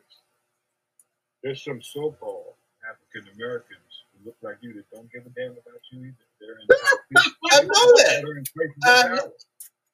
there's 1.45 1.63
some 1.63 1.81
so-called 1.81 2.57
African 2.89 3.31
Americans 3.37 3.93
who 4.17 4.25
look 4.27 4.37
like 4.43 4.57
you 4.61 4.73
that 4.75 4.89
don't 4.91 5.11
give 5.13 5.25
a 5.29 5.31
damn 5.37 5.53
about 5.53 5.83
you 5.93 6.09
either. 6.09 6.27
They're 6.41 6.59
in 6.59 6.67
I 7.53 7.61
know 7.61 7.87
that. 8.01 8.19
In 8.25 8.45
I 8.85 9.03
know. 9.15 9.33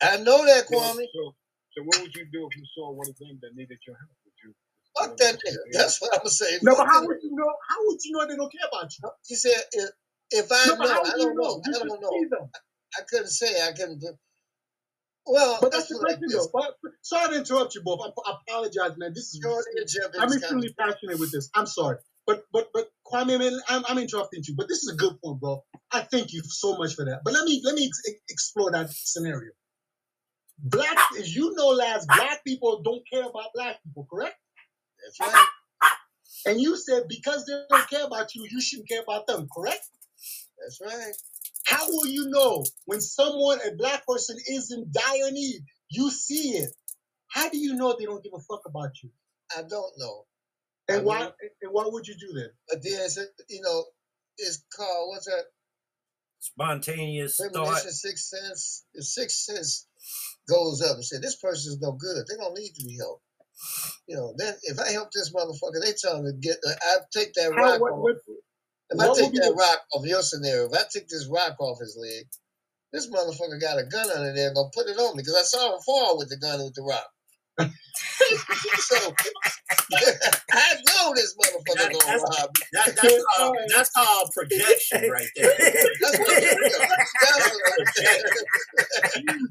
I 0.01 0.17
know 0.17 0.45
that, 0.47 0.65
Kwame. 0.67 1.05
so, 1.13 1.35
so 1.77 1.83
what 1.85 2.01
would 2.01 2.15
you 2.15 2.25
do 2.31 2.47
if 2.47 2.57
you 2.57 2.65
saw 2.75 2.91
one 2.91 3.09
of 3.09 3.17
them 3.19 3.39
that 3.43 3.55
needed 3.55 3.79
your 3.87 3.97
help? 3.97 4.11
Would 4.25 4.37
you? 4.43 4.53
Fuck 4.99 5.17
that 5.17 5.35
nigga. 5.35 5.57
That's 5.73 6.01
what 6.01 6.19
I'm 6.21 6.27
saying. 6.29 6.59
No, 6.63 6.73
but 6.75 6.85
Fuck 6.85 6.93
how 6.93 7.01
would 7.07 7.17
you 7.23 7.31
know? 7.35 7.53
How 7.69 7.77
would 7.87 7.99
you 8.05 8.11
know 8.13 8.27
they 8.27 8.37
don't 8.37 8.51
care 8.51 8.67
about 8.71 8.91
you? 8.97 9.09
He 9.27 9.35
said, 9.35 9.57
if, 9.73 9.89
if 10.31 10.47
I 10.51 10.67
No, 10.67 10.75
know, 10.77 11.03
I 11.03 11.11
don't 11.17 11.35
know. 11.35 11.43
know? 11.43 11.61
I 11.65 11.71
don't 11.79 12.01
know. 12.01 12.09
see. 12.11 12.29
I 12.97 13.01
couldn't 13.09 13.29
say. 13.29 13.67
I 13.67 13.71
couldn't. 13.73 14.03
Well, 15.25 15.59
But 15.61 15.71
that's 15.71 15.87
the 15.87 15.95
let's 15.97 16.15
put 16.15 16.23
it 16.23 16.25
like 16.25 16.31
question, 16.33 16.49
though. 16.53 16.75
But, 16.83 16.91
sorry 17.01 17.29
to 17.29 17.35
interrupt 17.37 17.75
you 17.75 17.81
both. 17.83 18.01
I, 18.01 18.31
I 18.31 18.35
apologize, 18.47 18.97
man. 18.97 19.13
This 19.13 19.33
is 19.33 19.39
Go 19.43 19.51
ahead 19.51 19.63
and 19.75 19.87
jump 19.87 20.15
in 20.15 20.21
I'm 20.21 20.31
extremely 20.33 20.73
passionate 20.73 21.19
with 21.19 21.31
this. 21.31 21.49
I'm 21.55 21.67
sorry. 21.67 21.97
But 22.25 22.45
but 22.51 22.69
but 22.73 22.89
Kwame, 23.05 23.39
man, 23.39 23.59
I'm, 23.69 23.83
I'm 23.87 23.97
interrupting 23.97 24.43
you. 24.47 24.55
But 24.55 24.67
this 24.67 24.83
is 24.83 24.93
a 24.93 24.95
good 24.95 25.19
point, 25.23 25.39
bro. 25.39 25.63
I 25.91 26.01
thank 26.01 26.33
you 26.33 26.41
so 26.43 26.77
much 26.77 26.95
for 26.95 27.05
that. 27.05 27.21
But 27.23 27.33
let 27.33 27.45
me 27.45 27.61
let 27.63 27.75
me 27.75 27.85
ex- 27.85 28.19
explore 28.29 28.71
that 28.71 28.89
scenario. 28.89 29.51
Black, 30.63 30.97
as 31.17 31.35
you 31.35 31.53
know, 31.55 31.69
Laz, 31.69 32.05
black 32.05 32.43
people 32.45 32.81
don't 32.83 33.01
care 33.11 33.23
about 33.23 33.47
black 33.55 33.81
people, 33.83 34.07
correct? 34.11 34.35
That's 35.03 35.33
right. 35.33 35.45
And 36.45 36.61
you 36.61 36.77
said 36.77 37.03
because 37.09 37.45
they 37.45 37.53
don't 37.69 37.89
care 37.89 38.05
about 38.05 38.35
you, 38.35 38.47
you 38.49 38.61
shouldn't 38.61 38.87
care 38.87 39.01
about 39.01 39.27
them, 39.27 39.47
correct? 39.53 39.87
That's 40.59 40.79
right. 40.81 41.13
How 41.71 41.87
will 41.87 42.07
you 42.07 42.27
know 42.29 42.65
when 42.85 43.01
someone, 43.01 43.59
a 43.65 43.75
black 43.75 44.05
person, 44.05 44.37
is 44.47 44.71
in 44.71 44.91
dire 44.91 45.31
need? 45.31 45.61
You 45.89 46.11
see 46.11 46.57
it. 46.57 46.71
How 47.29 47.49
do 47.49 47.57
you 47.57 47.75
know 47.75 47.95
they 47.97 48.05
don't 48.05 48.23
give 48.23 48.33
a 48.35 48.39
fuck 48.41 48.61
about 48.67 48.91
you? 49.03 49.09
I 49.57 49.61
don't 49.61 49.93
know. 49.97 50.25
And 50.89 51.01
I 51.01 51.03
why? 51.03 51.19
mean- 51.19 51.31
And 51.61 51.71
what 51.73 51.91
would 51.93 52.07
you 52.07 52.15
do 52.15 52.33
then? 52.33 52.49
But 52.69 52.83
there's, 52.83 53.17
a, 53.17 53.25
you 53.49 53.61
know, 53.61 53.83
it's 54.37 54.63
called, 54.75 55.09
what's 55.09 55.25
that? 55.25 55.43
Spontaneous 56.39 57.37
thought. 57.37 57.53
Premonition, 57.53 57.91
sixth 57.91 58.25
sense. 58.25 58.85
If 58.93 59.05
sixth 59.05 59.37
sense 59.37 59.87
goes 60.49 60.81
up 60.81 60.95
and 60.95 61.05
say, 61.05 61.17
this 61.19 61.35
person's 61.37 61.79
no 61.79 61.91
good, 61.93 62.25
they 62.27 62.35
don't 62.37 62.57
need 62.57 62.73
to 62.73 62.83
be 62.85 62.97
helped. 62.97 63.23
You 64.07 64.15
know, 64.17 64.33
then 64.37 64.55
if 64.63 64.79
I 64.79 64.91
help 64.91 65.09
this 65.13 65.31
motherfucker, 65.33 65.81
they 65.83 65.93
tell 65.93 66.17
him 66.17 66.25
to 66.25 66.33
get, 66.33 66.57
uh, 66.67 66.71
I 66.83 66.97
take 67.13 67.33
that 67.35 67.53
How, 67.55 67.61
rock 67.63 67.81
what, 67.81 67.91
off. 67.93 67.99
what, 67.99 68.15
If 68.91 68.99
I 68.99 69.07
take 69.15 69.33
that 69.33 69.41
the- 69.49 69.55
rock 69.55 69.79
off 69.93 70.05
your 70.05 70.21
scenario, 70.21 70.65
if 70.69 70.73
I 70.73 70.83
take 70.93 71.07
this 71.07 71.27
rock 71.31 71.55
off 71.59 71.79
his 71.79 71.97
leg, 71.99 72.25
this 72.93 73.07
motherfucker 73.09 73.59
got 73.61 73.79
a 73.79 73.85
gun 73.85 74.09
under 74.11 74.33
there 74.33 74.53
gonna 74.53 74.69
put 74.73 74.87
it 74.87 74.97
on 74.97 75.15
me 75.15 75.23
because 75.23 75.35
I 75.35 75.43
saw 75.43 75.73
him 75.75 75.81
fall 75.81 76.17
with 76.17 76.29
the 76.29 76.37
gun 76.37 76.63
with 76.63 76.73
the 76.75 76.83
rock. 76.83 77.07
so 78.79 78.97
I 80.51 80.73
know 80.87 81.13
this 81.15 81.35
motherfucker 81.37 81.75
That- 81.75 81.91
gonna 81.93 82.05
that's- 82.05 82.21
rob 82.39 82.49
me. 82.55 82.63
That, 82.73 82.95
that's, 83.01 83.23
called, 83.37 83.57
that's 83.75 83.89
called 83.91 84.29
projection 84.35 85.09
right 85.11 85.27
there. 85.35 85.53
That's 86.01 86.19
what 86.19 86.29
it 86.29 86.43
is. 86.43 86.77
That's 87.21 87.55
what 87.55 87.71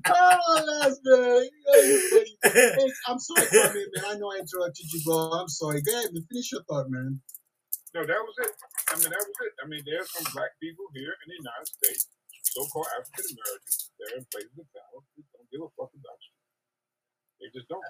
oh, 0.08 0.80
that's 0.82 1.00
man. 1.04 1.42
You 1.42 1.50
know, 1.66 1.80
you 1.82 1.98
funny. 2.10 2.54
Hey, 2.54 2.92
I'm 3.06 3.18
sorry, 3.18 3.46
man. 3.52 4.04
I 4.06 4.14
know 4.16 4.30
I 4.32 4.38
interrupted 4.40 4.92
you, 4.92 5.00
bro. 5.04 5.16
I'm 5.16 5.48
sorry. 5.48 5.82
Go 5.82 5.92
ahead 5.92 6.10
and 6.14 6.26
finish 6.28 6.52
your 6.52 6.62
thought, 6.64 6.90
man. 6.90 7.20
No, 7.94 8.06
that 8.06 8.22
was 8.22 8.36
it. 8.46 8.54
I 8.90 8.94
mean, 9.02 9.10
that 9.10 9.24
was 9.26 9.38
it. 9.42 9.52
I 9.62 9.66
mean, 9.66 9.82
there's 9.86 10.10
some 10.14 10.26
black 10.34 10.54
people 10.62 10.86
here 10.94 11.10
in 11.10 11.26
the 11.30 11.38
United 11.42 11.68
States, 11.68 12.06
so-called 12.42 12.86
African 12.94 13.34
Americans. 13.34 13.90
They're 13.98 14.16
in 14.18 14.24
places 14.30 14.54
of 14.62 14.68
power. 14.70 15.02
Who 15.18 15.22
don't 15.34 15.48
give 15.50 15.62
a 15.66 15.70
fuck 15.74 15.90
about 15.90 16.20
you. 16.22 16.34
They 17.42 17.48
just 17.54 17.68
don't. 17.68 17.82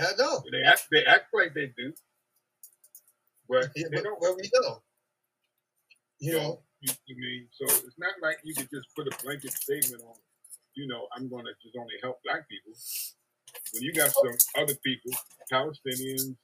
I 0.00 0.12
know. 0.18 0.42
They 0.52 0.62
act. 0.64 0.86
They 0.92 1.04
act 1.04 1.28
like 1.34 1.54
they 1.54 1.72
do, 1.76 1.92
but 3.48 3.70
Yeah, 3.76 3.88
they 3.92 4.00
but 4.00 4.04
don't. 4.04 4.20
where 4.20 4.34
we 4.34 4.48
go? 4.50 4.82
You 6.20 6.32
So, 6.32 6.38
know, 6.38 6.62
you, 6.80 6.92
you 7.06 7.16
mean 7.16 7.48
so? 7.52 7.66
It's 7.86 7.98
not 7.98 8.14
like 8.22 8.38
you 8.44 8.54
could 8.54 8.70
just 8.72 8.88
put 8.96 9.08
a 9.08 9.14
blanket 9.24 9.52
statement 9.52 10.02
on. 10.02 10.16
You 10.76 10.88
know, 10.88 11.08
I'm 11.16 11.28
going 11.28 11.44
to 11.46 11.52
just 11.62 11.76
only 11.78 11.94
help 12.02 12.18
black 12.24 12.48
people. 12.48 12.72
When 13.72 13.82
you 13.82 13.92
got 13.94 14.10
some 14.12 14.36
other 14.58 14.74
people, 14.84 15.12
Palestinians, 15.52 16.36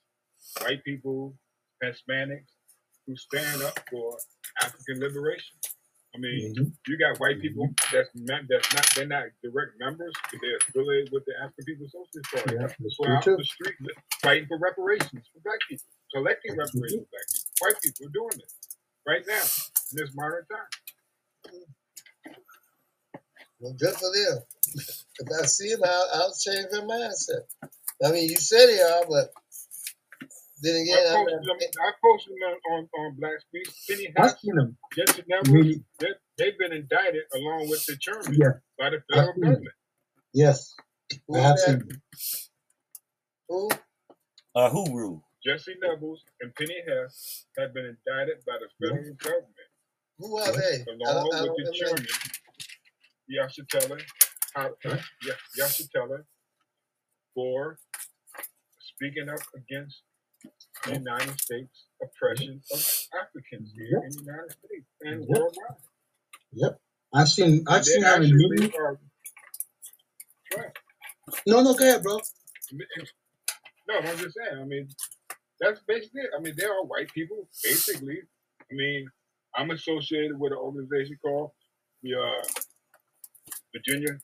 white 0.62 0.84
people, 0.84 1.34
Hispanics, 1.82 2.52
who 3.06 3.16
stand 3.16 3.62
up 3.62 3.78
for 3.90 4.16
African 4.62 5.00
liberation. 5.00 5.56
I 6.14 6.18
mean, 6.18 6.54
Mm-hmm. 6.56 6.70
you 6.88 6.98
got 6.98 7.18
white 7.20 7.40
people 7.40 7.68
that's 7.92 8.10
not 8.16 8.42
that's 8.48 8.74
not 8.74 8.86
they're 8.96 9.06
not 9.06 9.24
direct 9.42 9.72
members, 9.78 10.12
but 10.30 10.40
they're 10.42 10.56
affiliated 10.58 11.10
with 11.12 11.24
the 11.26 11.34
African 11.38 11.64
People's 11.66 11.92
Socialist 11.92 12.32
Party. 12.34 12.56
Yeah, 12.56 12.68
you're 13.00 13.16
out 13.16 13.22
too. 13.24 13.36
the 13.36 13.44
street 13.44 13.76
fighting 14.22 14.48
for 14.48 14.58
reparations 14.58 15.24
for 15.32 15.40
black 15.44 15.60
people, 15.68 15.84
collecting 16.14 16.56
reparations 16.56 16.98
for 16.98 17.08
black 17.14 17.26
people. 17.30 17.48
White 17.60 17.78
people 17.82 18.06
are 18.06 18.10
doing 18.10 18.36
this 18.42 18.54
right 19.06 19.24
now 19.28 19.46
in 19.92 19.94
this 20.02 20.10
modern 20.16 20.44
time. 20.50 20.70
well, 23.60 23.74
good 23.78 23.94
for 23.94 24.10
them. 24.12 24.38
If 25.20 25.28
I 25.42 25.46
see 25.46 25.70
them, 25.74 25.82
I'll, 25.84 26.08
I'll 26.14 26.34
change 26.34 26.66
their 26.72 26.82
mindset. 26.82 27.42
I 28.04 28.12
mean, 28.12 28.28
you 28.30 28.36
said 28.36 28.66
they 28.68 28.80
are, 28.80 29.04
but 29.08 29.32
then 30.62 30.76
again, 30.76 30.98
I 30.98 31.04
posted 31.12 31.40
them, 31.44 31.58
not, 31.58 31.58
I 31.80 31.92
posted 32.04 32.34
them 32.34 32.58
on, 32.72 32.88
on 33.00 33.16
Black 33.20 33.40
Speech. 33.42 33.70
Penny 33.88 34.12
I've 34.18 34.32
Hess, 34.32 34.36
seen 34.42 34.56
them. 34.56 34.78
Jesse 34.96 35.22
Nevel, 35.30 35.46
mean, 35.52 35.84
they, 36.00 36.08
they've 36.38 36.58
been 36.58 36.72
indicted 36.72 37.24
along 37.34 37.68
with 37.70 37.84
the 37.86 37.96
chairman 37.98 38.34
yeah, 38.36 38.52
by 38.78 38.90
the 38.90 39.02
I've 39.12 39.12
federal 39.14 39.34
seen 39.34 39.50
them. 39.52 39.62
government. 39.62 39.76
Yes, 40.34 40.74
who 41.28 41.38
I 41.38 41.42
have 41.42 41.58
seen 41.58 41.78
them. 41.80 42.02
Who? 43.48 43.70
Uh, 44.54 44.70
who 44.70 44.86
rule? 44.96 45.24
Jesse 45.44 45.74
Nevels 45.82 46.24
and 46.40 46.54
Penny 46.56 46.76
Hess 46.88 47.46
have 47.58 47.74
been 47.74 47.86
indicted 47.86 48.44
by 48.46 48.54
the 48.60 48.68
federal 48.80 49.14
government 49.22 49.56
Who 50.18 50.38
are 50.38 50.52
they? 50.52 50.86
I 51.04 51.12
along 51.12 51.24
don't, 51.24 51.34
I 51.34 51.40
with 51.42 51.46
don't 51.46 51.56
the 51.56 51.64
know. 51.64 51.72
chairman, 51.72 52.06
Yeshitela, 53.30 54.00
how, 54.54 54.70
yeah, 55.26 55.34
Yasha 55.56 55.84
Teller, 55.94 56.26
for 57.34 57.78
speaking 58.80 59.28
up 59.30 59.40
against 59.56 60.02
the 60.86 60.92
United 60.92 61.38
States 61.40 61.86
oppression 62.02 62.62
of 62.72 62.80
Africans 63.14 63.72
here 63.76 64.02
in 64.06 64.16
the 64.16 64.22
United 64.22 64.52
States 64.52 64.88
and 65.02 65.26
Yep. 65.28 65.28
worldwide. 65.28 65.78
Yep, 66.54 66.78
I've 67.14 67.28
seen. 67.28 67.64
I've 67.68 67.84
they 67.86 67.92
seen 67.92 68.04
actually 68.04 68.32
meetings. 68.34 68.72
are 68.78 68.98
right. 70.56 70.72
No, 71.46 71.62
no, 71.62 71.74
go 71.74 71.84
ahead, 71.84 72.02
bro. 72.02 72.18
No, 73.88 73.98
I'm 73.98 74.18
just 74.18 74.36
saying. 74.36 74.60
I 74.60 74.64
mean, 74.66 74.88
that's 75.60 75.80
basically 75.88 76.22
it. 76.22 76.30
I 76.36 76.40
mean, 76.42 76.54
there 76.56 76.72
are 76.72 76.84
white 76.84 77.12
people, 77.14 77.48
basically. 77.64 78.18
I 78.70 78.74
mean, 78.74 79.10
I'm 79.56 79.70
associated 79.72 80.38
with 80.38 80.52
an 80.52 80.58
organization 80.58 81.18
called 81.24 81.50
the 82.02 82.14
uh, 82.14 82.48
Virginia 83.74 84.20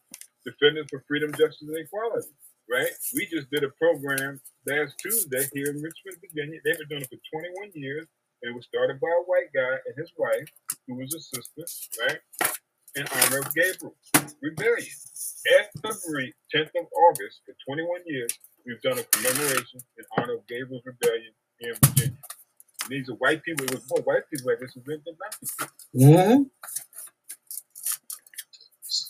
Defenders 0.46 0.86
for 0.90 1.04
Freedom, 1.08 1.30
Justice, 1.32 1.68
and 1.68 1.78
Equality. 1.78 2.28
Right? 2.70 2.90
We 3.14 3.26
just 3.26 3.50
did 3.50 3.62
a 3.62 3.70
program 3.78 4.40
last 4.66 4.94
Tuesday 4.98 5.46
here 5.54 5.70
in 5.70 5.82
Richmond, 5.82 6.18
Virginia. 6.20 6.60
They've 6.64 6.78
been 6.78 6.88
doing 6.88 7.02
it 7.02 7.08
for 7.08 7.40
21 7.40 7.70
years. 7.74 8.06
And 8.42 8.52
it 8.52 8.54
was 8.54 8.66
started 8.66 9.00
by 9.00 9.08
a 9.08 9.24
white 9.24 9.48
guy 9.54 9.80
and 9.86 9.94
his 9.96 10.12
wife, 10.18 10.48
who 10.86 10.96
was 10.96 11.14
a 11.14 11.20
sister, 11.20 11.64
right? 12.04 12.18
In 12.96 13.06
honor 13.08 13.38
of 13.38 13.54
Gabriel 13.54 13.94
Rebellion. 14.42 14.88
Every 15.84 16.34
10th 16.54 16.70
of 16.76 16.86
August 17.08 17.40
for 17.46 17.54
21 17.66 18.00
years, 18.06 18.32
we've 18.66 18.80
done 18.82 18.98
a 18.98 19.04
commemoration 19.04 19.80
in 19.96 20.04
honor 20.18 20.34
of 20.34 20.46
Gabriel's 20.48 20.82
Rebellion 20.84 21.32
here 21.58 21.72
in 21.72 21.78
Virginia. 21.88 22.18
And 22.82 22.90
these 22.90 23.08
are 23.08 23.14
white 23.14 23.42
people. 23.42 23.64
It 23.64 23.74
was 23.74 23.84
more 23.90 24.02
white 24.02 24.28
people 24.32 24.50
at 24.50 24.60
this 24.60 24.76
event 24.76 25.02
than 25.04 25.14
black 25.16 25.40
people. 25.40 25.66
Mm-hmm. 25.94 26.42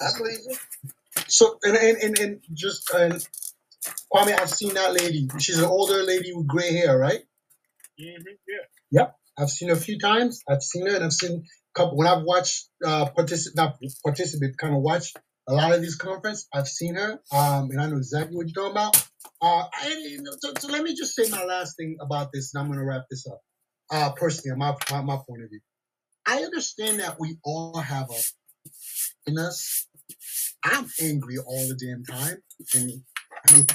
I 0.00 0.18
believe 0.18 0.38
it. 0.46 0.58
So 1.28 1.58
and 1.62 1.76
and 1.76 1.96
and, 1.98 2.18
and 2.18 2.40
just 2.54 2.90
and 2.94 3.26
Kwame, 4.12 4.38
I've 4.38 4.50
seen 4.50 4.74
that 4.74 4.94
lady. 4.94 5.28
She's 5.38 5.58
an 5.58 5.64
older 5.64 6.02
lady 6.02 6.32
with 6.32 6.46
gray 6.46 6.72
hair, 6.72 6.98
right? 6.98 7.20
Mm-hmm, 8.00 8.34
yeah. 8.48 9.00
Yep, 9.00 9.16
I've 9.38 9.50
seen 9.50 9.68
her 9.68 9.74
a 9.74 9.78
few 9.78 9.98
times. 9.98 10.42
I've 10.48 10.62
seen 10.62 10.86
her, 10.86 10.94
and 10.94 11.04
I've 11.04 11.12
seen 11.12 11.44
a 11.44 11.78
couple. 11.78 11.96
When 11.96 12.06
I've 12.06 12.22
watched 12.22 12.68
uh 12.84 13.06
participate, 13.10 13.56
not 13.56 13.78
participate, 14.04 14.56
kind 14.58 14.74
of 14.74 14.82
watch 14.82 15.12
a 15.48 15.54
lot 15.54 15.72
of 15.72 15.80
these 15.80 15.96
conference. 15.96 16.46
I've 16.52 16.68
seen 16.68 16.94
her, 16.96 17.20
um, 17.32 17.70
and 17.70 17.80
I 17.80 17.86
know 17.86 17.96
exactly 17.96 18.36
what 18.36 18.46
you're 18.48 18.54
talking 18.54 18.72
about. 18.72 18.96
Uh, 19.40 19.64
I, 19.72 20.16
so, 20.40 20.52
so 20.58 20.68
let 20.68 20.82
me 20.82 20.94
just 20.94 21.14
say 21.14 21.28
my 21.30 21.44
last 21.44 21.76
thing 21.76 21.96
about 22.00 22.30
this, 22.32 22.52
and 22.54 22.60
I'm 22.60 22.68
going 22.68 22.78
to 22.78 22.84
wrap 22.84 23.04
this 23.10 23.26
up. 23.26 23.40
Uh, 23.90 24.10
personally, 24.12 24.56
my, 24.56 24.74
my 24.90 25.02
my 25.02 25.16
point 25.16 25.42
of 25.44 25.50
view, 25.50 25.60
I 26.26 26.42
understand 26.42 27.00
that 27.00 27.18
we 27.20 27.38
all 27.44 27.78
have 27.78 28.10
a 28.10 29.30
in 29.30 29.38
us. 29.38 29.86
I'm 30.64 30.88
angry 31.00 31.38
all 31.38 31.68
the 31.68 31.76
damn 31.76 32.04
time, 32.04 32.38
and 32.74 33.02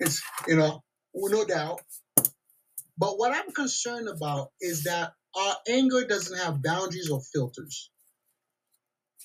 it's 0.00 0.22
you 0.48 0.56
know, 0.56 0.82
well, 1.14 1.32
no 1.32 1.44
doubt. 1.44 1.80
But 2.98 3.18
what 3.18 3.34
I'm 3.34 3.52
concerned 3.52 4.08
about 4.08 4.48
is 4.60 4.84
that 4.84 5.12
our 5.36 5.56
anger 5.68 6.04
doesn't 6.06 6.38
have 6.38 6.62
boundaries 6.62 7.10
or 7.10 7.20
filters. 7.34 7.90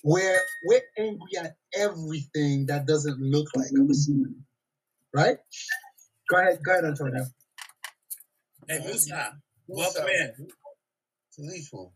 Where 0.02 0.40
we're 0.64 0.82
angry 0.98 1.38
at 1.38 1.56
everything 1.76 2.66
that 2.66 2.86
doesn't 2.86 3.20
look 3.20 3.48
like 3.56 3.68
us. 3.90 4.10
Right? 5.14 5.38
Go 6.30 6.38
ahead, 6.38 6.60
go 6.64 6.72
ahead, 6.72 6.84
Antonio. 6.86 7.26
Hey, 8.68 8.80
Musa, 8.84 9.34
Who's 9.68 9.78
welcome 9.78 10.04
up? 10.04 10.10
in. 10.10 10.48
Lethal. 11.38 11.94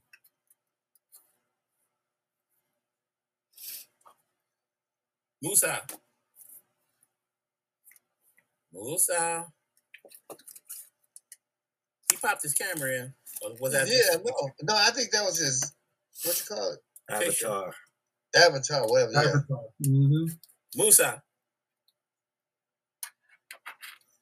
Musa. 5.43 5.82
Musa. 8.73 9.47
He 12.11 12.16
popped 12.16 12.43
his 12.43 12.55
camera 12.55 12.95
in. 12.95 13.15
Or 13.43 13.57
was 13.61 13.73
that 13.73 13.86
Yeah, 13.89 14.16
no, 14.24 14.51
no. 14.62 14.74
I 14.74 14.90
think 14.90 15.11
that 15.12 15.24
was 15.24 15.39
his. 15.39 15.74
What 16.24 16.39
you 16.39 16.57
call 16.57 16.73
it? 16.73 16.78
Avatar. 17.11 17.74
Avatar, 18.35 18.86
whatever. 18.89 19.12
Yeah. 19.12 19.20
Avatar. 19.20 19.65
Mhm. 19.82 20.39
Musa? 20.74 21.23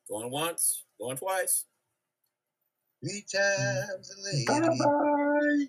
Going 0.08 0.30
once, 0.30 0.84
going 1.00 1.16
twice. 1.16 1.64
Three 3.02 3.24
times 3.32 4.10
a 4.10 4.20
lady. 4.22 4.44
Bye. 4.46 5.66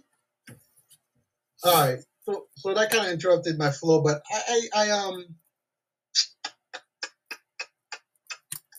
All 1.63 1.73
right. 1.87 1.99
So, 2.23 2.47
so 2.55 2.73
that 2.73 2.91
kind 2.91 3.07
of 3.07 3.13
interrupted 3.13 3.57
my 3.57 3.71
flow, 3.71 4.01
but 4.01 4.21
I, 4.29 4.67
I, 4.75 4.87
I 4.87 4.89
um, 4.91 5.25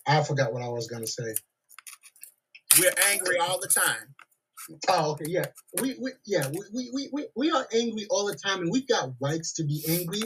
I 0.09 0.25
forgot 0.25 0.53
what 0.53 0.63
I 0.63 0.69
was 0.69 0.89
gonna 0.89 1.07
say. 1.07 1.35
We're 2.81 2.95
angry 3.11 3.39
all 3.39 3.61
the 3.61 3.69
time. 3.69 4.15
Oh, 4.89 5.13
okay, 5.13 5.27
yeah. 5.29 5.47
We, 5.81 5.97
we 6.01 6.13
yeah, 6.27 6.49
we, 6.49 6.61
we, 6.75 6.91
we, 6.95 7.09
we, 7.13 7.27
we 7.37 7.51
are 7.51 7.67
angry 7.75 8.07
all 8.11 8.27
the 8.27 8.35
time, 8.37 8.61
and 8.61 8.71
we've 8.73 8.89
got 8.89 9.11
rights 9.21 9.55
to 9.55 9.65
be 9.65 9.85
angry 9.89 10.23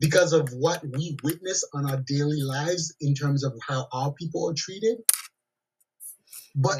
because 0.00 0.32
of 0.32 0.50
what 0.52 0.82
we 0.86 1.16
witness 1.24 1.64
on 1.74 1.90
our 1.90 2.02
daily 2.06 2.42
lives 2.42 2.94
in 3.00 3.14
terms 3.14 3.44
of 3.44 3.52
how 3.66 3.86
our 3.92 4.12
people 4.12 4.48
are 4.48 4.54
treated. 4.56 4.98
But 6.54 6.78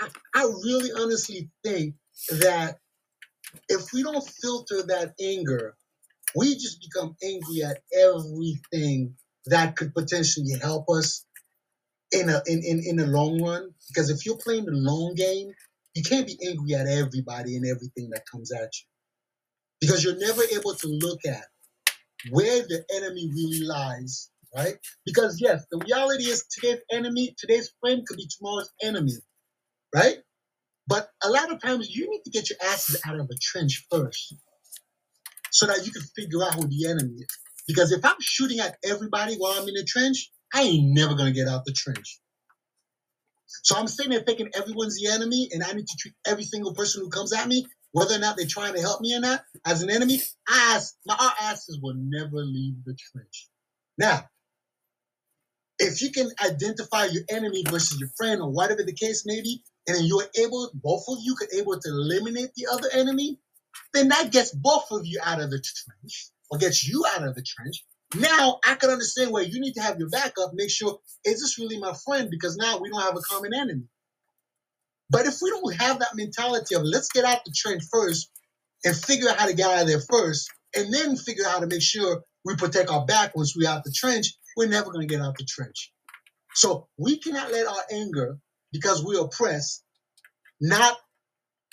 I, 0.00 0.08
I 0.34 0.42
really 0.42 0.90
honestly 0.92 1.50
think 1.64 1.94
that 2.30 2.78
if 3.68 3.92
we 3.92 4.02
don't 4.02 4.26
filter 4.42 4.82
that 4.88 5.14
anger, 5.20 5.76
we 6.36 6.54
just 6.54 6.80
become 6.82 7.16
angry 7.22 7.62
at 7.64 7.78
everything 7.98 9.14
that 9.46 9.76
could 9.76 9.94
potentially 9.94 10.58
help 10.60 10.86
us 10.90 11.24
in 12.12 12.28
a 12.28 12.42
in, 12.46 12.62
in, 12.64 12.82
in 12.84 12.96
the 12.96 13.06
long 13.06 13.42
run. 13.42 13.70
Because 13.88 14.10
if 14.10 14.24
you're 14.26 14.38
playing 14.38 14.66
the 14.66 14.72
long 14.72 15.14
game, 15.14 15.52
you 15.94 16.02
can't 16.02 16.26
be 16.26 16.38
angry 16.46 16.74
at 16.74 16.86
everybody 16.86 17.56
and 17.56 17.66
everything 17.66 18.10
that 18.10 18.26
comes 18.30 18.52
at 18.52 18.60
you. 18.62 18.86
Because 19.80 20.04
you're 20.04 20.18
never 20.18 20.42
able 20.52 20.74
to 20.74 20.88
look 20.88 21.24
at 21.26 21.44
where 22.30 22.62
the 22.62 22.84
enemy 22.94 23.30
really 23.32 23.60
lies, 23.64 24.30
right? 24.56 24.74
Because 25.06 25.40
yes, 25.40 25.64
the 25.70 25.78
reality 25.78 26.24
is 26.24 26.44
today's 26.50 26.80
enemy, 26.90 27.34
today's 27.38 27.72
friend 27.80 28.06
could 28.06 28.16
be 28.16 28.28
tomorrow's 28.28 28.72
enemy, 28.82 29.14
right? 29.94 30.18
But 30.88 31.10
a 31.22 31.28
lot 31.28 31.52
of 31.52 31.60
times 31.60 31.94
you 31.94 32.10
need 32.10 32.22
to 32.24 32.30
get 32.30 32.50
your 32.50 32.58
asses 32.64 33.00
out 33.06 33.20
of 33.20 33.28
a 33.30 33.34
trench 33.40 33.86
first 33.90 34.34
so 35.50 35.66
that 35.66 35.84
you 35.84 35.92
can 35.92 36.02
figure 36.16 36.42
out 36.42 36.54
who 36.54 36.66
the 36.66 36.88
enemy 36.88 37.16
is. 37.18 37.38
Because 37.66 37.92
if 37.92 38.04
I'm 38.04 38.16
shooting 38.20 38.60
at 38.60 38.78
everybody 38.84 39.36
while 39.36 39.52
I'm 39.52 39.68
in 39.68 39.74
the 39.74 39.84
trench, 39.84 40.30
I 40.54 40.62
ain't 40.62 40.94
never 40.94 41.14
gonna 41.14 41.32
get 41.32 41.48
out 41.48 41.64
the 41.64 41.72
trench. 41.72 42.20
So 43.46 43.76
I'm 43.76 43.88
sitting 43.88 44.12
there 44.12 44.22
thinking 44.22 44.50
everyone's 44.54 45.00
the 45.00 45.10
enemy 45.10 45.48
and 45.52 45.62
I 45.62 45.72
need 45.72 45.86
to 45.86 45.96
treat 45.96 46.14
every 46.26 46.44
single 46.44 46.74
person 46.74 47.02
who 47.02 47.10
comes 47.10 47.32
at 47.32 47.48
me, 47.48 47.66
whether 47.92 48.14
or 48.14 48.18
not 48.18 48.36
they're 48.36 48.46
trying 48.46 48.74
to 48.74 48.80
help 48.80 49.00
me 49.00 49.16
or 49.16 49.20
not, 49.20 49.42
as 49.66 49.82
an 49.82 49.90
enemy. 49.90 50.20
Ass, 50.48 50.94
my 51.06 51.16
our 51.18 51.32
asses 51.40 51.78
will 51.82 51.94
never 51.96 52.36
leave 52.36 52.74
the 52.84 52.96
trench. 53.12 53.48
Now, 53.96 54.28
if 55.78 56.02
you 56.02 56.10
can 56.10 56.30
identify 56.44 57.06
your 57.06 57.22
enemy 57.28 57.64
versus 57.68 57.98
your 58.00 58.10
friend 58.16 58.42
or 58.42 58.50
whatever 58.50 58.82
the 58.82 58.92
case 58.92 59.24
may 59.26 59.40
be, 59.40 59.62
and 59.86 59.96
then 59.96 60.04
you're 60.04 60.26
able, 60.38 60.70
both 60.74 61.04
of 61.08 61.18
you 61.22 61.34
could 61.36 61.52
able 61.54 61.78
to 61.78 61.88
eliminate 61.88 62.50
the 62.54 62.66
other 62.70 62.88
enemy, 62.92 63.38
then 63.94 64.08
that 64.08 64.32
gets 64.32 64.50
both 64.52 64.90
of 64.90 65.06
you 65.06 65.20
out 65.24 65.40
of 65.40 65.50
the 65.50 65.62
trench 65.62 66.30
or 66.50 66.58
gets 66.58 66.86
you 66.86 67.04
out 67.14 67.26
of 67.26 67.34
the 67.34 67.42
trench. 67.42 67.84
Now 68.14 68.58
I 68.66 68.74
can 68.74 68.90
understand 68.90 69.32
where 69.32 69.42
you 69.42 69.60
need 69.60 69.74
to 69.74 69.82
have 69.82 69.98
your 69.98 70.08
backup, 70.08 70.52
make 70.54 70.70
sure, 70.70 70.98
is 71.24 71.40
this 71.40 71.58
really 71.58 71.78
my 71.78 71.92
friend? 72.06 72.28
Because 72.30 72.56
now 72.56 72.78
we 72.78 72.90
don't 72.90 73.02
have 73.02 73.16
a 73.16 73.20
common 73.20 73.52
enemy. 73.54 73.84
But 75.10 75.26
if 75.26 75.36
we 75.42 75.50
don't 75.50 75.74
have 75.76 76.00
that 76.00 76.14
mentality 76.14 76.74
of 76.74 76.82
let's 76.82 77.08
get 77.08 77.24
out 77.24 77.44
the 77.44 77.52
trench 77.56 77.82
first 77.92 78.30
and 78.84 78.96
figure 78.96 79.28
out 79.28 79.38
how 79.38 79.46
to 79.46 79.54
get 79.54 79.70
out 79.70 79.82
of 79.82 79.88
there 79.88 80.00
first, 80.10 80.50
and 80.76 80.92
then 80.92 81.16
figure 81.16 81.44
out 81.46 81.52
how 81.52 81.60
to 81.60 81.66
make 81.66 81.82
sure 81.82 82.22
we 82.44 82.54
protect 82.56 82.90
our 82.90 83.04
back 83.06 83.34
once 83.34 83.54
we're 83.56 83.68
out 83.68 83.84
the 83.84 83.92
trench, 83.94 84.34
we're 84.56 84.68
never 84.68 84.90
going 84.90 85.06
to 85.06 85.12
get 85.12 85.22
out 85.22 85.36
the 85.36 85.46
trench. 85.48 85.92
So 86.54 86.88
we 86.98 87.18
cannot 87.18 87.52
let 87.52 87.66
our 87.66 87.82
anger, 87.90 88.38
because 88.72 89.04
we're 89.04 89.24
oppressed, 89.24 89.82
not 90.60 90.96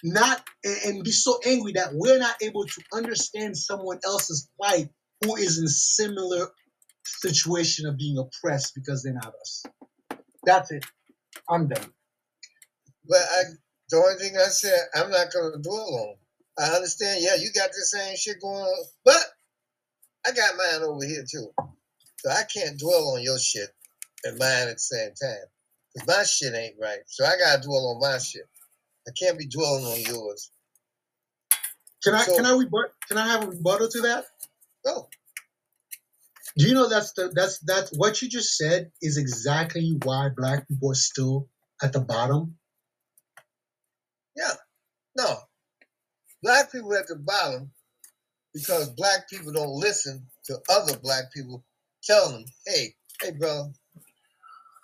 not 0.03 0.44
and, 0.64 1.03
be 1.03 1.12
so 1.12 1.40
angry 1.45 1.74
that 1.74 1.90
we're 1.94 2.20
not 2.20 2.36
able 2.41 2.66
to 2.66 2.82
understand 2.94 3.57
someone 3.57 3.99
else's 4.06 4.49
plight 4.57 4.90
who 5.24 5.36
is 5.36 5.60
in 5.60 5.68
similar 5.68 6.48
situation 7.06 7.86
of 7.88 7.98
being 7.98 8.18
oppressed 8.18 8.74
because 8.76 9.04
they're 9.04 9.14
not 9.14 9.34
us. 9.42 9.64
That's 10.46 10.72
it. 10.72 10.86
I'm 11.50 11.68
done. 11.68 11.92
But 13.08 13.20
I, 13.20 13.42
the 13.90 13.98
only 13.98 14.16
thing 14.20 14.36
I 14.38 14.48
said, 14.50 14.80
I'm 14.96 15.10
not 15.12 15.28
gonna 15.34 15.58
dwell 15.62 15.96
on. 15.96 16.16
I 16.58 16.76
understand. 16.76 17.20
Yeah, 17.22 17.36
you 17.36 17.52
got 17.54 17.70
the 17.70 17.86
same 17.86 18.16
shit 18.16 18.42
going 18.42 18.56
on, 18.64 18.86
but 19.04 19.24
I 20.26 20.32
got 20.32 20.56
mine 20.58 20.88
over 20.88 21.06
here 21.06 21.24
too. 21.30 21.48
So 22.20 22.32
I 22.32 22.44
can't 22.54 22.80
dwell 22.80 23.16
on 23.16 23.22
your 23.22 23.38
shit 23.38 23.70
and 24.24 24.38
mine 24.40 24.68
at 24.70 24.76
the 24.76 24.80
same 24.80 25.12
time. 25.22 25.46
Cause 25.98 26.08
my 26.08 26.24
shit 26.24 26.54
ain't 26.56 26.76
right. 26.82 27.00
So 27.08 27.26
I 27.26 27.38
gotta 27.38 27.62
dwell 27.62 27.88
on 27.96 28.00
my 28.02 28.18
shit. 28.18 28.48
I 29.08 29.12
can't 29.20 29.38
be 29.38 29.48
dwelling 29.48 29.86
on 29.86 30.02
yours. 30.02 30.52
Can 32.04 32.16
I 32.16 32.24
So- 32.24 32.36
can 32.36 32.46
I 32.46 32.56
rebut 32.58 32.94
can 33.08 33.18
I 33.18 33.28
have 33.28 33.44
a 33.44 33.48
rebuttal 33.48 33.90
to 33.90 34.02
that? 34.02 34.26
Go. 34.86 35.10
Do 36.57 36.68
you 36.68 36.74
know 36.74 36.88
that's 36.90 37.14
the 37.14 37.32
that's 37.34 37.60
that's 37.60 37.91
what 37.98 38.22
you 38.22 38.30
just 38.30 38.56
said 38.56 38.91
is 39.02 39.18
exactly 39.18 39.98
why 40.03 40.30
black 40.36 40.68
people 40.68 40.91
are 40.91 40.95
still 40.95 41.49
at 41.82 41.94
the 41.94 41.99
bottom? 41.99 42.57
Yeah. 44.36 44.53
No. 45.18 45.38
Black 46.44 46.72
people 46.72 46.94
at 46.95 47.07
the 47.07 47.16
bottom 47.16 47.72
because 48.53 48.90
black 48.90 49.30
people 49.30 49.52
don't 49.52 49.80
listen 49.80 50.28
to 50.45 50.60
other 50.70 50.98
black 51.03 51.26
people 51.34 51.66
telling 52.03 52.34
them, 52.34 52.45
hey, 52.68 52.94
hey, 53.22 53.32
bro, 53.32 53.72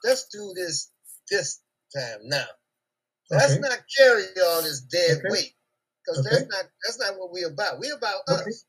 let's 0.03 0.27
do 0.31 0.53
this 0.55 0.91
this 1.29 1.61
time 1.95 2.19
now. 2.23 2.45
Let's 3.31 3.59
not 3.59 3.79
carry 3.97 4.23
all 4.45 4.61
this 4.63 4.81
dead 4.81 5.17
Okay. 5.19 5.29
weight. 5.29 5.53
Because 6.05 6.19
Okay. 6.25 6.29
that's 6.35 6.49
not 6.49 6.65
that's 6.85 6.99
not 6.99 7.19
what 7.19 7.31
we're 7.31 7.47
about. 7.49 7.79
We're 7.79 7.95
about 7.95 8.21
Okay. 8.29 8.43
us. 8.47 8.65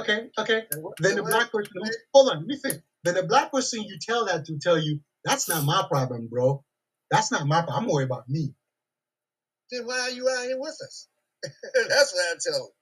Okay, 0.00 0.30
okay. 0.38 0.64
Then 1.00 1.16
the 1.16 1.22
black 1.22 1.52
person 1.52 1.72
hold 2.14 2.30
on, 2.30 2.38
let 2.38 2.46
me 2.46 2.58
finish. 2.58 2.82
Then 3.04 3.14
the 3.14 3.24
black 3.24 3.52
person 3.52 3.82
you 3.82 3.98
tell 4.00 4.26
that 4.26 4.46
to 4.46 4.58
tell 4.58 4.78
you, 4.78 5.00
that's 5.24 5.48
not 5.48 5.64
my 5.64 5.84
problem, 5.90 6.28
bro. 6.28 6.64
That's 7.10 7.32
not 7.32 7.46
my 7.46 7.62
problem. 7.62 7.84
I'm 7.84 7.90
worried 7.90 8.06
about 8.06 8.28
me. 8.28 8.54
then 9.70 9.86
why 9.86 10.00
are 10.00 10.10
you 10.10 10.28
out 10.28 10.44
here 10.44 10.58
with 10.58 10.76
us? 10.86 11.08
that's 11.88 12.14
what 12.14 12.24
I 12.24 12.34
tell 12.42 12.60
them. 12.60 12.72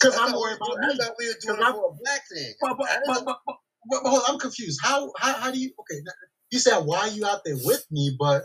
Because 0.00 0.18
I 0.18 0.26
I'm 0.26 0.32
worried 0.34 0.58
about 0.58 0.78
me. 0.80 0.86
I 0.94 1.04
thought 1.04 1.14
we 1.18 1.28
were 1.28 1.34
doing 1.42 1.60
it 1.60 1.72
for 1.72 1.90
a 1.90 1.96
black 2.04 2.22
thing. 2.32 2.54
But, 2.60 2.76
but, 2.78 3.24
but, 3.24 3.38
but, 3.46 4.00
hold 4.10 4.22
on, 4.28 4.34
I'm 4.34 4.38
confused. 4.40 4.80
How, 4.82 5.12
how 5.18 5.34
how 5.34 5.50
do 5.52 5.58
you 5.60 5.72
okay? 5.80 6.00
You 6.50 6.58
said 6.60 6.80
why 6.80 7.00
are 7.00 7.08
you 7.08 7.26
out 7.26 7.42
there 7.44 7.56
with 7.64 7.86
me? 7.90 8.16
But 8.18 8.44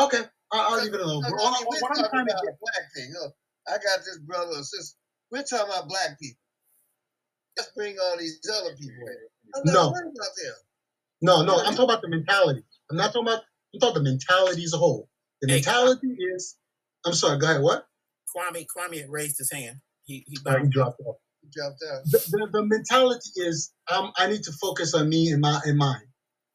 okay, 0.00 0.22
I'll, 0.52 0.74
I'll 0.74 0.84
leave 0.84 0.94
it 0.94 1.00
alone. 1.00 1.22
No, 1.22 1.30
Bro, 1.30 1.38
no, 1.38 1.44
All- 1.44 1.54
I 1.54 1.58
all- 1.58 1.66
we're 1.70 1.76
I'm 1.78 1.82
talking 1.96 2.10
trying 2.10 2.26
to 2.26 2.32
about 2.32 2.44
get 2.44 2.54
a 2.54 2.58
black 2.60 2.84
thing. 2.96 3.14
Look, 3.22 3.34
I 3.68 3.72
got 3.72 4.04
this 4.04 4.18
brother 4.18 4.52
or 4.58 4.62
sister. 4.64 4.96
We're 5.32 5.44
talking 5.44 5.72
about 5.72 5.88
black 5.88 6.18
people. 6.20 6.40
Let's 7.58 7.70
bring 7.76 7.96
all 8.02 8.18
these 8.18 8.40
other 8.52 8.76
people 8.76 9.06
in. 9.08 9.16
I'm 9.54 9.62
not 9.66 9.74
No. 9.74 9.90
worried 9.92 10.12
about 10.16 10.30
them. 10.42 10.54
no, 11.22 11.42
no. 11.44 11.58
I'm 11.60 11.74
talking 11.74 11.84
about 11.84 12.02
the 12.02 12.08
mentality. 12.10 12.64
I'm 12.90 12.96
not 12.98 13.12
talking 13.12 13.28
about. 13.28 13.42
I'm 13.74 13.80
talking 13.80 13.90
about 13.90 14.04
the 14.04 14.10
mentality 14.10 14.64
as 14.64 14.74
a 14.74 14.78
whole. 14.78 15.08
The 15.42 15.48
Hey, 15.48 15.56
mentality 15.56 16.16
is. 16.34 16.56
I'm 17.06 17.14
sorry. 17.14 17.38
Go 17.38 17.50
ahead. 17.50 17.62
What? 17.62 17.86
Kwame 18.34 18.66
Kwame 18.66 19.00
had 19.00 19.10
raised 19.10 19.38
his 19.38 19.52
hand. 19.52 19.80
He 20.04 20.24
he 20.28 20.38
Oh, 20.46 20.56
he 20.64 20.68
dropped 20.70 21.00
off. 21.02 21.16
He 21.42 21.48
dropped 21.52 21.82
out. 21.92 22.02
the, 22.06 22.20
the, 22.30 22.48
the 22.52 22.66
mentality 22.66 23.30
is 23.36 23.72
um, 23.92 24.12
I 24.16 24.28
need 24.28 24.44
to 24.44 24.52
focus 24.52 24.94
on 24.94 25.08
me 25.08 25.30
and 25.30 25.40
my 25.40 25.60
and 25.64 25.78
mine. 25.78 26.02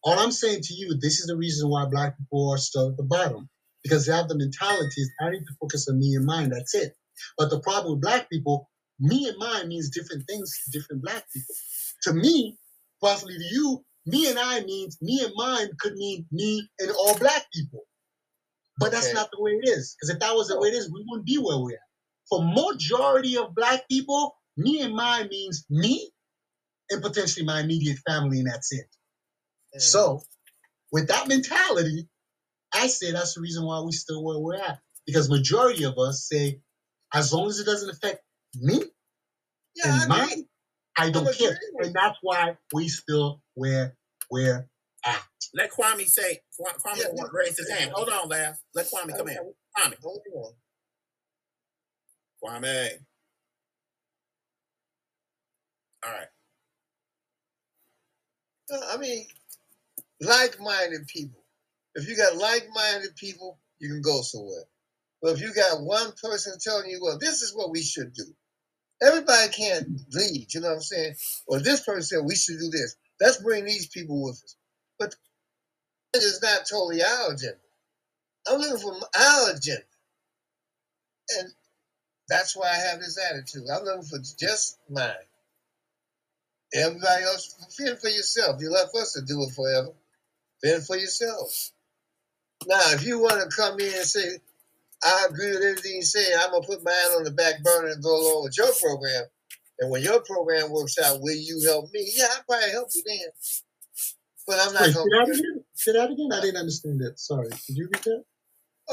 All 0.04 0.20
I'm 0.20 0.32
saying 0.32 0.62
to 0.64 0.74
you, 0.74 0.98
this 1.02 1.20
is 1.20 1.28
the 1.28 1.38
reason 1.38 1.70
why 1.70 1.86
black 1.86 2.18
people 2.18 2.52
are 2.52 2.58
still 2.60 2.90
at 2.90 2.98
the 2.98 3.04
bottom 3.04 3.50
because 3.84 4.06
they 4.06 4.14
have 4.14 4.30
the 4.30 4.38
mentality 4.38 5.02
is 5.02 5.12
I 5.22 5.32
need 5.32 5.46
to 5.46 5.54
focus 5.62 5.88
on 5.90 6.00
me 6.00 6.16
and 6.16 6.26
mine. 6.26 6.50
That's 6.50 6.76
it. 6.76 6.96
But 7.38 7.50
the 7.50 7.60
problem 7.62 7.94
with 7.96 8.02
black 8.02 8.30
people, 8.30 8.70
me 9.00 9.28
and 9.30 9.38
mine 9.40 9.70
means 9.70 9.90
different 9.92 10.28
things 10.28 10.52
to 10.66 10.80
different 10.80 11.04
black 11.04 11.26
people. 11.34 11.56
To 12.04 12.14
me, 12.14 12.58
possibly 13.02 13.36
to 13.38 13.46
you, 13.52 13.86
me 14.06 14.30
and 14.30 14.40
I 14.40 14.62
means 14.62 14.98
me 15.02 15.22
and 15.24 15.34
mine 15.36 15.70
could 15.80 15.96
mean 15.96 16.26
me 16.32 16.70
and 16.80 16.92
all 16.92 17.18
black 17.20 17.46
people. 17.54 17.84
But 18.80 18.92
that's 18.92 19.08
Okay. 19.08 19.14
not 19.14 19.30
the 19.32 19.42
way 19.42 19.54
it 19.54 19.70
is. 19.70 19.96
Because 19.96 20.12
if 20.16 20.20
that 20.22 20.36
was 20.36 20.50
the 20.50 20.60
way 20.60 20.70
it 20.70 20.76
is, 20.76 20.92
we 20.92 21.06
wouldn't 21.08 21.28
be 21.28 21.38
where 21.38 21.60
we're 21.60 21.74
at. 21.76 21.80
For 22.30 22.44
majority 22.44 23.38
of 23.38 23.56
black 23.56 23.88
people, 23.90 24.36
me 24.58 24.82
and 24.82 24.96
mine 24.96 25.30
means 25.30 25.66
me 25.70 26.12
and 26.92 27.02
potentially 27.04 27.46
my 27.46 27.62
immediate 27.62 28.00
family, 28.08 28.40
and 28.40 28.48
that's 28.52 28.74
it. 28.74 28.88
Mhm. 29.76 29.82
So, 29.82 30.24
with 30.92 31.10
that 31.10 31.28
mentality, 31.28 32.10
I 32.74 32.88
say 32.88 33.12
that's 33.12 33.36
the 33.36 33.42
reason 33.42 33.66
why 33.66 33.82
we 33.82 33.94
still 33.94 34.24
where 34.24 34.40
we're 34.40 34.56
at. 34.58 34.82
Because 35.08 35.30
majority 35.30 35.86
of 35.86 35.98
us 36.00 36.28
say, 36.30 36.62
as 37.14 37.34
long 37.34 37.50
as 37.50 37.60
it 37.60 37.66
doesn't 37.66 37.90
affect 37.90 38.22
me 38.56 38.82
yeah, 39.76 39.86
I 39.86 40.04
and 40.04 40.14
agree. 40.14 40.20
mine, 40.30 40.46
I 40.98 41.10
don't 41.12 41.28
I'm 41.28 41.34
care. 41.34 41.50
agreeing 41.52 41.74
And 41.80 41.96
that's 41.96 42.18
why 42.22 42.58
we 42.74 42.90
still 42.90 43.42
where 43.56 43.96
we're 44.32 44.68
at. 45.06 45.24
Let 45.54 45.72
Kwame 45.72 46.08
say. 46.08 46.42
Kwa- 46.58 46.74
Kwame 46.74 46.98
Yeah, 47.00 47.06
want 47.14 47.32
to 47.32 47.38
raise 47.38 47.58
his 47.58 47.70
hand. 47.70 47.92
Hold 47.94 48.10
on, 48.10 48.30
Laz. 48.30 48.60
Let 48.76 48.88
Kwame 48.92 49.18
come 49.18 49.30
in. 49.30 49.38
Kwame. 49.78 49.96
Hold 50.04 50.22
on. 50.36 50.54
Kwame. 52.44 52.90
All 56.06 56.12
right. 56.12 56.28
I 58.94 58.98
mean, 58.98 59.26
like-minded 60.22 61.08
people. 61.08 61.44
If 61.96 62.08
you 62.10 62.18
got 62.18 62.38
like-minded 62.38 63.16
people, 63.18 63.60
you 63.80 63.90
can 63.90 64.02
go 64.02 64.22
somewhere. 64.22 64.66
But 65.22 65.34
if 65.36 65.42
you 65.42 65.54
got 65.54 65.82
one 65.84 66.14
person 66.24 66.58
telling 66.62 66.90
you, 66.90 67.00
well, 67.04 67.20
this 67.20 67.42
is 67.44 67.56
what 67.56 67.72
we 67.72 67.82
should 67.84 68.14
do. 68.14 68.26
Everybody 69.02 69.50
can't 69.52 69.88
lead, 70.14 70.54
you 70.54 70.62
know 70.62 70.70
what 70.70 70.76
I'm 70.76 70.82
saying? 70.82 71.16
Or 71.48 71.60
this 71.60 71.82
person 71.82 72.02
said 72.04 72.26
we 72.26 72.36
should 72.36 72.60
do 72.60 72.70
this. 72.70 72.96
Let's 73.22 73.42
bring 73.42 73.66
these 73.66 73.88
people 73.88 74.24
with 74.24 74.42
us. 74.44 74.56
But 74.98 75.16
it 76.14 76.24
is 76.24 76.42
not 76.42 76.68
totally 76.70 77.02
our 77.04 77.34
agenda. 77.34 77.58
I'm 78.48 78.60
looking 78.60 78.78
for 78.78 78.94
our 79.20 79.52
agenda. 79.52 79.84
And 81.38 81.50
that's 82.28 82.56
why 82.56 82.68
I 82.68 82.76
have 82.76 83.00
this 83.00 83.20
attitude. 83.30 83.68
I'm 83.74 83.86
looking 83.86 84.04
for 84.04 84.20
just 84.38 84.78
mine. 84.90 85.14
Everybody 86.74 87.24
else, 87.24 87.56
fend 87.78 88.00
for 88.00 88.10
yourself. 88.10 88.62
You 88.62 88.72
left 88.72 88.96
us 88.96 89.14
to 89.14 89.22
do 89.22 89.42
it 89.44 89.54
forever. 89.54 89.90
Fend 90.64 90.86
for 90.86 90.98
yourself. 90.98 91.72
Now, 92.68 92.82
if 92.92 93.06
you 93.06 93.20
want 93.20 93.42
to 93.42 93.56
come 93.56 93.80
in 93.80 93.94
and 93.94 94.06
say, 94.06 94.40
I 95.04 95.28
agree 95.30 95.52
with 95.52 95.64
everything 95.64 95.96
you 95.96 96.02
say, 96.02 96.34
I'm 96.38 96.52
going 96.52 96.62
to 96.64 96.68
put 96.68 96.84
mine 96.84 97.12
on 97.18 97.24
the 97.24 97.32
back 97.32 97.64
burner 97.64 97.88
and 97.90 98.04
go 98.04 98.10
along 98.16 98.44
with 98.44 98.58
your 98.58 98.72
program. 98.82 99.24
And 99.80 99.90
when 99.92 100.02
your 100.04 100.22
program 100.22 100.72
works 100.72 100.98
out, 101.00 101.22
will 101.22 101.36
you 101.36 101.62
help 101.66 101.90
me? 101.94 102.12
Yeah, 102.16 102.28
I'll 102.32 102.44
probably 102.48 102.72
help 102.72 102.90
you 102.94 103.04
then. 103.06 103.30
But 104.46 104.60
I'm 104.60 104.74
not 104.74 104.82
Wait, 104.82 104.94
say 104.94 104.94
going 104.94 105.28
that? 105.28 105.64
Say 105.76 105.92
that 105.94 106.12
again? 106.12 106.30
I 106.34 106.42
didn't 106.42 106.58
understand 106.58 107.00
that. 107.02 107.20
Sorry. 107.20 107.48
Could 107.50 107.78
you 107.78 107.86
repeat 107.86 108.04
that? 108.04 108.24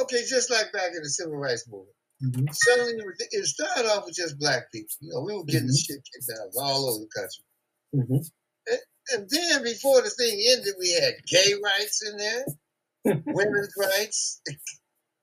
Okay, 0.02 0.22
just 0.28 0.50
like 0.50 0.70
back 0.72 0.90
in 0.94 1.02
the 1.02 1.08
civil 1.08 1.36
rights 1.36 1.66
movement. 1.68 1.96
Mm-hmm. 2.22 2.46
Suddenly, 2.52 3.04
it 3.32 3.44
started 3.46 3.86
off 3.90 4.04
with 4.06 4.14
just 4.14 4.38
black 4.38 4.70
people. 4.70 4.88
You 5.00 5.12
know, 5.12 5.22
we 5.22 5.34
were 5.34 5.44
getting 5.44 5.66
the 5.66 5.72
Mhm. 5.72 5.86
shit 5.86 6.04
kicked 6.04 6.30
out 6.38 6.46
of 6.48 6.54
all 6.56 6.88
over 6.90 7.04
the 7.04 7.10
country. 7.20 7.44
Mm-hmm. 7.94 8.74
And 9.14 9.30
then 9.30 9.62
before 9.62 10.02
the 10.02 10.10
thing 10.10 10.38
ended, 10.52 10.74
we 10.78 10.92
had 10.92 11.14
gay 11.26 11.54
rights 11.62 12.02
in 12.06 12.16
there, 12.16 12.44
women's 13.26 13.72
rights, 13.78 14.40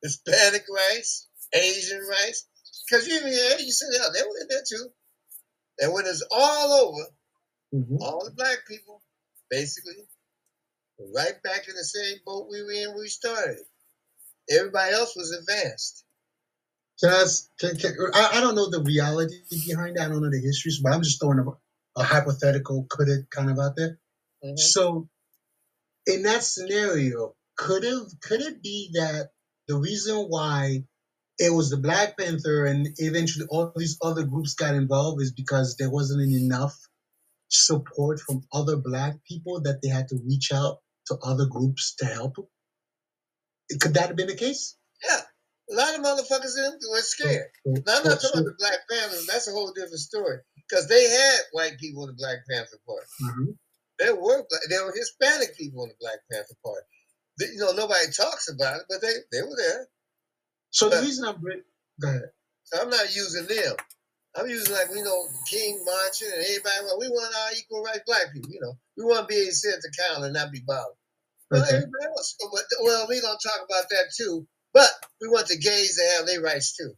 Hispanic 0.03 0.65
rights, 0.73 1.29
Asian 1.55 2.01
rights. 2.09 2.47
Because 2.87 3.07
you 3.07 3.15
even 3.17 3.33
had, 3.33 3.61
you 3.61 3.71
said, 3.71 3.89
hell, 3.99 4.11
they 4.13 4.21
were 4.21 4.41
in 4.41 4.47
there 4.49 4.63
too. 4.69 4.89
And 5.79 5.93
when 5.93 6.05
it's 6.07 6.25
all 6.31 6.73
over, 6.89 7.03
Mm-hmm. 7.75 7.97
all 8.01 8.23
the 8.25 8.31
black 8.31 8.59
people, 8.67 9.01
basically, 9.49 9.95
right 11.15 11.41
back 11.43 11.67
in 11.67 11.75
the 11.75 11.83
same 11.83 12.17
boat 12.25 12.47
we 12.49 12.63
were 12.63 12.71
in 12.71 12.89
when 12.91 12.99
we 12.99 13.07
started. 13.09 13.59
Everybody 14.51 14.93
else 14.93 15.15
was 15.15 15.31
advanced. 15.33 16.05
Can 17.01 17.11
I, 17.11 17.25
can, 17.59 17.77
can, 17.77 17.95
I, 18.13 18.31
I 18.35 18.41
don't 18.41 18.55
know 18.55 18.69
the 18.69 18.83
reality 18.83 19.35
behind 19.67 19.97
that. 19.97 20.07
I 20.07 20.09
don't 20.09 20.21
know 20.23 20.29
the 20.31 20.41
histories, 20.41 20.79
but 20.83 20.93
I'm 20.93 21.03
just 21.03 21.21
throwing 21.21 21.39
a, 21.39 21.99
a 22.01 22.03
hypothetical, 22.03 22.87
could 22.89 23.09
it 23.09 23.29
kind 23.31 23.51
of 23.51 23.59
out 23.59 23.75
there. 23.75 23.99
Mhm. 24.45 24.59
So, 24.59 25.09
in 26.07 26.23
that 26.23 26.43
scenario, 26.43 27.35
could 27.57 27.83
it 27.83 28.03
could 28.23 28.41
it 28.41 28.63
be 28.63 28.91
that 28.95 29.31
the 29.67 29.75
reason 29.77 30.25
why 30.29 30.83
it 31.39 31.51
was 31.51 31.69
the 31.69 31.77
Black 31.77 32.17
Panther 32.17 32.65
and 32.65 32.87
eventually 32.97 33.45
all 33.49 33.71
these 33.75 33.97
other 34.01 34.23
groups 34.23 34.53
got 34.53 34.75
involved 34.75 35.21
is 35.21 35.31
because 35.31 35.77
there 35.77 35.89
wasn't 35.89 36.21
enough 36.21 36.77
support 37.49 38.19
from 38.19 38.43
other 38.51 38.77
Black 38.77 39.15
people 39.27 39.61
that 39.61 39.81
they 39.81 39.89
had 39.89 40.07
to 40.09 40.19
reach 40.25 40.51
out 40.51 40.79
to 41.07 41.17
other 41.23 41.45
groups 41.45 41.95
to 41.95 42.05
help? 42.05 42.35
Could 43.79 43.93
that 43.95 44.07
have 44.07 44.15
been 44.15 44.27
the 44.27 44.35
case? 44.35 44.75
Yeah. 45.03 45.21
A 45.71 45.75
lot 45.75 45.95
of 45.95 46.01
motherfuckers 46.01 46.57
in 46.57 46.63
them 46.63 46.79
were 46.91 46.97
scared. 46.99 47.47
Now, 47.65 47.81
I'm 47.87 48.03
not 48.03 48.21
talking 48.21 48.41
about 48.41 48.45
the 48.45 48.55
Black 48.59 48.79
Panthers. 48.89 49.25
That's 49.27 49.47
a 49.47 49.51
whole 49.51 49.71
different 49.71 49.99
story. 49.99 50.39
Because 50.69 50.87
they 50.87 51.03
had 51.09 51.39
white 51.53 51.79
people 51.79 52.03
in 52.03 52.09
the 52.09 52.17
Black 52.17 52.39
Panther 52.49 52.79
Party. 52.85 53.07
Mhm. 53.21 53.57
There 53.99 54.15
were 54.15 54.45
black, 54.49 54.61
there 54.69 54.85
were 54.85 54.93
Hispanic 54.93 55.57
people 55.57 55.83
in 55.83 55.89
the 55.89 55.95
Black 55.99 56.19
Panther 56.31 56.55
Party. 56.63 56.87
You 57.39 57.57
know, 57.57 57.71
nobody 57.73 58.05
talks 58.11 58.49
about 58.49 58.77
it, 58.77 58.83
but 58.89 59.01
they, 59.01 59.13
they 59.31 59.41
were 59.41 59.57
there. 59.57 59.87
So 60.71 60.89
the 60.89 61.01
reason 61.01 61.25
I'm 61.25 61.39
bring- 61.41 61.63
go 62.01 62.09
ahead. 62.09 62.31
So 62.65 62.81
I'm 62.81 62.89
not 62.89 63.15
using 63.15 63.45
them. 63.47 63.75
I'm 64.35 64.49
using 64.49 64.73
like 64.73 64.87
you 64.95 65.03
know 65.03 65.25
King 65.49 65.83
marching 65.85 66.29
and 66.33 66.41
everybody. 66.43 66.85
Well, 66.85 66.99
we 66.99 67.07
want 67.09 67.35
our 67.35 67.51
equal 67.57 67.83
rights, 67.83 68.01
black 68.05 68.33
people. 68.33 68.49
You 68.51 68.61
know, 68.61 68.77
we 68.97 69.03
want 69.05 69.27
to 69.29 69.35
be 69.35 69.35
sent 69.35 69.47
to 69.51 69.53
sit 69.55 69.73
at 69.75 69.81
the 69.81 69.93
counter 69.97 70.25
and 70.25 70.33
not 70.33 70.51
be 70.51 70.61
bothered. 70.65 70.97
Well, 71.51 71.63
everybody 71.63 72.05
else. 72.05 72.35
Well, 72.81 73.05
we're 73.09 73.21
gonna 73.21 73.37
talk 73.43 73.61
about 73.65 73.89
that 73.89 74.11
too. 74.17 74.47
But 74.73 74.89
we 75.21 75.27
want 75.29 75.47
the 75.47 75.57
gays 75.57 75.97
to 75.97 76.17
have 76.17 76.25
their 76.27 76.41
rights 76.41 76.75
too. 76.75 76.93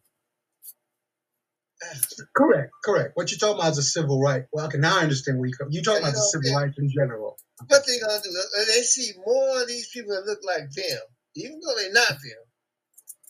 Correct, 2.36 2.72
correct. 2.84 3.12
What 3.16 3.32
you're 3.32 3.40
talking 3.40 3.60
about 3.60 3.72
is 3.74 3.78
a 3.80 3.84
civil 3.84 4.22
right. 4.22 4.46
Well, 4.52 4.68
okay, 4.68 4.78
now 4.78 5.00
I 5.00 5.04
understand 5.04 5.40
where 5.40 5.48
you 5.48 5.56
come. 5.56 5.70
You're 5.72 5.84
talking 5.84 6.04
about 6.04 6.14
the 6.14 6.22
civil 6.22 6.56
rights 6.56 6.78
in 6.78 6.90
general. 6.90 7.38
What 7.68 7.86
they 7.88 8.00
gonna 8.00 8.22
do? 8.24 8.30
Uh, 8.30 8.66
They 8.66 8.82
see 8.82 9.12
more 9.26 9.62
of 9.62 9.68
these 9.68 9.90
people 9.90 10.14
that 10.16 10.26
look 10.26 10.40
like 10.44 10.70
them, 10.72 11.00
even 11.36 11.60
though 11.60 11.76
they're 11.78 11.94
not 11.94 12.10
them. 12.10 12.44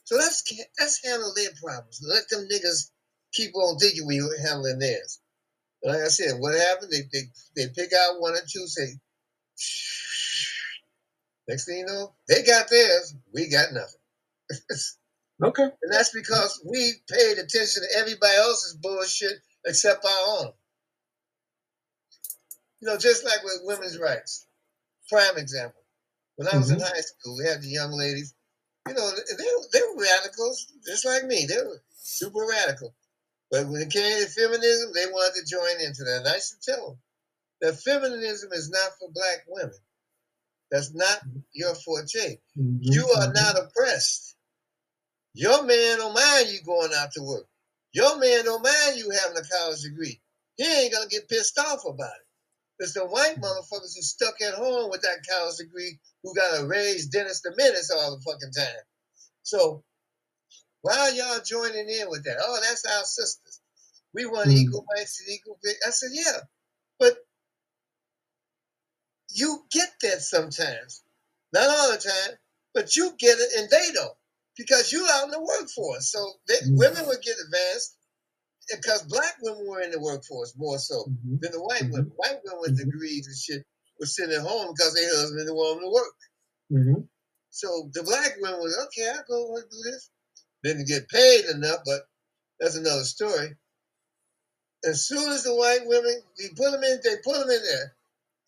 So 0.06 0.16
let's 0.18 0.44
let's 0.80 1.06
handle 1.06 1.34
their 1.36 1.52
problems. 1.62 2.00
Let 2.04 2.30
them 2.30 2.48
niggas 2.52 2.92
keep 3.34 3.56
on 3.56 3.78
thinking 3.78 4.08
we 4.08 4.18
handling 4.44 4.80
theirs. 4.80 5.20
Like 5.84 6.02
I 6.02 6.08
said, 6.08 6.40
what 6.40 6.56
happened? 6.56 6.92
They 6.92 7.04
they 7.14 7.24
they 7.56 7.74
pick 7.76 7.92
out 7.94 8.20
one 8.20 8.34
or 8.34 8.42
two, 8.42 8.68
say. 8.68 8.88
Next 11.48 11.66
thing 11.66 11.80
you 11.80 11.86
know, 11.86 12.14
they 12.28 12.44
got 12.44 12.70
theirs. 12.70 13.16
We 13.34 13.50
got 13.50 13.74
nothing. 13.74 14.02
Okay. 15.44 15.64
And 15.64 15.92
that's 15.92 16.12
because 16.12 16.62
we 16.66 16.94
paid 17.10 17.38
attention 17.38 17.84
to 17.84 17.98
everybody 18.00 18.36
else's 18.38 18.78
bullshit 18.82 19.34
except 19.66 20.06
our 20.06 20.40
own. 20.40 20.52
You 22.80 22.88
know, 22.88 22.98
just 22.98 23.26
like 23.26 23.44
with 23.44 23.62
women's 23.64 24.00
rights. 24.00 24.48
Prime 25.10 25.38
example. 25.38 25.82
When 26.36 26.48
I 26.48 26.58
was 26.58 26.70
in 26.70 26.78
mm-hmm. 26.78 26.86
high 26.86 27.02
school, 27.02 27.38
we 27.38 27.48
had 27.48 27.62
the 27.62 27.70
young 27.70 27.92
ladies. 27.92 28.34
You 28.88 28.94
know, 28.94 29.10
they, 29.12 29.44
they 29.74 29.82
were 29.82 30.04
radicals, 30.04 30.68
just 30.86 31.06
like 31.06 31.24
me. 31.26 31.46
They 31.48 31.58
were 31.58 31.82
super 31.98 32.46
radical. 32.48 32.94
But 33.50 33.68
when 33.68 33.82
it 33.82 33.92
came 33.92 34.04
to 34.04 34.28
feminism, 34.28 34.92
they 34.94 35.06
wanted 35.08 35.40
to 35.40 35.50
join 35.50 35.86
into 35.86 36.04
that. 36.04 36.20
And 36.20 36.28
I 36.28 36.40
should 36.40 36.62
tell 36.62 36.90
them 36.90 36.98
that 37.62 37.82
feminism 37.82 38.50
is 38.54 38.70
not 38.70 38.92
for 39.00 39.10
black 39.12 39.46
women. 39.48 39.76
That's 40.72 40.94
not 40.94 41.20
mm-hmm. 41.20 41.40
your 41.54 41.74
forte. 41.76 42.40
Mhm, 42.58 42.80
You 42.82 43.08
are 43.18 43.32
not 43.34 43.56
mm-hmm. 43.56 43.66
oppressed. 43.66 44.35
Your 45.36 45.64
man 45.66 46.00
don't 46.00 46.16
mind 46.16 46.50
you 46.50 46.62
going 46.66 46.92
out 46.98 47.14
to 47.14 47.24
work. 47.24 47.48
Your 47.94 48.20
man 48.20 48.46
don't 48.46 48.64
mind 48.64 48.98
you 48.98 49.12
having 49.12 49.38
a 49.38 49.58
college 49.60 49.84
degree. 49.84 50.22
He 50.58 50.66
ain't 50.66 50.94
gonna 50.94 51.10
get 51.10 51.30
pissed 51.30 51.60
off 51.60 51.86
about 51.86 52.08
it. 52.08 52.28
It's 52.80 52.94
the 52.94 53.06
white 53.06 53.38
motherfuckers 53.42 53.96
who 53.96 54.02
stuck 54.02 54.42
at 54.42 54.56
home 54.56 54.90
with 54.92 55.02
that 55.02 55.26
college 55.30 55.58
degree 55.58 56.00
who 56.24 56.36
gotta 56.36 56.68
raise 56.68 57.08
Dennis 57.08 57.42
the 57.42 57.54
Menace 57.58 57.92
all 57.92 58.16
the 58.18 58.22
fucking 58.24 58.52
time. 58.58 58.84
So 59.44 59.84
why 60.82 60.98
are 60.98 61.12
y'all 61.12 61.42
joining 61.46 61.90
in 61.90 62.10
with 62.10 62.26
that? 62.26 62.38
Oh, 62.42 62.60
that's 62.62 62.86
our 62.86 63.04
sisters. 63.06 63.62
We 64.14 64.26
want 64.26 64.52
Mm. 64.52 64.60
equal 64.60 64.86
rights 64.98 65.22
and 65.22 65.30
equal 65.36 65.60
pay. 65.64 65.74
I 65.88 65.92
said, 65.92 66.12
yeah, 66.14 66.40
but 67.00 67.18
you 69.32 69.66
get 69.72 69.90
that 70.04 70.22
sometimes. 70.22 71.04
Not 71.54 71.70
all 71.70 71.92
the 71.94 71.98
time, 72.00 72.38
but 72.74 72.96
you 72.96 73.14
get 73.20 73.40
it 73.40 73.60
and 73.60 73.70
they 73.72 73.92
don't 73.94 74.18
because 74.58 74.92
you're 74.92 75.08
out 75.10 75.26
in 75.26 75.32
the 75.32 75.42
workforce. 75.42 76.12
So 76.12 76.34
they, 76.48 76.56
Mm. 76.56 76.78
women 76.78 77.06
would 77.08 77.22
get 77.22 77.38
advanced 77.46 77.98
because 78.70 79.04
black 79.04 79.38
women 79.42 79.68
were 79.68 79.82
in 79.82 79.92
the 79.92 80.00
workforce 80.00 80.54
more 80.58 80.80
so 80.80 81.06
Mhm. 81.06 81.42
than 81.42 81.52
the 81.52 81.62
white 81.62 81.84
Mhm. 81.84 81.92
women. 81.92 82.12
White 82.16 82.42
women 82.44 82.62
with 82.62 82.72
Mhm. 82.74 82.86
degrees 82.92 83.28
and 83.28 83.38
shit 83.38 83.66
were 84.00 84.06
sitting 84.08 84.36
at 84.36 84.42
home 84.42 84.74
because 84.76 84.94
their 84.94 85.16
husband 85.16 85.42
didn't 85.42 85.56
want 85.56 85.80
them 85.82 85.90
to 85.90 85.94
work. 85.94 86.16
Mhm. 86.72 87.10
So 87.52 87.90
the 87.94 88.04
black 88.04 88.38
women 88.42 88.60
was 88.62 88.78
okay. 88.88 89.10
I'll 89.10 89.24
go 89.24 89.58
and 89.58 89.70
do 89.70 89.78
this. 89.92 90.10
Didn't 90.64 90.88
get 90.88 91.08
paid 91.10 91.46
enough, 91.46 91.82
but 91.86 92.08
that's 92.60 92.76
another 92.76 93.06
story. 93.06 93.58
As 94.84 95.06
soon 95.08 95.32
as 95.32 95.44
the 95.44 95.56
white 95.56 95.86
women, 95.86 96.24
we 96.38 96.50
put 96.56 96.72
them 96.72 96.84
in, 96.84 97.02
they 97.04 97.18
put 97.24 97.40
them 97.40 97.50
in 97.50 97.64
there. 97.64 97.96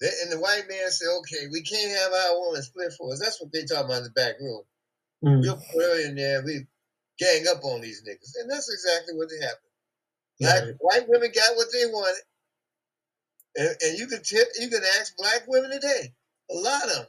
They, 0.01 0.11
and 0.23 0.31
the 0.31 0.39
white 0.39 0.67
man 0.69 0.91
said, 0.91 1.09
okay, 1.19 1.47
we 1.47 1.61
can't 1.63 1.91
have 1.97 2.13
our 2.13 2.39
woman 2.39 2.61
split 2.63 2.93
for 2.93 3.13
us. 3.13 3.19
That's 3.19 3.41
what 3.41 3.51
they 3.51 3.65
talking 3.65 3.85
about 3.85 3.99
in 3.99 4.03
the 4.05 4.09
back 4.11 4.39
room. 4.39 4.63
Mm. 5.25 5.41
We'll 5.43 5.57
put 5.73 6.01
in 6.05 6.15
there. 6.15 6.43
We 6.45 6.67
gang 7.19 7.45
up 7.49 7.63
on 7.65 7.81
these 7.81 8.03
niggas, 8.03 8.33
and 8.41 8.51
that's 8.51 8.71
exactly 8.71 9.15
what 9.15 9.29
happened. 9.41 9.59
Black 10.41 10.63
Right. 10.63 10.75
white 10.79 11.09
women 11.09 11.31
got 11.35 11.55
what 11.57 11.67
they 11.73 11.85
wanted, 11.87 12.21
and, 13.57 13.69
and 13.81 13.99
you 13.99 14.07
can 14.07 14.23
tip, 14.23 14.47
you 14.59 14.69
can 14.69 14.83
ask 14.99 15.15
black 15.17 15.43
women 15.47 15.71
today. 15.71 16.13
A 16.51 16.55
lot 16.55 16.83
of 16.85 16.89
them. 16.95 17.07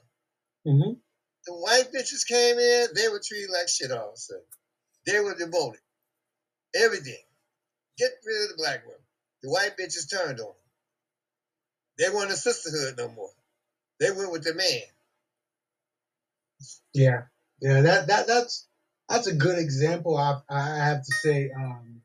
hmm 0.67 0.93
The 1.47 1.55
white 1.55 1.93
bitches 1.95 2.27
came 2.29 2.59
in, 2.59 2.89
they 2.95 3.09
were 3.09 3.23
treated 3.27 3.51
like 3.51 3.69
shit 3.69 3.93
all 3.93 4.09
of 4.11 4.15
a 4.15 4.19
sudden. 4.19 4.45
They 5.07 5.21
were 5.21 5.37
demoted. 5.37 5.81
Everything. 6.77 7.23
Get 7.99 8.11
rid 8.27 8.45
of 8.45 8.51
the 8.51 8.63
black 8.63 8.85
women. 8.87 9.01
The 9.43 9.51
white 9.51 9.77
bitches 9.79 10.11
turned 10.11 10.41
on 10.41 10.47
them. 10.47 10.55
They 11.99 12.11
weren't 12.11 12.33
a 12.33 12.37
sisterhood 12.37 12.97
no 12.99 13.09
more. 13.11 13.31
They 14.01 14.11
went 14.13 14.33
with 14.33 14.45
the 14.45 14.55
man. 14.55 14.83
Yeah, 16.95 17.23
yeah. 17.61 17.83
That 17.83 18.09
that 18.09 18.27
that's 18.29 18.69
that's 19.09 19.27
a 19.29 19.35
good 19.35 19.59
example. 19.59 20.17
I 20.19 20.41
I 20.51 20.77
have 20.85 21.05
to 21.05 21.13
say, 21.23 21.51
um, 21.57 22.03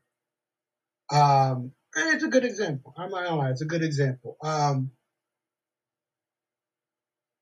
um, 1.12 1.72
it's 1.96 2.24
a 2.24 2.28
good 2.28 2.44
example. 2.44 2.94
I'm 2.96 3.10
not 3.10 3.24
gonna 3.24 3.36
lie, 3.36 3.50
it's 3.50 3.62
a 3.62 3.66
good 3.66 3.84
example. 3.84 4.36
Um, 4.42 4.92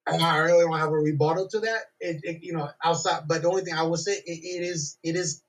I 0.06 0.38
really 0.38 0.64
don't 0.64 0.78
have 0.78 0.90
a 0.90 0.98
rebuttal 0.98 1.48
to 1.50 1.60
that. 1.60 1.82
It, 2.00 2.20
it 2.24 2.38
you 2.42 2.54
know 2.54 2.70
outside, 2.84 3.24
but 3.28 3.42
the 3.42 3.48
only 3.50 3.62
thing 3.64 3.74
I 3.74 3.84
would 3.84 4.00
say 4.00 4.14
it, 4.14 4.24
it 4.26 4.64
is 4.64 4.98
it 5.04 5.16
is 5.16 5.42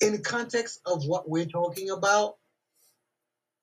in 0.00 0.12
the 0.14 0.20
context 0.20 0.80
of 0.86 1.04
what 1.06 1.28
we're 1.28 1.46
talking 1.46 1.90
about. 1.90 2.36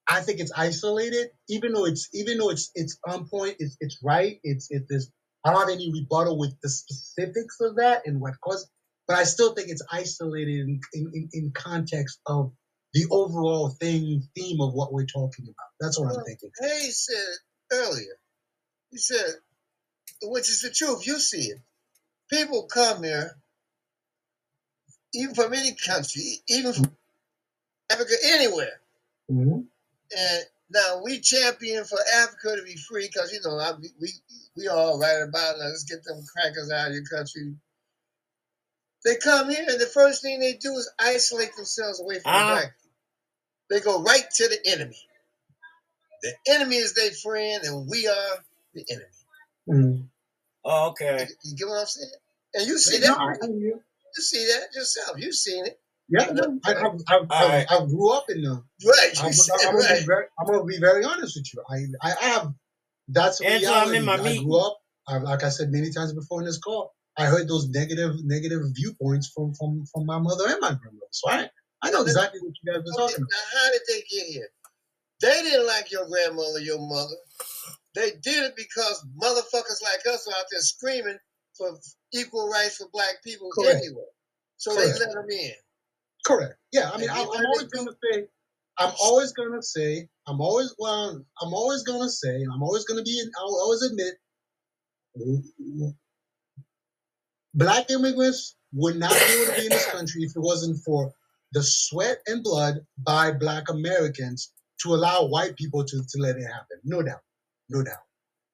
I 0.10 0.22
think 0.22 0.40
it's 0.42 0.52
isolated, 0.56 1.30
even 1.50 1.74
though 1.74 1.86
it's 1.86 2.10
even 2.14 2.38
though 2.40 2.50
it's 2.52 2.72
it's 2.76 3.00
on 3.08 3.28
point, 3.30 3.58
it's 3.60 3.78
it's 3.82 4.00
right. 4.04 4.40
It's 4.44 4.72
it 4.72 4.86
is. 4.90 5.12
I 5.50 5.54
don't 5.54 5.62
have 5.62 5.70
any 5.70 5.92
rebuttal 5.92 6.38
with 6.38 6.60
the 6.62 6.70
specifics 6.70 7.60
of 7.60 7.78
that 7.78 8.04
and 8.06 8.22
what 8.22 8.40
caused, 8.42 8.70
but 9.08 9.18
I 9.18 9.24
still 9.24 9.56
think 9.56 9.70
it's 9.70 9.86
isolated 9.92 10.60
in 10.60 10.82
in, 10.94 11.30
in, 11.34 11.52
context 11.52 12.20
of 12.28 12.52
the 12.94 13.06
overall 13.10 13.70
thing 13.70 14.22
theme 14.36 14.62
of 14.62 14.74
what 14.74 14.94
we're 14.94 15.08
talking 15.08 15.46
about. 15.46 15.70
That's 15.80 16.00
what 16.00 16.16
I'm 16.16 16.24
thinking. 16.24 16.52
Hayes 16.60 17.08
said 17.10 17.78
earlier, 17.78 18.18
he 18.92 18.98
said, 18.98 19.26
which 20.22 20.50
is 20.50 20.62
the 20.62 20.70
truth, 20.70 21.08
you 21.08 21.20
see 21.20 21.50
it. 21.50 21.60
People 22.30 22.68
come 22.72 23.04
here, 23.04 23.32
even 25.16 25.34
from 25.34 25.54
any 25.54 25.74
country, 25.74 26.22
even 26.48 26.74
from 26.74 26.92
Africa, 27.92 28.14
anywhere. 28.24 28.80
Mhm. 29.32 29.66
And 30.16 30.46
now 30.72 31.02
we 31.04 31.20
champion 31.22 31.86
for 31.86 32.00
Africa 32.18 32.58
to 32.58 32.64
be 32.64 32.78
free 32.78 33.10
because 33.12 33.34
you 33.34 33.42
know 33.46 33.58
I, 33.60 33.74
we 34.02 34.10
we 34.58 34.68
all 34.70 35.00
right 35.00 35.22
about 35.28 35.56
it. 35.58 35.60
Let's 35.60 35.84
get 35.86 36.04
them 36.04 36.22
crackers 36.36 36.72
out 36.72 36.90
of 36.90 36.94
your 36.96 37.06
country. 37.06 37.56
They 39.06 39.18
come 39.18 39.50
here 39.50 39.66
and 39.70 39.80
the 39.82 39.88
first 39.88 40.22
thing 40.24 40.40
they 40.40 40.54
do 40.56 40.74
is 40.74 40.92
isolate 41.00 41.56
themselves 41.58 42.02
away 42.02 42.16
from 42.20 42.34
Ah. 42.34 42.40
the 42.40 42.54
black. 42.62 42.76
They 43.70 43.80
go 43.82 44.04
right 44.04 44.26
to 44.38 44.50
the 44.50 44.60
enemy. 44.72 44.98
The 46.24 46.34
enemy 46.50 46.78
is 46.78 46.96
their 46.96 47.12
friend, 47.12 47.64
and 47.66 47.88
we 47.90 48.08
are 48.08 48.46
the 48.76 48.86
enemy. 48.92 49.06
Mhm. 49.70 50.10
Oh, 50.66 50.90
okay. 50.92 51.28
You 51.44 51.56
get 51.58 51.68
what 51.68 51.82
I'm 51.82 51.88
saying? 51.88 52.12
And 52.56 52.68
you 52.68 52.80
see 52.80 53.00
that. 53.00 53.18
I- 53.20 53.34
I 53.46 53.48
you. 53.50 53.84
You 54.18 54.24
see 54.24 54.46
that 54.48 54.76
yourself. 54.76 55.18
You've 55.20 55.36
seen 55.36 55.66
it, 55.68 55.79
Yeah, 56.10 56.28
no, 56.34 56.60
I, 56.66 56.74
I, 56.74 56.88
I, 57.08 57.20
I, 57.30 57.66
I 57.70 57.86
grew 57.86 58.12
up 58.12 58.26
in 58.30 58.42
the. 58.42 58.64
right? 58.86 59.12
I'm, 59.22 59.28
You 59.28 59.34
said 59.34 59.56
I'm, 59.68 59.76
gonna 59.76 59.90
right. 59.90 60.00
be 60.00 60.06
very, 60.06 60.26
I'm 60.40 60.48
gonna 60.48 60.64
be 60.66 60.80
very 60.80 61.04
honest 61.06 61.36
with 61.38 61.54
you. 61.54 61.64
I, 61.70 62.10
I, 62.10 62.14
I 62.22 62.26
have 62.30 62.54
that's 63.10 63.42
a 63.42 63.48
Angela, 63.48 63.86
I'm 63.86 63.94
in 63.94 64.06
my 64.06 64.18
I 64.18 64.24
meeting. 64.24 64.44
grew 64.46 64.60
up, 64.60 64.78
I, 65.08 65.18
like 65.18 65.44
I 65.44 65.50
said 65.50 65.72
many 65.72 65.92
times 65.92 66.14
before 66.14 66.42
in 66.42 66.46
this 66.46 66.60
call. 66.60 66.94
I 67.18 67.26
heard 67.26 67.48
those 67.50 67.68
negative 67.70 68.24
negative 68.24 68.62
viewpoints 68.74 69.32
from 69.36 69.54
from 69.56 69.86
from 69.94 70.06
my 70.06 70.20
mother 70.20 70.46
and 70.48 70.58
my 70.62 70.70
grandmother. 70.70 71.08
So 71.12 71.30
I 71.30 71.50
I 71.82 71.92
know 71.92 72.02
exactly 72.02 72.40
what 72.42 72.54
you 72.64 72.74
guys 72.74 72.82
are 72.82 72.94
talking 72.96 73.18
about. 73.18 73.30
now 73.32 73.60
how 73.60 73.72
did 73.72 73.82
they 73.90 74.02
get 74.10 74.28
here? 74.28 74.50
They 75.22 75.42
didn't 75.44 75.68
like 75.68 75.92
your 75.92 76.08
grandmother, 76.08 76.60
your 76.60 76.80
mother. 76.80 77.16
They 77.96 78.12
did 78.24 78.46
it 78.46 78.56
because 78.56 79.06
motherfuckers 79.22 79.82
like 79.84 80.06
us 80.14 80.28
are 80.28 80.34
out 80.40 80.46
there 80.52 80.62
screaming 80.62 81.18
for 81.58 81.78
equal 82.14 82.50
rights 82.50 82.78
for 82.78 82.88
black 82.94 83.16
people 83.24 83.50
Correct. 83.52 83.78
anyway. 83.84 84.04
So 84.58 84.76
Correct. 84.76 84.94
they 85.00 85.06
let 85.06 85.14
them 85.14 85.26
in. 85.30 85.52
Correct. 86.26 86.56
Yeah, 86.72 86.90
I 86.94 86.98
mean, 86.98 87.10
I'm, 87.10 87.28
I'm 87.32 87.46
always 87.46 87.64
gonna 87.64 87.92
say, 88.04 88.28
I'm 88.78 88.94
always 89.02 89.32
gonna 89.34 89.64
say, 89.64 90.08
I'm 90.28 90.42
always 90.42 90.76
well, 90.78 91.24
I'm 91.42 91.54
always 91.54 91.84
gonna 91.84 92.10
say, 92.10 92.44
I'm 92.44 92.62
always 92.62 92.86
gonna 92.86 93.04
be, 93.04 93.22
I'll 93.40 93.60
always 93.62 93.82
admit, 93.84 94.16
black 97.54 97.90
immigrants 97.90 98.56
would 98.74 98.98
not 98.98 99.12
be 99.12 99.34
able 99.34 99.54
to 99.54 99.60
be 99.60 99.66
in 99.66 99.72
this 99.72 99.92
country 99.92 100.24
if 100.24 100.36
it 100.36 100.42
wasn't 100.42 100.78
for 100.84 101.12
the 101.54 101.64
sweat 101.64 102.20
and 102.28 102.44
blood 102.44 102.76
by 103.00 103.32
black 103.32 103.70
Americans 103.70 104.52
to 104.82 104.94
allow 104.94 105.26
white 105.26 105.56
people 105.56 105.84
to, 105.84 106.04
to 106.08 106.22
let 106.22 106.36
it 106.36 106.46
happen. 106.46 106.78
No 106.84 107.02
doubt. 107.02 107.22
No 107.70 107.84
doubt. 107.84 108.04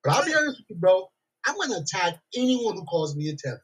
But 0.04 0.14
I'll 0.14 0.26
be 0.26 0.34
honest 0.34 0.60
with 0.60 0.70
you, 0.70 0.76
bro. 0.78 1.08
I'm 1.46 1.56
gonna 1.60 1.82
attack 1.82 2.20
anyone 2.36 2.76
who 2.76 2.86
calls 2.86 3.16
me 3.16 3.30
a 3.30 3.36
tether. 3.36 3.62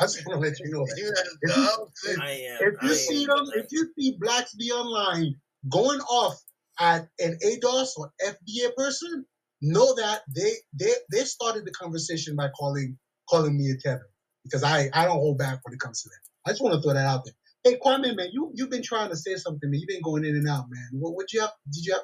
I 0.00 0.04
just 0.04 0.26
want 0.26 0.42
to 0.42 0.48
let 0.48 0.58
you 0.60 0.70
know 0.72 0.86
that. 0.86 0.96
You 0.98 1.12
If 1.42 1.56
you- 1.56 2.10
if- 2.12 2.18
I 2.20 2.30
am. 2.30 2.58
If 2.60 2.74
I 2.82 2.86
you 2.86 2.92
am. 2.92 2.96
see 2.98 3.26
them, 3.26 3.50
if 3.54 3.66
you 3.70 3.92
see 3.98 4.16
Blacks 4.18 4.54
be 4.54 4.70
online 4.72 5.34
going 5.70 6.00
off 6.00 6.40
at 6.78 7.08
an 7.18 7.38
ADOS 7.44 7.90
or 7.98 8.12
FBA 8.24 8.74
person, 8.76 9.26
know 9.62 9.94
that 9.96 10.22
they 10.34 10.52
they 10.78 10.92
they 11.12 11.24
started 11.24 11.64
the 11.66 11.70
conversation 11.72 12.34
by 12.36 12.48
calling 12.58 12.98
calling 13.28 13.56
me 13.56 13.70
a 13.70 13.76
tether 13.76 14.08
because 14.44 14.62
I 14.62 14.88
I 14.94 15.04
don't 15.04 15.18
hold 15.18 15.38
back 15.38 15.60
when 15.64 15.74
it 15.74 15.80
comes 15.80 16.02
to 16.02 16.08
that. 16.08 16.20
I 16.50 16.52
just 16.52 16.62
want 16.62 16.74
to 16.76 16.82
throw 16.82 16.94
that 16.94 17.06
out 17.06 17.24
there. 17.24 17.34
Hey 17.64 17.78
Kwame, 17.78 18.16
man, 18.16 18.28
you 18.32 18.50
you've 18.54 18.70
been 18.70 18.82
trying 18.82 19.10
to 19.10 19.16
say 19.16 19.36
something, 19.36 19.70
man. 19.70 19.80
You've 19.80 19.88
been 19.88 20.02
going 20.02 20.24
in 20.24 20.34
and 20.36 20.48
out, 20.48 20.66
man. 20.70 20.88
What 20.94 21.14
what 21.14 21.32
you 21.32 21.40
have? 21.42 21.52
Did 21.70 21.84
you 21.84 21.92
have? 21.92 22.02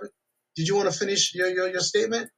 Did 0.54 0.68
you 0.68 0.76
want 0.76 0.92
to 0.92 0.98
finish 0.98 1.34
your 1.34 1.48
your, 1.48 1.68
your 1.70 1.80
statement? 1.80 2.30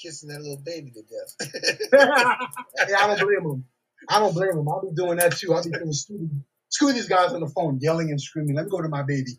Kissing 0.00 0.28
that 0.30 0.40
little 0.40 0.62
baby 0.64 0.92
to 0.92 1.02
death. 1.02 1.78
yeah, 2.88 2.98
I 2.98 3.06
don't 3.06 3.20
blame 3.20 3.50
him. 3.50 3.64
I 4.08 4.18
don't 4.18 4.34
blame 4.34 4.50
him. 4.52 4.68
I'll 4.68 4.82
be 4.82 4.94
doing 4.94 5.18
that 5.18 5.36
too. 5.36 5.54
I'll 5.54 5.64
be 5.64 5.70
doing 5.70 5.92
screw, 5.92 6.30
screw 6.68 6.92
these 6.92 7.08
guys 7.08 7.32
on 7.32 7.40
the 7.40 7.48
phone, 7.48 7.78
yelling 7.80 8.10
and 8.10 8.20
screaming. 8.20 8.54
Let 8.56 8.66
me 8.66 8.70
go 8.70 8.82
to 8.82 8.88
my 8.88 9.02
baby. 9.02 9.32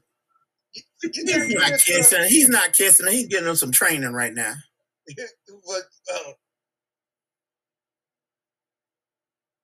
He's 1.02 1.56
not 1.56 1.74
uh, 1.74 1.78
kissing. 1.78 2.24
He's 2.28 2.50
not 2.50 2.74
kissing. 2.74 3.08
He's 3.08 3.28
getting 3.28 3.48
him 3.48 3.56
some 3.56 3.72
training 3.72 4.14
right 4.14 4.34
now. 4.34 4.54
But 5.66 5.84
uh, 6.14 6.32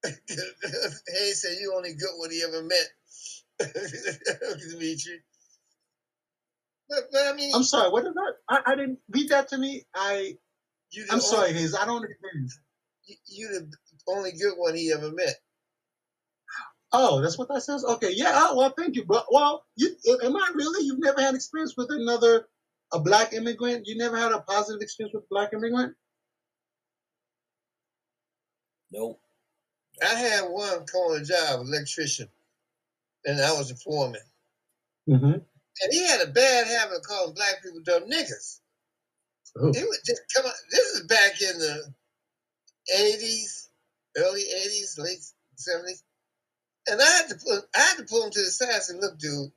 Hayes 1.07 1.41
said 1.41 1.57
you 1.59 1.73
only 1.75 1.93
good 1.93 2.09
what 2.17 2.31
he 2.31 2.43
ever 2.43 2.63
met. 2.63 2.89
Dimitri. 3.59 5.21
But, 6.89 6.99
but 7.11 7.21
I 7.27 7.33
mean, 7.33 7.51
I'm 7.55 7.63
sorry. 7.63 7.89
What 7.91 8.05
is 8.05 8.13
that? 8.13 8.33
I, 8.49 8.61
I 8.71 8.75
didn't 8.75 8.99
read 9.09 9.29
that 9.29 9.49
to 9.49 9.57
me. 9.57 9.85
I 9.95 10.37
you 10.91 11.05
I'm 11.11 11.19
sorry, 11.19 11.49
only- 11.49 11.61
Hayes. 11.61 11.75
I 11.75 11.85
don't 11.85 11.97
understand. 12.03 12.51
you, 13.05 13.15
you 13.27 13.47
the 13.49 13.71
only 14.07 14.31
good 14.31 14.53
one 14.57 14.75
he 14.75 14.91
ever 14.93 15.11
met. 15.11 15.35
Oh, 16.93 17.21
that's 17.21 17.37
what 17.37 17.49
that 17.49 17.61
says. 17.61 17.83
Okay, 17.83 18.11
yeah. 18.13 18.31
Oh, 18.33 18.55
well, 18.57 18.73
thank 18.77 18.95
you, 18.95 19.03
bro. 19.03 19.21
Well, 19.29 19.65
you 19.75 19.95
am 20.23 20.37
I 20.37 20.51
really? 20.53 20.85
You've 20.85 20.99
never 20.99 21.21
had 21.21 21.35
experience 21.35 21.75
with 21.75 21.89
another 21.91 22.47
a 22.93 22.99
black 22.99 23.33
immigrant? 23.33 23.87
You 23.87 23.97
never 23.97 24.17
had 24.17 24.31
a 24.31 24.39
positive 24.39 24.81
experience 24.81 25.13
with 25.13 25.23
a 25.23 25.27
black 25.29 25.51
immigrant? 25.53 25.95
Nope. 28.91 29.19
I 30.01 30.13
had 30.13 30.41
one 30.43 30.85
calling 30.85 31.21
a 31.21 31.25
job, 31.25 31.61
electrician, 31.61 32.29
and 33.25 33.41
I 33.41 33.51
was 33.53 33.71
a 33.71 33.75
foreman. 33.75 34.21
Mm-hmm. 35.09 35.25
And 35.25 35.91
he 35.91 36.07
had 36.07 36.21
a 36.21 36.31
bad 36.31 36.67
habit 36.67 36.97
of 36.97 37.03
calling 37.03 37.33
black 37.33 37.61
people 37.63 37.81
dumb 37.83 38.09
niggas. 38.09 38.59
Oh. 39.59 39.71
He 39.73 39.83
would 39.83 39.99
just 40.05 40.21
come 40.35 40.45
out. 40.45 40.53
This 40.71 40.85
is 40.95 41.07
back 41.07 41.41
in 41.41 41.59
the 41.59 41.93
80s, 42.95 43.69
early 44.17 44.41
80s, 44.43 44.99
late 44.99 45.19
70s. 45.57 46.03
And 46.87 47.01
I 47.01 47.05
had 47.05 47.29
to 47.29 47.35
put, 47.35 47.65
I 47.75 47.79
had 47.79 47.97
to 47.97 48.03
pull 48.05 48.25
him 48.25 48.31
to 48.31 48.39
the 48.41 48.51
side 48.51 48.69
and 48.73 48.83
say, 48.83 48.95
look, 48.99 49.17
dude, 49.19 49.51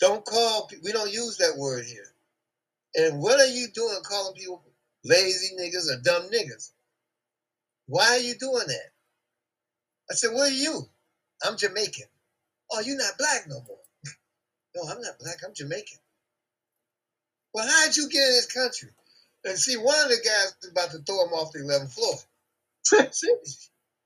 don't 0.00 0.24
call, 0.24 0.70
we 0.84 0.92
don't 0.92 1.12
use 1.12 1.38
that 1.38 1.56
word 1.58 1.84
here. 1.86 2.06
And 2.96 3.20
what 3.22 3.40
are 3.40 3.46
you 3.52 3.68
doing 3.74 3.98
calling 4.04 4.34
people 4.34 4.62
lazy 5.04 5.56
niggas 5.56 5.90
or 5.90 6.02
dumb 6.02 6.30
niggas? 6.30 6.72
Why 7.86 8.06
are 8.10 8.18
you 8.20 8.34
doing 8.36 8.66
that? 8.68 8.90
I 10.10 10.14
said, 10.14 10.32
what 10.32 10.50
are 10.50 10.54
you? 10.54 10.88
I'm 11.44 11.56
Jamaican. 11.56 12.06
Oh, 12.72 12.80
you're 12.80 12.98
not 12.98 13.18
black 13.18 13.46
no 13.48 13.56
more. 13.68 13.78
No, 14.76 14.82
I'm 14.90 15.00
not 15.02 15.18
black. 15.20 15.36
I'm 15.46 15.54
Jamaican. 15.54 15.98
Well, 17.54 17.66
how'd 17.68 17.96
you 17.96 18.08
get 18.08 18.22
in 18.26 18.32
this 18.34 18.52
country? 18.52 18.90
And 19.44 19.58
see, 19.58 19.76
one 19.76 19.98
of 20.04 20.08
the 20.10 20.16
guys 20.24 20.54
was 20.62 20.70
about 20.70 20.90
to 20.92 20.98
throw 20.98 21.24
him 21.26 21.32
off 21.32 21.52
the 21.52 21.60
11th 21.60 21.94
floor. 21.94 22.14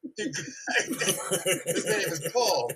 His 0.17 1.85
name 1.87 2.09
is 2.13 2.31
Paul. 2.33 2.71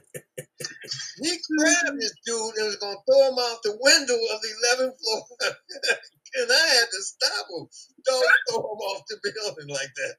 He 1.22 1.30
grabbed 1.58 2.00
this 2.00 2.14
dude 2.26 2.54
and 2.56 2.66
was 2.66 2.76
going 2.76 2.96
to 2.96 3.02
throw 3.06 3.28
him 3.28 3.34
off 3.34 3.60
the 3.62 3.76
window 3.80 4.14
of 4.14 4.40
the 4.40 4.48
11th 4.64 4.96
floor. 4.98 5.22
and 6.34 6.50
I 6.50 6.66
had 6.74 6.86
to 6.90 7.02
stop 7.02 7.46
him. 7.50 7.68
Don't 8.04 8.26
throw 8.50 8.58
him 8.60 8.80
off 8.90 9.02
the 9.08 9.18
building 9.22 9.68
like 9.68 9.92
that. 9.94 10.14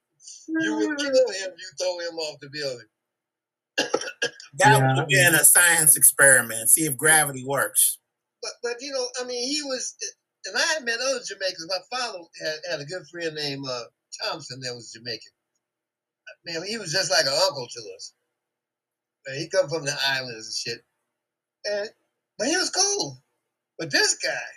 You 0.47 0.75
would 0.77 0.97
kill 0.99 1.09
him. 1.11 1.51
You 1.57 1.69
throw 1.79 1.99
him 1.99 2.15
off 2.19 2.39
the 2.41 2.49
building. 2.49 2.87
That 4.57 4.79
Yeah. 4.79 4.87
would 4.87 4.97
have 4.99 5.07
been 5.07 5.35
a 5.35 5.43
science 5.45 5.95
experiment. 5.97 6.69
See 6.69 6.85
if 6.85 6.97
gravity 6.97 7.43
works. 7.45 7.97
But 8.41 8.51
but 8.63 8.81
you 8.81 8.91
know, 8.93 9.07
I 9.19 9.25
mean, 9.25 9.47
he 9.49 9.61
was, 9.63 9.95
and 10.45 10.55
I 10.57 10.73
had 10.73 10.85
met 10.85 10.99
other 10.99 11.19
Jamaicans. 11.25 11.67
My 11.67 11.97
father 11.97 12.19
had, 12.41 12.55
had 12.71 12.79
a 12.81 12.85
good 12.85 13.07
friend 13.11 13.35
named 13.35 13.65
uh, 13.67 13.83
Thompson 14.23 14.59
that 14.61 14.73
was 14.75 14.91
Jamaican. 14.91 15.33
Man, 16.45 16.63
he 16.65 16.77
was 16.77 16.91
just 16.91 17.11
like 17.11 17.25
an 17.25 17.39
uncle 17.47 17.67
to 17.67 17.81
us. 17.95 18.13
Man, 19.27 19.37
he 19.37 19.49
come 19.49 19.69
from 19.69 19.85
the 19.85 19.95
islands 20.07 20.47
and 20.47 20.55
shit, 20.55 20.85
and 21.65 21.89
but 22.37 22.47
he 22.47 22.55
was 22.55 22.69
cool. 22.69 23.17
But 23.77 23.91
this 23.91 24.15
guy, 24.15 24.49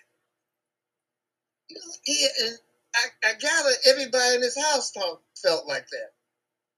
you 1.68 1.76
know, 1.76 1.92
he 2.04 2.26
and 2.44 2.58
I, 2.94 3.30
I 3.30 3.34
gather 3.34 3.70
everybody 3.88 4.36
in 4.36 4.42
his 4.42 4.56
house 4.56 4.92
talk, 4.92 5.22
felt 5.42 5.66
like 5.66 5.86
that, 5.90 6.10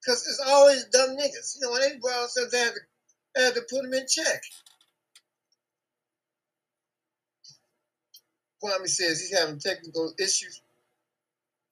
because 0.00 0.26
it's 0.26 0.42
always 0.46 0.84
dumb 0.86 1.16
niggas. 1.16 1.56
You 1.56 1.62
know, 1.62 1.72
when 1.72 1.82
they 1.82 1.98
brought 2.00 2.24
us, 2.24 2.38
they 2.50 2.58
had 2.58 2.72
to, 2.74 3.42
had 3.42 3.54
to 3.54 3.62
put 3.68 3.82
them 3.82 3.92
in 3.92 4.06
check. 4.08 4.42
Kwame 8.64 8.88
says 8.88 9.20
he's 9.20 9.38
having 9.38 9.58
technical 9.58 10.12
issues. 10.18 10.60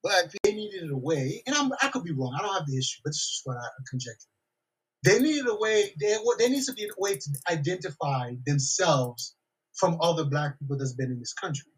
Black 0.02 0.24
people. 0.26 0.40
they 0.44 0.54
needed 0.54 0.90
a 0.90 0.96
way, 0.96 1.42
and 1.46 1.54
I'm, 1.56 1.72
I 1.82 1.88
could 1.88 2.04
be 2.04 2.12
wrong. 2.12 2.36
I 2.38 2.42
don't 2.42 2.54
have 2.54 2.66
the 2.66 2.76
issue, 2.76 3.00
but 3.04 3.10
this 3.10 3.16
is 3.18 3.40
what 3.44 3.56
I 3.56 3.66
conjecture. 3.88 4.28
They 5.04 5.20
needed 5.20 5.46
a 5.48 5.56
way. 5.56 5.94
There, 5.98 6.18
there 6.38 6.50
needs 6.50 6.66
to 6.66 6.72
be 6.72 6.84
a 6.84 6.88
way 6.98 7.16
to 7.16 7.30
identify 7.50 8.34
themselves 8.46 9.36
from 9.74 9.98
other 10.00 10.24
black 10.24 10.58
people 10.58 10.76
that's 10.76 10.94
been 10.94 11.10
in 11.12 11.18
this 11.20 11.32
country, 11.34 11.70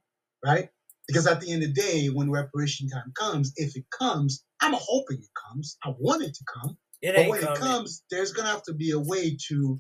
right? 0.45 0.69
Because 1.07 1.27
at 1.27 1.41
the 1.41 1.53
end 1.53 1.63
of 1.63 1.75
the 1.75 1.81
day, 1.81 2.07
when 2.09 2.31
reparation 2.31 2.89
time 2.89 3.13
comes, 3.19 3.53
if 3.57 3.77
it 3.77 3.85
comes, 3.91 4.45
I'm 4.61 4.75
hoping 4.75 5.19
it 5.19 5.29
comes. 5.51 5.77
I 5.85 5.91
want 5.99 6.23
it 6.23 6.35
to 6.35 6.45
come, 6.53 6.79
It 7.03 7.15
but 7.15 7.23
ain't 7.23 7.31
when 7.31 7.41
coming. 7.41 7.57
it 7.57 7.61
comes, 7.61 8.03
there's 8.11 8.33
gonna 8.33 8.49
have 8.49 8.63
to 8.65 8.75
be 8.75 8.93
a 8.93 8.99
way 8.99 9.37
to 9.49 9.79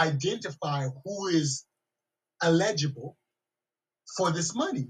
identify 0.00 0.88
who 1.04 1.28
is 1.28 1.64
eligible 2.42 3.16
for 4.16 4.30
this 4.32 4.54
money. 4.54 4.88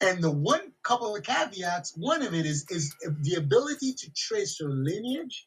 And 0.00 0.22
the 0.22 0.30
one 0.30 0.72
couple 0.84 1.16
of 1.16 1.22
caveats, 1.24 1.94
one 1.96 2.22
of 2.22 2.34
it 2.34 2.46
is 2.46 2.66
is 2.70 2.94
the 3.02 3.36
ability 3.36 3.94
to 3.94 4.10
trace 4.16 4.60
your 4.60 4.70
lineage 4.70 5.46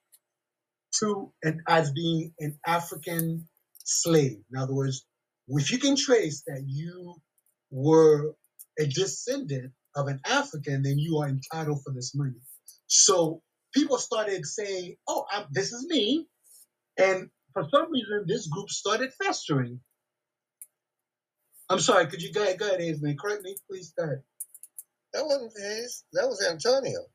to 1.00 1.34
and 1.44 1.62
as 1.68 1.92
being 1.92 2.34
an 2.40 2.60
African 2.66 3.48
slave. 3.86 4.40
In 4.52 4.60
other 4.60 4.74
words, 4.74 5.06
if 5.50 5.72
you 5.72 5.80
can 5.80 5.96
trace 5.98 6.44
that 6.48 6.64
you 6.68 7.16
were 7.72 8.34
a 8.80 8.88
descendant 8.88 9.74
of 9.96 10.08
an 10.08 10.22
African, 10.26 10.84
then 10.84 11.00
you 11.00 11.20
are 11.20 11.30
entitled 11.30 11.84
for 11.84 11.94
this 11.94 12.14
money. 12.16 12.40
So 12.88 13.42
people 13.74 13.98
started 14.00 14.46
saying, 14.46 14.98
"Oh, 15.08 15.26
I'm, 15.32 15.46
this 15.52 15.74
is 15.74 15.86
me," 15.88 16.28
and 16.98 17.30
for 17.54 17.68
some 17.72 17.92
reason, 17.92 18.26
this 18.28 18.48
group 18.48 18.70
started 18.70 19.14
festering. 19.24 19.82
I'm 21.70 21.80
sorry. 21.80 22.08
Could 22.08 22.22
you 22.22 22.32
go 22.34 22.44
ahead, 22.44 22.60
go 22.60 22.68
ahead, 22.68 22.82
Hayes, 22.82 23.02
man. 23.02 23.18
Correct 23.18 23.44
me, 23.44 23.56
please. 23.70 23.94
Go 23.98 24.06
ahead. 24.06 24.24
That 25.14 25.26
wasn't 25.26 25.54
his. 25.58 26.04
That 26.14 26.28
was 26.28 26.46
Antonio. 26.50 27.06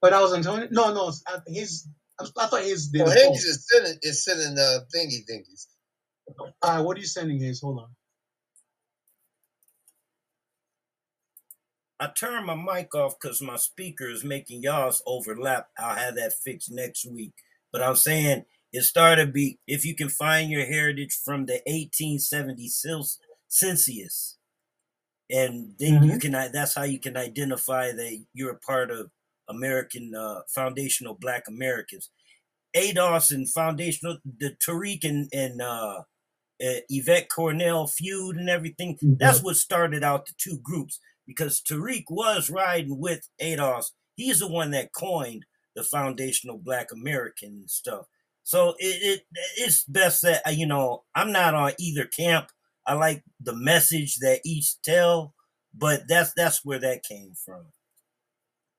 But 0.00 0.10
that 0.10 0.20
was 0.20 0.34
Antonio. 0.34 0.68
No, 0.70 0.92
no, 0.92 1.12
I, 1.26 1.38
he's. 1.46 1.88
I, 2.20 2.26
I 2.38 2.46
thought 2.46 2.62
he's 2.62 2.88
did. 2.88 3.02
Well, 3.02 3.10
the 3.10 3.14
Hayes 3.14 3.26
poll. 3.26 3.36
is 3.36 3.66
sending 3.70 3.98
is 4.02 4.24
sending 4.24 4.58
uh, 4.58 4.80
thingy 4.94 5.20
thingies. 5.30 5.66
All 6.38 6.52
right, 6.76 6.80
what 6.80 6.96
are 6.96 7.00
you 7.00 7.06
sending, 7.06 7.40
Hayes? 7.40 7.60
Hold 7.62 7.80
on. 7.80 7.88
I 12.00 12.08
turned 12.08 12.46
my 12.46 12.56
mic 12.56 12.94
off 12.96 13.14
because 13.20 13.40
my 13.40 13.56
speaker 13.56 14.08
is 14.08 14.24
making 14.24 14.62
y'all's 14.62 15.02
overlap. 15.06 15.68
I'll 15.78 15.94
have 15.96 16.16
that 16.16 16.32
fixed 16.44 16.70
next 16.70 17.06
week. 17.06 17.32
But 17.72 17.82
I'm 17.82 17.96
saying 17.96 18.44
it 18.72 18.82
started 18.82 19.32
be 19.32 19.60
if 19.68 19.84
you 19.84 19.94
can 19.94 20.08
find 20.08 20.50
your 20.50 20.66
heritage 20.66 21.16
from 21.24 21.46
the 21.46 21.62
1870 21.66 22.68
census, 23.52 24.38
and 25.30 25.74
then 25.78 26.02
you 26.02 26.18
can 26.18 26.32
that's 26.32 26.74
how 26.74 26.84
you 26.84 26.98
can 26.98 27.16
identify 27.16 27.92
that 27.92 28.24
you're 28.32 28.52
a 28.52 28.58
part 28.58 28.90
of 28.90 29.10
American 29.48 30.14
uh, 30.14 30.40
foundational 30.48 31.14
Black 31.14 31.44
Americans. 31.46 32.10
ADOS 32.74 33.30
and 33.30 33.48
foundational 33.50 34.16
the 34.24 34.56
Tariq 34.66 35.04
and, 35.04 35.28
and 35.34 35.60
uh, 35.60 36.00
uh, 36.64 36.80
Yvette 36.88 37.28
Carnell 37.28 37.90
feud 37.92 38.36
and 38.36 38.48
everything. 38.48 38.98
That's 39.02 39.42
what 39.42 39.56
started 39.56 40.02
out 40.02 40.24
the 40.24 40.32
two 40.38 40.58
groups 40.62 40.98
because 41.26 41.60
Tariq 41.60 42.04
was 42.08 42.48
riding 42.48 42.98
with 42.98 43.28
ADOS. 43.40 43.90
He's 44.14 44.38
the 44.38 44.48
one 44.48 44.70
that 44.70 44.94
coined 44.94 45.44
the 45.76 45.82
foundational 45.82 46.58
Black 46.58 46.88
American 46.90 47.64
stuff. 47.68 48.06
So 48.42 48.74
it, 48.78 49.02
it 49.02 49.20
it's 49.58 49.84
best 49.84 50.22
that 50.22 50.42
uh, 50.46 50.50
you 50.50 50.66
know 50.66 51.04
I'm 51.14 51.30
not 51.30 51.54
on 51.54 51.72
either 51.78 52.06
camp. 52.06 52.48
I 52.86 52.94
like 52.94 53.22
the 53.40 53.54
message 53.54 54.16
that 54.18 54.40
each 54.44 54.80
tell, 54.82 55.34
but 55.74 56.02
that's 56.08 56.32
that's 56.34 56.64
where 56.64 56.78
that 56.80 57.02
came 57.04 57.32
from. 57.44 57.64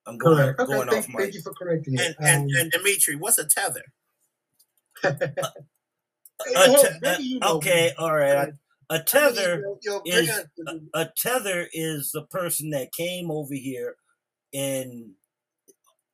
I'm 0.05 0.17
going 0.17 0.35
Correct. 0.37 0.59
Okay, 0.59 0.73
going 0.73 0.89
thank, 0.89 1.05
off 1.05 1.09
my 1.13 1.19
thank 1.21 1.33
you 1.35 1.41
for 1.41 1.53
correcting 1.53 1.93
And 1.99 2.09
it. 2.09 2.15
and, 2.19 2.43
Um, 2.43 2.49
and 2.59 2.71
Dimitri, 2.71 3.15
what's 3.15 3.37
a 3.37 3.45
tether? 3.47 3.83
a 5.03 5.15
hey, 6.53 6.75
te- 6.75 7.23
you 7.23 7.39
know. 7.39 7.55
okay, 7.57 7.93
all 7.97 8.13
right. 8.15 8.49
A 8.89 8.99
tether 9.01 9.63
is- 10.05 10.27
parents- 10.27 10.89
a 10.93 11.09
tether 11.17 11.67
is 11.73 12.11
the 12.11 12.23
person 12.23 12.71
that 12.71 12.91
came 12.91 13.31
over 13.31 13.53
here 13.53 13.95
and 14.53 15.11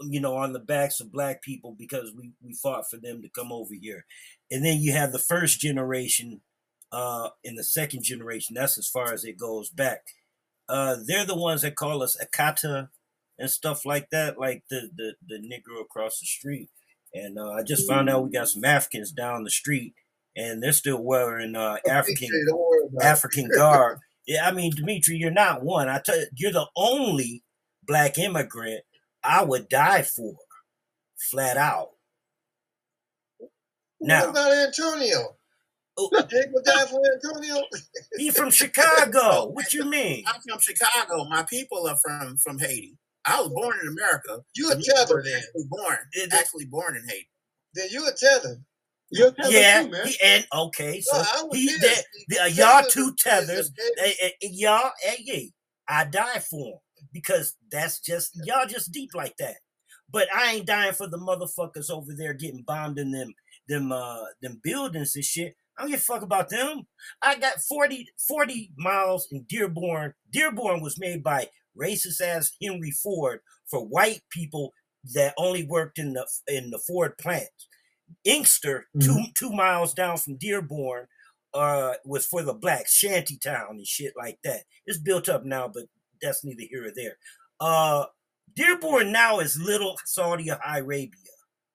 you 0.01 0.19
know 0.21 0.35
on 0.37 0.53
the 0.53 0.59
backs 0.59 1.01
of 1.01 1.11
black 1.11 1.41
people 1.41 1.75
because 1.77 2.13
we 2.15 2.31
we 2.41 2.53
fought 2.53 2.89
for 2.89 2.95
them 2.97 3.21
to 3.21 3.27
come 3.29 3.51
over 3.51 3.73
here 3.73 4.05
and 4.49 4.63
then 4.63 4.79
you 4.79 4.93
have 4.93 5.11
the 5.11 5.19
first 5.19 5.59
generation 5.59 6.39
uh 6.91 7.29
in 7.43 7.55
the 7.55 7.63
second 7.63 8.03
generation 8.03 8.55
that's 8.55 8.77
as 8.77 8.87
far 8.87 9.13
as 9.13 9.23
it 9.23 9.37
goes 9.37 9.69
back 9.69 10.01
uh 10.69 10.95
they're 11.05 11.25
the 11.25 11.37
ones 11.37 11.61
that 11.61 11.75
call 11.75 12.01
us 12.01 12.17
akata 12.23 12.89
and 13.37 13.49
stuff 13.49 13.85
like 13.85 14.09
that 14.09 14.39
like 14.39 14.63
the 14.69 14.89
the, 14.95 15.13
the 15.27 15.35
negro 15.37 15.81
across 15.81 16.19
the 16.19 16.25
street 16.25 16.69
and 17.13 17.37
uh, 17.37 17.51
i 17.51 17.63
just 17.63 17.87
found 17.87 18.09
out 18.09 18.23
we 18.23 18.31
got 18.31 18.47
some 18.49 18.65
africans 18.65 19.11
down 19.11 19.43
the 19.43 19.49
street 19.51 19.93
and 20.35 20.61
they're 20.63 20.71
still 20.71 21.01
wearing 21.01 21.55
uh 21.55 21.77
african 21.89 22.29
Don't 22.47 22.59
worry 22.59 22.85
about 22.87 23.01
it. 23.01 23.05
African 23.05 23.49
garb. 23.55 23.99
Yeah, 24.27 24.47
I 24.47 24.51
mean, 24.51 24.71
Dimitri, 24.75 25.15
you're 25.15 25.31
not 25.31 25.63
one. 25.63 25.89
I 25.89 25.99
tell 26.05 26.15
you, 26.19 26.27
you're 26.35 26.51
the 26.51 26.67
only 26.75 27.43
black 27.87 28.19
immigrant 28.19 28.83
I 29.23 29.43
would 29.43 29.67
die 29.69 30.03
for, 30.03 30.35
flat 31.31 31.57
out. 31.57 31.89
What 33.39 33.49
Now, 34.07 34.29
about 34.29 34.51
Antonio? 34.53 35.35
Jake 36.29 36.47
would 36.51 36.63
die 36.63 36.83
Antonio. 36.83 37.61
he 38.17 38.29
from 38.31 38.51
Chicago. 38.51 39.47
What 39.47 39.73
you 39.73 39.85
mean? 39.85 40.23
I'm 40.27 40.41
from 40.41 40.59
Chicago. 40.59 41.25
My 41.25 41.43
people 41.43 41.87
are 41.87 41.97
from 41.97 42.37
from 42.37 42.59
Haiti. 42.59 42.97
I 43.25 43.41
was 43.41 43.49
born 43.49 43.77
in 43.81 43.87
America. 43.89 44.41
You 44.55 44.71
a 44.71 44.75
but 44.75 44.83
tether 44.83 45.23
then? 45.23 45.35
Actually 45.37 45.65
born, 45.69 45.97
It- 46.13 46.33
actually 46.33 46.65
born 46.65 46.95
in 46.95 47.07
Haiti. 47.07 47.29
Then 47.73 47.87
you 47.91 48.07
a 48.07 48.11
tether. 48.11 48.57
You're 49.11 49.29
a 49.29 49.31
tether 49.31 49.51
Yeah, 49.51 49.83
too, 49.83 49.89
man. 49.91 50.07
he, 50.07 50.15
and 50.23 50.47
okay, 50.53 51.01
so 51.01 51.17
No, 51.17 51.23
I 51.23 51.43
was 51.43 51.57
he 51.57 51.67
pissed. 51.67 51.81
that 51.81 52.03
the- 52.27 52.39
uh, 52.39 52.43
Tether 52.45 52.47
eh, 52.47 52.47
eh, 52.47 52.61
eh, 52.61 52.79
y'all 52.81 52.89
two 52.89 53.15
tethers. 53.15 53.69
big- 53.71 53.85
Hey, 53.97 54.13
hey, 54.19 54.33
y'all, 54.51 54.91
hey, 55.01 55.15
yeah, 55.19 55.49
I 55.87 56.05
die 56.05 56.39
for 56.39 56.59
him 56.73 56.79
because 57.11 57.55
that's 57.71 57.99
just 57.99 58.31
y'all 58.45 58.67
just 58.67 58.91
deep 58.91 59.11
like 59.13 59.35
that. 59.37 59.57
But 60.11 60.27
I 60.33 60.53
ain't 60.53 60.65
dying 60.65 60.93
for 60.93 61.07
the 61.07 61.17
motherfuckers 61.17 61.89
over 61.91 62.13
there 62.15 62.33
getting 62.33 62.63
bombed 62.63 62.99
in 62.99 63.11
them 63.11 63.33
them 63.67 63.91
uh 63.91 64.25
them 64.41 64.59
buildings 64.63 65.15
and 65.15 65.23
shit. 65.25 65.55
I 65.79 65.83
don't 65.83 65.91
give 65.91 66.01
a 66.01 66.03
fuck 66.03 66.23
about 66.23 66.49
them. 66.49 66.83
I 67.21 67.35
got 67.35 67.61
40, 67.61 68.05
40 68.27 68.71
miles 68.77 69.29
in 69.31 69.45
Dearborn. 69.47 70.13
Dearborn 70.29 70.81
was 70.81 70.99
made 70.99 71.23
by 71.23 71.47
racist 71.79 72.19
ass 72.21 72.51
Henry 72.61 72.91
Ford 72.91 73.39
for 73.65 73.85
white 73.85 74.21
people 74.29 74.73
that 75.13 75.33
only 75.37 75.63
worked 75.63 75.97
in 75.97 76.11
the 76.11 76.27
in 76.49 76.69
the 76.69 76.79
Ford 76.79 77.17
plants. 77.17 77.67
Inkster, 78.25 78.87
two 78.99 79.23
two 79.37 79.51
miles 79.51 79.93
down 79.93 80.17
from 80.17 80.35
Dearborn, 80.35 81.07
uh, 81.53 81.93
was 82.03 82.25
for 82.25 82.43
the 82.43 82.53
blacks, 82.53 82.93
shanty 82.93 83.37
town 83.37 83.67
and 83.71 83.87
shit 83.87 84.13
like 84.17 84.39
that. 84.43 84.63
It's 84.85 84.99
built 84.99 85.29
up 85.29 85.45
now, 85.45 85.69
but 85.73 85.83
that's 86.21 86.43
neither 86.43 86.63
here 86.69 86.87
or 86.87 86.91
there. 86.93 87.15
Uh, 87.61 88.05
Dearborn 88.53 89.13
now 89.13 89.39
is 89.39 89.57
little 89.57 89.97
Saudi 90.05 90.49
Arabia. 90.49 91.15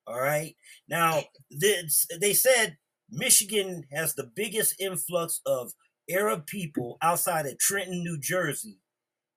All 0.05 0.19
right. 0.19 0.55
Now 0.87 1.23
this, 1.49 2.05
they 2.21 2.33
said 2.33 2.77
Michigan 3.09 3.83
has 3.91 4.15
the 4.15 4.29
biggest 4.35 4.79
influx 4.79 5.41
of 5.45 5.73
Arab 6.09 6.45
people 6.45 6.97
outside 7.01 7.45
of 7.45 7.57
Trenton, 7.59 8.03
New 8.03 8.19
Jersey, 8.19 8.77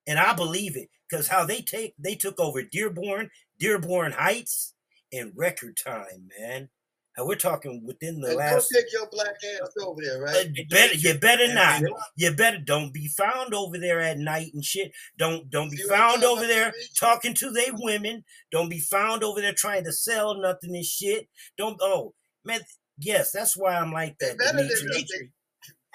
and 0.06 0.18
I 0.18 0.34
believe 0.34 0.76
it 0.76 0.88
because 1.08 1.28
how 1.28 1.44
they 1.44 1.60
take 1.60 1.94
they 1.98 2.14
took 2.14 2.38
over 2.40 2.62
Dearborn, 2.62 3.30
Dearborn 3.58 4.12
Heights 4.12 4.74
in 5.10 5.32
record 5.36 5.76
time, 5.82 6.28
man. 6.38 6.68
And 7.16 7.26
we're 7.26 7.34
talking 7.34 7.84
within 7.84 8.20
the 8.20 8.28
And 8.28 8.38
don't 8.38 8.52
last. 8.54 8.68
take 8.72 8.92
your 8.92 9.08
black 9.10 9.34
ass 9.60 9.72
over 9.82 10.00
there, 10.00 10.18
Uh, 10.18 10.32
right? 10.32 10.50
you 10.54 10.64
better, 10.68 10.94
you 10.94 11.18
better 11.18 11.52
not. 11.52 11.82
You 12.14 12.32
better 12.32 12.58
don't 12.58 12.92
be 12.94 13.08
found 13.08 13.54
over 13.54 13.76
there 13.76 14.00
at 14.00 14.18
night 14.18 14.54
and 14.54 14.64
shit. 14.64 14.92
Don't 15.18 15.50
don't 15.50 15.70
be 15.70 15.78
found 15.78 16.22
over 16.22 16.46
there 16.46 16.72
talking 16.98 17.34
to 17.34 17.50
they 17.50 17.70
women. 17.72 18.24
Don't 18.52 18.68
be 18.68 18.78
found 18.78 19.24
over 19.24 19.40
there 19.40 19.52
trying 19.52 19.82
to 19.84 19.92
sell 19.92 20.40
nothing 20.40 20.76
and 20.76 20.84
shit. 20.84 21.28
Don't 21.56 21.78
oh 21.82 22.14
man. 22.44 22.60
Yes, 22.98 23.32
that's 23.32 23.56
why 23.56 23.74
I'm 23.76 23.92
like 23.92 24.16
that. 24.20 24.38
better 24.38 24.52
than 24.58 24.68
Demetrius. 24.68 25.12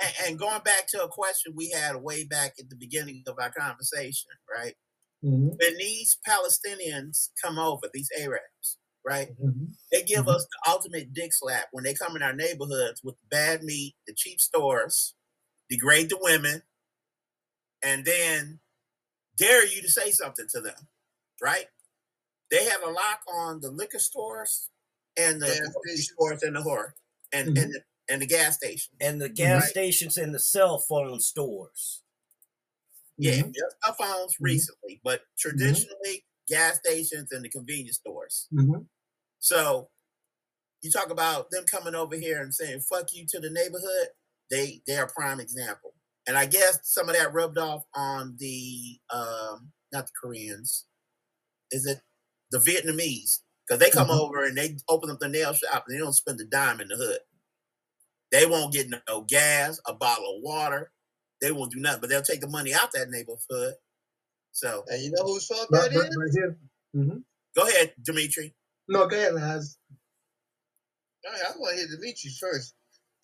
and, 0.02 0.14
and 0.28 0.40
going 0.40 0.62
back 0.64 0.88
to 0.90 1.04
a 1.04 1.10
question 1.10 1.54
we 1.56 1.70
had 1.72 1.96
way 1.98 2.26
back 2.26 2.54
at 2.60 2.70
the 2.70 2.76
beginning 2.76 3.24
of 3.28 3.36
our 3.40 3.52
conversation, 3.52 4.30
right? 4.54 4.76
Mhm, 5.24 5.58
When 5.60 5.78
these 5.78 6.18
Palestinians 6.28 7.30
come 7.44 7.60
over, 7.60 7.90
these 7.94 8.10
Arabs, 8.20 8.80
right? 9.06 9.30
mhm. 9.40 9.74
They 9.92 10.04
give 10.04 10.28
Mhm. 10.28 10.36
us 10.36 10.46
the 10.46 10.72
ultimate 10.72 11.14
dick 11.14 11.32
slap 11.34 11.68
when 11.72 11.84
they 11.84 11.94
come 11.94 12.16
in 12.16 12.24
our 12.24 12.34
neighborhoods 12.34 13.02
with 13.04 13.16
bad 13.30 13.64
meat, 13.64 13.96
the 14.08 14.14
cheap 14.16 14.42
stores, 14.42 15.16
degrade 15.70 16.10
the 16.10 16.20
women, 16.22 16.64
and 17.84 18.06
then 18.06 18.60
dare 19.38 19.66
you 19.68 19.82
to 19.82 19.90
say 19.90 20.12
something 20.12 20.48
to 20.52 20.62
them, 20.62 20.88
right? 21.42 21.68
They 22.52 22.66
have 22.66 22.84
a 22.84 22.92
lock 22.92 23.22
on 23.28 23.62
the 23.62 23.72
liquor 23.72 24.00
stores 24.00 24.70
and 25.18 25.42
the 25.42 25.48
Gas 25.48 25.70
grocery 25.74 25.98
stores 25.98 26.44
and 26.44 26.56
the 26.56 26.62
whore 26.62 26.94
and 27.34 27.50
and 27.58 27.74
the, 27.74 27.82
and 28.10 28.22
the 28.22 28.28
gas 28.28 28.58
station. 28.58 28.94
And 29.00 29.22
the 29.22 29.30
gas 29.30 29.64
Right. 29.64 29.72
stations 29.72 30.18
and 30.18 30.34
the 30.34 30.40
cell 30.40 30.80
phone 30.80 31.20
stores. 31.20 32.04
Yeah, 33.20 33.42
Mhm. 33.42 33.54
cell 33.84 33.94
phones 33.94 34.38
recently, 34.42 35.00
but 35.04 35.22
traditionally 35.38 36.26
gas 36.48 36.78
stations 36.80 37.32
and 37.32 37.44
the 37.46 37.50
convenience 37.50 37.98
stores. 37.98 38.50
Mhm. 38.52 38.88
So 39.40 39.92
you 40.82 40.92
talk 40.92 41.12
about 41.12 41.52
them 41.52 41.66
coming 41.66 41.96
over 41.96 42.16
here 42.18 42.42
and 42.42 42.54
saying 42.54 42.82
"fuck 42.82 43.14
you" 43.14 43.26
to 43.30 43.40
the 43.40 43.50
neighborhood. 43.50 44.10
They 44.52 44.84
they're 44.88 45.08
prime 45.08 45.40
example, 45.42 45.96
and 46.28 46.38
I 46.38 46.48
guess 46.48 46.80
some 46.84 47.10
of 47.10 47.16
that 47.16 47.34
rubbed 47.34 47.60
off 47.60 47.86
on 47.96 48.38
the 48.40 49.00
um 49.12 49.74
not 49.94 50.08
the 50.08 50.14
Koreans. 50.22 50.88
Is 51.72 51.88
it 51.88 52.02
the 52.52 52.60
Vietnamese? 52.60 53.43
Because 53.68 53.80
they 53.80 53.92
come 53.92 54.10
Mhm. 54.10 54.20
over 54.20 54.46
and 54.46 54.58
they 54.58 54.78
open 54.90 55.10
up 55.12 55.20
the 55.20 55.30
nail 55.30 55.54
shop 55.54 55.86
and 55.88 55.96
they 55.96 56.00
don't 56.00 56.14
spend 56.14 56.40
a 56.42 56.46
dime 56.46 56.82
in 56.82 56.90
the 56.90 56.96
hood. 56.98 57.20
They 58.32 58.46
won't 58.46 58.74
get 58.74 58.88
no 59.08 59.22
gas, 59.22 59.80
a 59.88 59.94
bottle 59.94 60.38
of 60.38 60.44
water. 60.44 60.92
They 61.42 61.52
won't 61.52 61.72
do 61.72 61.80
nothing, 61.80 62.02
but 62.02 62.10
they'll 62.10 62.22
take 62.24 62.42
the 62.42 62.50
money 62.50 62.74
out 62.74 62.92
that 62.94 63.10
neighborhood. 63.10 63.76
So 64.54 64.86
And 64.90 65.02
you 65.04 65.12
know 65.12 65.24
whose 65.26 65.48
fault 65.48 65.68
But, 65.70 65.92
that 65.92 65.94
but, 65.96 66.08
is? 66.10 66.18
but 66.18 66.30
here, 66.34 66.58
mhm. 66.96 67.24
go 67.56 67.68
ahead, 67.68 67.94
Dimitri. 68.02 68.56
no, 68.90 69.08
go 69.08 69.16
ahead, 69.18 69.36
Laz. 69.36 69.78
All 71.26 71.32
right, 71.34 71.42
I 71.48 71.58
want 71.58 71.78
to 71.78 71.88
hear 71.88 71.98
Demetrius 71.98 72.38
first. 72.40 72.76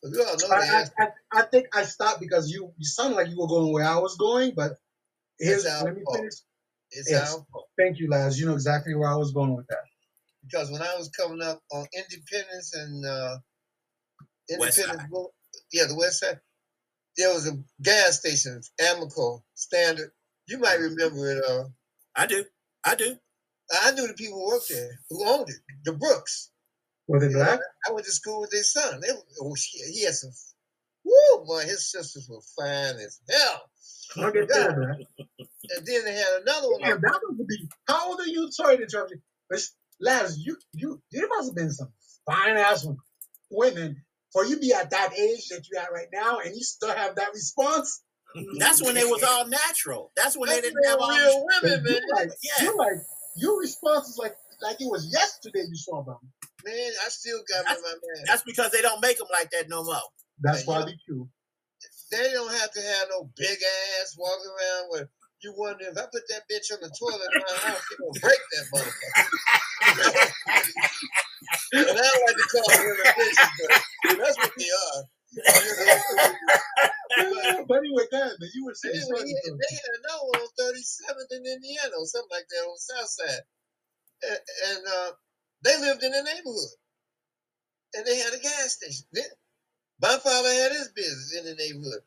But 0.03 0.11
we 0.13 0.19
all 0.19 0.25
know 0.37 0.47
the 0.49 0.55
I, 0.55 0.79
answer. 0.79 0.93
I, 0.99 1.03
I, 1.05 1.39
I 1.39 1.43
think 1.43 1.67
I 1.75 1.83
stopped 1.83 2.21
because 2.21 2.51
you 2.51 2.73
you 2.77 2.85
sounded 2.85 3.17
like 3.17 3.29
you 3.29 3.39
were 3.39 3.47
going 3.47 3.73
where 3.73 3.85
I 3.85 3.97
was 3.99 4.15
going, 4.17 4.53
but 4.55 4.73
here's 5.39 5.65
It's 5.65 5.73
our 5.73 5.85
let 5.85 5.95
me 5.97 6.03
fault. 6.05 6.17
finish. 6.17 6.33
It's 6.91 7.11
Yes. 7.11 7.33
our 7.33 7.45
fault. 7.51 7.67
Thank 7.77 7.99
you, 7.99 8.09
Laz. 8.09 8.39
You 8.39 8.47
know 8.47 8.53
exactly 8.53 8.95
where 8.95 9.09
I 9.09 9.15
was 9.15 9.31
going 9.33 9.55
with 9.55 9.67
that. 9.67 9.85
Because 10.49 10.71
when 10.71 10.81
I 10.81 10.95
was 10.95 11.09
coming 11.09 11.41
up 11.41 11.61
on 11.71 11.85
Independence 11.93 12.73
and 12.75 13.05
uh, 13.05 13.37
Independence, 14.49 15.01
Side. 15.01 15.09
Yeah, 15.71 15.85
the 15.87 15.95
West 15.95 16.21
Side, 16.21 16.39
there 17.17 17.33
was 17.33 17.47
a 17.47 17.57
gas 17.81 18.19
station, 18.19 18.61
Amoco 18.81 19.41
Standard. 19.53 20.11
You 20.47 20.57
might 20.57 20.79
remember 20.79 21.31
it. 21.31 21.43
Uh, 21.47 21.65
I 22.15 22.25
do. 22.25 22.43
I 22.85 22.95
do. 22.95 23.15
I 23.83 23.91
knew 23.91 24.07
the 24.07 24.13
people 24.13 24.39
who 24.39 24.47
worked 24.47 24.69
there 24.69 24.99
who 25.09 25.27
owned 25.27 25.49
it, 25.49 25.57
the 25.85 25.93
Brooks. 25.93 26.49
Were 27.07 27.19
they 27.19 27.33
black? 27.33 27.59
I 27.87 27.91
went 27.91 28.05
to 28.05 28.11
school 28.11 28.41
with 28.41 28.51
their 28.51 28.63
son. 28.63 29.01
They, 29.01 29.09
oh, 29.41 29.55
she, 29.55 29.77
he 29.91 30.05
had 30.05 30.13
some. 30.13 30.31
Woo, 31.05 31.45
boy, 31.45 31.61
his 31.61 31.91
sisters 31.91 32.27
were 32.29 32.41
fine 32.57 32.95
as 32.95 33.19
hell. 33.29 33.69
I 34.17 34.31
get 34.31 34.47
that. 34.47 35.05
And 35.75 35.85
then 35.85 36.05
they 36.05 36.13
had 36.13 36.41
another 36.41 36.71
one. 36.71 36.81
Damn, 36.81 37.01
that 37.01 37.19
was 37.23 37.37
the. 37.37 37.67
How 37.87 38.09
old 38.09 38.19
are 38.19 38.27
you? 38.27 38.51
Sorry 38.51 38.77
to 38.77 38.83
interrupt 38.83 39.11
you. 39.11 39.21
But 39.49 39.61
Laz, 40.01 40.37
you 40.43 40.57
you 40.73 41.01
there 41.11 41.27
must 41.27 41.49
have 41.49 41.55
been 41.55 41.71
some 41.71 41.91
fine 42.25 42.57
ass 42.57 42.87
women 43.51 44.03
for 44.31 44.45
you 44.45 44.59
be 44.59 44.73
at 44.73 44.91
that 44.91 45.13
age 45.17 45.47
that 45.49 45.65
you're 45.69 45.81
at 45.81 45.91
right 45.91 46.07
now, 46.13 46.39
and 46.39 46.55
you 46.55 46.63
still 46.63 46.93
have 46.93 47.15
that 47.15 47.29
response. 47.33 48.01
That's 48.59 48.81
when 48.83 48.95
it 48.95 49.07
was 49.09 49.23
all 49.23 49.47
natural. 49.47 50.11
That's 50.15 50.37
when 50.37 50.49
they 50.49 50.61
didn't 50.61 50.83
have 50.85 50.99
all 50.99 51.09
real 51.09 51.45
women, 51.63 51.83
you 51.85 51.93
man. 51.93 52.01
like 52.15 52.29
Yeah. 52.43 52.65
you 52.65 52.77
like 52.77 52.99
your 53.37 53.59
response 53.59 54.09
is 54.09 54.17
like 54.17 54.35
like 54.61 54.79
it 54.79 54.85
was 54.89 55.09
yesterday 55.11 55.65
you 55.67 55.75
saw 55.75 56.03
them. 56.03 56.17
Man, 56.63 56.91
I 57.05 57.09
still 57.09 57.39
got 57.49 57.75
in 57.75 57.81
my 57.81 57.89
man. 57.89 58.25
That's 58.27 58.43
because 58.43 58.71
they 58.71 58.81
don't 58.81 59.01
make 59.01 59.17
them 59.17 59.27
like 59.31 59.49
that 59.51 59.69
no 59.69 59.83
more. 59.83 59.95
That's 60.41 60.59
Yeah, 60.59 60.65
probably 60.73 60.97
true. 61.07 61.27
They 62.11 62.31
don't 62.33 62.51
have 62.51 62.71
to 62.71 62.81
have 62.81 63.07
no 63.09 63.29
big 63.37 63.57
ass 64.01 64.15
walking 64.17 64.51
around 64.51 64.89
where 64.89 65.09
you 65.43 65.53
wonder 65.57 65.85
if 65.87 65.97
I 65.97 66.05
put 66.11 66.23
that 66.29 66.47
bitch 66.51 66.71
on 66.73 66.81
the 66.81 66.91
toilet 66.91 67.31
in 67.33 67.39
my 67.39 67.55
house, 67.69 67.85
it 67.91 67.99
gonna 67.99 68.19
break 68.21 68.41
that 68.53 68.67
motherfucker. 68.73 69.27
and 71.89 71.99
I 71.99 72.03
don't 72.03 72.25
like 72.27 72.37
to 72.37 72.47
call 72.51 72.83
women 72.83 73.11
bitches, 73.17 73.51
but 73.57 73.73
that's 74.17 74.39
what 74.39 74.53
they 74.57 74.69
are. 74.71 75.03
But 77.67 77.79
anyway, 77.79 78.05
God, 78.11 78.31
but 78.39 78.49
you 78.55 78.65
were 78.65 78.75
saying 78.75 78.95
something. 79.01 79.27
he- 79.27 79.35
they 79.59 79.75
had 79.75 79.93
another 80.03 80.25
one 80.27 80.41
on 80.41 80.49
37th 80.59 81.31
in 81.31 81.45
Indiana 81.45 81.95
or 81.99 82.05
something 82.07 82.31
like 82.31 82.47
that 82.49 82.65
on 82.67 82.75
the 82.75 82.81
south 82.81 83.09
side. 83.09 83.43
And, 84.23 84.41
and 84.71 84.81
uh, 84.87 85.11
they 85.63 85.79
lived 85.81 86.03
in 86.03 86.11
the 86.11 86.23
neighborhood. 86.23 86.75
And 87.95 88.05
they 88.05 88.17
had 88.17 88.33
a 88.33 88.39
gas 88.39 88.75
station. 88.79 89.05
They- 89.13 89.35
my 90.01 90.17
father 90.19 90.49
had 90.53 90.73
his 90.73 90.89
business 90.95 91.35
in 91.39 91.45
the 91.45 91.55
neighborhood. 91.55 92.03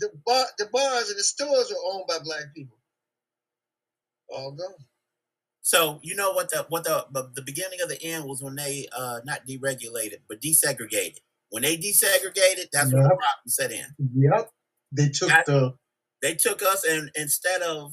The 0.00 0.10
bar, 0.26 0.46
the 0.58 0.66
bars 0.72 1.10
and 1.10 1.18
the 1.18 1.24
stores 1.24 1.70
were 1.70 1.92
owned 1.94 2.04
by 2.08 2.18
black 2.24 2.54
people. 2.54 2.78
All 4.30 4.52
gone. 4.52 4.74
So 5.62 6.00
you 6.02 6.16
know 6.16 6.32
what 6.32 6.50
the 6.50 6.66
what 6.68 6.84
the 6.84 7.06
the, 7.12 7.30
the 7.36 7.42
beginning 7.42 7.80
of 7.82 7.88
the 7.88 8.02
end 8.02 8.24
was 8.26 8.42
when 8.42 8.56
they 8.56 8.88
uh 8.96 9.20
not 9.24 9.46
deregulated 9.48 10.20
but 10.28 10.40
desegregated. 10.40 11.18
When 11.50 11.62
they 11.62 11.76
desegregated, 11.76 12.68
that's 12.72 12.92
when 12.92 13.02
the 13.02 13.10
Yep. 13.10 13.18
problem 13.18 13.48
set 13.48 13.72
in. 13.72 13.86
Yep. 14.16 14.50
They 14.92 15.08
took 15.10 15.28
That- 15.28 15.46
the 15.46 15.74
They 16.22 16.34
took 16.34 16.62
us 16.62 16.84
and 16.84 17.10
instead 17.16 17.62
of 17.62 17.92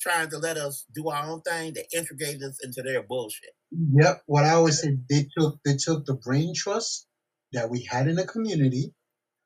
trying 0.00 0.30
to 0.30 0.38
let 0.38 0.56
us 0.58 0.84
do 0.94 1.08
our 1.08 1.30
own 1.30 1.42
thing, 1.42 1.74
they 1.74 1.86
integrated 1.96 2.42
us 2.42 2.58
into 2.62 2.82
their 2.82 3.02
bullshit. 3.02 3.50
Yep. 3.72 4.22
What 4.26 4.44
I 4.44 4.50
always 4.52 4.80
say, 4.80 4.98
they 5.10 5.28
took 5.38 5.58
they 5.64 5.76
took 5.76 6.06
the 6.06 6.14
brain 6.14 6.54
trust 6.54 7.06
that 7.52 7.70
we 7.70 7.84
had 7.84 8.08
in 8.08 8.16
the 8.16 8.26
community 8.26 8.92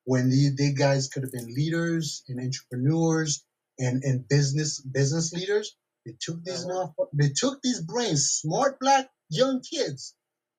when 0.09 0.31
the 0.31 0.51
they 0.59 0.73
guys 0.75 1.09
could 1.09 1.25
have 1.25 1.33
been 1.33 1.55
leaders 1.55 2.25
and 2.29 2.41
entrepreneurs 2.41 3.45
and, 3.81 4.05
and 4.05 4.29
business 4.29 4.81
business 4.83 5.35
leaders. 5.35 5.77
They 6.07 6.15
took 6.21 6.45
these 6.45 6.67
Uh-huh. 6.67 6.89
they 7.15 7.31
took 7.37 7.63
these 7.63 7.83
brains, 7.83 8.31
smart 8.43 8.81
black 8.81 9.11
young 9.31 9.63
kids, 9.63 10.17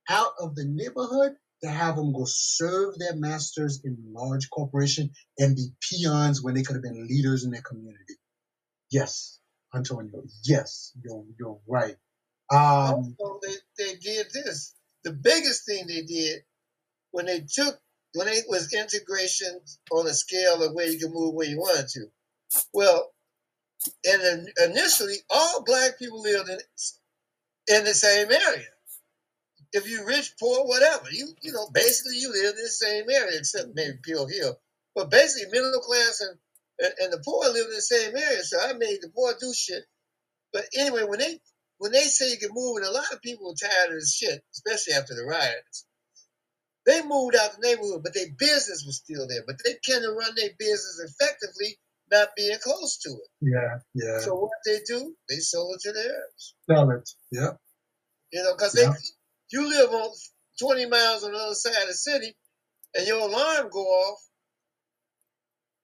out 0.09 0.33
of 0.41 0.55
the 0.55 0.65
neighborhood 0.65 1.33
to 1.63 1.69
have 1.69 1.97
them 1.97 2.13
go 2.13 2.25
serve 2.27 2.99
their 2.99 3.15
masters 3.15 3.81
in 3.85 3.97
large 4.13 4.49
corporation 4.51 5.11
and 5.39 5.55
be 5.57 5.69
peons 5.81 6.43
when 6.43 6.55
they 6.55 6.63
could 6.63 6.75
have 6.77 6.83
been 6.83 7.07
leaders 7.07 7.45
in 7.45 7.51
their 7.51 7.63
community. 7.63 8.15
Yes, 8.91 9.39
Antonio. 9.75 10.23
Yes, 10.45 10.93
you're 11.03 11.25
you're 11.39 11.59
right. 11.67 11.97
Um, 12.51 13.17
also, 13.19 13.41
they, 13.43 13.55
they 13.85 13.95
did 13.97 14.27
this. 14.33 14.75
The 15.05 15.13
biggest 15.13 15.65
thing 15.67 15.87
they 15.87 16.03
did 16.03 16.43
when 17.11 17.27
they 17.27 17.41
took 17.51 17.79
when 18.13 18.27
it 18.27 18.45
was 18.47 18.73
integration 18.73 19.59
on 19.91 20.07
a 20.07 20.13
scale 20.13 20.63
of 20.63 20.73
where 20.73 20.89
you 20.89 20.99
can 20.99 21.13
move 21.13 21.33
where 21.35 21.47
you 21.47 21.59
wanted 21.59 21.87
to. 21.89 22.05
Well, 22.73 23.11
and 24.05 24.49
initially, 24.65 25.15
all 25.29 25.63
black 25.63 25.97
people 25.99 26.21
lived 26.21 26.49
in 26.49 26.57
in 27.67 27.83
the 27.85 27.93
same 27.93 28.31
area. 28.31 28.67
If 29.71 29.87
you 29.87 30.05
rich, 30.05 30.33
poor, 30.39 30.65
whatever, 30.65 31.05
you 31.11 31.29
you 31.41 31.51
know, 31.51 31.69
basically 31.73 32.17
you 32.17 32.31
live 32.31 32.55
in 32.55 32.63
the 32.63 32.69
same 32.69 33.05
area, 33.09 33.37
except 33.37 33.75
maybe 33.75 33.97
Pill 34.03 34.27
Hill. 34.27 34.59
But 34.95 35.11
basically, 35.11 35.51
middle 35.51 35.79
class 35.79 36.21
and 36.21 36.37
and, 36.79 36.93
and 36.99 37.13
the 37.13 37.23
poor 37.23 37.45
live 37.45 37.67
in 37.67 37.75
the 37.75 37.81
same 37.81 38.15
area. 38.17 38.43
So 38.43 38.59
I 38.59 38.73
made 38.73 38.99
the 39.01 39.09
poor 39.09 39.33
do 39.39 39.53
shit. 39.53 39.83
But 40.51 40.65
anyway, 40.75 41.03
when 41.03 41.19
they 41.19 41.39
when 41.77 41.91
they 41.91 42.01
say 42.01 42.31
you 42.31 42.37
can 42.37 42.49
move, 42.53 42.77
and 42.77 42.85
a 42.85 42.91
lot 42.91 43.13
of 43.13 43.21
people 43.21 43.51
are 43.51 43.69
tired 43.69 43.89
of 43.89 43.95
this 43.95 44.15
shit, 44.15 44.43
especially 44.53 44.93
after 44.93 45.15
the 45.15 45.23
riots. 45.23 45.85
They 46.89 47.03
moved 47.05 47.35
out 47.35 47.51
the 47.53 47.61
neighborhood, 47.61 48.01
but 48.03 48.15
their 48.15 48.31
business 48.35 48.83
was 48.83 48.97
still 48.97 49.27
there. 49.27 49.43
But 49.45 49.57
they 49.63 49.75
couldn't 49.85 50.15
run 50.15 50.33
their 50.35 50.49
business 50.57 50.97
effectively, 51.05 51.77
not 52.11 52.29
being 52.35 52.57
close 52.63 52.97
to 53.05 53.09
it. 53.09 53.29
yeah, 53.41 53.77
yeah. 53.93 54.19
So 54.21 54.33
what 54.33 54.49
they 54.65 54.79
do, 54.87 55.15
they 55.29 55.35
sold 55.35 55.75
it 55.75 55.81
to 55.87 55.91
the 55.93 55.99
Arabs. 55.99 56.55
Sell 56.67 56.89
it. 56.89 57.07
Yeah. 57.31 57.51
You 58.31 58.41
know, 58.43 58.55
because 58.55 58.75
Yeah. 58.75 58.89
they 58.93 58.97
you 59.51 59.67
live 59.69 59.91
on 59.91 60.09
20 60.59 60.85
miles 60.87 61.23
on 61.23 61.33
the 61.33 61.37
other 61.37 61.53
side 61.55 61.81
of 61.83 61.89
the 61.89 61.93
city, 61.93 62.35
and 62.95 63.05
your 63.05 63.19
alarm 63.19 63.69
go 63.69 63.81
off. 63.85 64.19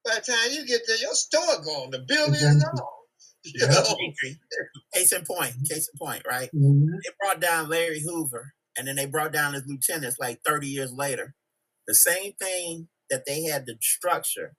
By 0.04 0.16
the 0.16 0.20
time 0.32 0.50
you 0.52 0.66
get 0.66 0.82
there, 0.88 0.98
your 0.98 1.14
store 1.14 1.62
gone, 1.64 1.90
the 1.92 2.00
building 2.00 2.34
is 2.34 2.62
gone. 2.64 2.82
You 3.44 3.60
Yeah. 3.60 3.66
know? 3.68 3.96
Case 4.92 5.12
in 5.12 5.24
point, 5.24 5.54
case 5.68 5.88
in 5.92 5.98
point, 5.98 6.24
right? 6.26 6.50
Mhm. 6.52 6.86
They 7.04 7.10
brought 7.20 7.38
down 7.40 7.68
Larry 7.68 8.00
Hoover 8.00 8.52
and 8.76 8.86
then 8.88 8.96
they 8.96 9.06
brought 9.06 9.32
down 9.32 9.54
his 9.54 9.64
lieutenants 9.66 10.18
like 10.18 10.40
30 10.44 10.68
years 10.68 10.92
later. 10.92 11.34
The 11.86 11.94
same 11.94 12.32
thing 12.34 12.88
that 13.10 13.24
they 13.26 13.44
had 13.44 13.66
the 13.66 13.76
structure 13.80 14.54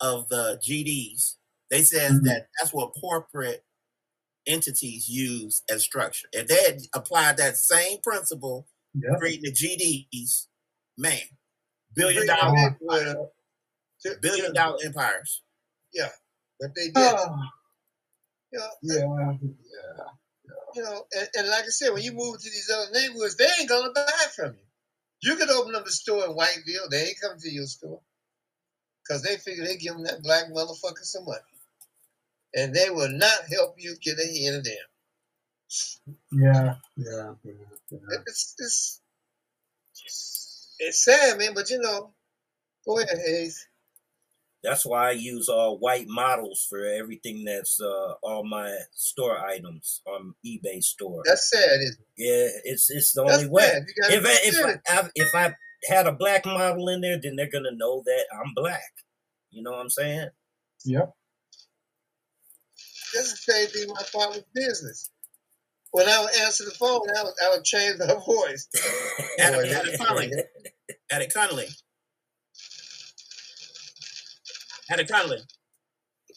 of 0.00 0.28
the 0.28 0.60
GDs. 0.66 1.36
They 1.70 1.82
said 1.82 2.12
Mhm. 2.12 2.24
that 2.24 2.48
that's 2.58 2.72
what 2.72 2.92
corporate 3.00 3.64
entities 4.46 5.08
use 5.08 5.62
as 5.70 5.82
structure. 5.82 6.28
If 6.32 6.46
they 6.48 6.62
had 6.62 6.80
applied 6.94 7.36
that 7.38 7.56
same 7.56 8.00
principle 8.02 8.68
Yeah. 8.94 9.16
creating 9.18 9.42
the 9.44 9.52
GDs, 9.52 10.48
man, 10.96 11.20
billion 11.94 12.26
dollar 12.26 12.38
it 12.38 12.40
dollar 12.42 12.70
back 12.70 12.78
with, 12.80 13.08
uh, 13.16 13.26
to- 14.14 14.18
billion 14.20 14.52
dollar 14.54 14.78
empires. 14.84 15.42
But 16.60 16.74
they 16.74 16.86
did. 16.90 16.96
Ah, 16.96 17.52
You 18.52 18.58
know, 18.60 18.70
yeah, 18.82 19.38
yeah. 19.40 20.04
You 20.78 20.84
know, 20.84 21.06
and, 21.18 21.28
and 21.36 21.48
like 21.48 21.64
I 21.64 21.70
said, 21.70 21.90
when 21.92 22.02
you 22.04 22.12
move 22.12 22.38
to 22.40 22.50
these 22.50 22.70
other 22.74 22.92
neighborhoods, 22.92 23.36
they 23.36 23.48
ain't 23.60 23.68
gonna 23.68 23.92
buy 23.94 24.06
from 24.36 24.54
you. 24.54 25.30
You 25.30 25.36
could 25.36 25.50
open 25.50 25.74
up 25.76 25.86
a 25.86 25.90
store 25.90 26.24
in 26.26 26.32
Whiteville, 26.36 26.90
they 26.90 27.06
ain't 27.08 27.20
coming 27.20 27.40
to 27.40 27.50
your 27.50 27.66
store. 27.66 28.00
Cause 29.08 29.22
they 29.22 29.36
figure 29.38 29.64
they 29.64 29.76
give 29.76 29.94
them 29.94 30.04
that 30.04 30.22
black 30.22 30.46
motherfucker 30.54 31.02
some 31.02 31.24
money. 31.26 31.40
And 32.54 32.74
they 32.74 32.90
will 32.90 33.10
not 33.10 33.40
help 33.52 33.76
you 33.78 33.96
get 34.02 34.18
ahead 34.18 34.54
of 34.56 34.64
them. 34.64 34.74
Yeah, 36.32 36.74
yeah, 36.96 37.34
yeah, 37.44 37.52
yeah. 37.90 37.98
It's, 38.26 38.54
it's, 38.58 39.00
it's 40.80 41.04
sad, 41.04 41.38
man, 41.38 41.54
but 41.54 41.70
you 41.70 41.80
know, 41.80 42.12
go 42.86 42.98
ahead, 42.98 43.18
Hayes. 43.26 43.67
That's 44.62 44.84
why 44.84 45.08
I 45.08 45.12
use 45.12 45.48
all 45.48 45.78
white 45.78 46.06
models 46.08 46.66
for 46.68 46.84
everything 46.84 47.44
that's 47.44 47.80
uh, 47.80 48.14
all 48.22 48.44
my 48.44 48.76
store 48.92 49.38
items 49.38 50.02
on 50.06 50.34
eBay 50.44 50.82
store. 50.82 51.22
That's 51.24 51.48
sad, 51.50 51.80
isn't 51.80 52.00
it? 52.00 52.06
yeah, 52.16 52.48
it's 52.72 52.90
it's 52.90 53.12
the 53.12 53.22
That's 53.24 53.38
only 53.38 53.50
way. 53.50 53.62
sad. 53.62 53.82
You 53.86 54.02
gotta 54.02 54.16
If 54.16 54.26
I, 54.26 54.38
if 54.42 54.80
I, 54.88 54.92
I 54.98 55.08
if 55.14 55.34
I 55.34 55.54
had 55.88 56.06
a 56.08 56.12
black 56.12 56.44
model 56.44 56.88
in 56.88 57.00
there, 57.00 57.20
then 57.22 57.36
they're 57.36 57.50
gonna 57.50 57.70
know 57.74 58.02
that 58.04 58.24
I'm 58.32 58.52
black. 58.54 58.92
You 59.50 59.62
know 59.62 59.70
what 59.70 59.80
I'm 59.80 59.90
saying? 59.90 60.28
Yep. 60.84 61.12
This 63.14 63.26
is 63.26 63.44
the 63.46 63.52
same 63.52 63.66
thing 63.68 63.88
my 63.94 64.02
father's 64.02 64.44
business. 64.54 65.10
When 65.92 66.06
I 66.06 66.20
would 66.20 66.34
answer 66.42 66.64
the 66.64 66.72
phone, 66.72 67.00
I 67.16 67.22
would, 67.22 67.34
I 67.42 67.50
would 67.54 67.64
change 67.64 67.98
my 67.98 68.06
voice. 68.26 68.68
At, 69.38 69.52
Boy, 69.54 69.62
a, 69.62 71.14
at 71.14 71.22
a 71.22 71.26
At 74.90 75.00
a 75.00 75.04
Connolly. 75.04 75.36
At 75.36 75.40
a 75.40 75.42
Connolly. 75.42 75.42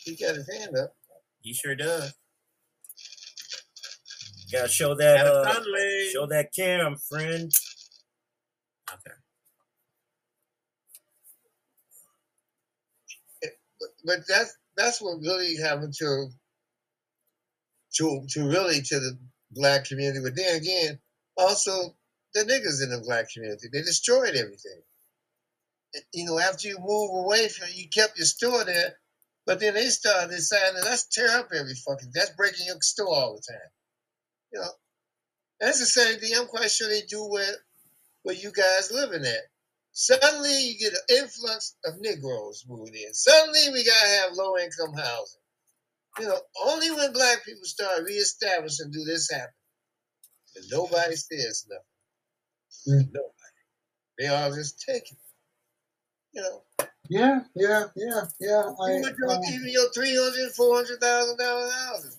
He 0.03 0.15
got 0.15 0.36
his 0.36 0.49
hand 0.52 0.76
up. 0.78 0.94
He 1.41 1.53
sure 1.53 1.76
does. 1.76 2.14
Gotta 4.52 4.68
show 4.68 4.95
that 4.95 5.26
uh, 5.26 5.53
show 6.11 6.26
that 6.28 6.49
cam, 6.53 6.98
friend. 7.10 7.52
Okay. 8.91 9.15
But, 13.41 13.90
but 14.03 14.19
that's 14.28 14.57
that's 14.76 15.02
what 15.02 15.22
really 15.22 15.56
happened 15.57 15.94
to 15.99 16.28
to 17.95 18.26
to 18.32 18.48
really 18.48 18.82
to 18.82 18.99
the 18.99 19.18
black 19.52 19.86
community. 19.86 20.19
But 20.22 20.36
then 20.36 20.57
again, 20.57 20.99
also 21.38 21.95
the 22.34 22.41
niggas 22.41 22.84
in 22.84 22.90
the 22.90 23.02
black 23.06 23.28
community, 23.34 23.69
they 23.72 23.82
destroyed 23.82 24.36
everything. 24.36 24.82
You 26.14 26.26
know, 26.26 26.40
after 26.40 26.68
you 26.68 26.78
move 26.80 27.12
away 27.26 27.50
from 27.50 27.70
you 27.74 27.90
kept 27.90 28.18
your 28.18 28.26
store 28.26 28.64
there, 28.64 28.96
but 29.46 29.60
then 29.60 29.74
they 29.74 29.88
started 29.88 30.32
deciding 30.32 30.82
let's 30.84 31.08
tear 31.08 31.30
up 31.40 31.50
every 31.54 31.76
fucking 31.76 32.12
that's 32.14 32.32
breaking 32.32 32.68
your 32.68 32.78
store 32.82 33.14
all 33.14 33.36
the 33.36 33.54
time. 33.54 33.70
You 34.54 34.60
know. 34.62 34.72
That's 35.62 35.80
the 35.80 35.86
same 35.86 36.20
thing 36.20 36.32
I'm 36.36 36.48
quite 36.48 36.72
sure 36.72 36.90
they 36.90 37.04
do 37.04 37.24
where 37.24 37.54
where 38.24 38.36
you 38.36 38.52
guys 38.52 38.92
living 38.92 39.26
at. 39.26 39.44
Suddenly 39.94 40.60
you 40.60 40.80
get 40.80 40.94
an 40.94 41.24
influx 41.24 41.76
of 41.86 42.00
Negroes 42.00 42.66
moving 42.68 42.96
in. 42.96 43.14
Suddenly 43.14 43.70
we 43.72 43.86
gotta 43.86 44.10
have 44.22 44.34
low 44.34 44.58
income 44.58 44.94
housing. 44.96 45.42
You 46.20 46.28
know, 46.28 46.40
only 46.66 46.92
when 46.92 47.14
black 47.14 47.46
people 47.46 47.64
start 47.64 48.04
reestablishing 48.06 48.92
do 48.92 49.04
this 49.06 49.30
happen. 49.32 49.54
And 50.56 50.66
nobody 50.72 51.16
says 51.16 51.68
nothing. 51.70 53.02
Mm. 53.02 53.14
Nobody. 53.14 53.34
They 54.18 54.28
all 54.28 54.52
just 54.54 54.82
take 54.82 55.12
it. 55.12 55.18
You 56.34 56.41
know, 56.41 56.64
Yeah, 57.10 57.41
yeah, 57.56 57.86
yeah, 57.95 58.22
yeah. 58.40 58.64
I, 58.82 58.90
your, 58.91 59.32
um, 59.32 59.41
even 59.53 59.70
your 59.70 59.91
three 59.94 60.16
hundred, 60.18 60.52
four 60.53 60.76
hundred 60.76 61.02
thousand 61.02 61.38
dollar 61.38 61.72
houses. 61.72 62.18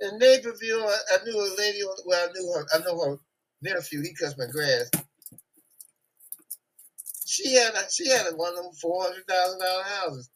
In 0.00 0.18
Naperville, 0.18 0.84
I, 0.88 0.98
I 1.14 1.24
knew 1.24 1.38
a 1.38 1.48
lady. 1.58 1.82
on- 1.82 1.96
Well, 2.06 2.28
I 2.28 2.32
knew 2.32 2.52
her. 2.54 2.66
I 2.74 2.78
know 2.84 3.04
her 3.04 3.18
nephew. 3.62 4.02
He 4.02 4.14
cuts 4.14 4.38
my 4.38 4.46
grass. 4.46 4.90
She 7.26 7.54
had 7.54 7.74
a, 7.74 7.90
she 7.90 8.08
had 8.10 8.26
a, 8.32 8.36
one 8.36 8.58
of 8.58 8.64
them 8.64 8.72
four 8.74 9.04
hundred 9.04 9.26
thousand 9.28 9.60
dollar 9.60 9.84
houses. 9.84 10.30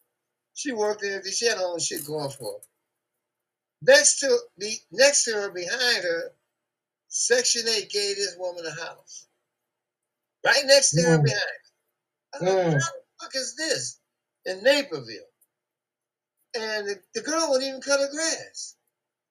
She 0.54 0.72
worked 0.72 1.04
in 1.04 1.12
it. 1.12 1.26
She 1.26 1.46
had 1.46 1.58
her 1.58 1.64
own 1.66 1.80
shit 1.80 2.06
going 2.06 2.30
for 2.30 2.52
her. 2.54 2.58
Next 3.82 4.20
to 4.20 4.38
be 4.58 4.78
next 4.92 5.24
to 5.24 5.32
her, 5.34 5.50
behind 5.52 6.04
her, 6.04 6.32
Section 7.08 7.62
Eight 7.68 7.90
gave 7.90 8.16
this 8.16 8.36
woman 8.38 8.64
a 8.66 8.70
house. 8.84 9.26
Right 10.44 10.64
next 10.66 10.92
to 10.94 11.02
her, 11.02 11.18
Mm. 11.18 11.24
behind. 11.24 11.40
her. 11.40 11.63
I 12.34 12.38
thought, 12.38 12.48
Mm. 12.48 12.72
What 12.74 12.82
the 12.82 13.24
fuck 13.24 13.34
is 13.36 13.56
this 13.56 14.00
in 14.46 14.62
Naperville? 14.62 15.30
And 16.54 16.86
the, 16.88 16.96
the 17.14 17.22
girl 17.22 17.48
wouldn't 17.50 17.68
even 17.68 17.80
cut 17.80 18.00
her 18.00 18.10
grass. 18.10 18.76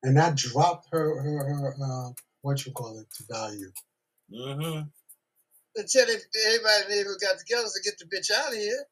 and 0.04 0.18
that 0.18 0.36
dropped 0.36 0.88
her 0.92 1.22
her 1.22 1.46
her 1.46 1.76
uh, 1.84 2.12
what 2.42 2.66
you 2.66 2.72
call 2.74 3.00
it 3.00 3.08
to 3.18 3.24
value. 3.32 3.72
Mm-hmm. 4.34 4.82
Until 5.76 6.06
they, 6.06 6.14
everybody 6.48 6.84
in 6.84 6.90
the 6.90 6.96
neighborhood 6.96 7.22
got 7.22 7.40
together 7.40 7.68
to 7.68 7.82
get 7.84 7.98
the 8.00 8.06
bitch 8.06 8.32
out 8.32 8.50
of 8.52 8.58
here. 8.58 8.84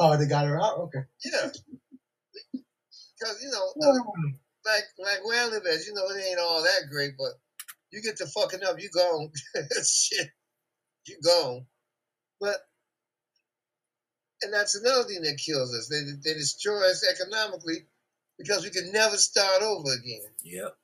Oh, 0.00 0.16
they 0.16 0.26
got 0.26 0.46
her 0.46 0.60
out. 0.60 0.78
Okay. 0.78 1.00
Yeah. 1.24 1.50
Because, 3.18 3.42
you 3.42 3.50
know, 3.50 3.72
uh, 3.88 3.94
like 4.66 4.84
like 4.98 5.24
where 5.26 5.44
I 5.44 5.48
live 5.48 5.62
at, 5.66 5.86
you 5.86 5.94
know, 5.94 6.04
it 6.08 6.24
ain't 6.26 6.40
all 6.40 6.62
that 6.62 6.90
great, 6.90 7.12
but 7.18 7.32
you 7.92 8.02
get 8.02 8.16
to 8.18 8.26
fucking 8.26 8.64
up, 8.64 8.80
you 8.80 8.90
gone. 8.90 9.30
Shit. 9.84 10.28
You 11.06 11.18
gone. 11.24 11.66
But 12.40 12.56
and 14.42 14.52
that's 14.52 14.74
another 14.74 15.04
thing 15.04 15.22
that 15.22 15.40
kills 15.44 15.74
us. 15.74 15.88
They 15.88 16.02
they 16.22 16.34
destroy 16.38 16.90
us 16.90 17.06
economically 17.08 17.86
because 18.38 18.64
we 18.64 18.70
can 18.70 18.92
never 18.92 19.16
start 19.16 19.62
over 19.62 19.92
again. 19.92 20.30
Yep. 20.42 20.76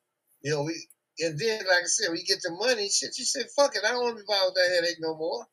You 0.43 0.51
know, 0.53 0.63
we 0.63 0.75
and 1.21 1.39
then 1.39 1.59
like 1.67 1.85
I 1.85 1.87
said, 1.87 2.13
we 2.13 2.23
get 2.23 2.41
the 2.43 2.53
money, 2.53 2.89
shit, 2.89 3.19
you 3.19 3.25
say, 3.25 3.43
fuck 3.57 3.77
it, 3.77 3.83
I 3.85 3.91
don't 3.91 4.03
want 4.03 4.17
to 4.19 4.25
be 4.25 4.33
involved 4.33 4.55
with 4.55 4.65
that 4.65 4.75
headache 4.75 5.01
no 5.01 5.17
more. 5.17 5.47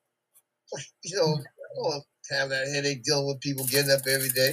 You 1.04 1.16
know, 1.16 1.34
I 1.34 1.76
don't 1.76 1.84
want 1.84 2.04
to 2.26 2.36
have 2.36 2.50
that 2.50 2.68
headache 2.74 3.04
dealing 3.04 3.28
with 3.28 3.40
people 3.40 3.66
getting 3.66 3.92
up 3.92 4.02
every 4.08 4.30
day. 4.30 4.52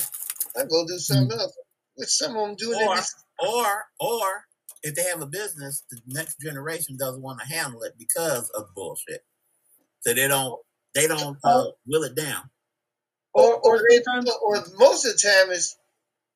I 0.57 0.63
go 0.65 0.87
do 0.87 0.99
something 0.99 1.37
else. 1.37 1.57
Which 1.97 2.09
some 2.09 2.37
of 2.37 2.47
them 2.47 2.57
do 2.57 2.73
it 2.73 2.87
Or, 2.87 2.99
or, 3.49 3.85
or, 4.01 4.45
if 4.83 4.95
they 4.95 5.03
have 5.03 5.23
a 5.23 5.27
business, 5.27 5.83
the 5.91 6.01
next 6.07 6.41
generation 6.41 6.97
doesn't 6.97 7.23
want 7.23 7.41
to 7.41 7.47
handle 7.47 7.83
it 7.83 7.95
because 7.99 8.51
of 8.51 8.75
bullshit. 8.75 9.25
So 10.01 10.15
they 10.15 10.29
don't, 10.29 10.61
they 10.95 11.07
don't 11.09 11.39
uh, 11.43 11.67
will 11.87 12.03
it 12.05 12.15
down. 12.15 12.51
Or, 13.35 13.55
or, 13.65 13.79
they, 13.91 14.01
or 14.43 14.57
most 14.79 15.07
of 15.07 15.13
the 15.15 15.19
time 15.23 15.53
is 15.53 15.77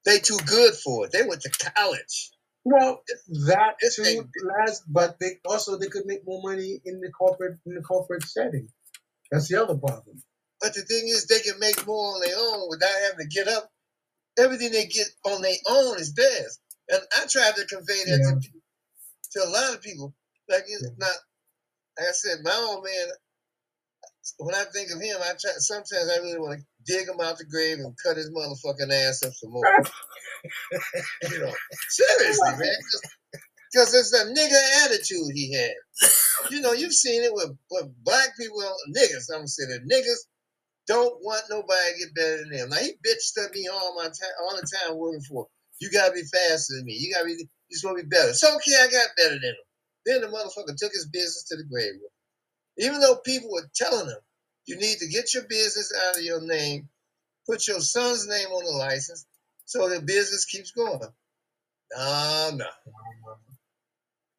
they 0.04 0.18
too 0.18 0.38
good 0.46 0.74
for 0.74 1.06
it. 1.06 1.12
They 1.12 1.22
went 1.26 1.42
to 1.42 1.50
college. 1.76 2.30
Well, 2.64 3.02
that 3.48 3.76
It's 3.80 3.96
too 3.96 4.04
last, 4.44 4.84
but 4.88 5.18
they 5.20 5.38
also 5.46 5.78
they 5.78 5.88
could 5.88 6.06
make 6.06 6.26
more 6.26 6.42
money 6.42 6.80
in 6.84 7.00
the 7.00 7.10
corporate 7.10 7.58
in 7.66 7.74
the 7.74 7.82
corporate 7.82 8.24
setting. 8.24 8.68
That's 9.30 9.48
the 9.48 9.62
other 9.62 9.76
problem. 9.76 10.22
But 10.60 10.74
the 10.74 10.82
thing 10.82 11.08
is, 11.08 11.26
they 11.26 11.40
can 11.40 11.58
make 11.60 11.86
more 11.86 12.14
on 12.14 12.20
their 12.20 12.36
own 12.38 12.68
without 12.70 12.90
having 13.10 13.28
to 13.28 13.34
get 13.34 13.48
up. 13.48 13.70
Everything 14.38 14.72
they 14.72 14.86
get 14.86 15.06
on 15.26 15.42
their 15.42 15.56
own 15.68 15.98
is 15.98 16.14
theirs. 16.14 16.60
And 16.90 17.02
I 17.16 17.26
tried 17.28 17.56
to 17.56 17.66
convey 17.66 18.04
that 18.06 18.20
Yeah. 18.20 18.40
to, 18.40 19.40
to 19.40 19.48
a 19.48 19.50
lot 19.50 19.74
of 19.76 19.82
people. 19.82 20.14
Like, 20.48 20.64
it's 20.68 20.82
Yeah. 20.84 20.90
not, 20.98 21.16
like 21.98 22.08
I 22.08 22.12
said, 22.12 22.38
my 22.44 22.54
old 22.54 22.84
man, 22.84 23.08
when 24.38 24.54
I 24.54 24.64
think 24.64 24.90
of 24.92 25.00
him, 25.00 25.16
I 25.22 25.34
try, 25.40 25.52
sometimes 25.58 26.10
I 26.10 26.18
really 26.22 26.38
want 26.40 26.60
to 26.60 26.66
dig 26.88 27.06
him 27.06 27.20
out 27.20 27.38
the 27.38 27.44
grave 27.44 27.78
and 27.78 27.94
cut 28.02 28.16
his 28.16 28.32
motherfucking 28.32 28.90
ass 28.90 29.22
up 29.24 29.32
some 29.34 29.52
more. 29.52 29.62
you 31.30 31.38
know, 31.38 31.52
seriously, 31.88 32.50
man. 32.58 32.76
Because 33.70 33.94
it's 33.94 34.14
a 34.14 34.24
nigga 34.32 34.86
attitude 34.86 35.30
he 35.34 35.52
had. 35.52 35.74
You 36.50 36.60
know, 36.60 36.72
you've 36.72 36.94
seen 36.94 37.22
it 37.22 37.32
with, 37.32 37.52
with 37.70 37.92
black 38.02 38.30
people, 38.38 38.62
niggas. 38.96 39.28
I'm 39.34 39.46
saying 39.46 39.68
that 39.68 39.94
niggas 39.94 40.26
don't 40.86 41.22
want 41.22 41.44
nobody 41.50 41.92
to 41.92 41.98
get 41.98 42.14
better 42.14 42.36
than 42.38 42.50
them. 42.50 42.68
Now 42.70 42.76
he 42.76 42.92
bitched 43.04 43.44
at 43.44 43.52
me 43.52 43.68
all 43.68 43.94
my 43.94 44.04
time, 44.04 44.34
all 44.42 44.56
the 44.56 44.66
time 44.66 44.96
working 44.96 45.20
for. 45.20 45.46
You 45.80 45.90
gotta 45.92 46.12
be 46.12 46.22
faster 46.22 46.74
than 46.76 46.86
me. 46.86 46.94
You 46.94 47.14
gotta 47.14 47.26
be. 47.26 47.46
You 47.68 47.76
supposed 47.76 47.98
to 47.98 48.04
be 48.04 48.08
better. 48.08 48.32
So, 48.32 48.48
okay. 48.56 48.72
I 48.80 48.88
got 48.90 49.14
better 49.18 49.34
than 49.34 49.52
him. 49.52 49.54
Then 50.06 50.20
the 50.22 50.28
motherfucker 50.28 50.74
took 50.76 50.92
his 50.92 51.06
business 51.12 51.44
to 51.50 51.56
the 51.56 51.64
grave. 51.64 51.92
Even 52.78 53.00
though 53.00 53.16
people 53.24 53.50
were 53.52 53.68
telling 53.74 54.06
him, 54.06 54.16
you 54.68 54.76
need 54.78 54.98
to 55.00 55.08
get 55.08 55.34
your 55.34 55.44
business 55.44 55.92
out 56.08 56.18
of 56.18 56.24
your 56.24 56.42
name, 56.42 56.88
put 57.48 57.68
your 57.68 57.80
son's 57.80 58.28
name 58.28 58.48
on 58.48 58.64
the 58.64 58.78
license, 58.78 59.26
so 59.66 59.88
the 59.88 60.02
business 60.02 60.44
keeps 60.46 60.72
going. 60.72 61.00
No, 61.96 62.50
no. 62.54 62.66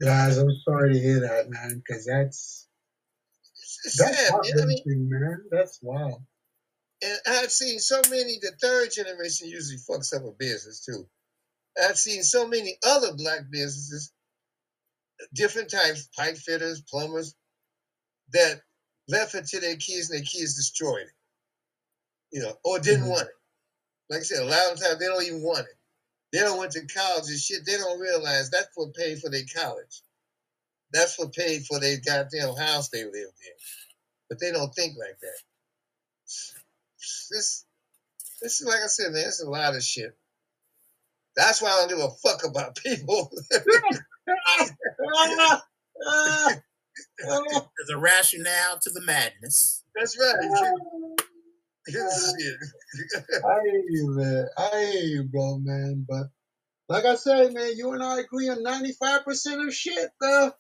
Guys, 0.02 0.38
I'm 0.38 0.50
sorry 0.66 0.94
to 0.94 1.00
hear 1.00 1.22
that, 1.22 1.50
man, 1.50 1.84
because 1.86 2.06
that's 2.06 2.68
it's 3.86 3.98
That's 3.98 4.30
sad, 4.30 4.34
man. 4.44 4.64
I 4.64 4.66
mean, 4.68 5.10
man. 5.10 5.44
That's 5.52 5.80
wild. 5.82 6.22
and 7.04 7.18
I've 7.28 7.52
seen 7.52 7.80
so 7.80 8.02
many. 8.10 8.38
The 8.42 8.54
third 8.62 8.92
generation 8.92 9.50
usually 9.50 9.78
fucks 9.80 10.16
up 10.16 10.24
a 10.26 10.32
business 10.38 10.86
too. 10.86 11.08
I've 11.82 11.98
seen 11.98 12.24
so 12.24 12.48
many 12.48 12.78
other 12.86 13.14
black 13.16 13.42
businesses, 13.52 14.12
different 15.34 15.72
types, 15.72 16.10
pipe 16.18 16.38
fitters, 16.38 16.84
plumbers, 16.90 17.36
that 18.34 18.62
left 19.10 19.36
it 19.36 19.48
to 19.48 19.62
their 19.62 19.78
kids 19.78 20.10
and 20.12 20.20
their 20.20 20.26
kids 20.26 20.56
destroyed 20.56 21.04
it. 21.08 21.14
You 22.32 22.44
know, 22.44 22.60
or 22.64 22.80
didn't 22.80 23.06
Mhm. 23.06 23.10
want 23.12 23.28
it. 23.28 23.36
Like 24.10 24.22
I 24.22 24.24
said, 24.24 24.44
a 24.44 24.46
lot 24.46 24.74
of 24.74 24.80
times 24.80 25.00
they 25.00 25.08
don't 25.08 25.24
even 25.26 25.44
want 25.44 25.68
it. 25.68 25.78
They 26.34 26.40
don't 26.40 26.60
went 26.60 26.74
to 26.74 26.86
college 26.88 27.30
and 27.30 27.40
shit. 27.40 27.66
They 27.66 27.78
don't 27.78 28.00
realize 28.00 28.50
that's 28.50 28.70
what 28.76 28.94
paid 28.96 29.20
for 29.22 29.30
their 29.30 29.46
college. 29.56 30.04
That's 30.92 31.18
what 31.20 31.34
paid 31.34 31.66
for 31.66 31.80
their 31.80 31.98
goddamn 32.00 32.56
house 32.56 32.90
they 32.90 33.04
lived 33.06 33.16
in. 33.18 33.54
But 34.30 34.40
they 34.40 34.52
don't 34.52 34.74
think 34.76 34.98
like 34.98 35.20
that. 35.20 35.40
This, 37.32 37.66
this 38.42 38.62
is 38.62 38.68
like 38.68 38.84
I 38.84 38.88
said, 38.88 39.14
man. 39.14 39.28
It's 39.28 39.42
a 39.44 39.50
lot 39.50 39.76
of 39.76 39.84
shit. 39.84 40.18
That's 41.36 41.62
why 41.62 41.70
I 41.70 41.78
don't 41.88 41.90
give 41.90 42.00
a 42.00 42.12
fuck 42.12 42.44
about 42.46 42.76
people. 42.84 43.32
There's 47.20 47.90
a 47.94 47.98
rationale 47.98 48.80
to 48.82 48.90
the 48.92 49.02
madness. 49.02 49.84
That's 49.96 50.18
right. 50.20 50.36
Shit. 51.90 51.96
I 53.46 53.60
hear 53.64 53.84
you, 53.88 54.16
man. 54.16 54.48
I 54.58 54.86
hear 54.92 55.04
you, 55.04 55.24
bro, 55.24 55.58
man. 55.60 56.06
But 56.08 56.28
like 56.88 57.06
I 57.06 57.16
said, 57.16 57.54
man, 57.54 57.72
you 57.76 57.94
and 57.94 58.04
I 58.04 58.20
agree 58.20 58.50
on 58.50 58.64
95% 58.64 59.68
of 59.68 59.74
shit, 59.74 60.10
though. 60.22 60.52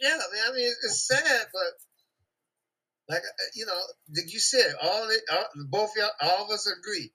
Yeah, 0.00 0.16
man. 0.16 0.42
I 0.48 0.56
mean, 0.56 0.66
it's 0.66 1.06
sad, 1.06 1.46
but 1.52 3.14
like 3.14 3.22
you 3.54 3.66
know, 3.66 3.80
like 4.16 4.32
you 4.32 4.38
said, 4.38 4.72
all 4.82 5.08
it, 5.10 5.20
all, 5.30 5.44
both 5.68 5.90
y'all, 5.96 6.10
all 6.22 6.44
of 6.44 6.50
us 6.50 6.66
agree. 6.66 7.12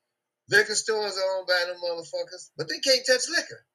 Liquor 0.49 0.75
stores 0.75 1.17
are 1.17 1.37
owned 1.37 1.47
by 1.47 1.65
them 1.65 1.81
motherfuckers, 1.81 2.51
but 2.57 2.67
they 2.69 2.79
can't 2.79 3.05
touch 3.07 3.29
liquor. 3.29 3.65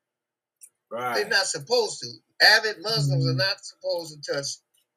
Right. 0.90 1.14
They're 1.16 1.28
not 1.28 1.46
supposed 1.46 2.00
to. 2.00 2.08
Avid 2.42 2.76
Muslims 2.80 3.26
are 3.26 3.34
not 3.34 3.56
supposed 3.64 4.22
to 4.24 4.32
touch 4.32 4.46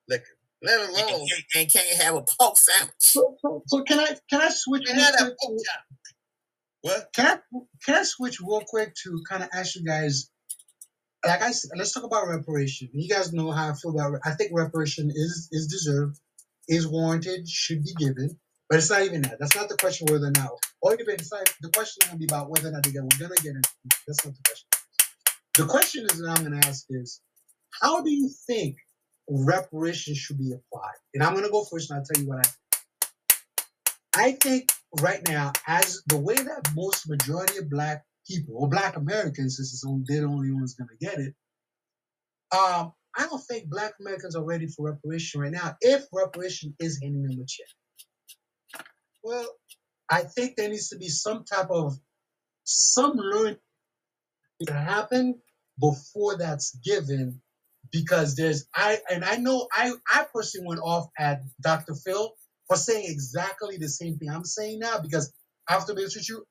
liquor, 0.08 0.26
let 0.62 0.90
alone 0.90 1.10
and- 1.22 1.44
and 1.56 1.72
can't 1.74 2.02
have 2.02 2.16
a 2.16 2.24
pork 2.40 2.58
sandwich. 2.58 2.94
So, 3.00 3.36
so, 3.42 3.64
so 3.68 3.84
can 3.84 4.00
I 4.00 4.16
can 4.30 4.42
I 4.42 4.50
switch? 4.50 4.84
they 4.88 4.94
real 4.94 5.04
had 5.04 5.16
a 5.16 5.18
quick 5.26 5.38
pork 5.42 5.58
to- 5.58 5.66
What? 6.82 7.10
Can 7.14 7.26
I 7.28 7.60
can 7.86 7.96
I 7.96 8.04
switch 8.04 8.40
real 8.42 8.62
quick 8.66 8.94
to 9.04 9.22
kind 9.30 9.44
of 9.44 9.50
ask 9.54 9.76
you 9.76 9.84
guys? 9.84 10.30
Like 11.26 11.42
I 11.42 11.52
said, 11.52 11.72
let's 11.78 11.94
talk 11.94 12.04
about 12.04 12.28
reparation. 12.28 12.90
You 12.94 13.08
guys 13.10 13.32
know 13.32 13.50
how 13.52 13.70
I 13.70 13.74
feel 13.74 13.92
about. 13.92 14.20
I 14.26 14.32
think 14.36 14.52
reparation 14.54 15.10
is 15.10 15.48
is 15.52 15.68
deserved, 15.68 16.20
is 16.68 16.88
warranted, 16.88 17.48
should 17.48 17.84
be 17.84 17.94
given. 17.94 18.40
But 18.70 18.80
it's 18.80 18.90
not 18.90 19.04
even 19.04 19.22
that. 19.24 19.38
That's 19.40 19.56
not 19.56 19.70
the 19.70 19.78
question 19.78 20.08
whether 20.10 20.28
or 20.28 20.32
not. 20.32 20.52
Or 20.82 20.94
even 20.94 21.16
it's 21.16 21.32
not, 21.32 21.48
the 21.62 21.70
question 21.70 22.02
is 22.02 22.08
going 22.08 22.20
to 22.20 22.20
be 22.20 22.26
about 22.26 22.50
whether 22.50 22.70
or 22.70 22.72
not 22.72 22.84
they 22.84 22.92
get. 22.92 23.04
We're 23.04 23.28
going 23.28 23.36
to 23.36 23.44
get 23.44 23.56
into. 23.56 23.70
That's 24.08 24.26
not 24.26 24.34
the 24.34 24.42
question. 24.44 24.68
The 25.56 25.66
question 25.66 26.06
is 26.06 26.18
that 26.20 26.30
I'm 26.30 26.44
going 26.46 26.60
to 26.60 26.68
ask 26.68 26.86
is, 26.90 27.22
how 27.82 28.02
do 28.04 28.12
you 28.12 28.30
think 28.48 28.78
reparations 29.30 30.18
should 30.18 30.38
be 30.40 30.54
applied? 30.54 30.96
And 31.14 31.24
I'm 31.24 31.34
going 31.34 31.46
to 31.46 31.52
go 31.52 31.66
first, 31.66 31.92
and 31.92 32.00
I'll 32.00 32.06
tell 32.06 32.24
you 32.24 32.30
what 32.30 32.48
I. 32.48 32.52
I 34.16 34.32
think 34.34 34.72
right 35.02 35.28
now, 35.28 35.54
as 35.68 36.02
the 36.08 36.18
way 36.18 36.36
that 36.36 36.72
most 36.76 37.10
majority 37.10 37.58
of 37.60 37.70
black 37.70 38.04
people 38.28 38.56
or 38.58 38.70
black 38.70 38.98
Americans, 38.98 39.58
this 39.58 39.74
is 39.74 39.84
only, 39.88 40.04
they're 40.08 40.22
the 40.22 40.28
only 40.28 40.52
ones 40.52 40.76
going 40.76 40.90
to 40.90 41.06
get 41.06 41.20
it. 41.20 41.34
Um, 42.52 42.94
I 43.18 43.26
don't 43.28 43.44
think 43.44 43.70
black 43.70 43.94
Americans 44.02 44.36
are 44.36 44.44
ready 44.44 44.68
for 44.68 44.92
reparation 44.92 45.42
right 45.42 45.52
now. 45.52 45.76
If 45.82 46.06
reparation 46.14 46.76
is 46.80 47.00
handing 47.02 47.24
them 47.24 47.40
a 47.42 47.46
check, 47.48 47.68
Well, 49.24 49.48
I 50.10 50.24
think 50.24 50.56
there 50.58 50.70
needs 50.70 50.90
to 50.90 50.98
be 50.98 51.10
some 51.10 51.46
type 51.46 51.70
of 51.72 51.98
some 52.66 53.14
learning 53.18 53.58
to 54.68 54.74
happen 54.74 55.42
before 55.80 56.38
that's 56.38 56.78
given 56.78 57.42
because 57.94 58.36
there's 58.36 58.66
I 58.76 58.98
and 59.10 59.24
I 59.24 59.38
know 59.38 59.68
I 59.72 59.94
I 60.12 60.26
personally 60.34 60.68
went 60.68 60.82
off 60.82 61.08
at 61.18 61.44
Dr. 61.62 61.94
Phil 61.94 62.34
for 62.68 62.76
saying 62.76 63.06
exactly 63.08 63.78
the 63.78 63.88
same 63.88 64.18
thing 64.18 64.30
I'm 64.30 64.44
saying 64.44 64.80
now 64.80 65.00
because 65.00 65.32
after 65.70 65.94
being 65.94 66.10
with 66.14 66.28
you, 66.28 66.44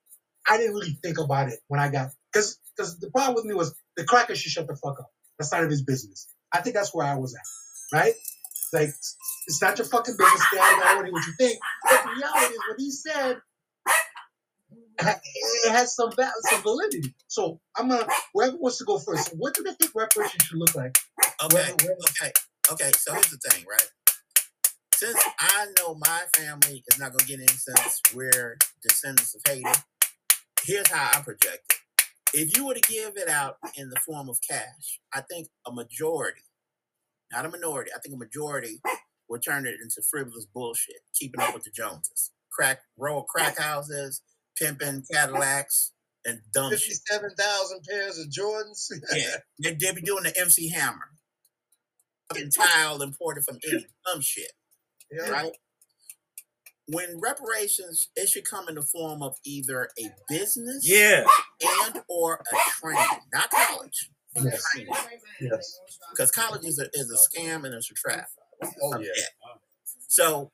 I 0.49 0.57
didn't 0.57 0.73
really 0.73 0.97
think 1.03 1.19
about 1.19 1.49
it 1.49 1.59
when 1.67 1.79
I 1.79 1.89
got 1.89 2.09
because 2.31 2.57
because 2.75 2.97
the 2.99 3.11
problem 3.11 3.35
with 3.35 3.45
me 3.45 3.53
was 3.53 3.75
the 3.97 4.05
cracker 4.05 4.35
should 4.35 4.51
shut 4.51 4.67
the 4.67 4.75
fuck 4.75 4.99
up. 4.99 5.11
That's 5.37 5.51
none 5.51 5.65
of 5.65 5.69
his 5.69 5.83
business. 5.83 6.27
I 6.51 6.61
think 6.61 6.75
that's 6.75 6.95
where 6.95 7.05
I 7.05 7.15
was 7.15 7.35
at, 7.35 7.95
right? 7.97 8.13
Like 8.71 8.89
it's 9.47 9.61
not 9.61 9.77
your 9.77 9.87
fucking 9.87 10.15
business. 10.17 10.41
Of 10.51 10.57
my 10.57 10.93
already 10.95 11.11
what 11.11 11.25
you 11.27 11.33
think. 11.37 11.59
But 11.83 12.03
the 12.03 12.09
reality 12.09 12.53
is 12.53 12.59
what 12.67 12.79
he 12.79 12.91
said 12.91 13.37
it 14.99 15.71
has 15.71 15.95
some 15.95 16.11
some 16.49 16.61
validity. 16.61 17.13
So 17.27 17.59
I'm 17.75 17.89
gonna 17.89 18.07
whoever 18.33 18.57
wants 18.57 18.77
to 18.79 18.85
go 18.85 18.99
first. 18.99 19.29
What 19.37 19.53
do 19.53 19.63
they 19.63 19.73
think 19.73 19.93
reparations 19.95 20.43
should 20.43 20.57
look 20.59 20.75
like? 20.75 20.97
Okay, 21.43 21.55
Whether- 21.57 21.71
whether- 21.83 21.97
okay, 22.21 22.31
okay. 22.71 22.91
So 22.97 23.13
here's 23.13 23.29
the 23.29 23.37
thing, 23.49 23.65
right? 23.69 23.89
Since 24.95 25.19
I 25.39 25.67
know 25.79 25.95
my 25.95 26.23
family 26.35 26.83
is 26.87 26.99
not 26.99 27.11
gonna 27.11 27.25
get 27.25 27.39
any 27.39 27.47
since 27.47 28.01
we're 28.13 28.57
descendants 28.81 29.35
of 29.35 29.41
Haiti, 29.47 29.63
here's 30.63 30.87
how 30.89 31.11
I 31.13 31.21
project 31.21 31.73
it. 31.73 31.79
If 32.33 32.57
you 32.57 32.65
were 32.67 32.73
to 32.73 32.81
give 32.81 33.17
it 33.17 33.29
out 33.29 33.57
in 33.75 33.89
the 33.89 33.99
form 33.99 34.29
of 34.29 34.39
cash, 34.47 34.99
I 35.13 35.21
think 35.21 35.49
a 35.67 35.71
majority, 35.71 36.43
not 37.31 37.45
a 37.45 37.49
minority, 37.49 37.91
I 37.95 37.99
think 37.99 38.15
a 38.15 38.17
majority 38.17 38.81
would 39.29 39.43
turn 39.43 39.65
it 39.67 39.75
into 39.81 40.01
frivolous 40.09 40.45
bullshit, 40.45 41.01
keeping 41.13 41.41
up 41.41 41.53
with 41.53 41.63
the 41.63 41.71
Joneses. 41.71 42.31
Crack 42.51 42.81
row 42.97 43.19
of 43.21 43.27
crack 43.27 43.57
houses, 43.59 44.21
pimping 44.59 45.03
Cadillacs, 45.11 45.91
and 46.25 46.39
dumb 46.53 46.71
shit. 46.71 46.79
fifty-seven 46.79 47.31
thousand 47.37 47.81
pairs 47.89 48.17
of 48.19 48.27
Jordans. 48.27 48.87
Yeah, 49.13 49.37
they, 49.61 49.73
they 49.73 49.93
be 49.93 50.01
doing 50.01 50.23
the 50.23 50.33
MC 50.39 50.69
Hammer. 50.69 51.09
Fucking 52.29 52.51
tile 52.51 53.01
imported 53.01 53.43
from 53.43 53.57
India. 53.69 53.87
Dumb 54.05 54.21
shit, 54.21 54.51
Yeah. 55.11 55.29
right? 55.29 55.51
When 56.87 57.19
reparations, 57.21 58.09
it 58.15 58.27
should 58.29 58.43
come 58.45 58.67
in 58.67 58.75
the 58.75 58.81
form 58.81 59.21
of 59.23 59.35
either 59.45 59.89
a 59.97 60.09
business 60.27 60.81
Yeah. 60.89 61.25
and 61.85 62.01
or 62.09 62.35
a 62.51 62.71
training, 62.81 63.21
not 63.33 63.49
college. 63.49 64.09
Yes. 64.35 64.63
Training. 64.73 64.93
Yes. 65.39 65.79
Because 66.11 66.31
college 66.31 66.65
is 66.65 66.79
a, 66.79 66.89
is 66.93 67.09
a 67.09 67.39
scam 67.39 67.63
and 67.65 67.73
it's 67.73 67.89
a 67.89 67.93
trap. 67.93 68.27
Oh 68.81 68.99
yeah. 68.99 69.09
So 70.07 70.51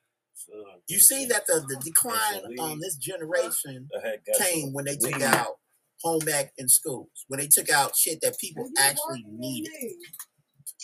you 0.88 0.99
see 0.99 1.26
that 1.28 1.45
the, 1.48 1.64
the 1.68 1.80
decline 1.84 2.57
on 2.60 2.80
this 2.80 2.95
generation 2.98 3.88
I 3.95 4.07
had 4.07 4.20
got 4.26 4.45
came 4.48 4.74
when 4.74 4.86
they 4.86 4.95
took 4.95 5.14
weed. 5.16 5.24
out 5.24 5.56
home 6.03 6.28
ec 6.30 6.52
in 6.57 6.68
schools, 6.70 7.10
when 7.28 7.40
they 7.40 7.48
took 7.48 7.70
out 7.70 7.95
shit 7.95 8.20
that 8.22 8.38
people 8.40 8.70
actually 8.80 9.26
needed. 9.28 9.72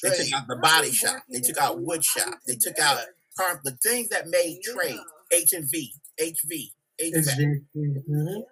They 0.04 0.10
took 0.10 0.34
out 0.34 0.48
the 0.48 0.58
body 0.58 0.92
shop. 0.92 1.24
They 1.32 1.40
took 1.40 1.58
out 1.58 1.80
wood 1.82 2.04
shop. 2.04 2.36
They 2.48 2.56
took 2.60 2.78
out 2.80 3.00
car- 3.38 3.62
the 3.64 3.78
things 3.84 4.10
that 4.10 4.28
made 4.28 4.60
trade. 4.64 5.00
H 5.34 5.54
and 5.54 5.66
V, 5.72 5.92
HV, 6.22 6.72
It's 7.00 7.32
HVAC. 7.34 7.62
mhm. 7.76 8.44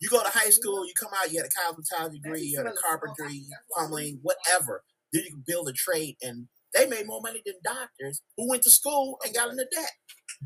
You 0.00 0.08
go 0.08 0.22
to 0.22 0.30
high 0.30 0.48
school, 0.48 0.86
you 0.86 0.92
come 0.98 1.10
out, 1.14 1.30
you 1.30 1.42
had 1.42 1.46
a 1.46 1.50
cosmetology 1.50 2.22
degree, 2.22 2.40
you 2.42 2.56
had 2.56 2.66
a 2.66 2.72
carpentry, 2.72 3.44
plumbing, 3.72 4.20
whatever. 4.22 4.82
Then 5.12 5.24
you 5.24 5.30
can 5.32 5.44
build 5.46 5.68
a 5.68 5.72
trade, 5.74 6.16
and 6.22 6.48
they 6.74 6.86
made 6.86 7.06
more 7.06 7.20
money 7.22 7.42
than 7.44 7.54
doctors 7.64 8.22
who 8.36 8.48
went 8.48 8.62
to 8.62 8.70
school 8.70 9.18
and 9.24 9.34
got 9.34 9.50
into 9.50 9.66
debt. 9.74 9.90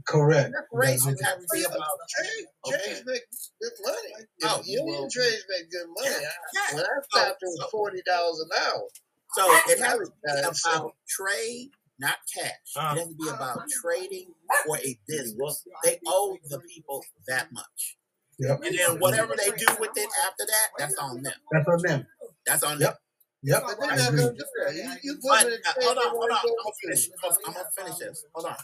Correct. 0.09 0.53
Reparations 0.55 1.21
have 1.23 1.39
to 1.39 1.47
be 1.53 1.63
about 1.65 1.83
Trade, 2.09 2.47
trades 2.69 3.03
make 3.07 3.23
good 3.61 3.73
money. 3.85 4.27
Oh, 4.45 4.63
union 4.65 4.87
well, 5.03 5.11
trades 5.11 5.45
make 5.49 5.71
good 5.71 5.87
money. 5.97 6.17
yeah, 6.21 6.29
yeah. 6.71 6.77
When 6.77 6.85
I 6.85 6.89
stopped, 7.11 7.39
it 7.43 7.47
was 7.47 7.69
forty 7.71 8.03
dollars 8.07 8.41
an 8.41 8.59
hour. 8.65 8.89
So 9.35 9.45
it 9.71 9.79
has 9.81 9.95
to 9.99 10.01
be 10.01 10.53
so- 10.55 10.71
about 10.71 10.95
trade, 11.09 11.71
not 12.01 12.17
cash. 12.37 12.51
Uh. 12.77 12.95
It 12.95 12.99
has 12.99 13.09
to 13.09 13.15
be 13.15 13.29
about 13.29 13.61
trading 13.83 14.27
for 14.67 14.79
a 14.79 14.99
business. 15.07 15.65
They 15.85 16.01
owe 16.07 16.37
the 16.51 16.61
people 16.61 17.05
that 17.29 17.53
much. 17.53 17.97
Yep. 18.41 18.61
And 18.65 18.77
then 18.77 18.99
whatever 18.99 19.35
they 19.37 19.51
do 19.53 19.67
with 19.79 19.91
it 19.97 20.09
after 20.27 20.45
that, 20.45 20.69
that's 20.77 20.97
on 20.99 21.23
them. 21.23 21.33
That's 21.53 21.69
on 21.69 21.83
them. 21.83 22.07
That's 22.47 22.63
on 22.65 22.81
Yep. 22.81 22.91
them. 22.91 22.99
Yep. 23.45 23.65
But 23.67 23.77
they're 23.81 23.93
I 23.93 23.97
not 23.97 24.09
agree. 24.11 24.23
gonna 24.25 24.35
do 24.39 24.45
that. 24.67 24.75
You, 24.77 24.93
you 25.05 25.15
put 25.17 25.23
But 25.31 25.47
uh, 25.47 25.75
hold 25.83 25.99
on, 25.99 26.05
hold 26.11 26.31
on. 26.33 26.39
I'm 26.39 26.47
gonna 26.47 26.73
finish. 26.83 27.11
I'm 27.25 27.55
gonna 27.55 27.67
finish 27.79 27.99
this. 27.99 28.27
Hold 28.35 28.47
on. 28.49 28.57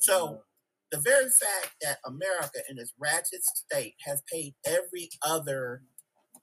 So 0.00 0.42
the 0.92 0.98
very 1.00 1.24
fact 1.30 1.76
that 1.82 1.98
America 2.06 2.60
in 2.70 2.78
its 2.78 2.94
ratchet 2.98 3.44
state 3.44 3.94
has 4.06 4.22
paid 4.32 4.54
every 4.66 5.10
other 5.22 5.82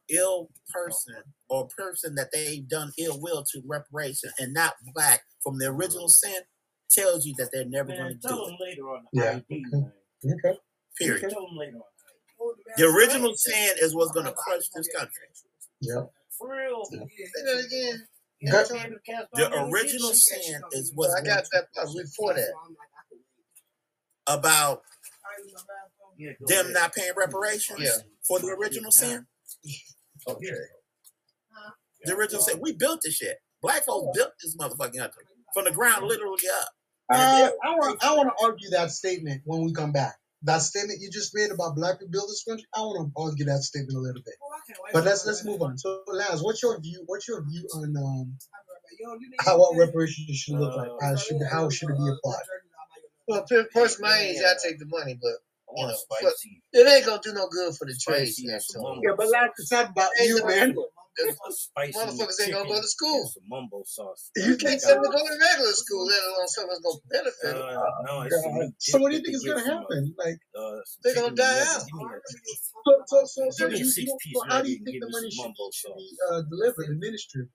ill 0.09 0.49
person 0.73 1.15
or 1.49 1.67
person 1.77 2.15
that 2.15 2.29
they've 2.33 2.67
done 2.67 2.91
ill 2.99 3.19
will 3.21 3.43
to 3.53 3.61
reparation 3.65 4.31
and 4.39 4.53
not 4.53 4.75
black 4.93 5.21
from 5.43 5.59
the 5.59 5.67
original 5.67 6.09
sin 6.09 6.41
tells 6.91 7.25
you 7.25 7.33
that 7.37 7.49
they're 7.53 7.65
never 7.65 7.89
going 7.93 8.09
to 8.09 8.15
do 8.15 8.35
them 8.35 8.53
it. 8.53 8.61
later 8.61 8.83
on 8.89 9.05
the 9.13 9.21
Yeah. 9.21 9.31
ID, 9.37 9.65
Okay. 9.67 9.77
man. 9.77 9.93
Okay. 10.45 10.59
Period. 10.99 11.29
Tell 11.31 11.47
them 11.47 11.57
later 11.57 11.77
on. 11.77 11.83
The 12.77 12.85
original 12.85 13.33
sin 13.35 13.77
is 13.81 13.95
what's 13.95 14.11
going 14.11 14.27
to 14.27 14.33
crush 14.33 14.69
this 14.75 14.89
country. 14.95 15.27
Yep. 15.81 16.11
For 16.37 16.49
real. 16.51 16.83
Yeah. 16.91 16.99
Say 17.35 17.43
that 17.45 17.65
again. 17.65 18.07
Good. 18.41 18.67
The 19.33 19.63
original 19.71 20.11
sin 20.13 20.61
is 20.73 20.91
what 20.95 21.09
I 21.17 21.23
got 21.25 21.45
that 21.53 21.67
part 21.73 21.87
before 21.95 22.33
that. 22.33 22.51
about 24.27 24.81
Yeah, 26.17 26.31
them 26.47 26.59
ahead. 26.67 26.73
not 26.73 26.93
paying 26.93 27.11
reparations 27.15 27.79
Yeah. 27.81 27.97
for 28.27 28.39
the 28.39 28.47
original 28.49 28.91
sin? 28.91 29.25
Okay. 30.27 30.47
The 32.05 32.15
original 32.15 32.41
sin. 32.41 32.59
We 32.61 32.73
built 32.73 33.01
this 33.03 33.15
shit. 33.15 33.37
Black 33.61 33.83
folks 33.85 34.17
built 34.17 34.31
this 34.41 34.55
motherfucking 34.57 34.97
country 34.97 35.23
from 35.53 35.65
the 35.65 35.71
ground 35.71 36.05
literally 36.07 36.37
up. 36.61 36.69
Uh, 37.13 37.49
I 37.63 37.71
want 37.75 38.03
I 38.03 38.15
want 38.15 38.29
to 38.29 38.45
argue 38.45 38.69
that 38.71 38.89
statement 38.91 39.41
when 39.45 39.63
we 39.63 39.71
come 39.73 39.91
back. 39.91 40.15
That 40.45 40.61
statement 40.61 41.01
you 41.01 41.11
just 41.11 41.35
made 41.35 41.51
about 41.51 41.75
black 41.75 41.99
people 41.99 42.11
build 42.11 42.29
this 42.29 42.43
country. 42.47 42.65
I 42.75 42.81
want 42.81 43.13
to 43.13 43.21
argue 43.21 43.45
that 43.45 43.63
statement 43.63 43.97
a 43.97 44.01
little 44.01 44.21
bit. 44.23 44.35
But 44.93 45.05
let's 45.05 45.25
let's 45.25 45.43
move 45.45 45.61
on. 45.61 45.77
So, 45.77 46.01
Laz, 46.07 46.43
what's 46.43 46.63
your 46.63 46.79
view? 46.81 47.03
What's 47.07 47.27
your 47.27 47.43
view 47.43 47.67
on 47.75 47.95
um, 47.97 48.37
how 49.39 49.59
what 49.59 49.77
reparations 49.77 50.37
should 50.37 50.55
look 50.59 50.75
like? 50.77 50.91
How 51.01 51.15
should 51.15 51.41
how 51.51 51.69
should 51.69 51.89
it 51.89 51.97
be 51.97 52.09
applied? 52.09 52.43
Well, 53.27 53.45
per- 53.49 53.65
person 53.73 54.03
my 54.03 54.17
age, 54.19 54.37
I 54.45 54.53
take 54.63 54.79
the 54.79 54.85
money, 54.85 55.19
but 55.21 55.33
I 55.67 55.71
want 55.73 55.91
know, 55.91 55.97
spicy. 55.97 56.61
it 56.73 56.87
ain't 56.87 57.05
gonna 57.05 57.21
do 57.23 57.33
no 57.33 57.47
good 57.49 57.75
for 57.75 57.85
the 57.85 57.95
trade. 57.99 58.27
Spicy 58.27 58.47
and 58.47 58.61
some 58.61 58.81
Antonio. 58.81 58.95
mumbo 58.95 59.09
Yeah, 59.09 59.15
but 59.17 59.27
Laz, 59.29 59.49
it's 59.57 59.71
not 59.71 59.89
about 59.91 60.11
you, 60.21 60.39
no- 60.39 60.45
man. 60.47 60.75
Spicy 61.49 61.97
Motherfuckers 61.97 62.41
ain't 62.43 62.51
gonna 62.53 62.67
go 62.67 62.75
to 62.81 62.87
school. 62.87 63.21
and 63.21 63.29
Some 63.29 63.43
mumbo 63.47 63.83
sauce. 63.87 64.31
You 64.35 64.57
can't 64.57 64.81
send 64.81 64.99
them 65.01 65.11
to 65.11 65.17
go 65.17 65.23
to 65.25 65.37
regular 65.39 65.71
school, 65.71 66.05
let 66.05 66.21
alone 66.27 66.47
something 66.47 66.69
that's 66.75 66.83
gonna 66.83 66.99
benefit 67.09 67.55
Uh, 67.55 67.71
them. 67.71 68.05
no, 68.05 68.21
it's 68.21 68.35
some. 68.43 68.73
So 68.79 68.99
what 68.99 69.11
do 69.11 69.17
you 69.17 69.23
think 69.23 69.35
is 69.35 69.43
gonna 69.43 69.55
get 69.55 69.65
from, 69.65 69.77
happen? 69.79 70.15
Like, 70.19 70.39
Uh, 70.53 70.59
uh, 70.59 70.79
They're 71.03 71.15
gonna 71.15 71.35
die 71.35 71.59
out. 71.71 71.85
Give 71.87 71.95
me 71.95 72.05
that. 72.11 72.21
so 72.83 72.91
so 73.07 73.25
so 73.25 73.49
so, 73.49 73.67
you, 73.67 73.75
a 73.75 73.79
you, 73.79 73.85
piece 73.85 74.11
so 74.35 74.41
how 74.49 74.61
do 74.61 74.69
you 74.69 74.77
think 74.83 74.99
give 74.99 75.01
the 75.01 75.07
me 75.07 75.11
money 75.13 75.31
should, 75.31 75.53
be 75.55 75.71
sauce. 75.71 75.95
uh, 76.31 76.41
delivered, 76.51 76.89
administered? 76.89 77.49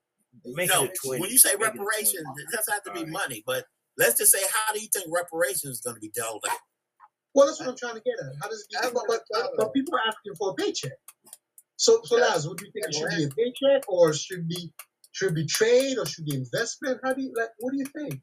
Make 0.45 0.71
no, 0.71 0.85
it 0.85 0.93
20. 1.05 1.21
when 1.21 1.31
you 1.31 1.37
say 1.39 1.51
Make 1.51 1.61
it 1.61 1.61
a 1.61 1.67
20. 1.77 1.79
reparations, 1.85 2.29
it 2.41 2.57
doesn't 2.57 2.73
have 2.73 2.83
to 2.85 2.93
be 2.93 3.01
Alright. 3.01 3.13
money, 3.13 3.43
but 3.45 3.67
let's 3.99 4.17
just 4.17 4.33
say, 4.33 4.41
how 4.51 4.73
do 4.73 4.81
you 4.81 4.89
think 4.89 5.05
reparations 5.13 5.77
is 5.77 5.81
going 5.83 5.97
to 5.97 6.01
be 6.01 6.09
dealt 6.09 6.43
out? 6.49 6.57
Well, 7.35 7.47
that's 7.47 7.61
what 7.61 7.69
I'm 7.69 7.77
trying 7.77 7.95
to 7.95 8.03
get 8.03 8.15
at. 8.21 8.35
How 8.43 8.49
does 8.49 8.67
but, 8.93 9.05
but, 9.07 9.51
but 9.57 9.73
people 9.75 9.95
are 9.95 10.09
asking 10.09 10.35
for 10.39 10.51
a 10.51 10.55
paycheck. 10.55 10.93
So, 11.77 12.01
so 12.05 12.19
Yeah. 12.19 12.27
Laz, 12.27 12.49
what 12.49 12.59
do 12.59 12.67
you 12.67 12.73
think? 12.73 12.87
It 12.89 12.95
should 12.95 13.13
Yeah. 13.13 13.19
be 13.19 13.25
a 13.25 13.29
paycheck, 13.31 13.89
or 13.89 14.13
should 14.15 14.49
be 14.49 14.73
should 15.13 15.35
be 15.35 15.47
trade, 15.47 15.99
or 15.99 16.07
should 16.07 16.27
be 16.27 16.37
investment? 16.37 17.01
How 17.05 17.15
do 17.15 17.23
you 17.23 17.33
like? 17.37 17.51
What 17.61 17.73
do 17.73 17.79
you 17.79 17.87
think? 17.87 18.23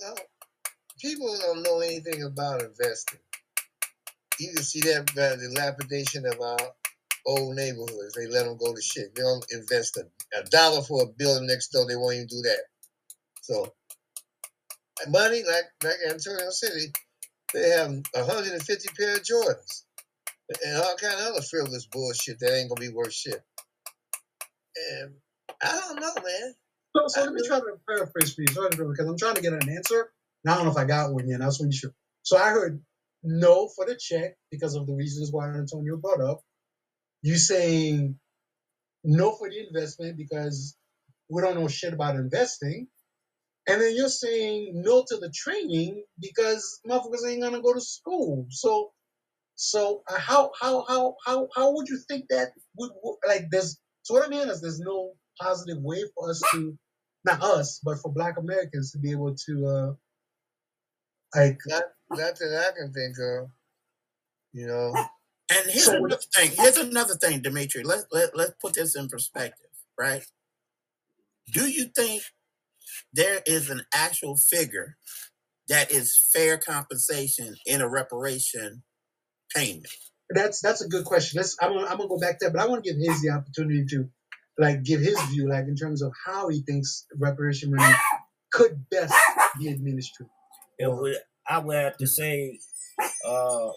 Well, 0.00 0.16
people 1.00 1.36
don't 1.40 1.62
know 1.62 1.80
anything 1.80 2.22
about 2.24 2.62
investing. 2.62 3.20
You 4.40 4.52
can 4.54 4.64
see 4.64 4.80
that 4.82 5.06
by 5.14 5.36
the 5.36 5.50
dilapidation 5.54 6.26
of 6.26 6.40
our 6.40 6.58
old 7.26 7.56
neighborhoods. 7.56 8.14
They 8.14 8.26
let 8.26 8.46
them 8.46 8.56
go 8.58 8.74
to 8.74 8.82
shit. 8.82 9.14
They 9.14 9.22
don't 9.22 9.46
invest 9.52 9.96
a, 9.98 10.06
a 10.38 10.44
dollar 10.44 10.82
for 10.82 11.02
a 11.04 11.06
building 11.06 11.48
next 11.48 11.68
door. 11.70 11.86
They 11.86 11.96
won't 11.96 12.16
even 12.16 12.26
do 12.28 12.42
that. 12.42 12.62
So, 13.42 13.74
money, 15.08 15.44
like 15.44 15.64
like 15.84 15.96
Antonio 16.10 16.50
City, 16.50 16.92
they 17.54 17.70
have 17.70 17.90
150 18.14 18.88
pair 18.98 19.16
of 19.16 19.22
Jordans 19.22 19.84
and 20.64 20.82
all 20.82 20.96
kind 20.96 21.14
of 21.14 21.28
other 21.28 21.42
frivolous 21.42 21.86
bullshit 21.86 22.38
that 22.40 22.56
ain't 22.56 22.70
gonna 22.70 22.80
be 22.80 22.94
worth 22.94 23.12
shit. 23.12 23.42
And 24.92 25.14
I 25.62 25.80
don't 25.80 26.00
know, 26.00 26.14
man. 26.16 26.54
So, 26.96 27.02
so 27.08 27.24
let 27.24 27.34
me 27.34 27.42
try 27.46 27.60
to 27.60 27.76
paraphrase 27.88 28.34
for 28.34 28.42
you, 28.42 28.48
sorry, 28.48 28.70
because 28.70 29.06
I'm 29.06 29.18
trying 29.18 29.36
to 29.36 29.42
get 29.42 29.52
an 29.52 29.68
answer. 29.68 30.12
And 30.44 30.52
I 30.52 30.56
don't 30.56 30.66
know 30.66 30.72
if 30.72 30.78
I 30.78 30.84
got 30.84 31.12
one 31.12 31.28
yet. 31.28 31.40
Want 31.40 31.54
to 31.56 31.66
be 31.66 31.72
sure. 31.72 31.92
So 32.22 32.36
I 32.38 32.50
heard 32.50 32.82
no 33.22 33.68
for 33.68 33.86
the 33.86 33.96
check 33.96 34.36
because 34.50 34.74
of 34.74 34.86
the 34.86 34.94
reasons 34.94 35.32
why 35.32 35.48
Antonio 35.48 35.96
brought 35.96 36.20
up. 36.20 36.40
You 37.22 37.36
saying 37.36 38.18
no 39.04 39.32
for 39.32 39.48
the 39.50 39.66
investment 39.66 40.16
because 40.16 40.76
we 41.30 41.42
don't 41.42 41.56
know 41.56 41.68
shit 41.68 41.94
about 41.94 42.16
investing. 42.16 42.88
And 43.68 43.80
then 43.80 43.94
you're 43.96 44.08
saying 44.10 44.82
no 44.84 45.04
to 45.08 45.16
the 45.16 45.30
training 45.34 46.04
because 46.20 46.80
motherfuckers 46.86 47.26
ain't 47.28 47.42
gonna 47.42 47.62
go 47.62 47.72
to 47.74 47.80
school. 47.80 48.46
So, 48.50 48.92
so 49.54 50.02
uh, 50.08 50.18
how 50.18 50.52
how 50.60 50.84
how 50.88 51.16
how 51.26 51.48
how 51.56 51.72
would 51.74 51.88
you 51.88 51.98
think 52.08 52.26
that 52.30 52.52
would 52.76 52.90
would- 53.02 53.18
like 53.26 53.46
there's 53.50 53.78
so 54.02 54.14
what 54.14 54.24
I 54.26 54.28
mean 54.28 54.48
is 54.48 54.60
there's 54.60 54.80
no 54.80 55.12
positive 55.40 55.82
way 55.82 56.04
for 56.14 56.30
us 56.30 56.42
to 56.52 56.76
not 57.24 57.42
us 57.42 57.80
but 57.82 57.98
for 58.00 58.12
Black 58.12 58.36
Americans 58.38 58.92
to 58.92 58.98
be 58.98 59.10
able 59.12 59.34
to 59.46 59.66
uh 59.66 59.92
like 61.34 61.58
Not, 61.66 61.84
not 62.10 62.38
that 62.38 62.72
I 62.74 62.78
can 62.78 62.92
think 62.92 63.16
of. 63.18 63.48
You 64.52 64.66
know, 64.68 64.94
And 65.50 65.70
here's 65.70 65.86
So- 65.86 65.96
another 65.96 66.22
thing. 66.34 66.52
Here's 66.56 66.76
another 66.76 67.14
thing, 67.16 67.42
Dimitri. 67.42 67.82
Let, 67.82 68.04
let, 68.12 68.36
let's 68.36 68.52
put 68.60 68.74
this 68.74 68.94
in 68.96 69.08
perspective, 69.08 69.70
right? 69.98 70.24
Do 71.52 71.66
you 71.68 71.86
think 71.86 72.22
there 73.12 73.42
is 73.46 73.70
an 73.70 73.82
actual 73.92 74.36
figure 74.36 74.96
that 75.68 75.90
is 75.90 76.18
fair 76.32 76.58
compensation 76.58 77.56
in 77.66 77.80
a 77.80 77.88
reparation 77.88 78.82
payment? 79.54 79.86
that's 80.30 80.60
that's 80.60 80.82
a 80.82 80.88
good 80.88 81.04
question. 81.04 81.38
Let's 81.38 81.56
I'm 81.60 81.74
gonna, 81.74 81.86
I'm 81.86 81.96
gonna 81.96 82.08
go 82.08 82.18
back 82.18 82.38
there, 82.40 82.50
but 82.50 82.60
I 82.60 82.66
want 82.66 82.84
to 82.84 82.90
give 82.90 82.98
his 82.98 83.22
the 83.22 83.30
opportunity 83.30 83.84
to 83.90 84.08
like 84.58 84.82
give 84.82 85.00
his 85.00 85.20
view 85.24 85.48
like 85.48 85.64
in 85.66 85.76
terms 85.76 86.02
of 86.02 86.12
how 86.24 86.48
he 86.48 86.62
thinks 86.62 87.06
reparation 87.18 87.72
money 87.74 87.94
could 88.52 88.84
best 88.90 89.14
be 89.58 89.68
administered. 89.68 90.28
It 90.78 90.90
would, 90.90 91.16
I 91.48 91.58
would 91.58 91.76
have 91.76 91.96
to 91.98 92.06
say, 92.06 92.58
uh, 93.26 93.70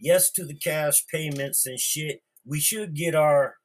yes 0.00 0.30
to 0.32 0.44
the 0.44 0.54
cash 0.54 1.04
payments 1.12 1.66
and 1.66 1.78
shit. 1.78 2.20
We 2.46 2.60
should 2.60 2.94
get 2.94 3.14
our, 3.14 3.56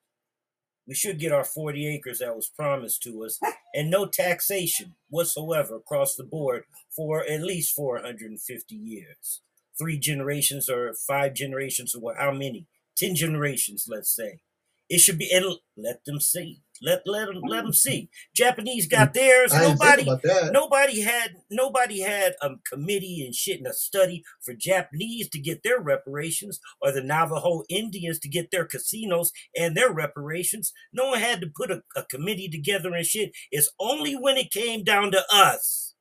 we 0.87 0.95
should 0.95 1.19
get 1.19 1.31
our 1.31 1.43
40 1.43 1.87
acres 1.87 2.19
that 2.19 2.35
was 2.35 2.49
promised 2.49 3.03
to 3.03 3.23
us, 3.23 3.39
and 3.73 3.89
no 3.89 4.05
taxation 4.05 4.95
whatsoever 5.09 5.75
across 5.75 6.15
the 6.15 6.23
board 6.23 6.63
for 6.95 7.23
at 7.23 7.41
least 7.41 7.75
450 7.75 8.75
years. 8.75 9.41
Three 9.77 9.97
generations 9.97 10.69
or 10.69 10.93
five 10.93 11.33
generations 11.33 11.95
or? 11.95 12.15
How 12.15 12.31
many? 12.31 12.67
Ten 12.95 13.15
generations, 13.15 13.87
let's 13.89 14.15
say. 14.15 14.41
It 14.89 14.99
should 14.99 15.17
be, 15.17 15.31
and 15.31 15.55
let 15.75 16.05
them 16.05 16.19
see. 16.19 16.61
Let 16.83 17.01
let 17.05 17.27
them 17.27 17.41
let 17.47 17.63
them 17.63 17.73
see. 17.73 18.09
Japanese 18.35 18.87
got 18.87 19.13
theirs. 19.13 19.53
I 19.53 19.69
Nobody 19.69 20.03
nobody 20.51 21.01
had 21.01 21.35
nobody 21.49 22.01
had 22.01 22.33
a 22.41 22.51
committee 22.69 23.23
and 23.25 23.33
shit 23.33 23.59
and 23.59 23.67
a 23.67 23.73
study 23.73 24.23
for 24.41 24.53
Japanese 24.53 25.29
to 25.29 25.39
get 25.39 25.63
their 25.63 25.79
reparations 25.79 26.59
or 26.81 26.91
the 26.91 27.01
Navajo 27.01 27.63
Indians 27.69 28.19
to 28.19 28.29
get 28.29 28.51
their 28.51 28.65
casinos 28.65 29.31
and 29.57 29.77
their 29.77 29.93
reparations. 29.93 30.73
No 30.91 31.09
one 31.09 31.19
had 31.19 31.41
to 31.41 31.47
put 31.55 31.71
a, 31.71 31.83
a 31.95 32.03
committee 32.03 32.49
together 32.49 32.93
and 32.93 33.05
shit. 33.05 33.31
It's 33.51 33.71
only 33.79 34.13
when 34.13 34.37
it 34.37 34.51
came 34.51 34.83
down 34.83 35.11
to 35.11 35.23
us. 35.31 35.95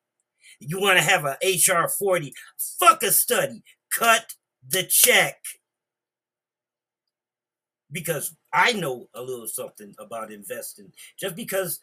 You 0.59 0.81
want 0.81 0.99
to 0.99 1.05
have 1.05 1.25
a 1.25 1.39
HR 1.45 1.89
40. 1.89 2.33
Fuck 2.79 3.03
a 3.03 3.13
study. 3.13 3.63
Cut 3.93 4.35
the 4.67 4.85
check. 4.85 5.37
Because 7.93 8.35
I 8.53 8.73
know 8.73 9.09
a 9.15 9.23
little 9.23 9.47
something 9.47 9.95
about 9.99 10.33
investing. 10.33 10.91
Just 11.21 11.37
because 11.37 11.79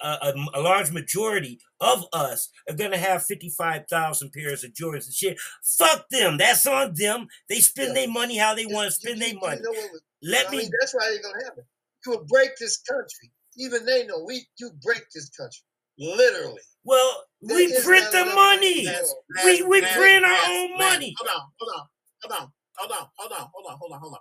a, 0.00 0.06
a, 0.06 0.34
a 0.54 0.60
large 0.60 0.90
majority 0.92 1.58
of 1.80 2.04
us 2.12 2.48
are 2.68 2.76
gonna 2.76 2.96
have 2.96 3.24
55,000 3.24 4.32
pairs 4.32 4.62
of 4.64 4.72
Jordans 4.72 5.06
and 5.06 5.14
shit. 5.14 5.38
Fuck 5.64 6.08
them. 6.10 6.38
That's 6.38 6.66
on 6.66 6.94
them. 6.94 7.26
They 7.48 7.60
spend 7.60 7.88
Yeah. 7.88 8.02
their 8.04 8.08
money 8.08 8.36
how 8.38 8.54
they 8.54 8.66
want 8.66 8.86
to 8.86 8.92
spend 8.92 9.16
you- 9.18 9.24
their 9.24 9.34
you 9.34 9.40
money. 9.40 9.60
know 9.62 9.70
what 9.70 9.90
was- 9.92 10.00
Let 10.22 10.48
I 10.48 10.50
me. 10.52 10.58
mean, 10.58 10.70
that's 10.80 10.94
why 10.94 11.08
it 11.08 11.14
ain't 11.14 11.22
gonna 11.24 11.44
happen. 11.44 11.64
You 12.06 12.12
will 12.12 12.24
break 12.24 12.56
this 12.58 12.78
country. 12.78 13.30
Even 13.56 13.84
they 13.84 14.06
know 14.06 14.22
we 14.24 14.46
you 14.58 14.70
break 14.82 15.02
this 15.14 15.28
country. 15.30 15.62
Literally. 15.98 16.62
Well, 16.84 17.24
There 17.42 17.56
we 17.56 17.82
print 17.82 18.10
the 18.12 18.22
enough 18.22 18.34
money. 18.34 18.84
Yes. 18.84 19.12
We 19.44 19.62
we 19.64 19.80
Mass- 19.82 19.96
print 19.96 20.24
our 20.24 20.30
mass- 20.30 20.48
own 20.48 20.70
mass- 20.78 20.92
money. 20.94 21.14
Hold 21.18 21.30
on, 21.30 21.52
hold 21.58 21.72
on, 21.76 21.86
hold 22.22 22.32
on, 22.40 22.52
hold 22.76 22.92
on, 22.92 23.08
hold 23.18 23.32
on, 23.32 23.50
hold 23.52 23.66
on, 23.66 23.78
hold 23.78 23.92
on, 23.92 24.00
hold 24.00 24.14
on. 24.14 24.20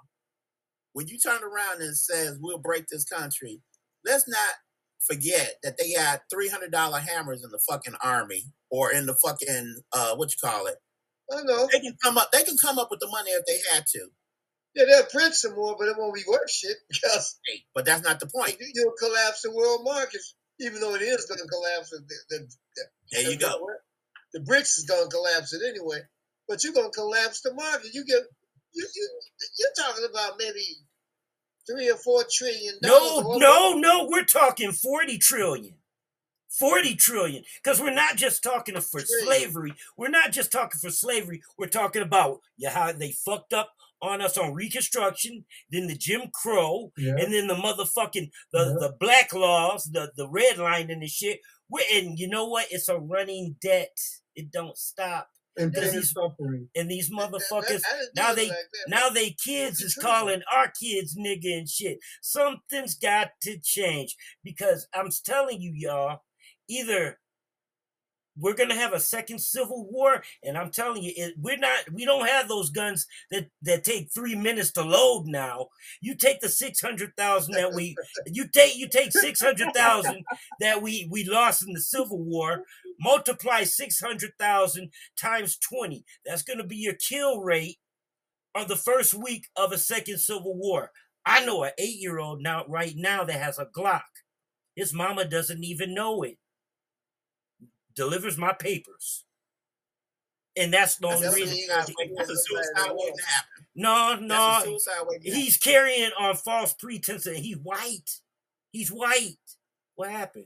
When 0.94 1.08
you 1.08 1.18
turn 1.18 1.42
around 1.44 1.82
and 1.82 1.96
says 1.96 2.38
we'll 2.42 2.58
break 2.60 2.88
this 2.88 3.06
country, 3.06 3.62
let's 4.06 4.28
not 4.28 4.56
forget 5.06 5.56
that 5.64 5.78
they 5.78 5.94
got 5.94 6.22
three 6.32 6.50
hundred 6.50 6.72
dollar 6.72 7.00
hammers 7.00 7.44
in 7.44 7.52
the 7.52 7.60
fucking 7.70 7.96
army 8.04 8.46
or 8.72 8.92
in 8.92 9.06
the 9.06 9.16
fucking 9.16 9.82
uh 9.94 10.16
what 10.16 10.32
you 10.32 10.50
call 10.50 10.66
it. 10.68 10.76
I 11.32 11.42
know. 11.44 11.68
They 11.72 11.80
can 11.80 11.96
come 12.04 12.18
up. 12.18 12.32
They 12.32 12.44
can 12.44 12.58
come 12.58 12.80
up 12.80 12.90
with 12.92 13.00
the 13.00 13.08
money 13.08 13.32
if 13.32 13.46
they 13.46 13.60
had 13.74 13.86
to. 13.88 14.08
Yeah, 14.76 14.86
they'll 14.86 15.06
print 15.06 15.34
some 15.36 15.56
more, 15.56 15.76
but 15.78 15.88
it 15.88 15.96
won't 15.98 16.14
be 16.16 16.24
worth 16.28 16.50
shit 16.50 16.78
because 16.90 17.40
but 17.76 17.86
that's 17.86 18.04
not 18.04 18.20
the 18.20 18.28
point. 18.28 18.58
you- 18.60 18.72
you'll 18.74 18.94
collapse 19.00 19.42
the 19.44 19.52
world 19.52 19.82
markets, 19.84 20.36
even 20.60 20.80
though 20.82 20.96
it 20.96 21.02
is 21.02 21.26
going 21.26 21.40
to 21.40 21.48
collapse. 21.48 21.90
The, 21.92 22.00
the, 22.30 22.48
the, 22.76 22.84
There 23.12 23.32
you 23.32 23.38
go. 23.38 23.68
The 24.34 24.40
BRICS 24.42 24.78
is 24.80 24.86
going 24.88 25.10
to 25.10 25.16
collapse 25.16 25.54
it 25.54 25.62
anyway, 25.68 26.02
but 26.48 26.64
you're 26.64 26.74
going 26.74 26.92
to 26.92 26.96
collapse 26.96 27.42
the 27.42 27.54
market. 27.54 27.94
You 27.94 28.06
get 28.06 28.22
you 28.74 28.88
you 28.96 29.10
you're 29.58 29.86
talking 29.86 30.06
about 30.10 30.34
maybe 30.38 30.66
three 31.70 31.90
or 31.90 31.98
four 31.98 32.24
trillion 32.32 32.76
No, 32.82 33.22
dollars. 33.22 33.40
no, 33.40 33.74
no. 33.76 34.08
We're 34.10 34.24
talking 34.26 34.72
40 34.72 35.18
trillion. 35.20 35.76
40 36.60 36.96
trillion. 36.96 37.44
Because 37.64 37.80
we're 37.80 37.94
not 37.94 38.16
just 38.16 38.42
talking 38.42 38.76
for 38.82 39.02
Trillion. 39.02 39.26
slavery. 39.26 39.74
We're 39.98 40.10
not 40.10 40.32
just 40.32 40.52
talking 40.52 40.80
for 40.80 40.90
slavery. 40.90 41.42
We're 41.58 41.68
talking 41.68 42.02
about 42.02 42.40
yeah, 42.58 42.72
how 42.72 42.92
they 42.92 43.12
fucked 43.12 43.54
up 43.54 43.70
on 44.02 44.22
us 44.22 44.38
on 44.38 44.54
Reconstruction, 44.54 45.46
then 45.70 45.88
the 45.88 45.96
Jim 45.96 46.22
Crow, 46.34 46.92
Yeah. 46.98 47.16
and 47.20 47.34
then 47.34 47.48
the 47.48 47.54
motherfucking 47.56 48.32
the, 48.52 48.60
Yeah. 48.60 48.88
the 48.88 48.96
black 49.00 49.34
laws, 49.34 49.84
the, 49.92 50.12
the 50.16 50.28
red 50.30 50.58
line 50.58 50.90
and 50.90 51.04
the 51.04 51.08
shit. 51.08 51.40
We're, 51.70 51.84
and 51.94 52.18
you 52.18 52.28
know 52.30 52.46
what? 52.48 52.68
It's 52.72 52.90
a 52.90 52.98
running 52.98 53.58
debt. 53.62 53.96
It 54.36 54.52
don't 54.52 54.78
stop. 54.78 55.30
And 55.60 55.74
Does 55.74 55.90
and 55.90 55.98
these- 55.98 56.12
suffering. 56.12 56.70
And 56.76 56.90
these 56.90 57.10
That- 57.10 57.18
that- 57.32 57.32
motherfuckers, 57.32 57.82
I 57.86 57.98
didn't 58.00 58.16
do 58.16 58.22
now 58.22 58.34
they 58.34 58.48
like 58.50 58.58
that, 58.58 58.86
now 58.90 59.10
they 59.10 59.32
kids 59.32 59.82
is 59.82 59.96
calling 59.96 60.42
our 60.52 60.72
kids 60.72 61.16
nigga 61.18 61.58
and 61.60 61.70
shit. 61.70 62.00
Something's 62.22 62.96
got 62.96 63.32
to 63.44 63.60
change 63.60 64.16
because 64.44 64.88
I'm 64.94 65.10
telling 65.26 65.62
you, 65.62 65.74
y'all, 65.76 66.22
either 66.68 67.20
we're 68.40 68.56
gonna 68.56 68.76
have 68.76 68.94
a 68.94 69.00
second 69.00 69.40
civil 69.40 69.90
war, 69.92 70.24
and 70.44 70.58
I'm 70.58 70.72
telling 70.72 71.04
you, 71.04 71.14
it, 71.16 71.36
we're 71.40 71.58
not. 71.58 71.92
We 71.94 72.06
don't 72.06 72.28
have 72.28 72.48
those 72.48 72.70
guns 72.70 73.08
that 73.32 73.50
that 73.64 73.84
take 73.84 74.12
three 74.14 74.36
minutes 74.36 74.72
to 74.74 74.84
load. 74.84 75.26
Now 75.28 75.68
you 76.02 76.16
take 76.16 76.42
the 76.42 76.50
six 76.50 76.82
hundred 76.82 77.16
thousand 77.18 77.56
that 77.56 77.74
we 77.74 77.96
you 78.28 78.48
take 78.48 78.78
you 78.78 78.88
take 78.90 79.12
six 79.14 79.42
hundred 79.42 79.74
thousand 79.74 80.26
that 80.60 80.82
we 80.82 81.08
we 81.12 81.26
lost 81.26 81.68
in 81.68 81.74
the 81.74 81.82
civil 81.82 82.24
war, 82.24 82.64
multiply 83.00 83.64
six 83.64 84.00
hundred 84.00 84.32
thousand 84.40 84.92
times 85.20 85.58
twenty. 85.58 86.06
That's 86.26 86.44
gonna 86.44 86.66
be 86.66 86.78
your 86.78 86.96
kill 86.96 87.42
rate 87.42 87.78
on 88.56 88.68
the 88.68 88.78
first 88.78 89.14
week 89.14 89.48
of 89.56 89.72
a 89.72 89.78
second 89.78 90.20
civil 90.20 90.56
war. 90.58 90.92
I 91.26 91.46
know 91.46 91.64
an 91.64 91.74
eight 91.78 92.00
year 92.00 92.20
old 92.20 92.42
now 92.42 92.66
right 92.68 92.96
now 92.98 93.24
that 93.26 93.40
has 93.42 93.60
a 93.60 93.68
Glock. 93.68 94.02
His 94.76 94.94
mama 94.96 95.26
doesn't 95.26 95.64
even 95.64 95.94
know 95.94 96.24
it. 96.24 96.39
Delivers 98.00 98.38
my 98.38 98.54
papers. 98.54 99.26
And 100.56 100.74
that's 100.74 100.96
the 100.96 101.08
only 101.08 101.20
That's 101.22 101.36
reason. 101.36 101.58
what 101.68 101.80
gotta 101.86 101.94
Wait, 102.00 102.12
That's 102.16 102.30
a 102.30 102.38
suicide 102.38 102.92
waiting 102.94 103.18
to 103.18 103.24
happen. 103.26 103.66
No, 103.76 104.16
no. 104.22 104.62
suicide 104.64 104.94
waiting 105.06 105.24
to 105.24 105.30
happen. 105.32 105.42
He's 105.44 105.58
carrying 105.58 106.10
on 106.18 106.38
false 106.38 106.74
pretense 106.74 107.26
and 107.26 107.36
he's 107.36 107.58
white. 107.58 108.10
He's 108.72 108.88
white. 108.90 109.36
What 109.96 110.12
happened? 110.12 110.46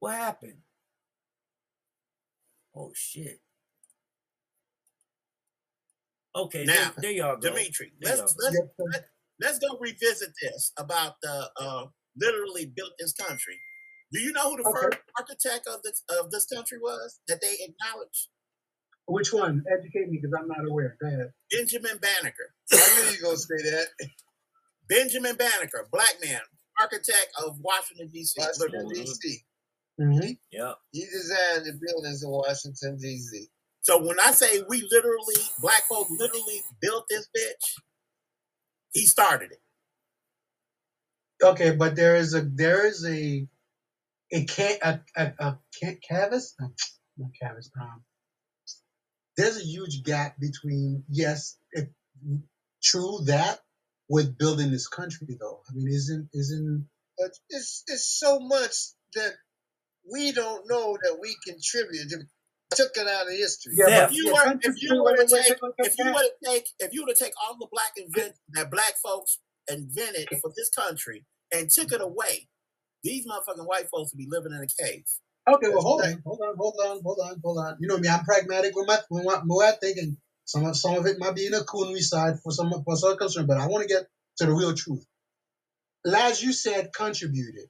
What 0.00 0.14
happened? 0.14 0.56
Oh 2.74 2.90
shit. 2.94 3.38
Okay, 6.34 6.64
Now, 6.64 6.72
there, 6.72 6.92
there 7.02 7.10
y'all 7.12 7.36
go. 7.36 7.50
Dimitri, 7.50 7.92
let's 8.02 8.18
y'all 8.18 8.26
go. 8.28 8.60
let's 8.90 9.08
let's 9.40 9.58
go 9.58 9.76
revisit 9.78 10.30
this 10.40 10.72
about 10.78 11.16
the 11.20 11.50
uh, 11.60 11.84
literally 12.16 12.64
built 12.64 12.92
this 12.98 13.12
country. 13.12 13.60
Do 14.14 14.20
you 14.20 14.32
know 14.32 14.52
who 14.52 14.62
the 14.62 14.70
Okay. 14.70 14.80
first 14.82 14.98
architect 15.18 15.68
of 15.68 15.82
this 15.82 16.04
of 16.10 16.32
this 16.32 16.46
country 16.46 16.78
was 16.80 17.20
that 17.28 17.42
they 17.42 17.58
acknowledged? 17.60 18.28
Which 19.08 19.32
one? 19.34 19.64
Educate 19.70 20.08
me 20.10 20.20
because 20.22 20.34
I'm 20.40 20.48
not 20.48 20.66
aware. 20.68 20.96
Go 21.02 21.08
ahead. 21.08 21.32
Benjamin 21.52 21.98
Banneker. 21.98 22.54
I 22.72 23.02
knew 23.04 23.16
you 23.16 23.22
gonna 23.22 23.36
say 23.38 23.56
that. 23.72 23.88
Benjamin 24.88 25.36
Banneker, 25.36 25.88
black 25.92 26.16
man, 26.24 26.40
architect 26.80 27.28
of 27.44 27.58
Washington 27.60 28.08
D.C. 28.12 28.40
Washington 28.40 28.88
literally. 28.88 29.04
D.C. 29.06 29.40
Mm-hmm. 30.00 30.30
Yeah. 30.52 30.74
He 30.92 31.06
designed 31.06 31.66
the 31.66 31.78
buildings 31.80 32.22
in 32.22 32.30
Washington 32.30 32.98
D.C. 32.98 33.48
So 33.82 34.02
when 34.04 34.20
I 34.20 34.32
say 34.32 34.62
we 34.68 34.86
literally, 34.90 35.36
black 35.60 35.84
folks 35.88 36.10
literally 36.18 36.62
built 36.80 37.06
this 37.10 37.28
bitch, 37.36 37.82
he 38.92 39.06
started 39.06 39.52
it. 39.52 39.60
Okay, 41.44 41.72
but 41.76 41.96
there 41.96 42.16
is 42.16 42.34
a 42.34 42.42
there 42.42 42.86
is 42.86 43.04
a 43.06 43.46
a 44.34 44.44
can 44.44 44.76
a 44.82 45.00
a, 45.16 45.34
a 45.40 45.58
can, 45.80 45.98
canvas 46.08 46.54
no, 46.60 46.72
not 47.18 47.30
canvas 47.42 47.70
um 47.80 48.02
there's 49.36 49.58
a 49.58 49.64
huge 49.64 50.04
gap 50.04 50.36
between 50.40 51.04
yes 51.10 51.58
if 51.72 51.88
true 52.82 53.20
that 53.26 53.60
with 54.08 54.38
building 54.38 54.70
this 54.72 54.88
country 54.88 55.38
though 55.40 55.62
I 55.70 55.74
mean 55.74 55.88
isn't 55.88 56.28
isn't 56.34 56.88
But 57.18 57.32
it's 57.50 57.84
it's 57.88 58.06
so 58.06 58.40
much 58.40 58.74
that 59.14 59.34
we 60.10 60.32
don't 60.32 60.68
know 60.68 60.98
that 61.02 61.18
we 61.20 61.36
contributed. 61.46 62.28
Took 62.74 62.92
it 62.96 63.06
out 63.06 63.28
of 63.28 63.32
history. 63.32 63.74
yeah 63.78 63.88
Yeah. 63.88 64.06
If 64.06 64.12
you 64.12 64.32
were, 64.32 64.58
if 64.62 64.82
you 64.82 65.02
were 65.02 65.16
to 65.16 65.26
take, 65.26 65.58
if 65.78 65.94
you 65.98 66.06
were 66.06 66.12
to 66.12 66.32
take, 66.44 66.66
if 66.80 66.92
you 66.92 67.02
were 67.02 67.14
to 67.14 67.24
take 67.24 67.32
all 67.42 67.56
the 67.58 67.68
black 67.70 67.92
invent 67.96 68.34
that 68.52 68.70
black 68.70 68.94
folks 69.02 69.38
invented 69.68 70.28
for 70.42 70.52
this 70.56 70.70
country 70.70 71.24
and 71.52 71.70
took 71.70 71.92
it 71.92 72.00
away, 72.00 72.48
these 73.04 73.26
motherfucking 73.26 73.66
white 73.68 73.88
folks 73.90 74.12
would 74.12 74.18
be 74.18 74.28
living 74.30 74.52
in 74.52 74.60
a 74.62 74.84
cave. 74.84 75.04
Okay, 75.48 75.68
well, 75.70 75.82
hold 75.82 76.02
on, 76.02 76.22
hold 76.26 76.40
on, 76.42 76.56
hold 76.58 76.76
on, 76.84 77.00
hold 77.04 77.20
on, 77.22 77.40
hold 77.44 77.58
on. 77.58 77.76
You 77.80 77.88
know 77.88 77.98
me, 77.98 78.08
I'm 78.08 78.24
pragmatic 78.24 78.74
with 78.76 78.88
my 78.88 78.98
with 79.10 79.24
my, 79.26 79.36
with 79.44 79.44
my 79.46 79.72
thinking. 79.80 80.18
Some 80.46 80.66
of 80.66 80.76
some 80.76 80.96
of 80.96 81.06
it 81.06 81.18
might 81.20 81.36
be 81.36 81.46
in 81.46 81.54
a 81.54 81.60
coonry 81.60 82.00
side 82.00 82.40
for 82.42 82.52
some 82.52 82.72
for 82.84 82.96
some 82.96 83.18
concern, 83.18 83.46
but 83.46 83.58
I 83.58 83.68
want 83.68 83.88
to 83.88 83.94
get 83.94 84.06
to 84.38 84.46
the 84.46 84.54
real 84.54 84.74
truth. 84.74 85.06
As 86.06 86.42
you 86.42 86.52
said, 86.52 86.92
contributed, 86.94 87.68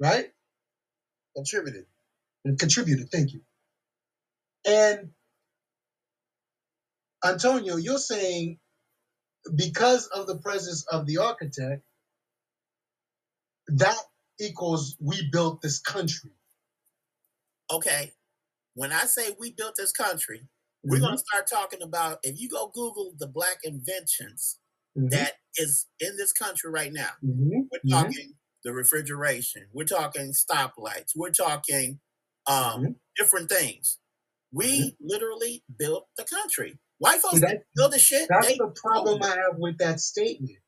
right? 0.00 0.28
Contributed. 1.36 1.86
And 2.44 2.58
contributed. 2.58 3.10
Thank 3.10 3.32
you. 3.32 3.42
And 4.66 5.10
Antonio, 7.24 7.76
you're 7.76 7.98
saying 7.98 8.58
because 9.54 10.06
of 10.08 10.26
the 10.26 10.38
presence 10.38 10.86
of 10.90 11.06
the 11.06 11.18
architect, 11.18 11.82
that 13.68 13.96
equals 14.40 14.96
we 15.00 15.28
built 15.30 15.62
this 15.62 15.80
country. 15.80 16.30
Okay, 17.70 18.12
when 18.74 18.92
I 18.92 19.04
say 19.04 19.36
we 19.38 19.52
built 19.52 19.74
this 19.76 19.92
country, 19.92 20.48
we're 20.84 20.98
Mhm, 20.98 21.02
gonna 21.02 21.18
start 21.18 21.46
talking 21.48 21.82
about. 21.82 22.18
If 22.22 22.40
you 22.40 22.48
go 22.48 22.68
Google 22.68 23.14
the 23.18 23.26
black 23.28 23.58
inventions 23.64 24.58
mhm, 24.96 25.10
that 25.10 25.34
is 25.56 25.86
in 26.00 26.16
this 26.16 26.32
country 26.32 26.70
right 26.70 26.92
now, 26.92 27.12
mhm, 27.22 27.68
we're 27.70 27.80
mhm. 27.84 27.90
talking 27.90 28.34
the 28.64 28.72
refrigeration, 28.72 29.68
we're 29.72 29.84
talking 29.84 30.32
stoplights, 30.32 31.12
we're 31.16 31.30
talking 31.32 32.00
um, 32.46 32.82
Mhm. 32.82 32.96
different 33.16 33.50
things. 33.50 33.98
We 34.52 34.96
literally 35.00 35.64
built 35.78 36.08
the 36.16 36.24
country. 36.24 36.78
White 36.98 37.20
folks 37.20 37.34
See, 37.36 37.40
that- 37.40 37.64
build 37.76 37.92
the 37.92 37.98
shit. 37.98 38.28
That's 38.28 38.56
the 38.56 38.68
problem 38.74 39.22
I 39.22 39.28
have 39.36 39.58
with 39.58 39.78
that 39.78 40.00
statement. 40.00 40.58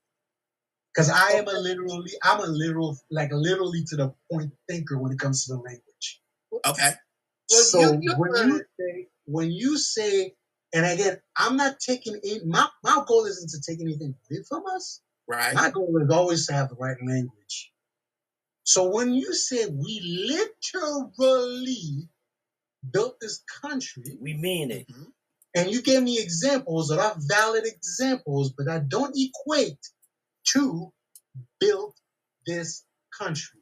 Because 0.93 1.09
I 1.09 1.31
am 1.33 1.47
a 1.47 1.53
literally, 1.53 2.11
I'm 2.23 2.39
a 2.41 2.47
literal, 2.47 2.97
like 3.11 3.29
literally 3.31 3.83
to 3.89 3.95
the 3.95 4.13
point 4.31 4.51
thinker 4.69 4.97
when 4.97 5.11
it 5.13 5.19
comes 5.19 5.45
to 5.45 5.53
the 5.53 5.59
language. 5.59 6.21
okay. 6.65 6.91
Well, 7.49 7.63
so 7.63 7.79
you- 7.93 7.99
you 8.01 8.13
when 8.17 8.31
you 8.49 8.65
say, 8.79 9.07
when 9.25 9.51
you 9.51 9.77
say, 9.77 10.35
and 10.73 10.85
again, 10.85 11.21
I'm 11.37 11.57
not 11.57 11.79
taking 11.79 12.19
in 12.23 12.47
my 12.49 12.67
my 12.83 13.03
goal 13.07 13.25
isn't 13.25 13.49
to 13.51 13.61
take 13.61 13.81
anything 13.81 14.15
away 14.29 14.43
from 14.47 14.65
us. 14.67 15.01
Right. 15.27 15.53
My 15.53 15.69
goal 15.69 15.97
is 16.03 16.09
always 16.11 16.47
to 16.47 16.53
have 16.53 16.69
the 16.69 16.75
right 16.75 16.97
language. 17.05 17.73
So 18.63 18.89
when 18.89 19.13
you 19.13 19.33
say 19.33 19.65
we 19.67 20.01
literally 20.71 22.09
built 22.91 23.19
this 23.19 23.43
country, 23.61 24.17
We 24.21 24.33
mean 24.35 24.71
it. 24.71 24.87
Mhm. 24.87 25.13
and 25.55 25.69
you 25.71 25.81
gave 25.81 26.03
me 26.03 26.19
examples 26.19 26.89
that 26.89 26.99
are 26.99 27.15
valid 27.19 27.65
examples, 27.65 28.53
but 28.57 28.67
I 28.69 28.79
don't 28.79 29.15
equate 29.17 29.79
to 30.53 30.91
build 31.59 31.93
this 32.45 32.83
country. 33.17 33.59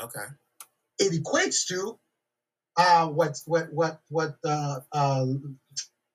Okay. 0.00 0.26
It 0.98 1.22
equates 1.22 1.66
to 1.68 1.98
uh, 2.76 3.08
what 3.08 3.38
what 3.46 3.72
what 3.72 4.00
what 4.08 4.36
uh, 4.44 4.80
uh, 4.92 5.26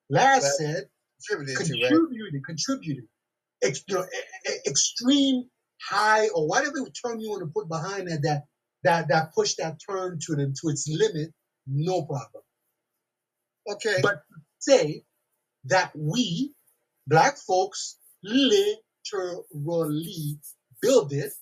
Right. 0.10 0.42
said. 0.44 0.86
Contributed 1.28 1.66
to, 1.66 1.74
right? 1.74 1.90
Contributed, 1.90 2.46
contributed. 2.46 3.04
Ex, 3.64 3.84
you 3.88 3.96
know, 3.96 4.06
extreme 4.68 5.50
high 5.82 6.28
or 6.30 6.48
whatever 6.48 6.78
term 6.90 7.20
you 7.20 7.30
want 7.30 7.42
to 7.42 7.48
put 7.48 7.68
behind 7.68 8.08
that 8.08 8.22
that 8.24 8.44
that 8.84 9.08
that 9.08 9.34
push 9.34 9.56
that 9.56 9.78
term 9.90 10.20
to 10.28 10.36
the 10.36 10.56
to 10.62 10.70
its 10.70 10.88
limit. 10.88 11.32
No 11.68 12.04
problem. 12.04 12.44
Okay. 13.68 13.98
But 14.04 14.22
say 14.60 15.04
that 15.66 15.92
we, 15.96 16.54
black 17.08 17.38
folks, 17.38 17.98
literally 19.14 20.40
build 20.82 21.14
it, 21.14 21.34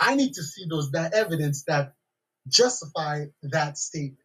I 0.00 0.14
need 0.14 0.34
to 0.34 0.42
see 0.42 0.66
those 0.68 0.92
that 0.92 1.14
evidence 1.14 1.64
that 1.64 1.94
justify 2.48 3.26
that 3.42 3.78
statement. 3.78 4.18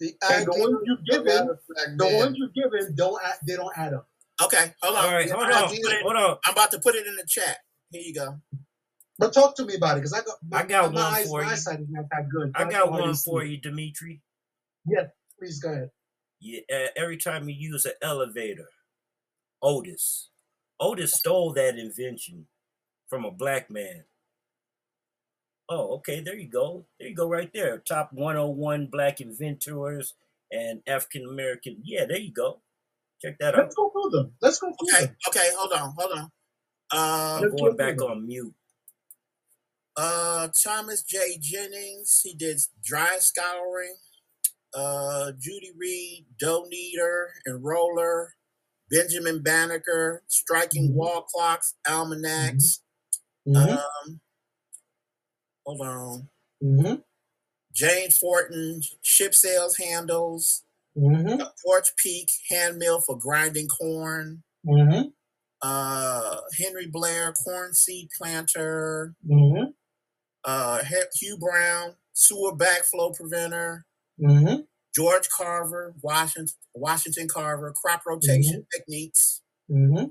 the 0.00 0.14
And 0.22 0.46
the 0.46 0.52
ones 0.52 0.76
you've 0.84 1.00
about 1.00 1.26
given, 1.26 1.48
the 1.98 2.04
man- 2.04 2.18
ones 2.18 2.36
you've 2.38 2.54
given 2.54 2.94
don't 2.96 3.20
add, 3.24 3.36
they 3.46 3.56
don't 3.56 3.76
add 3.76 3.94
up. 3.94 4.08
Okay. 4.42 4.74
Hold 4.82 4.96
on. 4.96 5.04
All 5.04 5.12
right, 5.12 5.30
hold 5.30 5.50
on, 5.50 5.68
Put 5.68 5.92
it- 5.92 6.02
hold 6.02 6.16
on. 6.16 6.38
I'm 6.46 6.52
about 6.52 6.70
to 6.72 6.80
put 6.80 6.94
it 6.94 7.06
in 7.06 7.16
the 7.16 7.24
chat. 7.26 7.58
Here 7.90 8.02
you 8.02 8.14
go. 8.14 8.40
But 9.18 9.32
talk 9.32 9.56
to 9.56 9.64
me 9.66 9.74
about 9.76 9.96
it 9.96 10.00
because 10.02 10.12
I 10.12 10.20
got 10.22 10.36
my, 10.48 10.58
I 10.60 10.62
got 10.64 10.92
my 10.92 11.02
one 11.02 11.14
eyes, 11.14 11.28
for 11.28 11.40
my 11.40 11.46
you. 11.46 11.52
eyesight 11.54 11.80
is 11.80 11.86
not 11.90 12.04
that 12.12 12.28
good. 12.30 12.52
I 12.54 12.64
That's 12.64 12.76
got 12.76 12.92
one 12.92 13.14
for 13.14 13.44
you, 13.44 13.60
Dimitri. 13.60 14.22
Yes, 14.86 15.06
please 15.38 15.60
go 15.60 15.72
ahead. 15.72 15.90
Yeah, 16.40 16.60
uh, 16.72 16.88
every 16.96 17.16
time 17.16 17.48
you 17.48 17.56
use 17.58 17.84
an 17.84 17.94
elevator, 18.02 18.68
Otis. 19.62 20.30
Otis 20.80 21.14
stole 21.14 21.52
that 21.54 21.78
invention 21.78 22.46
from 23.08 23.24
a 23.24 23.30
black 23.30 23.70
man. 23.70 24.04
Oh, 25.68 25.96
okay, 25.96 26.20
there 26.20 26.36
you 26.36 26.48
go. 26.48 26.86
There 26.98 27.08
you 27.08 27.14
go, 27.14 27.28
right 27.28 27.50
there. 27.52 27.78
Top 27.78 28.12
101 28.12 28.86
black 28.86 29.20
inventors 29.20 30.14
and 30.50 30.80
African 30.86 31.26
American. 31.28 31.78
Yeah, 31.84 32.06
there 32.06 32.18
you 32.18 32.32
go. 32.32 32.60
Check 33.20 33.38
that 33.40 33.54
out. 33.54 33.64
Let's 33.64 33.74
go 33.74 33.90
through 33.90 34.10
them. 34.10 34.32
Let's 34.40 34.58
go 34.60 34.68
through 34.78 34.88
Okay. 34.96 35.06
them. 35.06 35.16
Okay. 35.28 35.50
Hold 35.56 35.72
on. 35.72 35.94
Hold 35.98 36.12
on. 36.18 36.30
Uh, 36.90 37.40
I'm 37.42 37.56
going 37.56 37.76
back 37.76 38.00
on 38.00 38.26
mute. 38.26 38.54
Uh, 39.96 40.48
Thomas 40.64 41.02
J. 41.02 41.38
Jennings, 41.40 42.20
he 42.22 42.32
did 42.34 42.60
Dry 42.84 43.18
Scouring. 43.18 43.96
Uh, 44.72 45.32
Judy 45.38 45.72
Reed, 45.76 46.26
Dough 46.38 46.66
Kneader, 46.68 47.30
Enroller. 47.48 48.28
Benjamin 48.90 49.42
Banneker, 49.42 50.22
Striking 50.28 50.90
Mhm. 50.90 50.94
Wall 50.94 51.22
Clocks, 51.22 51.74
Almanacs. 51.88 52.80
Mm-hmm. 53.46 53.56
Um, 53.78 54.20
hold 55.64 55.80
on. 55.80 56.28
mm-hmm. 56.62 56.94
James 57.72 58.18
Forten, 58.18 58.82
Ship 59.02 59.34
Sales 59.34 59.76
Handles. 59.76 60.64
Mm-hmm. 60.96 61.42
Porch 61.64 61.94
Peak, 61.96 62.28
Hand 62.50 62.78
Mill 62.78 63.00
for 63.00 63.16
Grinding 63.16 63.68
Corn. 63.68 64.42
Mm-hmm. 64.66 65.08
Uh, 65.62 66.36
Henry 66.58 66.86
Blair, 66.86 67.32
Corn 67.32 67.72
Seed 67.74 68.08
Planter. 68.16 69.14
Mm-hmm. 69.28 69.70
Uh, 70.44 70.82
Hugh 71.14 71.36
Brown, 71.38 71.94
Sewer 72.14 72.56
Backflow 72.56 73.14
Preventer. 73.14 73.84
Mm-hmm. 74.98 75.04
George 75.04 75.28
Carver, 75.36 75.94
Washington, 76.02 76.54
Washington 76.74 77.28
Carver, 77.28 77.72
Crop 77.80 78.02
Rotation 78.06 78.66
Techniques. 78.74 79.42
Mm-hmm. 79.70 80.06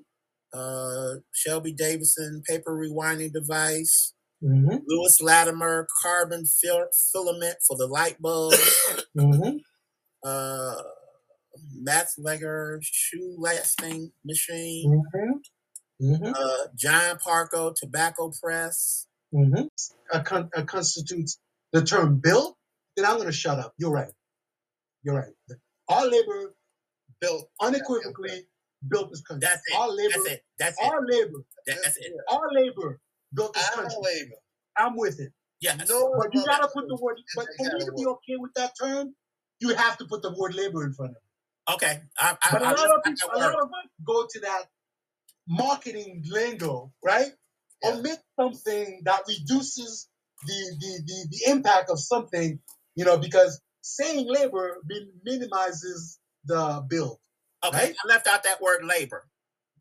Uh, 0.53 1.19
Shelby 1.33 1.73
Davidson, 1.73 2.41
Paper 2.47 2.71
Rewinding 2.71 3.33
Device. 3.33 4.13
Mm-hmm. 4.43 4.77
Lewis 4.87 5.19
Latimer, 5.19 5.87
Carbon 6.01 6.45
fil- 6.45 6.89
Filament 7.11 7.57
for 7.67 7.75
the 7.75 7.87
Light 7.87 8.21
Bulb. 8.21 8.53
Mm-hmm. 9.17 9.57
uh, 10.23 10.75
Matt 11.73 12.07
Legger, 12.19 12.77
Shoe 12.81 13.35
Lasting 13.39 14.11
Machine. 14.23 15.03
Mm-hmm. 15.15 16.07
Mm-hmm. 16.07 16.33
Uh, 16.35 16.67
John 16.75 17.17
Parker, 17.17 17.71
Tobacco 17.75 18.31
Press. 18.41 19.07
Mm-hmm. 19.33 19.63
Uh, 20.13 20.23
con- 20.23 20.49
uh, 20.55 20.63
constitutes 20.63 21.39
the 21.73 21.83
term 21.83 22.19
bill, 22.19 22.57
then 22.95 23.05
I'm 23.05 23.15
going 23.15 23.27
to 23.27 23.33
shut 23.33 23.59
up. 23.59 23.73
You're 23.77 23.91
right. 23.91 24.11
You're 25.07 25.15
right. 25.17 25.33
Our 25.89 26.07
labor 26.07 26.51
Built 27.21 27.49
unequivocally 27.61 28.47
built 28.89 29.09
this 29.11 29.21
country. 29.23 29.47
That's 29.49 29.63
it. 29.67 29.75
Our 29.77 29.89
labor, 29.89 30.11
That's 30.13 30.27
it. 30.27 30.43
That's 30.59 30.77
it. 30.81 30.85
our 30.85 31.01
labor, 31.05 31.39
That- 31.67 31.79
That's 31.83 31.97
it. 31.97 32.13
our 32.31 32.49
labor 32.53 32.99
built 33.33 33.53
this 33.55 33.69
Our 33.69 33.75
country. 33.75 33.97
labor. 34.03 34.35
I'm 34.77 34.95
with 34.97 35.19
it. 35.19 35.33
Yeah. 35.61 35.75
No, 35.89 36.13
But 36.17 36.33
you 36.35 36.45
gotta 36.45 36.67
put 36.67 36.87
the 36.87 36.97
word. 37.01 37.19
But 37.35 37.47
they 37.57 37.65
for 37.65 37.73
me 37.73 37.79
gotta 37.79 37.91
be 37.93 38.05
okay 38.05 38.35
with 38.37 38.53
that 38.55 38.73
term, 38.79 39.15
you 39.59 39.75
have 39.75 39.97
to 39.97 40.05
put 40.05 40.21
the 40.21 40.33
word 40.37 40.53
labor 40.55 40.85
in 40.85 40.93
front 40.93 41.13
of 41.13 41.17
it. 41.17 41.73
Okay. 41.75 42.01
I, 42.19 42.37
I, 42.43 42.51
But 42.51 42.61
a 42.61 42.65
I, 42.65 42.71
lot 42.71 42.85
of 42.85 43.01
I, 43.03 43.09
people, 43.09 43.29
I 43.33 43.37
a 43.37 43.39
lot 43.39 43.55
of 43.63 43.69
us 43.69 43.89
go 44.05 44.27
to 44.29 44.39
that 44.41 44.65
marketing 45.47 46.23
lingo, 46.29 46.93
right? 47.03 47.31
Yeah. 47.83 47.91
Omit 47.95 48.19
something 48.39 49.01
that 49.05 49.21
reduces 49.27 50.07
the, 50.45 50.77
the 50.79 51.03
the 51.05 51.27
the 51.31 51.51
impact 51.51 51.89
of 51.89 51.99
something, 51.99 52.59
you 52.95 53.05
know, 53.05 53.17
because 53.17 53.61
saying 53.95 54.27
labor 54.29 54.77
minimizes 55.23 56.19
the 56.45 56.85
bill. 56.89 57.19
Okay. 57.65 57.77
right? 57.77 57.95
I 58.05 58.07
left 58.07 58.27
out 58.27 58.43
that 58.43 58.61
word 58.61 58.85
labor. 58.85 59.25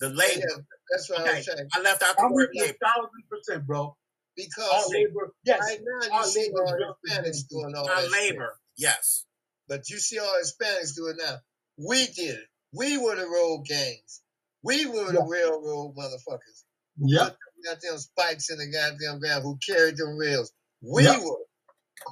The 0.01 0.11
labor. 0.11 0.41
Yeah, 0.41 0.63
that's 0.91 1.11
what 1.11 1.21
I 1.21 1.23
Okay. 1.41 1.45
I 1.75 1.81
left 1.83 2.03
out 2.03 2.17
the 2.17 2.23
I'm 2.25 2.33
with 2.35 2.49
word 2.49 2.57
labor. 2.67 2.79
thousand 2.83 3.25
percent, 3.31 3.67
bro. 3.67 3.83
Our 3.83 3.95
Because 4.37 4.93
labor, 4.93 5.33
yes, 5.45 5.61
right 5.61 5.81
now 5.83 6.17
our 6.17 6.23
you 6.23 6.29
see 6.29 6.41
labor 6.43 6.65
all 6.67 6.97
Hispanics 7.11 7.49
doing 7.49 7.75
all 7.77 7.89
Our 7.89 7.97
that 8.03 8.03
shit. 8.11 8.13
labor. 8.13 8.59
Yes. 8.77 9.25
But 9.69 9.91
you 9.91 9.99
see 9.99 10.19
all 10.19 10.35
Hispanics 10.43 10.95
do 10.97 11.09
it 11.09 11.17
now. 11.19 11.37
We 11.79 12.07
did 12.09 12.37
it. 12.37 12.47
We 12.75 12.99
were 12.99 13.17
the 13.17 13.27
road 13.27 13.65
gangs. 13.69 14.23
We 14.63 14.87
were 14.87 15.13
the 15.13 15.21
Yeah. 15.21 15.27
railroad 15.29 15.97
motherfuckers. 15.97 16.65
Yep. 16.99 17.37
Got 17.65 17.81
them 17.83 17.99
spikes 17.99 18.51
in 18.51 18.59
the 18.59 18.69
goddamn 18.71 19.21
ground 19.21 19.43
who 19.45 19.59
carried 19.67 19.97
them 19.97 20.17
rails. 20.19 20.53
We 20.83 21.05
Yep. 21.05 21.21
were. 21.23 21.39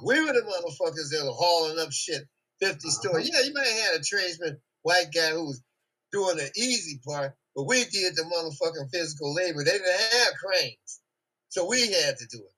We 0.03 0.19
were 0.21 0.33
the 0.33 0.41
motherfuckers 0.41 1.09
that 1.11 1.23
were 1.25 1.31
hauling 1.33 1.79
up 1.79 1.91
shit 1.91 2.23
50 2.61 2.75
Uh-huh. 2.75 2.89
stories. 2.91 3.29
Yeah, 3.33 3.41
you 3.41 3.53
might 3.53 3.67
have 3.67 3.91
had 3.93 4.01
a 4.01 4.03
tradesman, 4.03 4.59
white 4.83 5.11
guy 5.13 5.31
who 5.31 5.45
was 5.47 5.61
doing 6.11 6.37
the 6.37 6.51
easy 6.55 6.99
part, 7.05 7.35
but 7.55 7.63
we 7.63 7.83
did 7.85 8.15
the 8.15 8.23
motherfucking 8.23 8.91
physical 8.91 9.33
labor. 9.33 9.63
They 9.63 9.71
didn't 9.71 9.87
have 10.25 10.33
cranes. 10.35 11.01
So 11.49 11.65
we 11.67 11.81
had 11.91 12.17
to 12.17 12.25
do 12.27 12.39
it. 12.39 12.53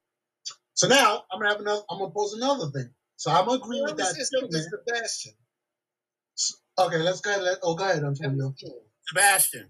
So 0.73 0.87
now 0.87 1.23
I'm 1.31 1.39
gonna 1.39 1.51
have 1.51 1.61
another. 1.61 1.81
I'm 1.89 1.99
gonna 1.99 2.11
pose 2.11 2.33
another 2.33 2.69
thing. 2.71 2.93
So 3.17 3.31
I'm 3.31 3.45
gonna 3.45 3.59
agree 3.59 3.81
Let 3.81 3.95
with 3.95 3.97
that 4.05 4.15
say 4.15 4.23
something 4.23 4.51
to 4.51 4.59
statement. 4.61 4.83
Sebastian. 4.87 5.33
Okay, 6.79 6.97
let's 6.97 7.21
go 7.21 7.31
ahead. 7.31 7.43
Let, 7.43 7.57
oh, 7.63 7.75
go 7.75 7.83
ahead, 7.83 8.03
Antonio. 8.03 8.53
Sebastian. 9.07 9.69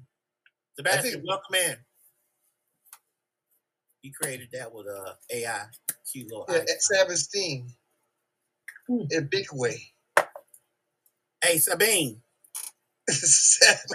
Sebastian, 0.76 1.12
think- 1.14 1.24
welcome 1.28 1.56
in. 1.56 1.78
He 4.02 4.12
created 4.12 4.50
that 4.54 4.74
with 4.74 4.88
uh, 4.88 5.14
AI. 5.34 5.66
Cute 6.12 6.28
little 6.30 6.46
Yeah. 6.50 6.64
Sabbastein. 6.94 7.70
Hmm. 8.88 9.02
A 9.18 9.22
big 9.22 9.48
way. 9.54 9.82
Hey, 11.44 11.60
Sabine. 11.60 12.22
Sabbastein. 13.12 13.90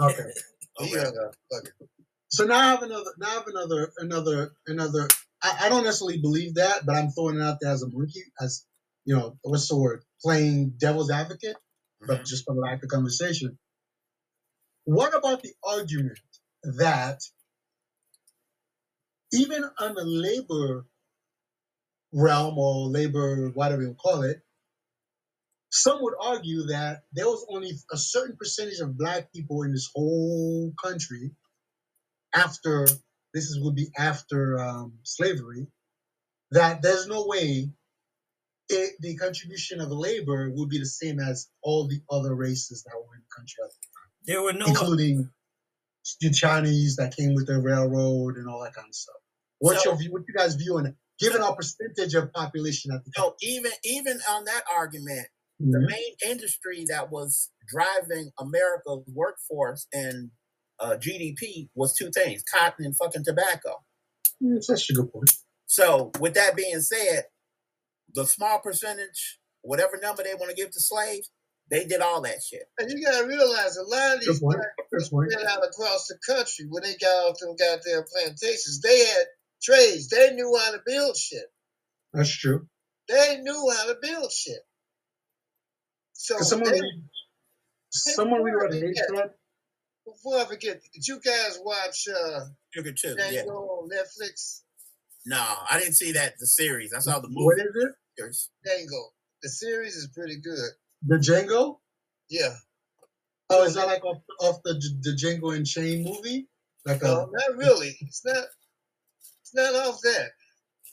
Okay. 0.00 0.24
Okay. 0.80 1.04
up. 1.06 1.14
So 2.28 2.44
now 2.46 2.58
I 2.58 2.64
have 2.72 2.82
another. 2.82 3.10
Now 3.18 3.28
I 3.28 3.32
have 3.34 3.46
another. 3.48 3.90
Another. 3.98 4.50
Another. 4.66 5.08
I, 5.42 5.56
I 5.64 5.68
don't 5.70 5.84
necessarily 5.84 6.18
believe 6.20 6.54
that, 6.56 6.84
but 6.86 6.94
I'm 6.96 7.10
throwing 7.10 7.36
it 7.36 7.42
out 7.42 7.58
there 7.60 7.70
as 7.72 7.82
a 7.82 7.88
monkey, 7.90 8.22
as 8.40 8.64
you 9.04 9.14
know, 9.16 9.36
what's 9.42 9.68
the 9.68 9.76
word? 9.78 10.02
Playing 10.22 10.74
devil's 10.78 11.10
advocate, 11.10 11.56
but 12.06 12.20
Mhm. 12.22 12.26
just 12.26 12.44
for 12.46 12.54
the 12.54 12.60
lack 12.60 12.82
of 12.82 12.88
conversation. 12.90 13.58
What 14.84 15.16
about 15.16 15.42
the 15.42 15.52
argument 15.64 16.18
that 16.64 17.20
even 19.32 19.64
on 19.78 19.94
the 19.94 20.04
labor 20.04 20.86
realm 22.12 22.58
or 22.58 22.88
labor, 22.88 23.50
whatever 23.54 23.82
you 23.82 23.94
call 23.94 24.22
it, 24.22 24.40
some 25.70 26.02
would 26.02 26.14
argue 26.20 26.66
that 26.68 27.02
there 27.12 27.26
was 27.26 27.44
only 27.50 27.72
a 27.92 27.96
certain 27.96 28.36
percentage 28.36 28.80
of 28.80 28.96
black 28.96 29.32
people 29.32 29.62
in 29.62 29.72
this 29.72 29.90
whole 29.94 30.72
country 30.82 31.32
after 32.34 32.86
this 33.34 33.44
is 33.44 33.60
would 33.60 33.74
be 33.74 33.90
after 33.98 34.58
um, 34.58 34.94
slavery 35.02 35.66
that 36.50 36.80
there's 36.80 37.06
no 37.06 37.26
way 37.26 37.70
it, 38.70 38.94
the 39.00 39.16
contribution 39.16 39.80
of 39.80 39.90
labor 39.90 40.50
would 40.50 40.68
be 40.68 40.78
the 40.78 40.86
same 40.86 41.20
as 41.20 41.48
all 41.62 41.86
the 41.86 42.00
other 42.10 42.34
races 42.34 42.82
that 42.84 42.94
were 42.96 43.14
in 43.14 43.22
the 43.22 43.36
country, 43.36 43.64
There 44.26 44.42
were 44.42 44.52
no 44.52 44.66
including 44.66 45.30
the 46.20 46.30
Chinese 46.30 46.96
that 46.96 47.16
came 47.16 47.34
with 47.34 47.46
the 47.46 47.58
railroad 47.60 48.36
and 48.36 48.48
all 48.48 48.62
that 48.62 48.74
kind 48.74 48.88
of 48.88 48.94
stuff. 48.94 49.16
What's 49.58 49.82
So- 49.82 49.90
your 49.90 49.98
view? 49.98 50.12
What 50.12 50.22
you 50.28 50.34
guys 50.34 50.54
view 50.54 50.78
on 50.78 50.86
it? 50.86 50.94
Given 51.18 51.42
our 51.42 51.56
percentage 51.56 52.14
of 52.14 52.32
population 52.32 52.92
at 52.92 53.04
the 53.04 53.10
time. 53.10 53.24
So 53.26 53.36
even 53.42 53.72
even 53.84 54.20
on 54.30 54.44
that 54.44 54.62
argument, 54.72 55.26
the 55.58 55.80
main 55.80 56.14
industry 56.24 56.84
that 56.88 57.10
was 57.10 57.50
driving 57.66 58.30
America's 58.38 59.02
workforce 59.12 59.88
and 59.92 60.30
uh, 60.78 60.96
GDP 60.96 61.68
was 61.74 61.96
two 61.96 62.10
things: 62.12 62.44
cotton 62.44 62.84
and 62.86 62.96
fucking 62.96 63.24
tobacco. 63.24 63.84
That's 64.40 64.90
a 64.90 64.92
good 64.92 65.12
point. 65.12 65.32
So 65.66 66.12
with 66.20 66.34
that 66.34 66.54
being 66.54 66.80
said, 66.80 67.24
the 68.14 68.24
small 68.24 68.60
percentage, 68.60 69.40
whatever 69.62 69.98
number 70.00 70.22
they 70.22 70.34
want 70.34 70.50
to 70.50 70.56
give 70.56 70.70
to 70.70 70.80
slaves, 70.80 71.30
they 71.70 71.84
did 71.84 72.00
all 72.00 72.22
that 72.22 72.42
shit. 72.42 72.62
And 72.78 72.90
you 72.90 73.04
gotta 73.04 73.26
realize 73.26 73.76
a 73.76 73.82
lot 73.82 74.14
of 74.16 74.20
these 74.20 74.40
point. 74.40 74.56
black 74.58 74.88
Good 74.90 75.10
point. 75.10 75.32
out 75.48 75.64
across 75.66 76.06
the 76.08 76.18
country 76.26 76.66
when 76.68 76.82
they 76.82 76.94
got 76.96 77.28
off 77.30 77.38
them 77.38 77.54
goddamn 77.56 78.04
plantations. 78.12 78.80
They 78.80 78.98
had 79.06 79.26
trades. 79.62 80.08
They 80.08 80.32
knew 80.34 80.56
how 80.58 80.72
to 80.72 80.80
build 80.86 81.16
shit. 81.16 81.44
That's 82.12 82.30
true. 82.34 82.68
They 83.08 83.38
knew 83.40 83.70
how 83.76 83.86
to 83.86 83.96
build 84.00 84.32
shit. 84.32 84.60
So 86.14 86.36
Cause 86.38 86.48
someone 86.50 86.72
they- 86.72 86.80
read, 86.80 87.02
someone 87.90 88.42
read 88.42 88.54
what 88.56 88.70
they 88.70 88.80
said. 88.94 89.30
before 90.04 90.38
I 90.38 90.44
forget, 90.46 90.80
did 90.92 91.06
you 91.06 91.20
guys 91.20 91.58
watch 91.62 92.06
uh 92.08 92.40
Sugar 92.70 92.92
too. 92.92 93.14
Django 93.14 93.32
Yeah. 93.32 93.42
on 93.44 93.88
Netflix? 93.90 94.62
No, 95.26 95.42
I 95.70 95.78
didn't 95.78 95.94
see 95.94 96.12
that 96.12 96.38
the 96.38 96.46
series. 96.46 96.92
I 96.94 97.00
saw 97.00 97.18
the 97.20 97.28
What 97.28 97.56
movie. 97.58 97.62
is 97.68 97.74
it? 97.84 97.92
series. 98.16 98.50
Django. 98.66 99.10
The 99.42 99.48
series 99.48 99.94
is 99.96 100.08
pretty 100.08 100.36
good. 100.40 100.70
The 101.06 101.16
Django? 101.16 101.78
Yeah. 102.28 102.54
Oh, 103.50 103.64
is 103.64 103.74
that 103.74 103.86
like 103.86 104.04
off, 104.04 104.22
off 104.40 104.62
the 104.64 104.74
the 105.02 105.10
Django 105.10 105.56
Unchained 105.56 106.04
movie? 106.04 106.48
Like 106.84 107.02
a 107.02 107.06
No, 107.06 107.30
not 107.32 107.56
really. 107.56 107.96
It's 108.00 108.24
not. 108.24 108.44
It's 109.42 109.54
not 109.54 109.74
off 109.74 110.00
that. 110.02 110.30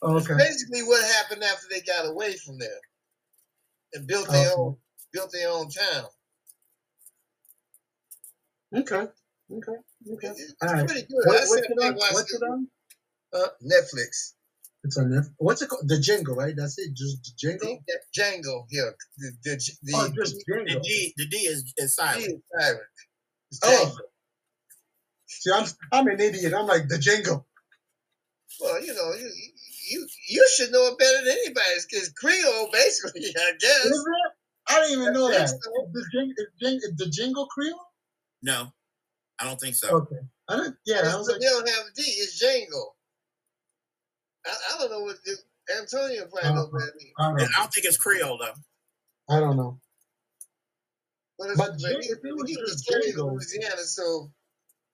oh, 0.02 0.16
okay. 0.18 0.36
Basically, 0.38 0.82
what 0.84 1.04
happened 1.16 1.44
after 1.44 1.68
they 1.70 1.82
got 1.82 2.08
away 2.08 2.36
from 2.38 2.58
there 2.58 2.80
and 3.94 4.08
built 4.08 4.30
their 4.30 4.52
own 4.58 4.78
built 5.12 5.32
their 5.32 5.50
own 5.50 5.70
town. 5.70 6.06
Okay. 8.74 9.08
Okay. 9.52 9.72
Okay. 10.14 10.28
It's 10.28 10.56
All 10.62 10.74
right. 10.74 10.86
pretty 10.86 11.02
good. 11.02 11.24
What, 11.26 11.38
I 11.38 11.46
what's 11.46 11.70
it 11.70 11.78
on? 11.82 11.96
What's 11.96 12.34
it 12.34 12.44
on? 12.44 12.68
Uh, 13.34 13.48
Netflix. 13.64 14.34
It's 14.86 14.98
on 14.98 15.06
Netflix. 15.10 15.34
What's 15.38 15.62
it 15.64 15.70
called? 15.70 15.88
The 15.88 15.96
Django, 15.96 16.36
right? 16.36 16.54
That's 16.56 16.78
it. 16.78 16.94
Just 16.94 17.36
The, 17.42 17.48
Django. 17.48 17.80
Django. 18.18 18.66
Yeah. 18.72 18.92
The 19.18 19.32
the 19.44 19.72
the, 19.84 19.94
Oh, 19.96 20.10
just 20.16 20.36
The 20.46 20.54
Django. 20.54 20.84
D, 20.84 21.14
the 21.18 21.26
D 21.28 21.38
is, 21.38 21.58
is 21.64 21.74
the 21.76 21.88
silent. 21.90 22.24
is 22.26 22.42
silent. 22.60 22.82
It's 23.52 23.60
Oh. 23.64 23.68
Django. 23.96 23.98
See, 25.28 25.52
I'm 25.52 25.66
I'm 25.92 26.08
an 26.08 26.20
idiot. 26.20 26.54
I'm 26.54 26.68
like 26.68 26.88
the 26.88 26.98
Django. 26.98 27.44
Well, 28.62 28.82
you 28.86 28.94
know, 28.94 29.12
you 29.20 29.32
you 29.92 30.08
you 30.30 30.48
should 30.56 30.72
know 30.72 30.86
it 30.88 30.98
better 31.00 31.18
than 31.26 31.36
anybody. 31.44 31.66
It's, 31.90 32.10
Creole, 32.14 32.70
basically, 32.72 33.22
I 33.38 33.52
guess. 33.60 33.92
I 34.68 34.80
didn't 34.82 35.02
even 35.02 35.14
know 35.14 35.30
that. 35.30 35.50
The, 35.50 36.06
jing, 36.12 36.34
is 36.38 36.48
jing, 36.62 36.76
is 36.78 36.94
the 36.98 37.10
jingle 37.10 37.48
Creole? 37.48 37.80
No, 38.44 38.72
I 39.40 39.46
don't 39.46 39.60
think 39.60 39.76
so. 39.76 39.90
Okay. 39.98 40.16
I 40.48 40.56
didn't, 40.58 40.78
yeah, 40.86 41.02
I 41.12 41.16
was 41.18 41.28
like, 41.28 41.40
they 41.40 41.48
don't 41.48 41.68
have 41.68 41.86
a 41.88 41.94
D. 41.96 42.02
It's 42.04 42.42
Django. 42.44 42.95
I, 44.46 44.52
I 44.76 44.78
don't 44.80 44.92
know 44.92 45.02
what 45.02 45.18
the, 45.26 45.38
Antonio 45.82 46.28
probably 46.32 46.56
know 46.56 46.64
Uh-huh. 46.66 46.88
me. 46.98 47.14
I 47.20 47.24
don't 47.30 47.42
I 47.42 47.48
don't 47.60 47.74
think 47.74 47.86
it's 47.88 47.98
Creole 47.98 48.38
though. 48.38 48.54
I 49.36 49.40
don't 49.40 49.58
know. 49.58 49.80
But, 51.40 51.50
it's, 51.52 51.58
But 51.58 51.72
but 51.72 51.80
Jing- 51.80 52.00
if 52.04 52.20
it 52.24 52.36
was 52.36 52.50
he 52.50 52.58
was 52.58 52.72
just 52.72 52.88
carried 52.88 53.16
Django- 53.16 53.34
Louisiana, 53.34 53.84
so 53.84 54.32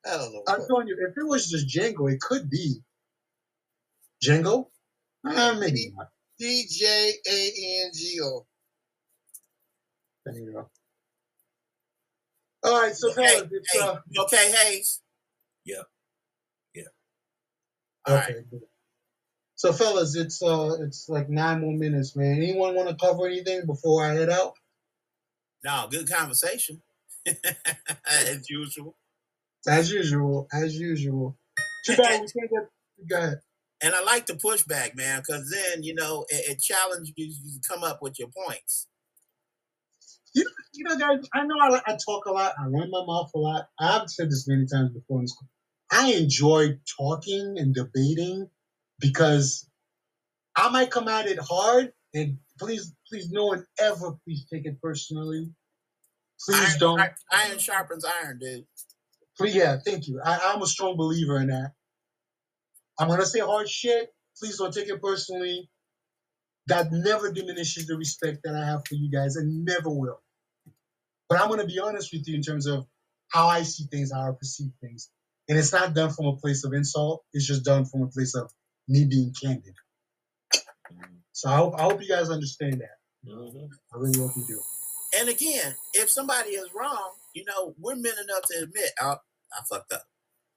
I 0.06 0.18
don't 0.18 0.34
know. 0.34 0.44
I'm 0.48 0.61
telling 0.68 0.88
you, 0.88 0.98
if 1.10 1.18
it 1.18 1.26
was 1.28 1.49
just 1.49 1.68
Django, 1.68 2.11
it 2.11 2.19
could 2.22 2.49
be 2.49 2.82
Django. 4.23 4.68
Uh, 5.26 5.56
maybe 5.60 5.91
not. 5.95 6.07
D 6.40 6.65
J 6.69 7.14
A 7.30 7.86
N 7.86 7.91
G 7.94 8.19
O. 8.23 8.45
There 10.26 10.36
you 10.36 10.52
go. 10.53 10.69
All 12.64 12.82
right, 12.82 12.95
so 12.95 13.11
Okay, 13.11 13.26
fellas, 13.28 13.49
it's 13.52 13.73
Hey, 13.73 13.80
uh, 13.80 13.98
you 14.10 14.23
okay, 14.23 14.52
Hayes? 14.52 15.02
Yeah. 15.65 15.84
All 18.07 18.15
right. 18.15 18.30
okay. 18.32 18.40
good. 18.49 18.61
So 19.62 19.72
fellas, 19.72 20.16
it's 20.16 20.42
uh, 20.42 20.78
it's 20.82 21.08
like 21.08 21.30
nine 21.30 21.62
more 21.62 21.78
minutes, 21.78 22.16
man. 22.16 22.38
Anyone 22.38 22.74
want 22.74 22.90
to 22.90 22.96
cover 22.96 23.28
anything 23.28 23.68
before 23.68 24.04
I 24.04 24.16
head 24.16 24.28
out? 24.28 24.54
No, 25.64 25.86
good 25.88 26.10
conversation. 26.10 26.82
As 28.08 28.50
usual. 28.50 28.96
As 29.68 29.92
usual, 29.92 30.48
as 30.52 30.76
usual. 30.76 31.38
Too 31.86 31.96
bad 31.96 32.22
we 32.22 32.28
can't 32.40 32.50
get. 32.50 33.08
Go 33.08 33.18
ahead. 33.20 33.42
And 33.84 33.94
I 33.94 34.02
like 34.02 34.26
the 34.26 34.34
pushback, 34.34 34.96
man, 34.96 35.20
because 35.20 35.52
then, 35.52 35.84
you 35.84 35.94
know, 35.94 36.26
it, 36.30 36.54
it 36.54 36.60
challenges 36.60 37.14
you 37.16 37.28
to 37.30 37.70
come 37.70 37.84
up 37.84 38.02
with 38.02 38.18
your 38.18 38.30
points. 38.30 38.88
You, 40.34 40.50
you 40.74 40.86
know, 40.86 40.98
guys, 40.98 41.20
I 41.36 41.46
know 41.46 41.60
I, 41.60 41.82
I 41.86 41.98
talk 42.04 42.26
a 42.26 42.32
lot. 42.32 42.56
I 42.60 42.66
run 42.66 42.90
my 42.90 43.06
mouth 43.06 43.30
a 43.36 43.38
lot. 43.38 43.68
I've 43.80 44.10
said 44.10 44.32
this 44.32 44.48
many 44.48 44.66
times 44.66 44.90
before 44.92 45.20
in 45.20 45.28
school. 45.28 45.50
I 45.92 46.14
enjoy 46.14 46.80
talking 46.98 47.58
and 47.60 47.76
debating 47.76 48.50
because 49.02 49.68
I 50.56 50.69
might 50.69 50.91
come 50.91 51.10
at 51.10 51.28
it 51.28 51.40
hard. 51.41 51.94
And 52.14 52.38
please, 52.60 52.94
please, 53.10 53.32
no 53.32 53.48
one 53.48 53.65
ever 53.80 54.14
please 54.26 54.45
take 54.53 54.65
it 54.65 54.82
personally. 54.82 55.49
Please 56.45 56.60
Iron, 56.60 56.80
don't. 56.80 57.02
iron, 57.32 57.60
sharpens 57.60 58.06
iron, 58.23 58.40
dude. 58.40 58.65
Please, 59.38 59.56
yeah, 59.56 59.78
thank 59.86 60.07
you. 60.07 60.22
I, 60.23 60.53
I'm 60.53 60.61
a 60.61 60.68
strong 60.68 60.98
believer 60.98 61.38
in 61.40 61.48
that. 61.48 61.73
I'm 62.99 63.07
gonna 63.10 63.26
say 63.26 63.40
hard 63.40 63.69
shit. 63.69 64.14
Please 64.40 64.57
don't 64.57 64.73
take 64.73 64.90
it 64.90 65.02
personally. 65.02 65.69
That 66.68 66.91
never 66.91 67.32
diminishes 67.32 67.88
the 67.88 67.98
respect 67.98 68.40
that 68.44 68.56
I 68.56 68.65
have 68.65 68.84
for 68.88 68.95
you 68.95 69.11
guys, 69.11 69.36
and 69.38 69.65
never 69.65 69.90
will. 69.90 70.22
But 71.30 71.41
I'm 71.41 71.49
gonna 71.49 71.65
be 71.68 71.80
honest 71.80 72.11
with 72.14 72.28
you 72.28 72.36
in 72.36 72.41
terms 72.41 72.68
of 72.68 72.86
how 73.30 73.48
I 73.48 73.64
see 73.64 73.86
things, 73.91 74.11
how 74.14 74.30
I 74.30 74.32
perceive 74.38 74.72
things, 74.82 75.10
and 75.49 75.57
it's 75.57 75.73
not 75.73 75.94
done 75.95 76.11
from 76.11 76.28
a 76.28 76.36
place 76.38 76.64
of 76.65 76.73
insult. 76.73 77.23
It's 77.34 77.48
just 77.48 77.64
done 77.65 77.86
from 77.86 78.03
a 78.03 78.07
place 78.07 78.36
of 78.36 78.52
me 78.92 79.06
being 79.06 79.34
candid. 79.42 79.74
So 81.32 81.50
I 81.50 81.56
hope, 81.58 81.76
I 81.80 81.84
hope 81.84 82.02
you 82.02 82.10
guys 82.10 82.30
understand 82.30 82.82
that. 82.82 82.98
Mhm. 83.30 83.70
I 83.94 83.98
really 83.98 84.20
hope 84.20 84.32
you 84.36 84.46
do. 84.48 84.62
And 85.20 85.30
again, 85.30 85.76
if 85.94 86.10
somebody 86.10 86.52
is 86.52 86.74
wrong, 86.74 87.14
you 87.34 87.46
know, 87.46 87.76
we're 87.80 87.96
men 87.96 88.14
enough 88.24 88.44
to 88.52 88.64
admit, 88.64 88.92
oh, 89.02 89.18
I 89.54 89.62
fucked 89.70 89.94
up. 89.94 90.04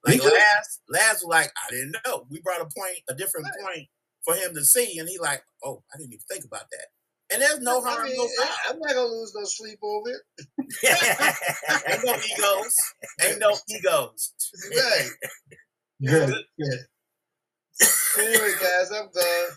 Me 0.05 0.13
Like 0.13 0.21
too. 0.23 0.29
Laz, 0.29 0.79
Laz 0.89 1.13
was 1.15 1.25
like, 1.25 1.51
I 1.67 1.71
didn't 1.71 1.95
know. 2.05 2.25
We 2.29 2.41
brought 2.41 2.61
a 2.61 2.65
point, 2.65 2.99
a 3.09 3.15
different 3.15 3.47
point 3.61 3.87
for 4.23 4.35
him 4.35 4.53
to 4.55 4.65
see, 4.65 4.99
and 4.99 5.07
he 5.09 5.17
like, 5.19 5.43
oh, 5.63 5.83
I 5.93 5.97
didn't 5.97 6.13
even 6.13 6.25
think 6.29 6.45
about 6.45 6.65
that. 6.71 6.87
And 7.33 7.41
there's 7.41 7.59
no 7.61 7.83
I 7.83 7.89
harm, 7.89 8.05
mean, 8.07 8.17
no 8.17 8.27
foul. 8.27 8.55
I'm 8.69 8.79
not 8.79 8.93
gonna 8.93 9.07
lose 9.07 9.33
no 9.35 9.43
sleep 9.45 9.79
over 9.83 10.09
it. 10.11 10.21
Ain't 11.89 12.05
no 12.05 12.15
egos. 12.15 12.75
Ain't 13.23 13.39
no 13.39 13.57
egos. 13.69 14.33
Right. 14.75 15.09
Good. 16.05 16.35
Good. 16.59 16.79
Anyway, 18.19 18.53
guys, 18.61 18.91
I'm 18.91 19.09
done. 19.13 19.49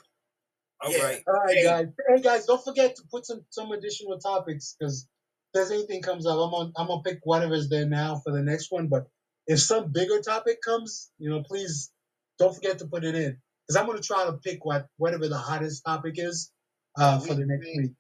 All 0.81 0.93
Yeah. 0.93 1.05
right. 1.05 1.25
All 1.29 1.35
right, 1.35 1.57
Hey. 1.57 1.65
guys. 1.65 1.87
Hey, 2.09 2.23
guys, 2.23 2.47
don't 2.47 2.65
forget 2.65 2.97
to 2.97 3.03
put 3.11 3.27
some 3.27 3.45
some 3.51 3.73
additional 3.73 4.19
topics 4.21 4.77
because 4.79 5.03
if 5.05 5.09
there's 5.55 5.71
anything 5.73 6.03
comes 6.03 6.27
up, 6.27 6.35
I'm 6.35 6.55
on. 6.55 6.73
I'm 6.77 6.89
gonna 6.89 7.03
pick 7.03 7.21
whatever's 7.25 7.69
there 7.69 7.87
now 7.87 8.21
for 8.25 8.33
the 8.33 8.43
next 8.43 8.71
one. 8.73 8.89
But 8.89 9.09
if 9.47 9.61
some 9.61 9.93
bigger 9.93 10.21
topic 10.23 10.63
comes, 10.63 11.11
you 11.19 11.31
know, 11.31 11.43
please 11.43 11.93
don't 12.39 12.55
forget 12.55 12.79
to 12.81 12.87
put 12.87 13.05
it 13.05 13.15
in 13.17 13.39
because 13.67 13.77
I'm 13.81 13.87
gonna 13.87 14.01
try 14.03 14.27
to 14.27 14.35
pick 14.35 14.65
what 14.65 14.87
whatever 14.99 15.29
the 15.29 15.39
hottest 15.39 15.85
topic 15.85 16.15
is 16.19 16.53
uh, 16.99 17.19
for 17.21 17.35
the 17.35 17.47
next 17.47 17.67
Week. 17.67 17.79
week. 17.79 17.93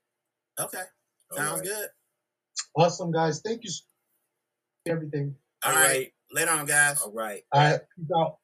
Okay. 0.61 0.82
All 1.32 1.39
Sounds 1.39 1.61
right. 1.61 1.65
good. 1.69 1.89
Awesome, 2.77 3.12
guys. 3.12 3.40
Thank 3.45 3.65
you. 3.65 3.70
so- 3.70 3.85
Everything. 4.86 5.36
All 5.65 5.73
All 5.73 5.78
right. 5.78 5.89
right. 5.89 6.15
Later 6.32 6.51
on, 6.53 6.66
guys. 6.66 7.03
All 7.03 7.12
right. 7.12 7.45
All 7.53 7.61
right. 7.61 7.81
Peace 7.97 8.09
out. 8.16 8.39